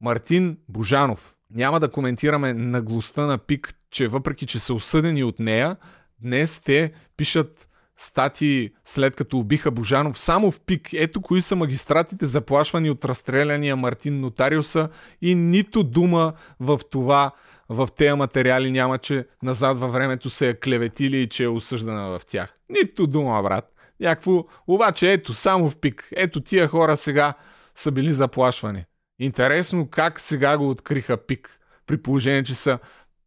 Мартин 0.00 0.58
Божанов. 0.68 1.34
Няма 1.50 1.80
да 1.80 1.90
коментираме 1.90 2.54
наглостта 2.54 3.26
на 3.26 3.38
Пик, 3.38 3.74
че 3.90 4.08
въпреки, 4.08 4.46
че 4.46 4.58
са 4.58 4.74
осъдени 4.74 5.24
от 5.24 5.38
нея, 5.38 5.76
днес 6.22 6.60
те 6.60 6.92
пишат 7.16 7.67
статии 7.98 8.70
след 8.84 9.16
като 9.16 9.38
убиха 9.38 9.70
Божанов 9.70 10.18
само 10.18 10.50
в 10.50 10.60
пик. 10.60 10.88
Ето 10.92 11.20
кои 11.20 11.42
са 11.42 11.56
магистратите 11.56 12.26
заплашвани 12.26 12.90
от 12.90 13.04
разстреляния 13.04 13.76
Мартин 13.76 14.20
Нотариуса 14.20 14.88
и 15.22 15.34
нито 15.34 15.82
дума 15.82 16.32
в 16.60 16.80
това, 16.90 17.30
в 17.68 17.88
тези 17.96 18.12
материали 18.12 18.70
няма, 18.70 18.98
че 18.98 19.26
назад 19.42 19.78
във 19.78 19.92
времето 19.92 20.30
се 20.30 20.48
е 20.48 20.54
клеветили 20.54 21.16
и 21.16 21.28
че 21.28 21.44
е 21.44 21.48
осъждана 21.48 22.18
в 22.18 22.26
тях. 22.26 22.54
Нито 22.68 23.06
дума, 23.06 23.42
брат. 23.42 23.72
Някакво, 24.00 24.44
обаче 24.66 25.12
ето, 25.12 25.34
само 25.34 25.70
в 25.70 25.76
пик. 25.76 26.08
Ето 26.16 26.40
тия 26.40 26.68
хора 26.68 26.96
сега 26.96 27.34
са 27.74 27.92
били 27.92 28.12
заплашвани. 28.12 28.84
Интересно 29.20 29.88
как 29.90 30.20
сега 30.20 30.58
го 30.58 30.68
откриха 30.70 31.16
пик, 31.16 31.58
при 31.86 32.02
положение, 32.02 32.44
че 32.44 32.54
са 32.54 32.78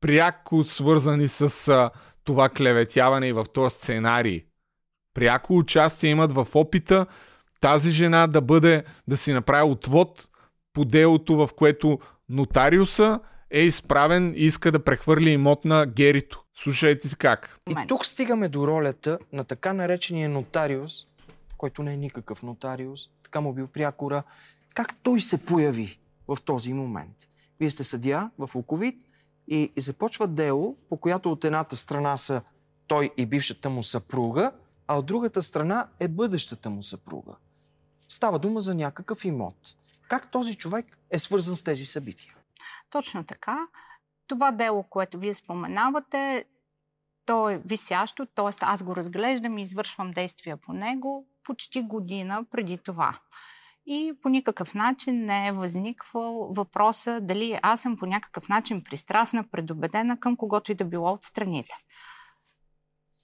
пряко 0.01 0.63
свързани 0.63 1.27
с 1.27 1.89
това 2.23 2.49
клеветяване 2.49 3.27
и 3.27 3.33
в 3.33 3.45
този 3.53 3.75
сценарий 3.75 4.43
пряко 5.13 5.57
участие 5.57 6.09
имат 6.09 6.31
в 6.33 6.47
опита 6.53 7.05
тази 7.61 7.91
жена 7.91 8.27
да 8.27 8.41
бъде, 8.41 8.83
да 9.07 9.17
си 9.17 9.33
направи 9.33 9.71
отвод 9.71 10.29
по 10.73 10.85
делото, 10.85 11.35
в 11.35 11.49
което 11.55 11.99
нотариуса 12.29 13.19
е 13.51 13.61
изправен 13.61 14.33
и 14.35 14.45
иска 14.45 14.71
да 14.71 14.83
прехвърли 14.83 15.29
имот 15.29 15.65
на 15.65 15.85
Герито. 15.85 16.43
Слушайте 16.63 17.07
си 17.07 17.17
как. 17.17 17.59
И 17.69 17.75
тук 17.87 18.05
стигаме 18.05 18.49
до 18.49 18.67
ролята 18.67 19.19
на 19.33 19.43
така 19.43 19.73
наречения 19.73 20.29
нотариус, 20.29 21.05
който 21.57 21.83
не 21.83 21.93
е 21.93 21.97
никакъв 21.97 22.43
нотариус, 22.43 23.01
така 23.23 23.41
му 23.41 23.53
бил 23.53 23.67
прякора. 23.67 24.23
Как 24.73 24.95
той 25.03 25.21
се 25.21 25.45
появи 25.45 25.99
в 26.27 26.37
този 26.45 26.73
момент? 26.73 27.15
Вие 27.59 27.69
сте 27.69 27.83
съдия 27.83 28.31
в 28.37 28.55
Луковит 28.55 28.95
и 29.47 29.71
започва 29.77 30.27
дело, 30.27 30.77
по 30.89 30.97
която 30.97 31.31
от 31.31 31.45
едната 31.45 31.75
страна 31.75 32.17
са 32.17 32.41
той 32.87 33.09
и 33.17 33.25
бившата 33.25 33.69
му 33.69 33.83
съпруга, 33.83 34.51
а 34.91 34.97
от 34.97 35.05
другата 35.05 35.41
страна 35.41 35.87
е 35.99 36.07
бъдещата 36.07 36.69
му 36.69 36.81
съпруга. 36.81 37.35
Става 38.07 38.39
дума 38.39 38.61
за 38.61 38.75
някакъв 38.75 39.25
имот. 39.25 39.55
Как 40.09 40.31
този 40.31 40.55
човек 40.55 40.97
е 41.09 41.19
свързан 41.19 41.55
с 41.55 41.63
тези 41.63 41.85
събития? 41.85 42.35
Точно 42.89 43.23
така. 43.23 43.67
Това 44.27 44.51
дело, 44.51 44.83
което 44.83 45.19
вие 45.19 45.33
споменавате, 45.33 46.45
то 47.25 47.49
е 47.49 47.61
висящо, 47.65 48.25
т.е. 48.25 48.55
аз 48.61 48.83
го 48.83 48.95
разглеждам 48.95 49.57
и 49.57 49.61
извършвам 49.61 50.11
действия 50.11 50.57
по 50.57 50.73
него 50.73 51.27
почти 51.43 51.81
година 51.81 52.45
преди 52.51 52.77
това. 52.77 53.19
И 53.85 54.13
по 54.21 54.29
никакъв 54.29 54.73
начин 54.73 55.25
не 55.25 55.47
е 55.47 55.51
възниквал 55.51 56.53
въпроса 56.53 57.19
дали 57.21 57.59
аз 57.61 57.81
съм 57.81 57.97
по 57.97 58.05
някакъв 58.05 58.49
начин 58.49 58.83
пристрастна, 58.83 59.49
предубедена 59.51 60.19
към 60.19 60.37
когото 60.37 60.71
и 60.71 60.75
да 60.75 60.85
било 60.85 61.11
от 61.11 61.23
страните. 61.23 61.75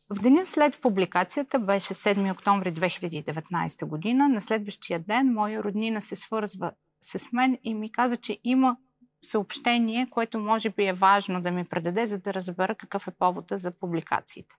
В 0.09 0.21
деня 0.21 0.45
след 0.45 0.81
публикацията 0.81 1.59
беше 1.59 1.93
7 1.93 2.31
октомври 2.31 2.73
2019 2.73 3.85
година. 3.85 4.29
На 4.29 4.41
следващия 4.41 4.99
ден 4.99 5.33
моя 5.33 5.63
роднина 5.63 6.01
се 6.01 6.15
свързва 6.15 6.71
с 7.01 7.31
мен 7.31 7.57
и 7.63 7.73
ми 7.73 7.91
каза, 7.91 8.17
че 8.17 8.39
има 8.43 8.77
съобщение, 9.25 10.07
което 10.11 10.39
може 10.39 10.69
би 10.69 10.85
е 10.85 10.93
важно 10.93 11.41
да 11.41 11.51
ми 11.51 11.65
предаде, 11.65 12.07
за 12.07 12.19
да 12.19 12.33
разбера 12.33 12.75
какъв 12.75 13.07
е 13.07 13.11
повода 13.11 13.57
за 13.57 13.71
публикациите. 13.71 14.55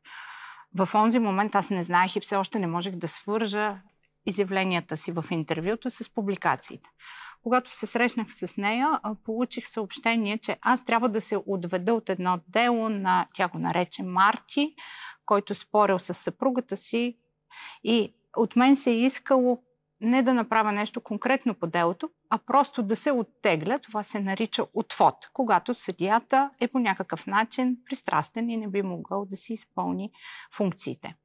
В 0.75 0.89
онзи 0.95 1.19
момент 1.19 1.55
аз 1.55 1.71
не 1.71 1.83
знаех 1.83 2.17
и 2.17 2.21
все 2.21 2.37
още 2.37 2.59
не 2.59 2.67
можех 2.67 2.97
да 2.97 3.09
свържа 3.09 3.81
изявленията 4.27 4.97
си 4.97 5.13
в 5.13 5.25
интервюто 5.31 5.91
с 5.91 6.15
публикациите. 6.15 6.91
Когато 7.43 7.77
се 7.77 7.87
срещнах 7.87 8.27
с 8.31 8.57
нея, 8.57 9.01
получих 9.25 9.69
съобщение, 9.69 10.39
че 10.39 10.57
аз 10.63 10.85
трябва 10.85 11.09
да 11.09 11.21
се 11.21 11.39
отведа 11.47 11.95
от 11.95 12.11
едно 12.11 12.39
дело 12.49 12.89
на, 12.89 13.27
тя 13.35 13.49
го 13.49 13.59
нарече 13.59 14.03
Марти, 14.03 14.75
който 15.29 15.55
спорил 15.55 15.99
с 15.99 16.15
съпругата 16.15 16.77
си 16.77 17.19
и 17.85 18.15
от 18.37 18.57
мен 18.57 18.77
се 18.77 18.91
е 18.91 19.01
искало 19.01 19.63
не 20.01 20.23
да 20.23 20.35
направя 20.35 20.73
нещо 20.73 21.01
конкретно 21.01 21.55
по 21.55 21.67
делото, 21.67 22.11
а 22.31 22.39
просто 22.39 22.83
да 22.83 22.97
се 22.97 23.13
оттегля. 23.13 23.79
Това 23.79 24.03
се 24.03 24.21
нарича 24.21 24.65
отвод, 24.75 25.15
когато 25.33 25.75
съдията 25.75 26.51
е 26.61 26.69
по 26.69 26.79
някакъв 26.79 27.27
начин 27.27 27.77
пристрастен 27.87 28.51
и 28.51 28.57
не 28.57 28.69
би 28.69 28.83
могъл 28.83 29.25
да 29.25 29.37
си 29.37 29.53
изпълни 29.53 30.11
функциите. 30.53 31.17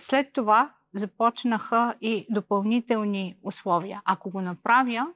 След 0.00 0.32
това 0.32 0.74
започнаха 0.94 1.94
и 2.00 2.26
допълнителни 2.30 3.36
условия. 3.42 4.02
Ако 4.04 4.30
го 4.30 4.40
направя, 4.40 5.06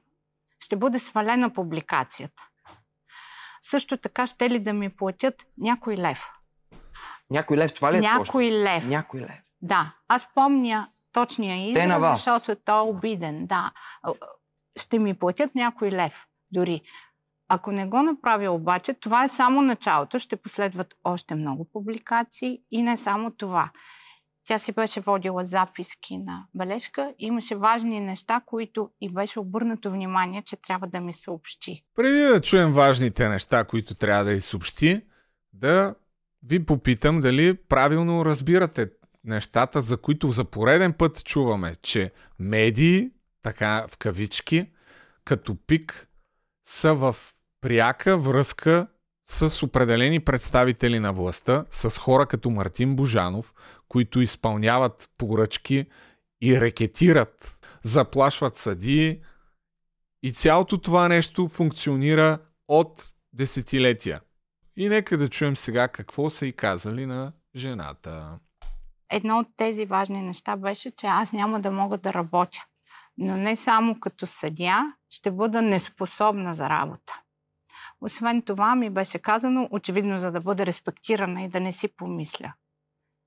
ще 0.59 0.75
бъде 0.75 0.99
свалена 0.99 1.53
публикацията. 1.53 2.47
Също 3.61 3.97
така 3.97 4.27
ще 4.27 4.49
ли 4.49 4.59
да 4.59 4.73
ми 4.73 4.89
платят 4.89 5.45
някой 5.57 5.97
лев. 5.97 6.40
Някой 7.31 7.57
лев, 7.57 7.73
това 7.73 7.93
ли 7.93 7.97
е 7.97 8.01
Някой 8.01 8.25
точно? 8.25 8.63
лев. 8.63 8.87
Някой 8.87 9.21
лев. 9.21 9.41
Да. 9.61 9.93
Аз 10.07 10.33
помня 10.33 10.87
точния 11.13 11.69
израз, 11.69 12.01
защото 12.01 12.55
той 12.65 12.77
е 12.77 12.89
обиден. 12.89 13.45
Да. 13.45 13.71
Ще 14.79 14.99
ми 14.99 15.13
платят 15.13 15.55
някой 15.55 15.91
лев. 15.91 16.25
Дори. 16.51 16.81
Ако 17.47 17.71
не 17.71 17.85
го 17.85 18.03
направя 18.03 18.51
обаче, 18.51 18.93
това 18.93 19.23
е 19.23 19.27
само 19.27 19.61
началото. 19.61 20.19
Ще 20.19 20.35
последват 20.35 20.95
още 21.03 21.35
много 21.35 21.69
публикации 21.73 22.59
и 22.71 22.81
не 22.81 22.97
само 22.97 23.31
това. 23.31 23.71
Тя 24.47 24.57
си 24.57 24.71
беше 24.71 25.01
водила 25.01 25.43
записки 25.43 26.17
на 26.17 26.45
бележка. 26.55 27.13
Имаше 27.19 27.55
важни 27.55 27.99
неща, 27.99 28.41
които 28.45 28.89
и 29.01 29.09
беше 29.09 29.39
обърнато 29.39 29.91
внимание, 29.91 30.41
че 30.41 30.55
трябва 30.55 30.87
да 30.87 30.99
ми 30.99 31.13
съобщи. 31.13 31.85
Преди 31.95 32.19
да 32.19 32.41
чуем 32.41 32.71
важните 32.71 33.29
неща, 33.29 33.63
които 33.63 33.95
трябва 33.95 34.23
да 34.23 34.31
й 34.31 34.41
съобщи, 34.41 35.01
да 35.53 35.95
ви 36.43 36.65
попитам 36.65 37.19
дали 37.19 37.57
правилно 37.57 38.25
разбирате 38.25 38.89
нещата, 39.23 39.81
за 39.81 39.97
които 39.97 40.29
за 40.29 40.45
пореден 40.45 40.93
път 40.93 41.23
чуваме, 41.23 41.75
че 41.81 42.11
медии, 42.39 43.11
така 43.41 43.85
в 43.89 43.97
кавички, 43.97 44.71
като 45.25 45.57
пик, 45.67 46.07
са 46.65 46.93
в 46.93 47.15
пряка 47.61 48.17
връзка 48.17 48.87
с 49.25 49.63
определени 49.63 50.19
представители 50.19 50.99
на 50.99 51.13
властта, 51.13 51.65
с 51.69 51.97
хора 51.97 52.25
като 52.25 52.49
Мартин 52.49 52.95
Божанов, 52.95 53.53
които 53.87 54.21
изпълняват 54.21 55.09
поръчки 55.17 55.85
и 56.41 56.61
рекетират, 56.61 57.59
заплашват 57.83 58.57
съдии. 58.57 59.19
И 60.23 60.31
цялото 60.33 60.77
това 60.77 61.07
нещо 61.07 61.47
функционира 61.47 62.39
от 62.67 63.03
десетилетия. 63.33 64.21
И 64.77 64.89
нека 64.89 65.17
да 65.17 65.29
чуем 65.29 65.57
сега 65.57 65.87
какво 65.87 66.29
са 66.29 66.45
и 66.45 66.53
казали 66.53 67.05
на 67.05 67.33
жената. 67.55 68.39
Едно 69.09 69.39
от 69.39 69.47
тези 69.57 69.85
важни 69.85 70.21
неща 70.21 70.57
беше, 70.57 70.91
че 70.91 71.07
аз 71.07 71.33
няма 71.33 71.59
да 71.59 71.71
мога 71.71 71.97
да 71.97 72.13
работя. 72.13 72.65
Но 73.17 73.37
не 73.37 73.55
само 73.55 73.99
като 73.99 74.27
съдя, 74.27 74.95
ще 75.09 75.31
бъда 75.31 75.61
неспособна 75.61 76.53
за 76.53 76.69
работа. 76.69 77.21
Освен 78.01 78.41
това 78.41 78.75
ми 78.75 78.89
беше 78.89 79.19
казано, 79.19 79.67
очевидно 79.71 80.19
за 80.19 80.31
да 80.31 80.41
бъда 80.41 80.65
респектирана 80.65 81.41
и 81.41 81.47
да 81.47 81.59
не 81.59 81.71
си 81.71 81.87
помисля, 81.87 82.53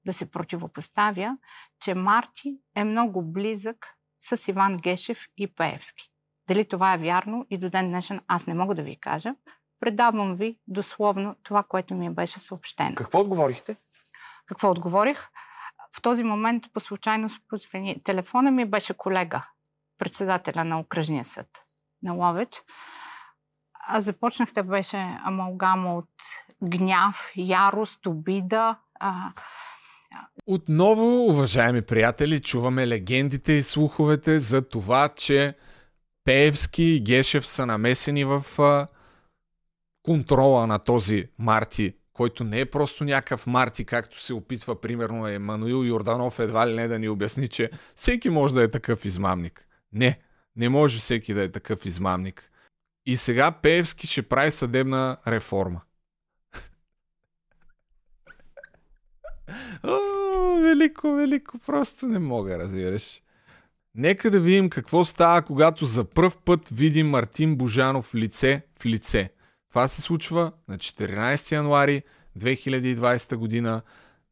да 0.07 0.12
се 0.12 0.31
противопоставя, 0.31 1.39
че 1.81 1.95
Марти 1.95 2.59
е 2.77 2.85
много 2.85 3.23
близък 3.23 3.87
с 4.19 4.49
Иван 4.49 4.77
Гешев 4.77 5.27
и 5.37 5.47
Пеевски. 5.47 6.11
Дали 6.49 6.65
това 6.65 6.95
е 6.95 6.99
вярно 6.99 7.47
и 7.51 7.59
до 7.59 7.71
ден 7.71 7.89
днешен 7.89 8.21
аз 8.29 8.47
не 8.47 8.55
мога 8.55 8.75
да 8.75 8.83
ви 8.83 8.97
кажа. 8.97 9.35
Предавам 9.85 10.36
ви 10.36 10.56
дословно 10.69 11.36
това, 11.43 11.62
което 11.62 11.94
ми 11.94 12.11
беше 12.11 12.39
съобщено. 12.39 12.94
Какво 12.94 13.20
отговорихте? 13.20 13.77
Какво 14.47 14.70
отговорих? 14.70 15.28
В 15.97 16.02
този 16.02 16.24
момент 16.24 16.65
по 16.73 16.81
случайност 16.81 17.39
позвони. 17.48 18.02
Телефона 18.05 18.51
ми 18.51 18.65
беше 18.65 18.94
колега, 18.94 19.43
председателя 19.98 20.65
на 20.65 20.81
окръжния 20.81 21.24
съд 21.24 21.47
на 22.02 22.12
Ловеч. 22.12 22.62
Аз 23.89 24.05
започнах 24.05 24.52
да 24.52 24.62
беше 24.62 25.19
амалгама 25.24 25.97
от 25.97 26.11
гняв, 26.62 27.32
ярост, 27.36 28.06
обида. 28.06 28.77
А, 29.01 29.32
Отново, 30.47 31.27
уважаеми 31.27 31.82
приятели, 31.82 32.40
чуваме 32.40 32.89
легендите 32.89 33.52
и 33.52 33.62
слуховете 33.62 34.40
за 34.40 34.69
това, 34.69 35.09
че 35.09 35.56
Пеевски 36.24 36.85
и 36.85 37.01
Гешев 37.01 37.47
са 37.47 37.66
намесени 37.66 38.24
в 38.24 38.44
а, 38.59 38.86
контрола 40.05 40.66
на 40.66 40.78
този 40.78 41.28
Марти, 41.39 41.94
който 42.12 42.44
не 42.44 42.60
е 42.60 42.66
просто 42.66 43.05
някакъв 43.05 43.47
Марти, 43.47 43.85
както 43.85 44.20
се 44.20 44.35
опитва 44.35 44.81
примерно 44.81 45.28
Емануил 45.28 45.85
Йорданов 45.85 46.39
едва 46.39 46.68
ли 46.68 46.74
не 46.74 46.89
да 46.89 46.98
ни 46.98 47.09
обясни, 47.09 47.48
че 47.48 47.70
всеки 47.97 48.31
може 48.31 48.55
да 48.55 48.62
е 48.62 48.70
такъв 48.70 49.05
измамник. 49.05 49.66
Не, 49.93 50.18
не 50.56 50.68
може 50.68 50.98
всеки 50.98 51.35
да 51.35 51.43
е 51.43 51.52
такъв 51.52 51.86
измамник. 51.86 52.51
И 53.06 53.16
сега 53.16 53.52
Пеевски 53.52 54.06
ще 54.06 54.22
прави 54.22 54.51
съдебна 54.51 55.16
реформа. 55.26 55.81
О, 59.85 60.60
велико, 60.62 61.12
велико, 61.12 61.59
просто 61.59 62.06
не 62.06 62.18
мога, 62.18 62.59
разбираш. 62.59 63.20
Нека 63.94 64.31
да 64.31 64.40
видим 64.40 64.70
какво 64.70 65.05
става, 65.05 65.43
когато 65.43 65.85
за 65.85 66.05
пръв 66.05 66.39
път 66.39 66.68
видим 66.68 67.09
Мартин 67.09 67.56
Божанов 67.56 68.14
лице 68.14 68.62
в 68.81 68.86
лице. 68.86 69.31
Това 69.75 69.89
се 69.89 70.03
случва 70.03 70.53
на 70.69 70.79
14 70.79 71.53
януари 71.53 72.03
2020 72.39 73.37
година 73.37 73.83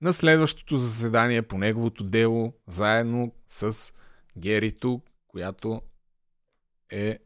на 0.00 0.12
следващото 0.12 0.76
заседание 0.76 1.42
по 1.42 1.58
неговото 1.58 2.04
дело, 2.04 2.52
заедно 2.66 3.32
с 3.46 3.92
Герито, 4.38 5.00
която 5.28 5.82
е 6.90 7.18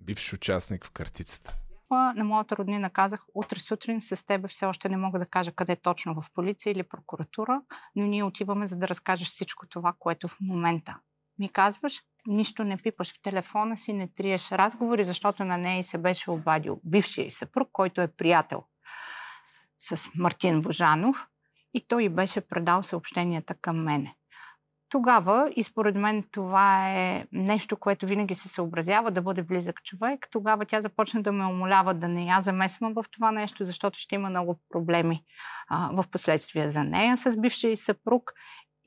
бивш 0.00 0.32
участник 0.32 0.84
в 0.86 0.90
картицата. 0.90 1.56
На 1.90 2.24
моята 2.24 2.56
роднина 2.56 2.90
казах, 2.90 3.24
утре 3.34 3.58
сутрин 3.60 4.00
с 4.00 4.26
тебе 4.26 4.48
все 4.48 4.66
още 4.66 4.88
не 4.88 4.96
мога 4.96 5.18
да 5.18 5.26
кажа 5.26 5.52
къде 5.52 5.76
точно 5.76 6.14
в 6.14 6.24
полиция 6.34 6.70
или 6.70 6.82
прокуратура, 6.82 7.62
но 7.96 8.06
ние 8.06 8.24
отиваме 8.24 8.66
за 8.66 8.76
да 8.76 8.88
разкажеш 8.88 9.28
всичко 9.28 9.66
това, 9.66 9.94
което 9.98 10.28
в 10.28 10.36
момента 10.40 10.98
ми 11.38 11.48
казваш, 11.48 12.02
нищо 12.26 12.64
не 12.64 12.76
пипаш 12.76 13.12
в 13.12 13.22
телефона 13.22 13.76
си, 13.76 13.92
не 13.92 14.08
триеш 14.08 14.52
разговори, 14.52 15.04
защото 15.04 15.44
на 15.44 15.58
нея 15.58 15.84
се 15.84 15.98
беше 15.98 16.30
обадил 16.30 16.80
бившия 16.84 17.26
и 17.26 17.30
съпруг, 17.30 17.68
който 17.72 18.00
е 18.00 18.12
приятел 18.16 18.64
с 19.78 20.10
Мартин 20.14 20.62
Божанов 20.62 21.26
и 21.74 21.86
той 21.88 22.08
беше 22.08 22.40
предал 22.40 22.82
съобщенията 22.82 23.54
към 23.54 23.82
мене. 23.82 24.14
Тогава, 24.88 25.50
и 25.56 25.64
според 25.64 25.96
мен 25.96 26.24
това 26.32 26.90
е 26.90 27.26
нещо, 27.32 27.76
което 27.76 28.06
винаги 28.06 28.34
се 28.34 28.48
съобразява 28.48 29.10
да 29.10 29.22
бъде 29.22 29.42
близък 29.42 29.82
човек, 29.82 30.28
тогава 30.30 30.64
тя 30.64 30.80
започна 30.80 31.22
да 31.22 31.32
ме 31.32 31.46
умолява 31.46 31.94
да 31.94 32.08
не 32.08 32.24
я 32.24 32.40
замесвам 32.40 32.94
в 32.94 33.04
това 33.10 33.32
нещо, 33.32 33.64
защото 33.64 33.98
ще 33.98 34.14
има 34.14 34.30
много 34.30 34.60
проблеми 34.70 35.24
а, 35.68 35.90
в 35.92 36.04
последствие 36.10 36.68
за 36.68 36.84
нея 36.84 37.16
с 37.16 37.36
бившия 37.36 37.70
и 37.70 37.76
съпруг 37.76 38.32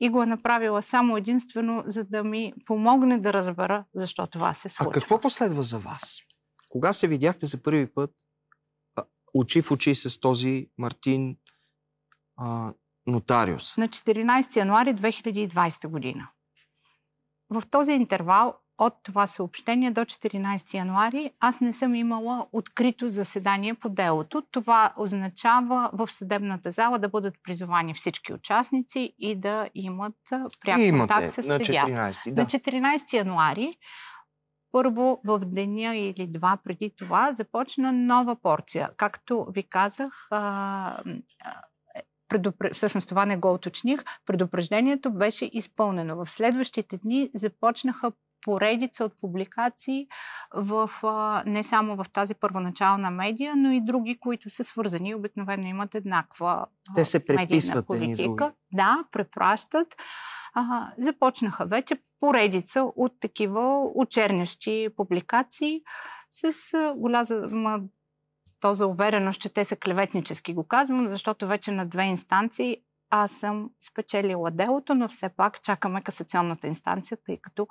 и 0.00 0.08
го 0.08 0.22
е 0.22 0.26
направила 0.26 0.82
само 0.82 1.16
единствено, 1.16 1.84
за 1.86 2.04
да 2.04 2.24
ми 2.24 2.52
помогне 2.66 3.18
да 3.18 3.32
разбера 3.32 3.84
защо 3.94 4.26
това 4.26 4.54
се 4.54 4.68
случва. 4.68 4.90
А 4.90 4.94
какво 4.94 5.20
последва 5.20 5.62
за 5.62 5.78
вас? 5.78 6.18
Кога 6.68 6.92
се 6.92 7.08
видяхте 7.08 7.46
за 7.46 7.62
първи 7.62 7.94
път 7.94 8.10
очи 9.34 9.62
в 9.62 9.70
очи 9.70 9.94
с 9.94 10.20
този 10.20 10.68
Мартин 10.78 11.36
а, 12.36 12.72
нотариус? 13.06 13.76
На 13.76 13.88
14 13.88 14.56
януари 14.56 14.94
2020 14.94 15.88
година. 15.88 16.28
В 17.50 17.62
този 17.70 17.92
интервал 17.92 18.58
от 18.78 18.94
това 19.02 19.26
съобщение 19.26 19.90
до 19.90 20.00
14 20.00 20.74
януари 20.74 21.30
аз 21.40 21.60
не 21.60 21.72
съм 21.72 21.94
имала 21.94 22.46
открито 22.52 23.08
заседание 23.08 23.74
по 23.74 23.88
делото. 23.88 24.42
Това 24.50 24.92
означава 24.96 25.90
в 25.92 26.08
съдебната 26.10 26.70
зала 26.70 26.98
да 26.98 27.08
бъдат 27.08 27.34
призовани 27.44 27.94
всички 27.94 28.32
участници 28.32 29.14
и 29.18 29.34
да 29.34 29.68
имат 29.74 30.16
пряк 30.60 30.98
контакт 30.98 31.32
с 31.32 31.42
съдя. 31.42 31.86
На 31.88 32.10
14, 32.10 32.32
да. 32.32 32.40
на 32.40 32.46
14 32.46 33.12
януари 33.12 33.76
първо 34.72 35.20
в 35.24 35.38
деня 35.38 35.96
или 35.96 36.26
два 36.26 36.58
преди 36.64 36.90
това 36.96 37.32
започна 37.32 37.92
нова 37.92 38.36
порция. 38.36 38.90
Както 38.96 39.46
ви 39.50 39.62
казах, 39.62 40.28
предупр... 42.28 42.66
всъщност 42.72 43.08
това 43.08 43.26
не 43.26 43.36
го 43.36 43.52
уточних, 43.52 44.04
предупреждението 44.26 45.12
беше 45.12 45.50
изпълнено. 45.52 46.16
В 46.16 46.30
следващите 46.30 46.98
дни 46.98 47.30
започнаха 47.34 48.12
поредица 48.44 49.04
от 49.04 49.20
публикации 49.20 50.06
в, 50.54 50.90
не 51.46 51.62
само 51.62 51.96
в 51.96 52.06
тази 52.12 52.34
първоначална 52.34 53.10
медия, 53.10 53.56
но 53.56 53.72
и 53.72 53.80
други, 53.80 54.18
които 54.20 54.50
са 54.50 54.64
свързани. 54.64 55.14
Обикновено 55.14 55.66
имат 55.66 55.94
еднаква 55.94 56.66
Те 56.94 57.04
се 57.04 57.24
медийна 57.28 57.82
политика. 57.82 58.52
Да, 58.72 59.04
препращат. 59.12 59.96
А, 60.54 60.92
започнаха 60.98 61.66
вече 61.66 61.96
поредица 62.20 62.82
от 62.82 63.20
такива 63.20 63.90
очернящи 63.94 64.88
публикации 64.96 65.80
с 66.30 66.94
голяма 66.96 67.24
за 68.64 68.86
увереност, 68.86 69.40
че 69.40 69.48
те 69.48 69.64
са 69.64 69.76
клеветнически, 69.76 70.54
го 70.54 70.64
казвам, 70.64 71.08
защото 71.08 71.46
вече 71.46 71.72
на 71.72 71.86
две 71.86 72.04
инстанции 72.04 72.76
аз 73.16 73.32
съм 73.32 73.70
спечелила 73.90 74.50
делото, 74.50 74.94
но 74.94 75.08
все 75.08 75.28
пак 75.28 75.62
чакаме 75.62 76.02
касационната 76.02 76.66
инстанция, 76.66 77.18
тъй 77.24 77.38
като 77.42 77.66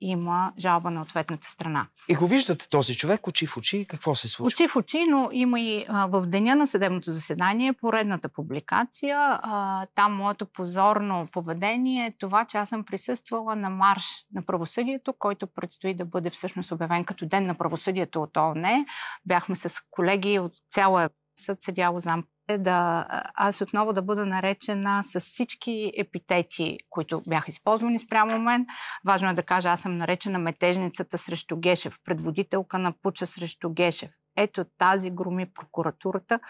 има 0.00 0.52
жалба 0.58 0.90
на 0.90 1.02
ответната 1.02 1.48
страна. 1.48 1.86
И 2.08 2.14
го 2.14 2.26
виждате 2.26 2.68
този 2.68 2.96
човек 2.96 3.26
очи 3.26 3.46
в 3.46 3.56
очи, 3.56 3.86
какво 3.88 4.14
се 4.14 4.28
случва? 4.28 4.46
Очи 4.46 4.68
в 4.68 4.76
очи, 4.76 5.04
но 5.08 5.28
има 5.32 5.60
и 5.60 5.84
а, 5.88 6.06
в 6.06 6.26
деня 6.26 6.54
на 6.54 6.66
съдебното 6.66 7.12
заседание 7.12 7.72
поредната 7.72 8.28
публикация. 8.28 9.18
А, 9.42 9.86
там 9.94 10.16
моето 10.16 10.46
позорно 10.46 11.28
поведение 11.32 12.06
е 12.06 12.14
това, 12.18 12.44
че 12.44 12.56
аз 12.56 12.68
съм 12.68 12.84
присъствала 12.84 13.56
на 13.56 13.70
марш 13.70 14.04
на 14.34 14.46
правосъдието, 14.46 15.14
който 15.18 15.46
предстои 15.46 15.94
да 15.94 16.04
бъде 16.04 16.30
всъщност 16.30 16.72
обявен 16.72 17.04
като 17.04 17.26
ден 17.26 17.46
на 17.46 17.54
правосъдието 17.54 18.22
от 18.22 18.36
ООН. 18.36 18.84
Бяхме 19.26 19.56
с 19.56 19.74
колеги 19.90 20.38
от 20.38 20.52
цяла 20.70 21.08
съд 21.38 21.62
седяло 21.62 22.00
зам 22.00 22.24
е 22.48 22.58
да 22.58 23.06
аз 23.34 23.60
отново 23.60 23.92
да 23.92 24.02
бъда 24.02 24.26
наречена 24.26 25.02
с 25.04 25.20
всички 25.20 25.92
епитети, 25.96 26.78
които 26.90 27.22
бяха 27.28 27.50
използвани 27.50 27.98
спрямо 27.98 28.38
мен. 28.38 28.66
Важно 29.04 29.30
е 29.30 29.34
да 29.34 29.42
кажа, 29.42 29.68
аз 29.68 29.80
съм 29.80 29.98
наречена 29.98 30.38
метежницата 30.38 31.18
срещу 31.18 31.56
Гешев, 31.56 31.98
предводителка 32.04 32.78
на 32.78 32.92
пуча 33.02 33.26
срещу 33.26 33.70
Гешев. 33.70 34.10
Ето 34.36 34.64
тази 34.78 35.10
громи 35.10 35.46
прокуратурата 35.54 36.40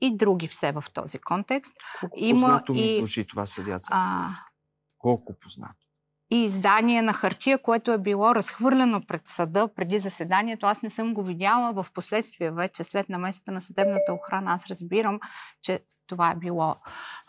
и 0.00 0.16
други 0.16 0.46
все 0.46 0.72
в 0.72 0.84
този 0.94 1.18
контекст. 1.18 1.74
Колко 2.00 2.16
Има 2.18 2.34
познато 2.34 2.72
ми 2.72 2.86
и... 2.86 2.94
звучи 2.94 3.26
това 3.26 3.46
съдяца? 3.46 3.88
А... 3.90 4.28
Колко 4.98 5.34
познато? 5.40 5.85
И 6.30 6.44
издание 6.44 7.02
на 7.02 7.12
хартия, 7.12 7.58
което 7.58 7.92
е 7.92 7.98
било 7.98 8.34
разхвърлено 8.34 9.00
пред 9.06 9.28
съда 9.28 9.68
преди 9.76 9.98
заседанието. 9.98 10.66
Аз 10.66 10.82
не 10.82 10.90
съм 10.90 11.14
го 11.14 11.22
видяла 11.22 11.72
в 11.72 11.86
последствие 11.94 12.50
вече, 12.50 12.84
след 12.84 13.08
намесата 13.08 13.52
на 13.52 13.60
съдебната 13.60 14.12
охрана. 14.12 14.52
Аз 14.52 14.66
разбирам, 14.66 15.20
че 15.62 15.80
това 16.06 16.30
е 16.30 16.36
било. 16.36 16.74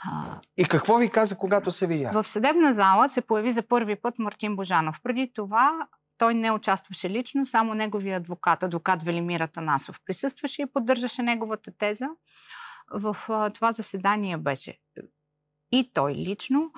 А... 0.03 0.39
И 0.57 0.65
какво 0.65 0.97
ви 0.97 1.09
каза, 1.09 1.37
когато 1.37 1.71
се 1.71 1.87
видя? 1.87 2.11
В 2.13 2.23
съдебна 2.23 2.73
зала 2.73 3.09
се 3.09 3.21
появи 3.21 3.51
за 3.51 3.61
първи 3.61 3.95
път 3.95 4.19
Мартин 4.19 4.55
Божанов. 4.55 4.99
Преди 5.03 5.31
това 5.33 5.87
той 6.17 6.33
не 6.33 6.51
участваше 6.51 7.09
лично, 7.09 7.45
само 7.45 7.73
неговия 7.73 8.17
адвокат, 8.17 8.63
адвокат 8.63 9.03
Велимира 9.03 9.47
Танасов, 9.47 9.99
присъстваше 10.05 10.61
и 10.61 10.65
поддържаше 10.73 11.21
неговата 11.21 11.71
теза. 11.77 12.07
В 12.93 13.17
а, 13.29 13.49
това 13.49 13.71
заседание 13.71 14.37
беше 14.37 14.77
и 15.71 15.91
той 15.93 16.13
лично, 16.13 16.71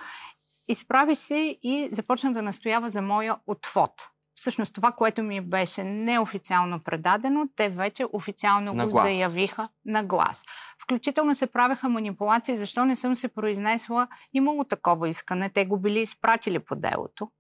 изправи 0.70 1.16
се 1.16 1.58
и 1.64 1.90
започна 1.92 2.34
да 2.34 2.42
настоява 2.42 2.90
за 2.90 3.02
моя 3.02 3.36
отвод. 3.48 3.92
Всъщност 4.36 4.74
това, 4.74 4.92
което 4.92 5.24
ми 5.24 5.42
беше 5.42 5.84
неофициално 5.84 6.80
предадено, 6.80 7.48
те 7.56 7.70
вече 7.70 8.06
официално 8.14 8.74
на 8.74 8.86
го 8.86 8.92
глас. 8.92 9.06
заявиха 9.06 9.70
на 9.86 10.04
глас. 10.04 10.44
Включително 10.84 11.36
се 11.36 11.48
правеха 11.48 11.90
манипулации, 11.90 12.58
защо 12.58 12.86
не 12.86 12.96
съм 12.96 13.16
се 13.16 13.28
произнесла. 13.28 14.08
Имало 14.34 14.64
такова 14.64 15.10
искане, 15.10 15.50
те 15.50 15.66
го 15.66 15.80
били 15.80 16.00
изпратили 16.00 16.60
по 16.60 16.76
делото. 16.76 17.32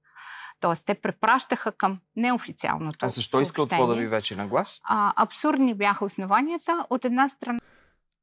Тоест, 0.59 0.85
те 0.85 0.93
препращаха 0.93 1.71
към 1.71 1.99
неофициалното. 2.15 3.05
А 3.05 3.09
защо 3.09 3.41
иска 3.41 3.61
отвода 3.61 3.95
ви 3.95 4.07
вече 4.07 4.35
на 4.35 4.47
глас? 4.47 4.81
А, 4.83 5.13
абсурдни 5.15 5.73
бяха 5.73 6.05
основанията. 6.05 6.85
От 6.89 7.05
една 7.05 7.27
страна. 7.27 7.59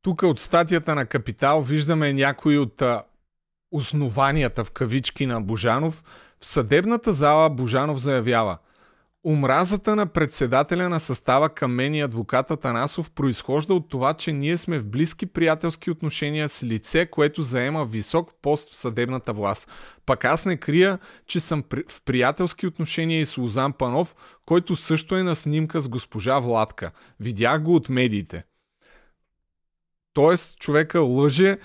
Тук 0.03 0.23
от 0.23 0.41
статията 0.41 0.95
на 0.95 1.07
Капитал 1.07 1.63
виждаме 1.63 2.13
някои 2.13 2.59
от 2.59 2.83
основанията 3.77 4.65
в 4.65 4.71
кавички 4.71 5.27
на 5.27 5.41
Божанов, 5.41 6.05
в 6.41 6.47
съдебната 6.47 7.13
зала 7.13 7.51
Божанов 7.51 7.99
заявява 7.99 8.59
Омразата 9.29 9.97
на 9.97 10.07
председателя 10.07 10.89
на 10.89 11.01
състава 11.01 11.49
към 11.49 11.75
мен 11.75 11.95
и 11.95 12.01
адвоката 12.01 12.57
Танасов 12.57 13.11
произхожда 13.11 13.75
от 13.75 13.89
това, 13.89 14.15
че 14.15 14.33
ние 14.33 14.59
сме 14.59 14.79
в 14.79 14.87
близки 14.87 15.27
приятелски 15.27 15.91
отношения 15.91 16.49
с 16.49 16.65
лице, 16.65 17.07
което 17.07 17.43
заема 17.43 17.85
висок 17.85 18.31
пост 18.43 18.73
в 18.73 18.77
съдебната 18.77 19.33
власт. 19.33 19.71
Пак 20.07 20.25
аз 20.25 20.45
не 20.45 20.57
крия, 20.57 20.99
че 21.27 21.41
съм 21.41 21.65
в 21.89 22.03
приятелски 22.05 22.67
отношения 22.67 23.21
и 23.21 23.27
с 23.27 23.37
Лозан 23.37 23.73
Панов, 23.73 24.15
който 24.45 24.77
също 24.77 25.17
е 25.17 25.23
на 25.23 25.37
снимка 25.37 25.81
с 25.81 25.89
госпожа 25.89 26.39
Владка. 26.39 26.91
Видях 27.21 27.63
го 27.63 27.75
от 27.75 27.89
медиите. 27.89 28.45
Тоест, 30.13 30.59
човека 30.59 31.01
лъже, 31.01 31.59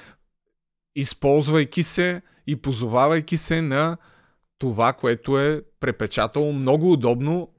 използвайки 0.95 1.83
се 1.83 2.21
и 2.47 2.61
позовавайки 2.61 3.37
се 3.37 3.61
на 3.61 3.97
това, 4.57 4.93
което 4.93 5.39
е 5.39 5.61
препечатало 5.79 6.53
много 6.53 6.91
удобно 6.91 7.49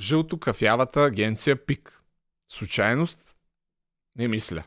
жълто-кафявата 0.00 1.06
агенция 1.06 1.66
ПИК. 1.66 2.02
Случайност? 2.48 3.36
Не 4.16 4.28
мисля. 4.28 4.62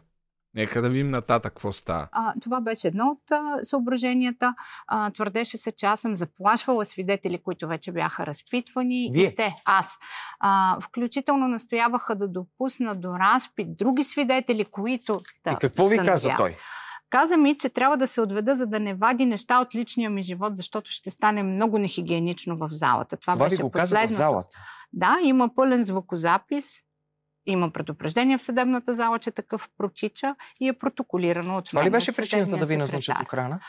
Нека 0.54 0.82
да 0.82 0.90
видим 0.90 1.10
нататък 1.10 1.54
какво 1.54 1.72
става. 1.72 2.08
А, 2.12 2.34
това 2.42 2.62
беше 2.62 2.88
едно 2.88 3.08
от 3.08 3.32
а, 3.32 3.60
съображенията. 3.64 4.56
А, 4.88 5.12
твърдеше 5.12 5.58
се, 5.58 5.72
че 5.72 5.86
аз 5.86 6.00
съм 6.00 6.16
заплашвала 6.16 6.86
свидетели, 6.86 7.38
които 7.38 7.68
вече 7.68 7.92
бяха 7.92 8.26
разпитвани. 8.26 9.10
Вие? 9.14 9.24
И 9.24 9.36
те, 9.36 9.56
аз. 9.66 9.98
А, 10.40 10.78
включително 10.82 11.48
настояваха 11.48 12.16
да 12.16 12.28
допусна 12.28 12.96
до 12.96 13.20
разпит 13.20 13.78
други 13.78 14.04
свидетели, 14.04 14.66
които... 14.66 15.22
Да, 15.44 15.52
И 15.52 15.56
какво 15.62 15.88
ви 15.88 15.98
каза 15.98 16.34
той? 16.38 16.56
Каза 17.12 17.38
ми, 17.38 17.58
че 17.58 17.70
трябва 17.70 17.98
да 17.98 18.08
се 18.08 18.22
отведа, 18.22 18.56
за 18.56 18.68
да 18.68 18.80
не 18.80 18.94
вади 18.94 19.26
неща 19.26 19.60
от 19.60 19.76
личния 19.76 20.10
ми 20.10 20.22
живот, 20.22 20.58
защото 20.58 20.92
ще 20.92 21.10
стане 21.10 21.44
много 21.44 21.78
нехигиенично 21.78 22.58
в 22.58 22.68
залата. 22.72 23.18
Това, 23.18 23.34
Това 23.34 23.50
беше 23.50 23.62
го 23.62 23.72
каза 23.72 23.86
в 23.86 23.90
последното. 23.90 24.14
залата. 24.14 24.58
Да, 24.94 25.18
има 25.24 25.50
пълен 25.56 25.84
звукозапис, 25.84 26.80
има 27.46 27.72
предупреждение 27.72 28.38
в 28.38 28.42
съдебната 28.42 28.94
зала, 28.94 29.20
че 29.20 29.32
такъв 29.32 29.70
протича 29.78 30.36
и 30.60 30.68
е 30.68 30.74
протоколирано 30.74 31.58
от 31.58 31.66
Това 31.66 31.86
ли 31.86 31.90
беше 31.90 32.16
причината 32.16 32.58
да 32.58 32.66
ви 32.66 32.78
назначат 32.78 33.22
охрана? 33.22 33.60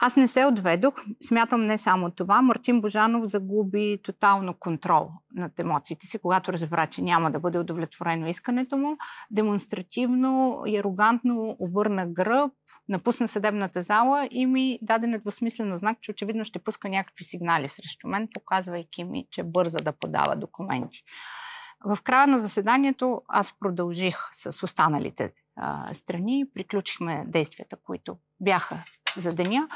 Аз 0.00 0.16
не 0.16 0.26
се 0.26 0.44
отведох. 0.44 0.94
Смятам 1.28 1.66
не 1.66 1.78
само 1.78 2.10
това. 2.10 2.42
Мартин 2.42 2.80
Божанов 2.80 3.24
загуби 3.24 3.98
тотално 4.02 4.54
контрол 4.54 5.10
над 5.34 5.58
емоциите 5.58 6.06
си, 6.06 6.18
когато 6.18 6.52
разбра, 6.52 6.86
че 6.86 7.02
няма 7.02 7.30
да 7.30 7.40
бъде 7.40 7.58
удовлетворено 7.58 8.26
искането 8.26 8.76
му. 8.76 8.96
Демонстративно 9.30 10.62
и 10.66 10.78
арогантно 10.78 11.56
обърна 11.58 12.06
гръб, 12.06 12.52
напусна 12.88 13.28
съдебната 13.28 13.82
зала 13.82 14.28
и 14.30 14.46
ми 14.46 14.78
даде 14.82 15.06
недвусмислено 15.06 15.76
знак, 15.76 15.98
че 16.00 16.10
очевидно 16.10 16.44
ще 16.44 16.58
пуска 16.58 16.88
някакви 16.88 17.24
сигнали 17.24 17.68
срещу 17.68 18.08
мен, 18.08 18.28
показвайки 18.34 19.04
ми, 19.04 19.26
че 19.30 19.42
бърза 19.42 19.78
да 19.78 19.92
подава 19.92 20.36
документи. 20.36 21.02
В 21.84 21.98
края 22.02 22.26
на 22.26 22.38
заседанието 22.38 23.22
аз 23.28 23.54
продължих 23.60 24.16
с 24.32 24.62
останалите 24.62 25.32
а, 25.56 25.94
страни, 25.94 26.44
приключихме 26.54 27.24
действията, 27.26 27.76
които 27.76 28.16
бяха 28.40 28.84
за 29.16 29.34
деня. 29.34 29.68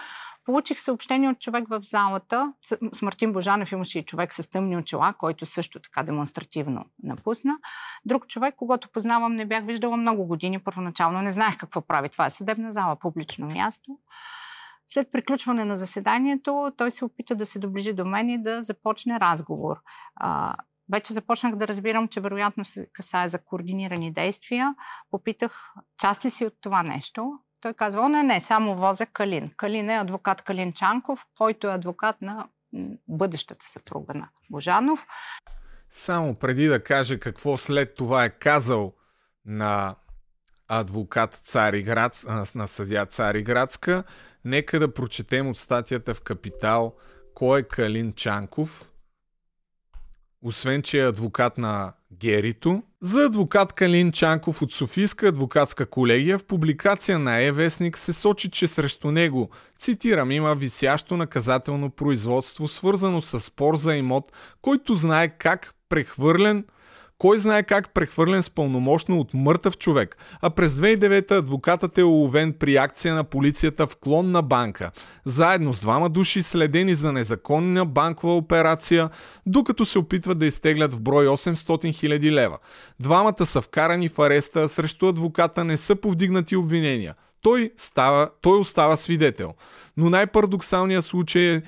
Получих 0.44 0.80
съобщение 0.80 1.30
от 1.30 1.40
човек 1.40 1.68
в 1.68 1.80
залата. 1.82 2.52
С- 2.62 3.02
Мартин 3.02 3.32
Божанов 3.32 3.72
имаше 3.72 3.98
и 3.98 4.04
човек 4.04 4.34
с 4.34 4.50
тъмни 4.50 4.76
очила, 4.76 5.14
който 5.18 5.46
също 5.46 5.80
така 5.80 6.02
демонстративно 6.02 6.84
напусна. 7.02 7.52
Друг 8.04 8.26
човек, 8.26 8.54
когато 8.56 8.88
познавам, 8.88 9.34
не 9.34 9.46
бях 9.46 9.64
виждала 9.64 9.96
много 9.96 10.26
години. 10.26 10.58
Първоначално 10.58 11.22
не 11.22 11.30
знаех 11.30 11.56
какво 11.56 11.80
прави. 11.80 12.08
Това 12.08 12.26
е 12.26 12.30
съдебна 12.30 12.72
зала, 12.72 12.96
публично 12.96 13.46
място. 13.46 13.98
След 14.86 15.12
приключване 15.12 15.64
на 15.64 15.76
заседанието, 15.76 16.72
той 16.76 16.90
се 16.90 17.04
опита 17.04 17.34
да 17.34 17.46
се 17.46 17.58
доближи 17.58 17.92
до 17.92 18.04
мен 18.04 18.30
и 18.30 18.42
да 18.42 18.62
започне 18.62 19.20
разговор. 19.20 19.76
Вече 20.92 21.12
започнах 21.12 21.56
да 21.56 21.68
разбирам, 21.68 22.08
че 22.08 22.20
вероятно 22.20 22.64
се 22.64 22.88
касае 22.92 23.28
за 23.28 23.38
координирани 23.38 24.12
действия. 24.12 24.74
Попитах, 25.10 25.74
част 25.98 26.24
ли 26.24 26.30
си 26.30 26.46
от 26.46 26.54
това 26.60 26.82
нещо? 26.82 27.32
Той 27.62 27.74
казва, 27.74 28.08
не, 28.08 28.22
не, 28.22 28.40
само 28.40 28.76
возя 28.76 29.06
Калин. 29.06 29.50
Калин 29.56 29.90
е 29.90 29.94
адвокат 29.94 30.42
Калин 30.42 30.72
Чанков, 30.72 31.26
който 31.38 31.66
е 31.66 31.74
адвокат 31.74 32.22
на 32.22 32.48
бъдещата 33.08 33.66
съпруга 33.66 34.14
на 34.14 34.28
Божанов. 34.50 35.06
Само 35.88 36.34
преди 36.34 36.66
да 36.66 36.84
каже 36.84 37.18
какво 37.18 37.56
след 37.56 37.94
това 37.94 38.24
е 38.24 38.30
казал 38.30 38.92
на 39.46 39.94
адвокат 40.68 41.34
Цариград, 41.34 42.24
на 42.54 42.68
съдя 42.68 43.06
Цариградска, 43.06 44.04
нека 44.44 44.80
да 44.80 44.94
прочетем 44.94 45.48
от 45.48 45.58
статията 45.58 46.14
в 46.14 46.20
Капитал 46.20 46.94
кой 47.34 47.60
е 47.60 47.62
Калин 47.62 48.12
Чанков, 48.12 48.91
освен 50.42 50.82
че 50.82 51.00
е 51.00 51.08
адвокат 51.08 51.58
на 51.58 51.92
Герито. 52.12 52.82
За 53.00 53.24
адвокат 53.24 53.72
Калин 53.72 54.12
Чанков 54.12 54.62
от 54.62 54.72
Софийска 54.72 55.28
адвокатска 55.28 55.86
колегия 55.86 56.38
в 56.38 56.44
публикация 56.44 57.18
на 57.18 57.40
Е-вестник 57.40 57.98
се 57.98 58.12
сочи, 58.12 58.50
че 58.50 58.68
срещу 58.68 59.10
него, 59.10 59.50
цитирам, 59.78 60.30
има 60.30 60.54
висящо 60.54 61.16
наказателно 61.16 61.90
производство, 61.90 62.68
свързано 62.68 63.20
с 63.20 63.40
спор 63.40 63.76
за 63.76 63.94
имот, 63.94 64.32
който 64.62 64.94
знае 64.94 65.28
как 65.28 65.74
прехвърлен 65.88 66.64
кой 67.22 67.38
знае 67.38 67.62
как 67.62 67.94
прехвърлен 67.94 68.42
с 68.42 68.50
пълномощно 68.50 69.20
от 69.20 69.34
мъртъв 69.34 69.78
човек. 69.78 70.16
А 70.40 70.50
през 70.50 70.72
2009 70.72 71.30
адвокатът 71.30 71.98
е 71.98 72.02
уловен 72.02 72.52
при 72.52 72.76
акция 72.76 73.14
на 73.14 73.24
полицията 73.24 73.86
в 73.86 73.96
клон 73.96 74.30
на 74.30 74.42
банка. 74.42 74.90
Заедно 75.24 75.74
с 75.74 75.80
двама 75.80 76.08
души 76.08 76.42
следени 76.42 76.94
за 76.94 77.12
незаконна 77.12 77.84
банкова 77.84 78.36
операция, 78.36 79.10
докато 79.46 79.84
се 79.84 79.98
опитват 79.98 80.38
да 80.38 80.46
изтеглят 80.46 80.94
в 80.94 81.00
брой 81.00 81.26
800 81.26 81.54
000 81.54 82.30
лева. 82.30 82.58
Двамата 83.00 83.46
са 83.46 83.60
вкарани 83.60 84.08
в 84.08 84.18
ареста, 84.18 84.68
срещу 84.68 85.08
адвоката 85.08 85.64
не 85.64 85.76
са 85.76 85.96
повдигнати 85.96 86.56
обвинения. 86.56 87.14
Той, 87.42 87.70
става, 87.76 88.30
той 88.40 88.58
остава 88.58 88.96
свидетел. 88.96 89.54
Но 89.96 90.10
най-парадоксалният 90.10 91.04
случай 91.04 91.54
е 91.54 91.62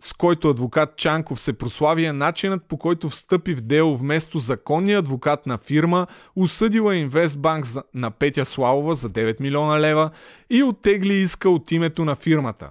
с 0.00 0.12
който 0.12 0.48
адвокат 0.48 0.96
Чанков 0.96 1.40
се 1.40 1.52
прослави 1.52 2.04
е 2.04 2.12
начинът 2.12 2.64
по 2.68 2.78
който 2.78 3.08
встъпи 3.08 3.54
в 3.54 3.60
дело 3.60 3.96
вместо 3.96 4.38
законния 4.38 4.98
адвокат 4.98 5.46
на 5.46 5.58
фирма, 5.58 6.06
осъдила 6.36 6.96
Инвестбанк 6.96 7.66
на 7.94 8.10
Петя 8.10 8.44
Славова 8.44 8.94
за 8.94 9.10
9 9.10 9.40
милиона 9.40 9.80
лева 9.80 10.10
и 10.50 10.62
оттегли 10.62 11.14
иска 11.14 11.50
от 11.50 11.72
името 11.72 12.04
на 12.04 12.14
фирмата. 12.14 12.70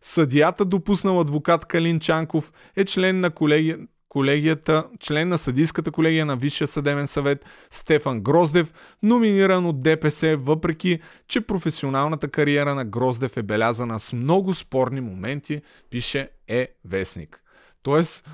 Съдията, 0.00 0.64
допуснал 0.64 1.20
адвокат 1.20 1.66
Калин 1.66 2.00
Чанков, 2.00 2.52
е 2.76 2.84
член 2.84 3.20
на 3.20 3.30
колегия, 3.30 3.78
колегията, 4.10 4.86
член 5.00 5.28
на 5.28 5.38
съдийската 5.38 5.90
колегия 5.90 6.26
на 6.26 6.36
Висшия 6.36 6.66
съдебен 6.66 7.06
съвет 7.06 7.44
Стефан 7.70 8.20
Гроздев, 8.20 8.74
номиниран 9.02 9.66
от 9.66 9.82
ДПС, 9.82 10.36
въпреки 10.36 11.00
че 11.28 11.40
професионалната 11.40 12.28
кариера 12.28 12.74
на 12.74 12.84
Гроздев 12.84 13.36
е 13.36 13.42
белязана 13.42 14.00
с 14.00 14.12
много 14.12 14.54
спорни 14.54 15.00
моменти, 15.00 15.62
пише 15.90 16.30
Е 16.48 16.68
Вестник. 16.84 17.42
Тоест, 17.82 18.30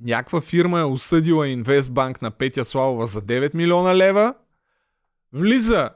някаква 0.00 0.40
фирма 0.40 0.80
е 0.80 0.84
осъдила 0.84 1.48
Инвестбанк 1.48 2.22
на 2.22 2.30
Петя 2.30 2.64
Славова 2.64 3.06
за 3.06 3.22
9 3.22 3.54
милиона 3.54 3.96
лева, 3.96 4.34
влиза 5.32 5.90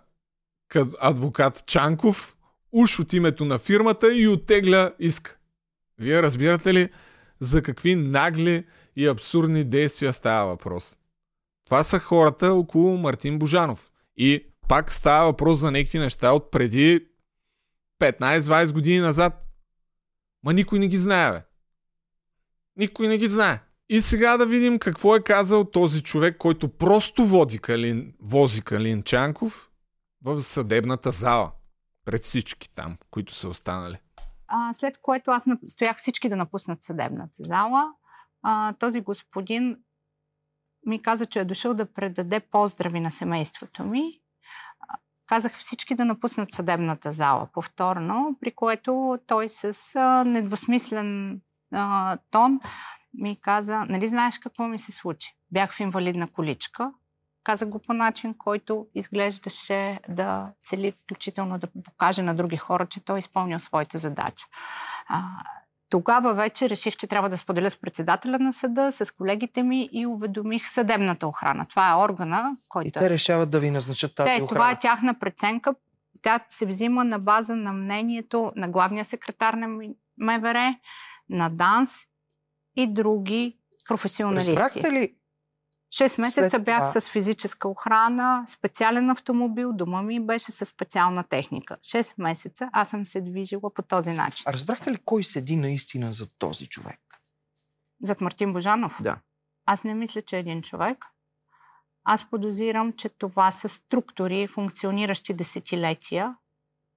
кад 0.69 0.89
адвокат 1.01 1.67
Чанков, 1.67 2.37
уж 2.73 3.01
от 3.01 3.13
името 3.13 3.45
на 3.45 3.59
фирмата 3.59 4.15
и 4.15 4.29
оттегля 4.29 4.93
иск. 4.99 5.39
Вие 5.99 6.23
разбирате 6.23 6.75
ли 6.75 6.91
за 7.41 7.63
какви 7.63 7.95
нагли 7.95 8.67
и 8.97 9.07
абсурдни 9.07 9.65
действия 9.65 10.13
става 10.13 10.47
въпрос? 10.47 10.99
Това 11.65 11.83
са 11.83 11.99
хората 11.99 12.53
около 12.53 12.97
Мартин 12.97 13.39
Божанов. 13.39 13.91
И 14.17 14.47
пак 14.69 14.95
става 14.95 15.27
въпрос 15.27 15.59
за 15.59 15.71
някакви 15.71 15.99
неща 15.99 16.33
от 16.33 16.51
преди 16.51 17.07
15-20 18.01 18.73
години 18.73 19.01
назад. 19.01 19.47
Ма 20.45 20.53
никой 20.53 20.79
не 20.79 20.89
ги 20.89 20.97
знае, 20.97 21.33
бе. 21.33 21.43
Никой 22.77 23.09
не 23.09 23.19
ги 23.19 23.29
знае. 23.29 23.61
И 23.89 24.01
сега 24.01 24.37
да 24.37 24.47
видим 24.47 24.79
какво 24.79 25.17
е 25.17 25.23
казал 25.23 25.65
този 25.65 26.03
човек, 26.03 26.37
който 26.39 26.69
просто 26.69 27.25
води 27.25 27.59
Калин, 27.59 28.15
вози 28.21 28.63
Калин 28.63 29.03
Чанков 29.03 29.71
в 30.23 30.43
съдебната 30.43 31.11
зала. 31.11 31.53
Пред 32.05 32.23
всички 32.23 32.71
там, 32.75 32.97
които 33.11 33.35
са 33.35 33.49
останали. 33.49 33.97
А, 34.49 34.73
след 34.73 34.99
което 34.99 35.31
аз 35.31 35.47
настоях 35.47 35.97
всички 35.97 36.29
да 36.29 36.37
напуснат 36.37 36.83
съдебната 36.83 37.43
зала. 37.43 37.93
А, 38.43 38.73
този 38.73 39.01
господин 39.01 39.77
ми 40.87 41.03
каза, 41.03 41.27
че 41.27 41.41
е 41.41 41.45
дошъл 41.45 41.75
да 41.75 41.93
предаде 41.93 42.41
поздрави 42.41 43.01
на 43.01 43.11
семейството 43.11 43.85
ми. 43.85 44.21
Казах 45.27 45.59
всички 45.59 45.95
да 45.95 46.05
напуснат 46.05 46.53
съдебната 46.53 47.13
зала 47.13 47.49
повторно, 47.53 48.37
при 48.41 48.55
което 48.55 49.19
той 49.27 49.49
с 49.49 49.95
а, 49.95 50.25
недвусмислен 50.25 51.41
а, 51.73 52.17
тон 52.31 52.61
ми 53.15 53.41
каза, 53.41 53.85
нали 53.89 54.09
знаеш 54.09 54.39
какво 54.39 54.69
ми 54.69 54.79
се 54.79 54.93
случи? 54.93 55.37
Бях 55.51 55.73
в 55.73 55.81
инвалидна 55.81 56.29
количка. 56.29 56.93
Казах 57.47 57.69
го 57.69 57.79
по 57.79 57.93
начин, 57.93 58.35
който 58.35 58.87
изглеждаше 58.95 60.01
да 60.09 60.53
цели 60.63 60.93
включително 60.93 61.59
да 61.59 61.67
покаже 61.85 62.23
на 62.23 62.35
други 62.35 62.57
хора, 62.57 62.87
че 62.87 63.05
той 63.05 63.17
е 63.17 63.19
изпълнил 63.19 63.61
своята 63.61 63.99
задача. 63.99 64.47
А, 65.09 65.23
тогава 65.91 66.35
вече 66.35 66.71
реших, 66.71 66.97
че 66.97 67.07
трябва 67.07 67.29
да 67.29 67.39
споделя 67.39 67.71
с 67.71 67.77
председателя 67.77 68.39
на 68.39 68.53
съда, 68.53 68.93
с 68.93 69.15
колегите 69.15 69.63
ми 69.63 69.89
и 69.93 70.07
уведомих 70.07 70.69
съдебната 70.69 71.27
охрана. 71.27 71.67
Това 71.69 71.91
е 71.91 71.95
органа, 71.95 72.57
който 72.69 72.89
И 72.89 72.93
те 72.93 73.11
решават 73.11 73.51
да 73.51 73.61
ви 73.61 73.71
назначат 73.71 74.15
тази 74.15 74.29
те, 74.29 74.43
охрана. 74.43 74.49
това 74.49 74.71
е 74.71 74.79
тяхна 74.79 75.19
преценка. 75.19 75.75
Тя 76.23 76.41
се 76.49 76.67
взима 76.67 77.05
на 77.05 77.19
база 77.19 77.57
на 77.57 77.73
мнението 77.73 78.53
на 78.57 78.69
главния 78.69 79.05
секретар 79.05 79.55
на 79.55 79.89
МВР, 80.19 80.77
на 81.31 81.51
ДАНС 81.51 81.99
и 82.77 82.87
други 82.87 83.59
професионалисти. 83.89 84.51
Разбрахте 84.51 84.93
ли 84.93 85.15
Шест 85.91 86.19
месеца 86.19 86.51
След 86.51 86.65
бях 86.65 86.91
това- 86.91 87.01
с 87.01 87.09
физическа 87.09 87.69
охрана, 87.69 88.45
специален 88.49 89.11
автомобил, 89.11 89.73
дома 89.73 90.03
ми 90.03 90.21
беше 90.21 90.53
с 90.53 90.67
специална 90.67 91.25
техника. 91.25 91.77
Шест 91.83 92.19
месеца 92.19 92.71
аз 92.73 92.91
съм 92.91 93.07
се 93.07 93.21
движила 93.21 93.75
по 93.75 93.83
този 93.83 94.13
начин. 94.13 94.45
А 94.47 94.53
разбрахте 94.53 94.93
ли 94.93 94.99
кой 95.05 95.25
седи 95.25 95.57
наистина 95.57 96.13
за 96.13 96.27
този 96.39 96.67
човек? 96.67 97.01
Зад 98.03 98.21
Мартин 98.21 98.53
Божанов? 98.53 98.99
Да. 99.03 99.19
Аз 99.67 99.85
не 99.85 99.95
мисля, 99.95 100.23
че 100.23 100.37
е 100.37 100.41
един 100.41 100.63
човек. 100.63 101.05
Аз 102.05 102.31
подозирам, 102.31 102.93
че 102.93 103.09
това 103.09 103.51
са 103.51 103.69
структури, 103.69 104.47
функциониращи 104.47 105.35
десетилетия, 105.35 106.37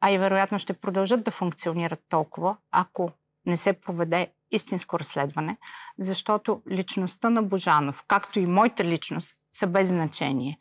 а 0.01 0.11
и 0.11 0.17
вероятно 0.17 0.59
ще 0.59 0.73
продължат 0.73 1.23
да 1.23 1.31
функционират 1.31 2.03
толкова, 2.09 2.57
ако 2.71 3.11
не 3.45 3.57
се 3.57 3.73
проведе 3.73 4.33
истинско 4.51 4.99
разследване, 4.99 5.57
защото 5.99 6.61
личността 6.71 7.29
на 7.29 7.43
Божанов, 7.43 8.03
както 8.07 8.39
и 8.39 8.45
моята 8.45 8.83
личност, 8.83 9.35
са 9.51 9.67
без 9.67 9.87
значение. 9.87 10.59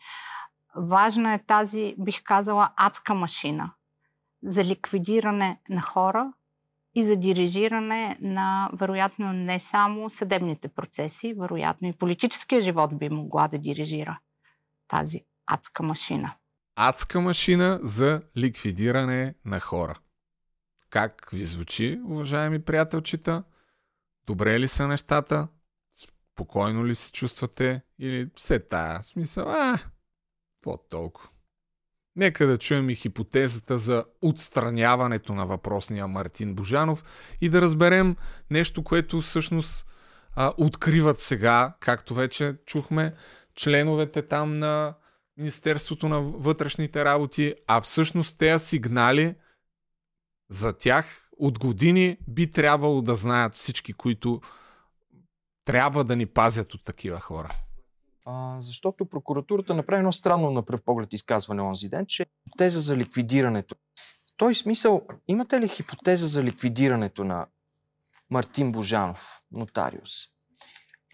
Важна 0.77 1.35
е 1.35 1.39
тази, 1.39 1.95
бих 1.99 2.23
казала, 2.23 2.71
адска 2.77 3.15
машина 3.15 3.73
за 4.43 4.65
ликвидиране 4.65 5.61
на 5.69 5.81
хора 5.81 6.33
и 6.95 7.05
за 7.05 7.17
дирижиране 7.17 8.17
на, 8.21 8.71
вероятно, 8.73 9.33
не 9.33 9.59
само 9.59 10.11
съдебните 10.11 10.69
процеси, 10.69 11.35
вероятно 11.35 11.89
и 11.89 11.93
политическия 11.93 12.61
живот 12.61 12.99
би 12.99 13.09
могла 13.09 13.49
да 13.49 13.59
дирижира 13.59 14.19
тази 14.89 15.21
адска 15.47 15.83
машина. 15.83 16.33
Адска 16.77 17.21
машина 17.21 17.81
за 17.83 18.23
ликвидиране 18.37 19.35
на 19.45 19.61
хора. 19.61 19.99
Как 20.91 21.29
ви 21.33 21.45
звучи, 21.45 22.01
уважаеми 22.05 22.63
приятелчета? 22.63 23.45
Добре 24.29 24.61
ли 24.61 24.69
са 24.69 24.89
нещата? 24.89 25.49
Спокойно 25.95 26.87
ли 26.87 26.95
се 26.95 27.13
чувствате? 27.13 27.83
Или 27.99 28.31
все 28.35 28.59
тая 28.59 29.03
смисъл? 29.03 29.51
А, 29.51 29.79
какво 30.55 30.77
толкова? 30.77 31.29
Нека 32.17 32.47
да 32.47 32.59
чуем 32.59 32.91
и 32.91 32.95
хипотезата 32.95 33.79
за 33.79 34.05
отстраняването 34.23 35.35
на 35.35 35.47
въпросния 35.47 36.07
Мартин 36.07 36.55
Божанов 36.55 37.05
и 37.41 37.49
да 37.49 37.61
разберем 37.61 38.17
нещо, 38.51 38.85
което 38.85 39.21
всъщност 39.21 39.87
а, 40.37 40.53
откриват 40.57 41.21
сега, 41.21 41.77
както 41.81 42.15
вече 42.15 42.57
чухме, 42.67 43.15
членовете 43.55 44.23
там 44.23 44.59
на 44.59 44.95
Министерството 45.37 46.09
на 46.09 46.21
вътрешните 46.21 47.05
работи, 47.05 47.55
а 47.67 47.81
всъщност 47.81 48.39
тези 48.39 48.65
сигнали 48.65 49.35
за 50.51 50.73
тях 50.73 51.28
от 51.39 51.59
години 51.59 52.19
би 52.29 52.51
трябвало 52.51 53.03
да 53.03 53.17
знаят 53.17 53.55
всички, 53.55 53.93
които 53.93 54.41
трябва 55.65 56.05
да 56.05 56.17
ни 56.17 56.27
пазят 56.27 56.75
от 56.75 56.85
такива 56.85 57.21
хора. 57.21 57.49
А, 58.27 58.61
защото 58.61 59.07
прокуратурата 59.07 59.75
направи 59.75 59.99
едно 59.99 60.13
странно 60.13 60.51
на 60.51 60.63
пръв 60.63 60.83
поглед 60.83 61.13
изказване 61.13 61.63
онзи 61.63 61.89
ден, 61.89 62.07
че 62.07 62.27
теза 62.59 62.81
за 62.81 62.97
ликвидирането. 62.97 63.75
В 64.35 64.37
този 64.37 64.55
смисъл, 64.55 65.07
имате 65.29 65.61
ли 65.61 65.69
хипотеза 65.69 66.27
за 66.27 66.43
ликвидирането 66.43 67.25
на 67.25 67.47
Мартин 68.31 68.73
Божанов, 68.73 69.43
нотариус? 69.53 70.13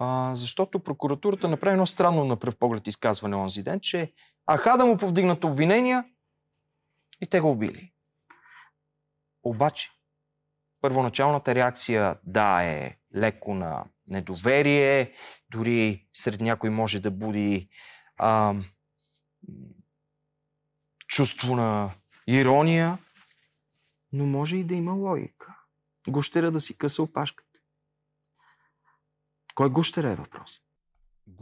А, 0.01 0.35
защото 0.35 0.81
прокуратурата 0.81 1.49
направи 1.49 1.73
едно 1.73 1.87
странно 1.87 2.25
на 2.25 2.37
пръв 2.37 2.57
поглед 2.57 2.87
изказване 2.87 3.37
онзи 3.37 3.63
ден, 3.63 3.81
че 3.81 4.13
аха 4.47 4.77
да 4.77 4.87
му 4.87 4.97
повдигнат 4.97 5.45
обвинения 5.45 6.05
и 7.21 7.27
те 7.27 7.41
го 7.41 7.51
убили. 7.51 7.93
Обаче, 9.43 9.91
първоначалната 10.85 11.55
реакция 11.55 12.17
да 12.25 12.63
е 12.63 12.97
леко 13.17 13.55
на 13.55 13.85
недоверие, 14.09 15.13
дори 15.51 16.09
сред 16.15 16.41
някой 16.41 16.71
може 16.71 17.01
да 17.01 17.11
буди 17.11 17.69
а, 18.17 18.55
чувство 21.07 21.57
на 21.57 21.91
ирония, 22.27 22.99
но 24.13 24.27
може 24.27 24.57
и 24.57 24.65
да 24.65 24.75
има 24.75 24.93
логика. 24.93 25.57
Гущера 26.09 26.51
да 26.51 26.61
си 26.61 26.79
къса 26.79 27.03
опашката. 27.03 27.61
Кой 29.55 29.71
гущера 29.71 30.11
е 30.11 30.15
въпрос? 30.15 30.61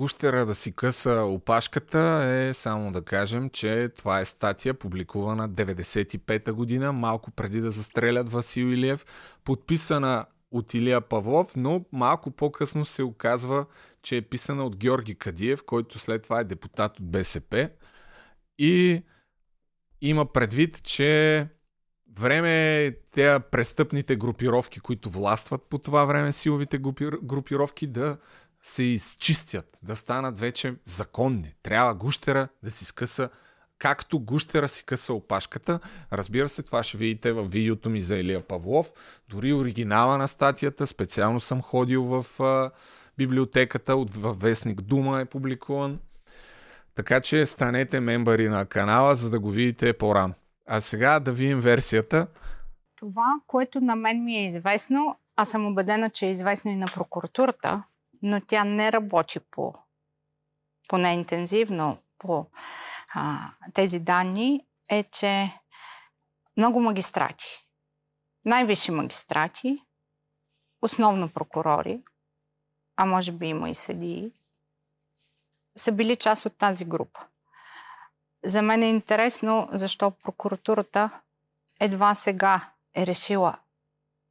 Гущера 0.02 0.46
да 0.46 0.54
си 0.54 0.72
къса 0.72 1.12
опашката 1.12 1.98
е 2.24 2.54
само 2.54 2.92
да 2.92 3.02
кажем, 3.02 3.50
че 3.50 3.88
това 3.98 4.20
е 4.20 4.24
статия 4.24 4.74
публикувана 4.74 5.50
95-та 5.50 6.52
година, 6.52 6.92
малко 6.92 7.30
преди 7.30 7.60
да 7.60 7.70
застрелят 7.70 8.28
Васил 8.28 8.66
Илиев, 8.66 9.06
подписана 9.44 10.26
от 10.50 10.74
Илия 10.74 11.00
Павлов, 11.00 11.56
но 11.56 11.84
малко 11.92 12.30
по-късно 12.30 12.84
се 12.84 13.02
оказва, 13.02 13.66
че 14.02 14.16
е 14.16 14.22
писана 14.22 14.66
от 14.66 14.76
Георги 14.76 15.14
Кадиев, 15.14 15.62
който 15.66 15.98
след 15.98 16.22
това 16.22 16.40
е 16.40 16.44
депутат 16.44 17.00
от 17.00 17.10
БСП. 17.10 17.70
И 18.58 19.02
има 20.00 20.26
предвид, 20.32 20.82
че 20.82 21.48
време 22.18 22.84
е 22.84 22.92
тези 23.10 23.42
престъпните 23.50 24.16
групировки, 24.16 24.80
които 24.80 25.10
властват 25.10 25.62
по 25.62 25.78
това 25.78 26.04
време, 26.04 26.32
силовите 26.32 26.78
групи- 26.78 27.22
групировки, 27.22 27.86
да 27.86 28.16
се 28.62 28.82
изчистят, 28.82 29.78
да 29.82 29.96
станат 29.96 30.38
вече 30.38 30.74
законни. 30.86 31.54
Трябва 31.62 31.94
гущера 31.94 32.48
да 32.62 32.70
си 32.70 32.84
скъса 32.84 33.30
както 33.82 34.20
гущера 34.20 34.68
си 34.68 34.84
къса 34.84 35.14
опашката. 35.14 35.80
Разбира 36.12 36.48
се, 36.48 36.62
това 36.62 36.82
ще 36.82 36.96
видите 36.96 37.32
в 37.32 37.44
видеото 37.44 37.90
ми 37.90 38.00
за 38.00 38.16
Илия 38.16 38.40
Павлов. 38.40 38.92
Дори 39.28 39.52
оригинала 39.52 40.18
на 40.18 40.28
статията, 40.28 40.86
специално 40.86 41.40
съм 41.40 41.62
ходил 41.62 42.04
в 42.04 42.40
а, 42.40 42.70
библиотеката, 43.18 43.96
от, 43.96 44.10
във 44.10 44.40
вестник 44.40 44.80
Дума 44.80 45.20
е 45.20 45.24
публикуван. 45.24 45.98
Така 46.94 47.20
че 47.20 47.46
станете 47.46 48.00
мембари 48.00 48.48
на 48.48 48.66
канала, 48.66 49.16
за 49.16 49.30
да 49.30 49.40
го 49.40 49.50
видите 49.50 49.92
по-рано. 49.92 50.34
А 50.66 50.80
сега 50.80 51.20
да 51.20 51.32
видим 51.32 51.60
версията. 51.60 52.26
Това, 52.96 53.34
което 53.46 53.80
на 53.80 53.96
мен 53.96 54.24
ми 54.24 54.36
е 54.36 54.46
известно, 54.46 55.16
аз 55.36 55.50
съм 55.50 55.66
убедена, 55.66 56.10
че 56.10 56.26
е 56.26 56.30
известно 56.30 56.70
и 56.70 56.76
на 56.76 56.86
прокуратурата, 56.86 57.82
но 58.22 58.40
тя 58.40 58.64
не 58.64 58.92
работи 58.92 59.40
по, 59.40 59.74
поне 60.88 61.14
интензивно 61.14 61.98
по 62.18 62.46
а, 63.14 63.50
тези 63.74 63.98
данни, 63.98 64.66
е, 64.88 65.02
че 65.02 65.58
много 66.56 66.80
магистрати, 66.80 67.66
най-висши 68.44 68.90
магистрати, 68.90 69.86
основно 70.82 71.28
прокурори, 71.28 72.02
а 72.96 73.04
може 73.04 73.32
би 73.32 73.46
има 73.46 73.70
и 73.70 73.74
съдии, 73.74 74.32
са 75.76 75.92
били 75.92 76.16
част 76.16 76.46
от 76.46 76.56
тази 76.58 76.84
група. 76.84 77.20
За 78.44 78.62
мен 78.62 78.82
е 78.82 78.90
интересно 78.90 79.68
защо 79.72 80.10
прокуратурата 80.10 81.10
едва 81.80 82.14
сега 82.14 82.70
е 82.94 83.06
решила 83.06 83.58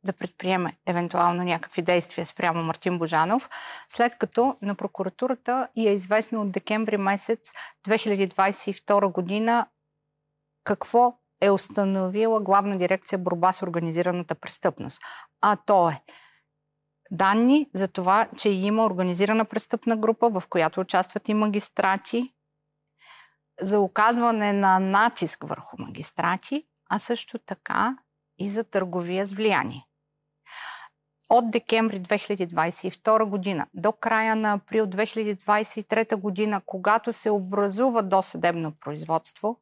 да 0.03 0.13
предприеме 0.13 0.77
евентуално 0.85 1.43
някакви 1.43 1.81
действия 1.81 2.25
спрямо 2.25 2.63
Мартин 2.63 2.99
Божанов, 2.99 3.49
след 3.87 4.15
като 4.17 4.55
на 4.61 4.75
прокуратурата 4.75 5.67
и 5.75 5.87
е 5.87 5.93
известно 5.93 6.41
от 6.41 6.51
декември 6.51 6.97
месец 6.97 7.51
2022 7.87 9.11
година 9.11 9.67
какво 10.63 11.13
е 11.41 11.49
установила 11.49 12.41
главна 12.41 12.77
дирекция 12.77 13.19
борба 13.19 13.51
с 13.51 13.61
организираната 13.61 14.35
престъпност. 14.35 15.01
А 15.41 15.55
то 15.55 15.89
е 15.89 16.01
данни 17.11 17.69
за 17.73 17.87
това, 17.87 18.27
че 18.37 18.49
има 18.49 18.85
организирана 18.85 19.45
престъпна 19.45 19.97
група, 19.97 20.29
в 20.29 20.43
която 20.49 20.79
участват 20.79 21.29
и 21.29 21.33
магистрати, 21.33 22.33
за 23.61 23.79
оказване 23.79 24.53
на 24.53 24.79
натиск 24.79 25.43
върху 25.43 25.75
магистрати, 25.79 26.65
а 26.89 26.99
също 26.99 27.39
така 27.39 27.97
и 28.37 28.49
за 28.49 28.63
търговия 28.63 29.25
с 29.25 29.33
влияние. 29.33 29.85
От 31.33 31.51
декември 31.51 31.99
2022 32.01 33.25
година 33.25 33.67
до 33.73 33.91
края 33.91 34.35
на 34.35 34.53
април 34.53 34.87
2023 34.87 36.15
година, 36.15 36.61
когато 36.65 37.13
се 37.13 37.29
образува 37.29 38.01
досъдебно 38.01 38.71
производство, 38.79 39.59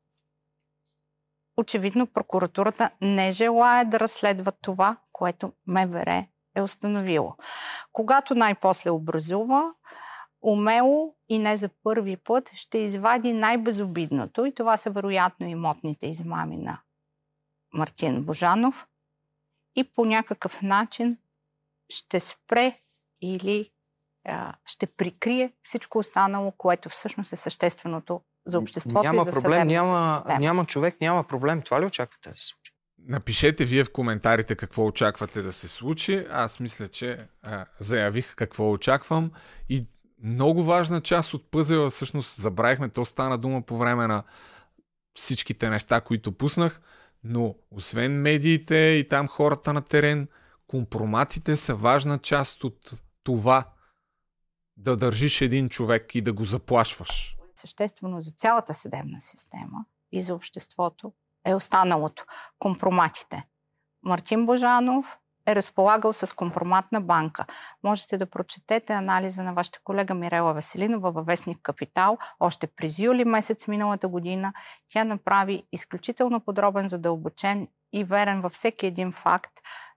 очевидно 1.58 2.08
прокуратурата 2.08 2.90
не 3.02 3.32
желая 3.32 3.86
да 3.86 4.00
разследва 4.00 4.52
това, 4.52 4.98
което 5.12 5.54
МВР 5.68 6.26
е 6.56 6.62
установило. 6.62 7.36
Когато 7.92 8.36
най-после 8.36 8.90
образува, 8.90 9.74
умело 10.42 11.16
и 11.30 11.40
не 11.40 11.58
за 11.58 11.70
първи 11.84 12.18
път 12.18 12.52
ще 12.54 12.78
извади 12.78 13.34
най-безобидното 13.34 14.46
и 14.46 14.54
това 14.54 14.78
са 14.78 14.90
вероятно 14.90 15.48
имотните 15.48 16.08
измами 16.08 16.58
на 16.58 16.82
Мартин 17.74 18.24
Божанов 18.24 18.88
и 19.76 19.84
по 19.84 20.06
някакъв 20.06 20.62
начин 20.62 21.18
ще 21.90 22.20
спре 22.20 22.80
или 23.22 23.72
а, 24.26 24.54
ще 24.66 24.88
прикрие 24.88 25.54
всичко 25.64 25.98
останало, 25.98 26.52
което 26.52 26.90
всъщност 26.90 27.34
е 27.34 27.36
същественото 27.36 28.22
за 28.48 28.60
обществото 28.60 29.04
няма 29.04 29.22
и 29.22 29.26
за 29.26 29.42
проблем, 29.42 29.68
няма, 29.68 30.16
система. 30.16 30.40
няма 30.40 30.66
човек, 30.66 31.02
няма 31.02 31.24
проблем. 31.24 31.62
Това 31.62 31.82
ли 31.82 31.86
очаквате 31.86 32.30
да 32.30 32.36
се 32.36 32.46
случи? 32.46 32.72
Напишете 33.08 33.66
вие 33.66 33.84
в 33.84 33.92
коментарите 33.92 34.56
какво 34.56 34.86
очаквате 34.86 35.42
да 35.42 35.54
се 35.54 35.68
случи. 35.68 36.26
Аз 36.32 36.60
мисля, 36.60 36.88
че 36.88 37.28
а, 37.42 37.66
заявих 37.80 38.36
какво 38.36 38.72
очаквам 38.72 39.32
и 39.70 39.88
много 40.24 40.64
важна 40.64 41.02
част 41.02 41.34
от 41.34 41.52
пъзела, 41.52 41.90
всъщност 41.90 42.42
забравихме, 42.42 42.90
то 42.90 43.06
стана 43.06 43.38
дума 43.38 43.62
по 43.62 43.78
време 43.78 44.08
на 44.08 44.24
всичките 45.14 45.70
неща, 45.70 46.02
които 46.02 46.32
пуснах, 46.32 46.82
но 47.24 47.56
освен 47.72 48.22
медиите 48.22 48.76
и 48.76 49.08
там 49.10 49.28
хората 49.28 49.74
на 49.74 49.82
терен, 49.82 50.28
компроматите 50.70 51.56
са 51.56 51.76
важна 51.76 52.20
част 52.20 52.64
от 52.64 52.92
това 53.24 53.66
да 54.78 54.98
държиш 54.98 55.42
един 55.42 55.70
човек 55.70 56.16
и 56.16 56.22
да 56.22 56.34
го 56.34 56.46
заплашваш. 56.46 57.38
Съществено 57.56 58.22
за 58.22 58.32
цялата 58.32 58.74
съдебна 58.74 59.22
система 59.22 59.86
и 60.12 60.22
за 60.22 60.36
обществото 60.36 61.14
е 61.46 61.56
останалото. 61.56 62.26
Компроматите. 62.60 63.48
Мартин 64.04 64.46
Божанов 64.46 65.18
е 65.46 65.56
разполагал 65.56 66.14
с 66.14 66.36
компроматна 66.36 67.02
банка. 67.02 67.46
Можете 67.84 68.18
да 68.18 68.26
прочетете 68.26 68.94
анализа 68.94 69.44
на 69.44 69.54
вашата 69.54 69.80
колега 69.84 70.14
Мирела 70.14 70.54
Веселинова 70.54 71.12
във 71.12 71.26
Вестник 71.26 71.60
Капитал. 71.62 72.18
Още 72.40 72.68
през 72.68 73.00
юли 73.00 73.26
месец 73.26 73.68
миналата 73.68 74.08
година 74.08 74.54
тя 74.90 75.04
направи 75.04 75.64
изключително 75.72 76.40
подробен, 76.40 76.90
задълбочен 76.90 77.68
и 77.94 78.04
верен 78.04 78.42
във 78.42 78.54
всеки 78.54 78.86
един 78.86 79.12
факт 79.12 79.52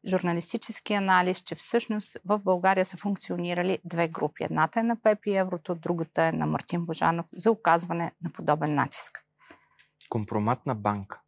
журналистически 0.08 0.92
анализ, 0.92 1.38
че 1.38 1.54
всъщност 1.54 2.16
в 2.24 2.38
България 2.38 2.84
са 2.84 2.96
функционирали 2.96 3.78
две 3.84 4.08
групи. 4.08 4.44
Едната 4.44 4.80
е 4.80 4.82
на 4.82 5.02
Пепи 5.02 5.36
Еврото, 5.36 5.74
другата 5.74 6.22
е 6.22 6.32
на 6.32 6.46
Мартин 6.46 6.86
Божанов 6.86 7.26
за 7.36 7.50
оказване 7.50 8.12
на 8.22 8.30
подобен 8.30 8.74
натиск. 8.74 9.24
Компроматна 10.08 10.74
банка. 10.74 11.20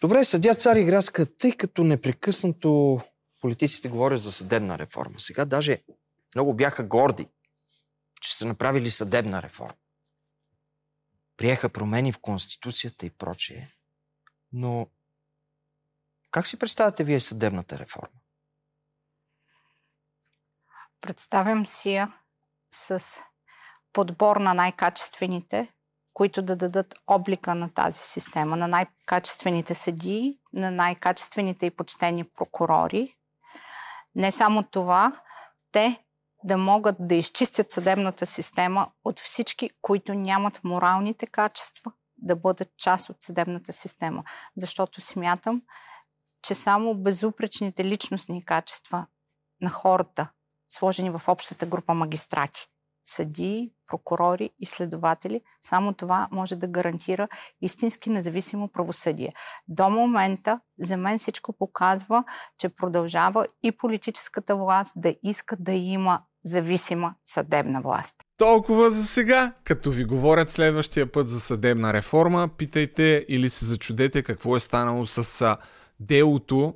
Добре, 0.00 0.24
съдя 0.24 0.54
цар 0.54 0.76
и 0.76 0.84
градска, 0.84 1.36
тъй 1.36 1.52
като 1.52 1.84
непрекъснато 1.84 3.00
политиците 3.40 3.88
говорят 3.88 4.22
за 4.22 4.32
съдебна 4.32 4.78
реформа. 4.78 5.14
Сега 5.18 5.44
даже 5.44 5.82
много 6.34 6.54
бяха 6.54 6.84
горди, 6.84 7.28
че 8.20 8.36
са 8.36 8.46
направили 8.46 8.90
съдебна 8.90 9.42
реформа. 9.42 9.74
Приеха 11.36 11.68
промени 11.68 12.12
в 12.12 12.18
Конституцията 12.18 13.06
и 13.06 13.10
прочее. 13.10 13.68
Но 14.56 14.86
как 16.30 16.46
си 16.46 16.58
представяте 16.58 17.04
вие 17.04 17.20
съдебната 17.20 17.78
реформа? 17.78 18.18
Представям 21.00 21.66
си 21.66 21.94
я 21.94 22.12
с 22.70 23.04
подбор 23.92 24.36
на 24.36 24.54
най-качествените, 24.54 25.72
които 26.12 26.42
да 26.42 26.56
дадат 26.56 26.94
облика 27.06 27.54
на 27.54 27.74
тази 27.74 27.98
система, 27.98 28.56
на 28.56 28.68
най-качествените 28.68 29.74
съдии, 29.74 30.38
на 30.52 30.70
най-качествените 30.70 31.66
и 31.66 31.70
почтени 31.70 32.24
прокурори. 32.24 33.16
Не 34.14 34.32
само 34.32 34.62
това, 34.62 35.22
те 35.72 36.04
да 36.44 36.56
могат 36.58 36.96
да 36.98 37.14
изчистят 37.14 37.72
съдебната 37.72 38.26
система 38.26 38.90
от 39.04 39.20
всички, 39.20 39.70
които 39.82 40.14
нямат 40.14 40.64
моралните 40.64 41.26
качества 41.26 41.92
да 42.24 42.36
бъдат 42.36 42.68
част 42.76 43.08
от 43.08 43.16
съдебната 43.20 43.72
система. 43.72 44.24
Защото 44.56 45.00
смятам, 45.00 45.62
че 46.42 46.54
само 46.54 46.94
безупречните 46.94 47.84
личностни 47.84 48.44
качества 48.44 49.06
на 49.60 49.70
хората, 49.70 50.28
сложени 50.68 51.10
в 51.10 51.22
общата 51.28 51.66
група 51.66 51.94
магистрати, 51.94 52.66
съдии, 53.04 53.72
прокурори 53.86 54.50
и 54.58 54.66
следователи, 54.66 55.40
само 55.60 55.92
това 55.92 56.28
може 56.30 56.56
да 56.56 56.68
гарантира 56.68 57.28
истински 57.60 58.10
независимо 58.10 58.68
правосъдие. 58.68 59.32
До 59.68 59.90
момента 59.90 60.60
за 60.78 60.96
мен 60.96 61.18
всичко 61.18 61.52
показва, 61.52 62.24
че 62.58 62.68
продължава 62.68 63.46
и 63.62 63.72
политическата 63.72 64.56
власт 64.56 64.92
да 64.96 65.14
иска 65.22 65.56
да 65.56 65.72
има 65.72 66.22
зависима 66.44 67.14
съдебна 67.24 67.80
власт. 67.80 68.16
Толкова 68.36 68.90
за 68.90 69.04
сега. 69.04 69.52
Като 69.64 69.90
ви 69.90 70.04
говорят 70.04 70.50
следващия 70.50 71.12
път 71.12 71.28
за 71.28 71.40
съдебна 71.40 71.92
реформа, 71.92 72.48
питайте 72.58 73.24
или 73.28 73.50
се 73.50 73.64
зачудете 73.64 74.22
какво 74.22 74.56
е 74.56 74.60
станало 74.60 75.06
с 75.06 75.56
делото 76.00 76.74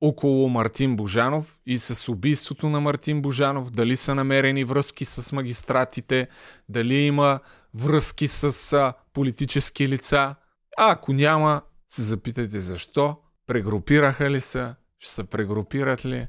около 0.00 0.48
Мартин 0.48 0.96
Божанов 0.96 1.58
и 1.66 1.78
с 1.78 2.08
убийството 2.08 2.68
на 2.68 2.80
Мартин 2.80 3.22
Божанов, 3.22 3.70
дали 3.70 3.96
са 3.96 4.14
намерени 4.14 4.64
връзки 4.64 5.04
с 5.04 5.32
магистратите, 5.32 6.28
дали 6.68 6.94
има 6.94 7.40
връзки 7.74 8.28
с 8.28 8.94
политически 9.12 9.88
лица. 9.88 10.34
А 10.78 10.92
ако 10.92 11.12
няма, 11.12 11.62
се 11.88 12.02
запитайте 12.02 12.60
защо, 12.60 13.16
прегрупираха 13.46 14.30
ли 14.30 14.40
са, 14.40 14.74
ще 14.98 15.12
се 15.12 15.24
прегрупират 15.24 16.04
ли 16.04 16.26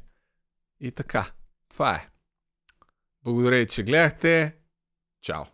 и 0.80 0.92
така. 0.92 1.32
Това 1.70 1.96
е. 1.96 2.13
Благодаря, 3.24 3.66
че 3.66 3.84
гледахте. 3.84 4.56
Чао! 5.22 5.53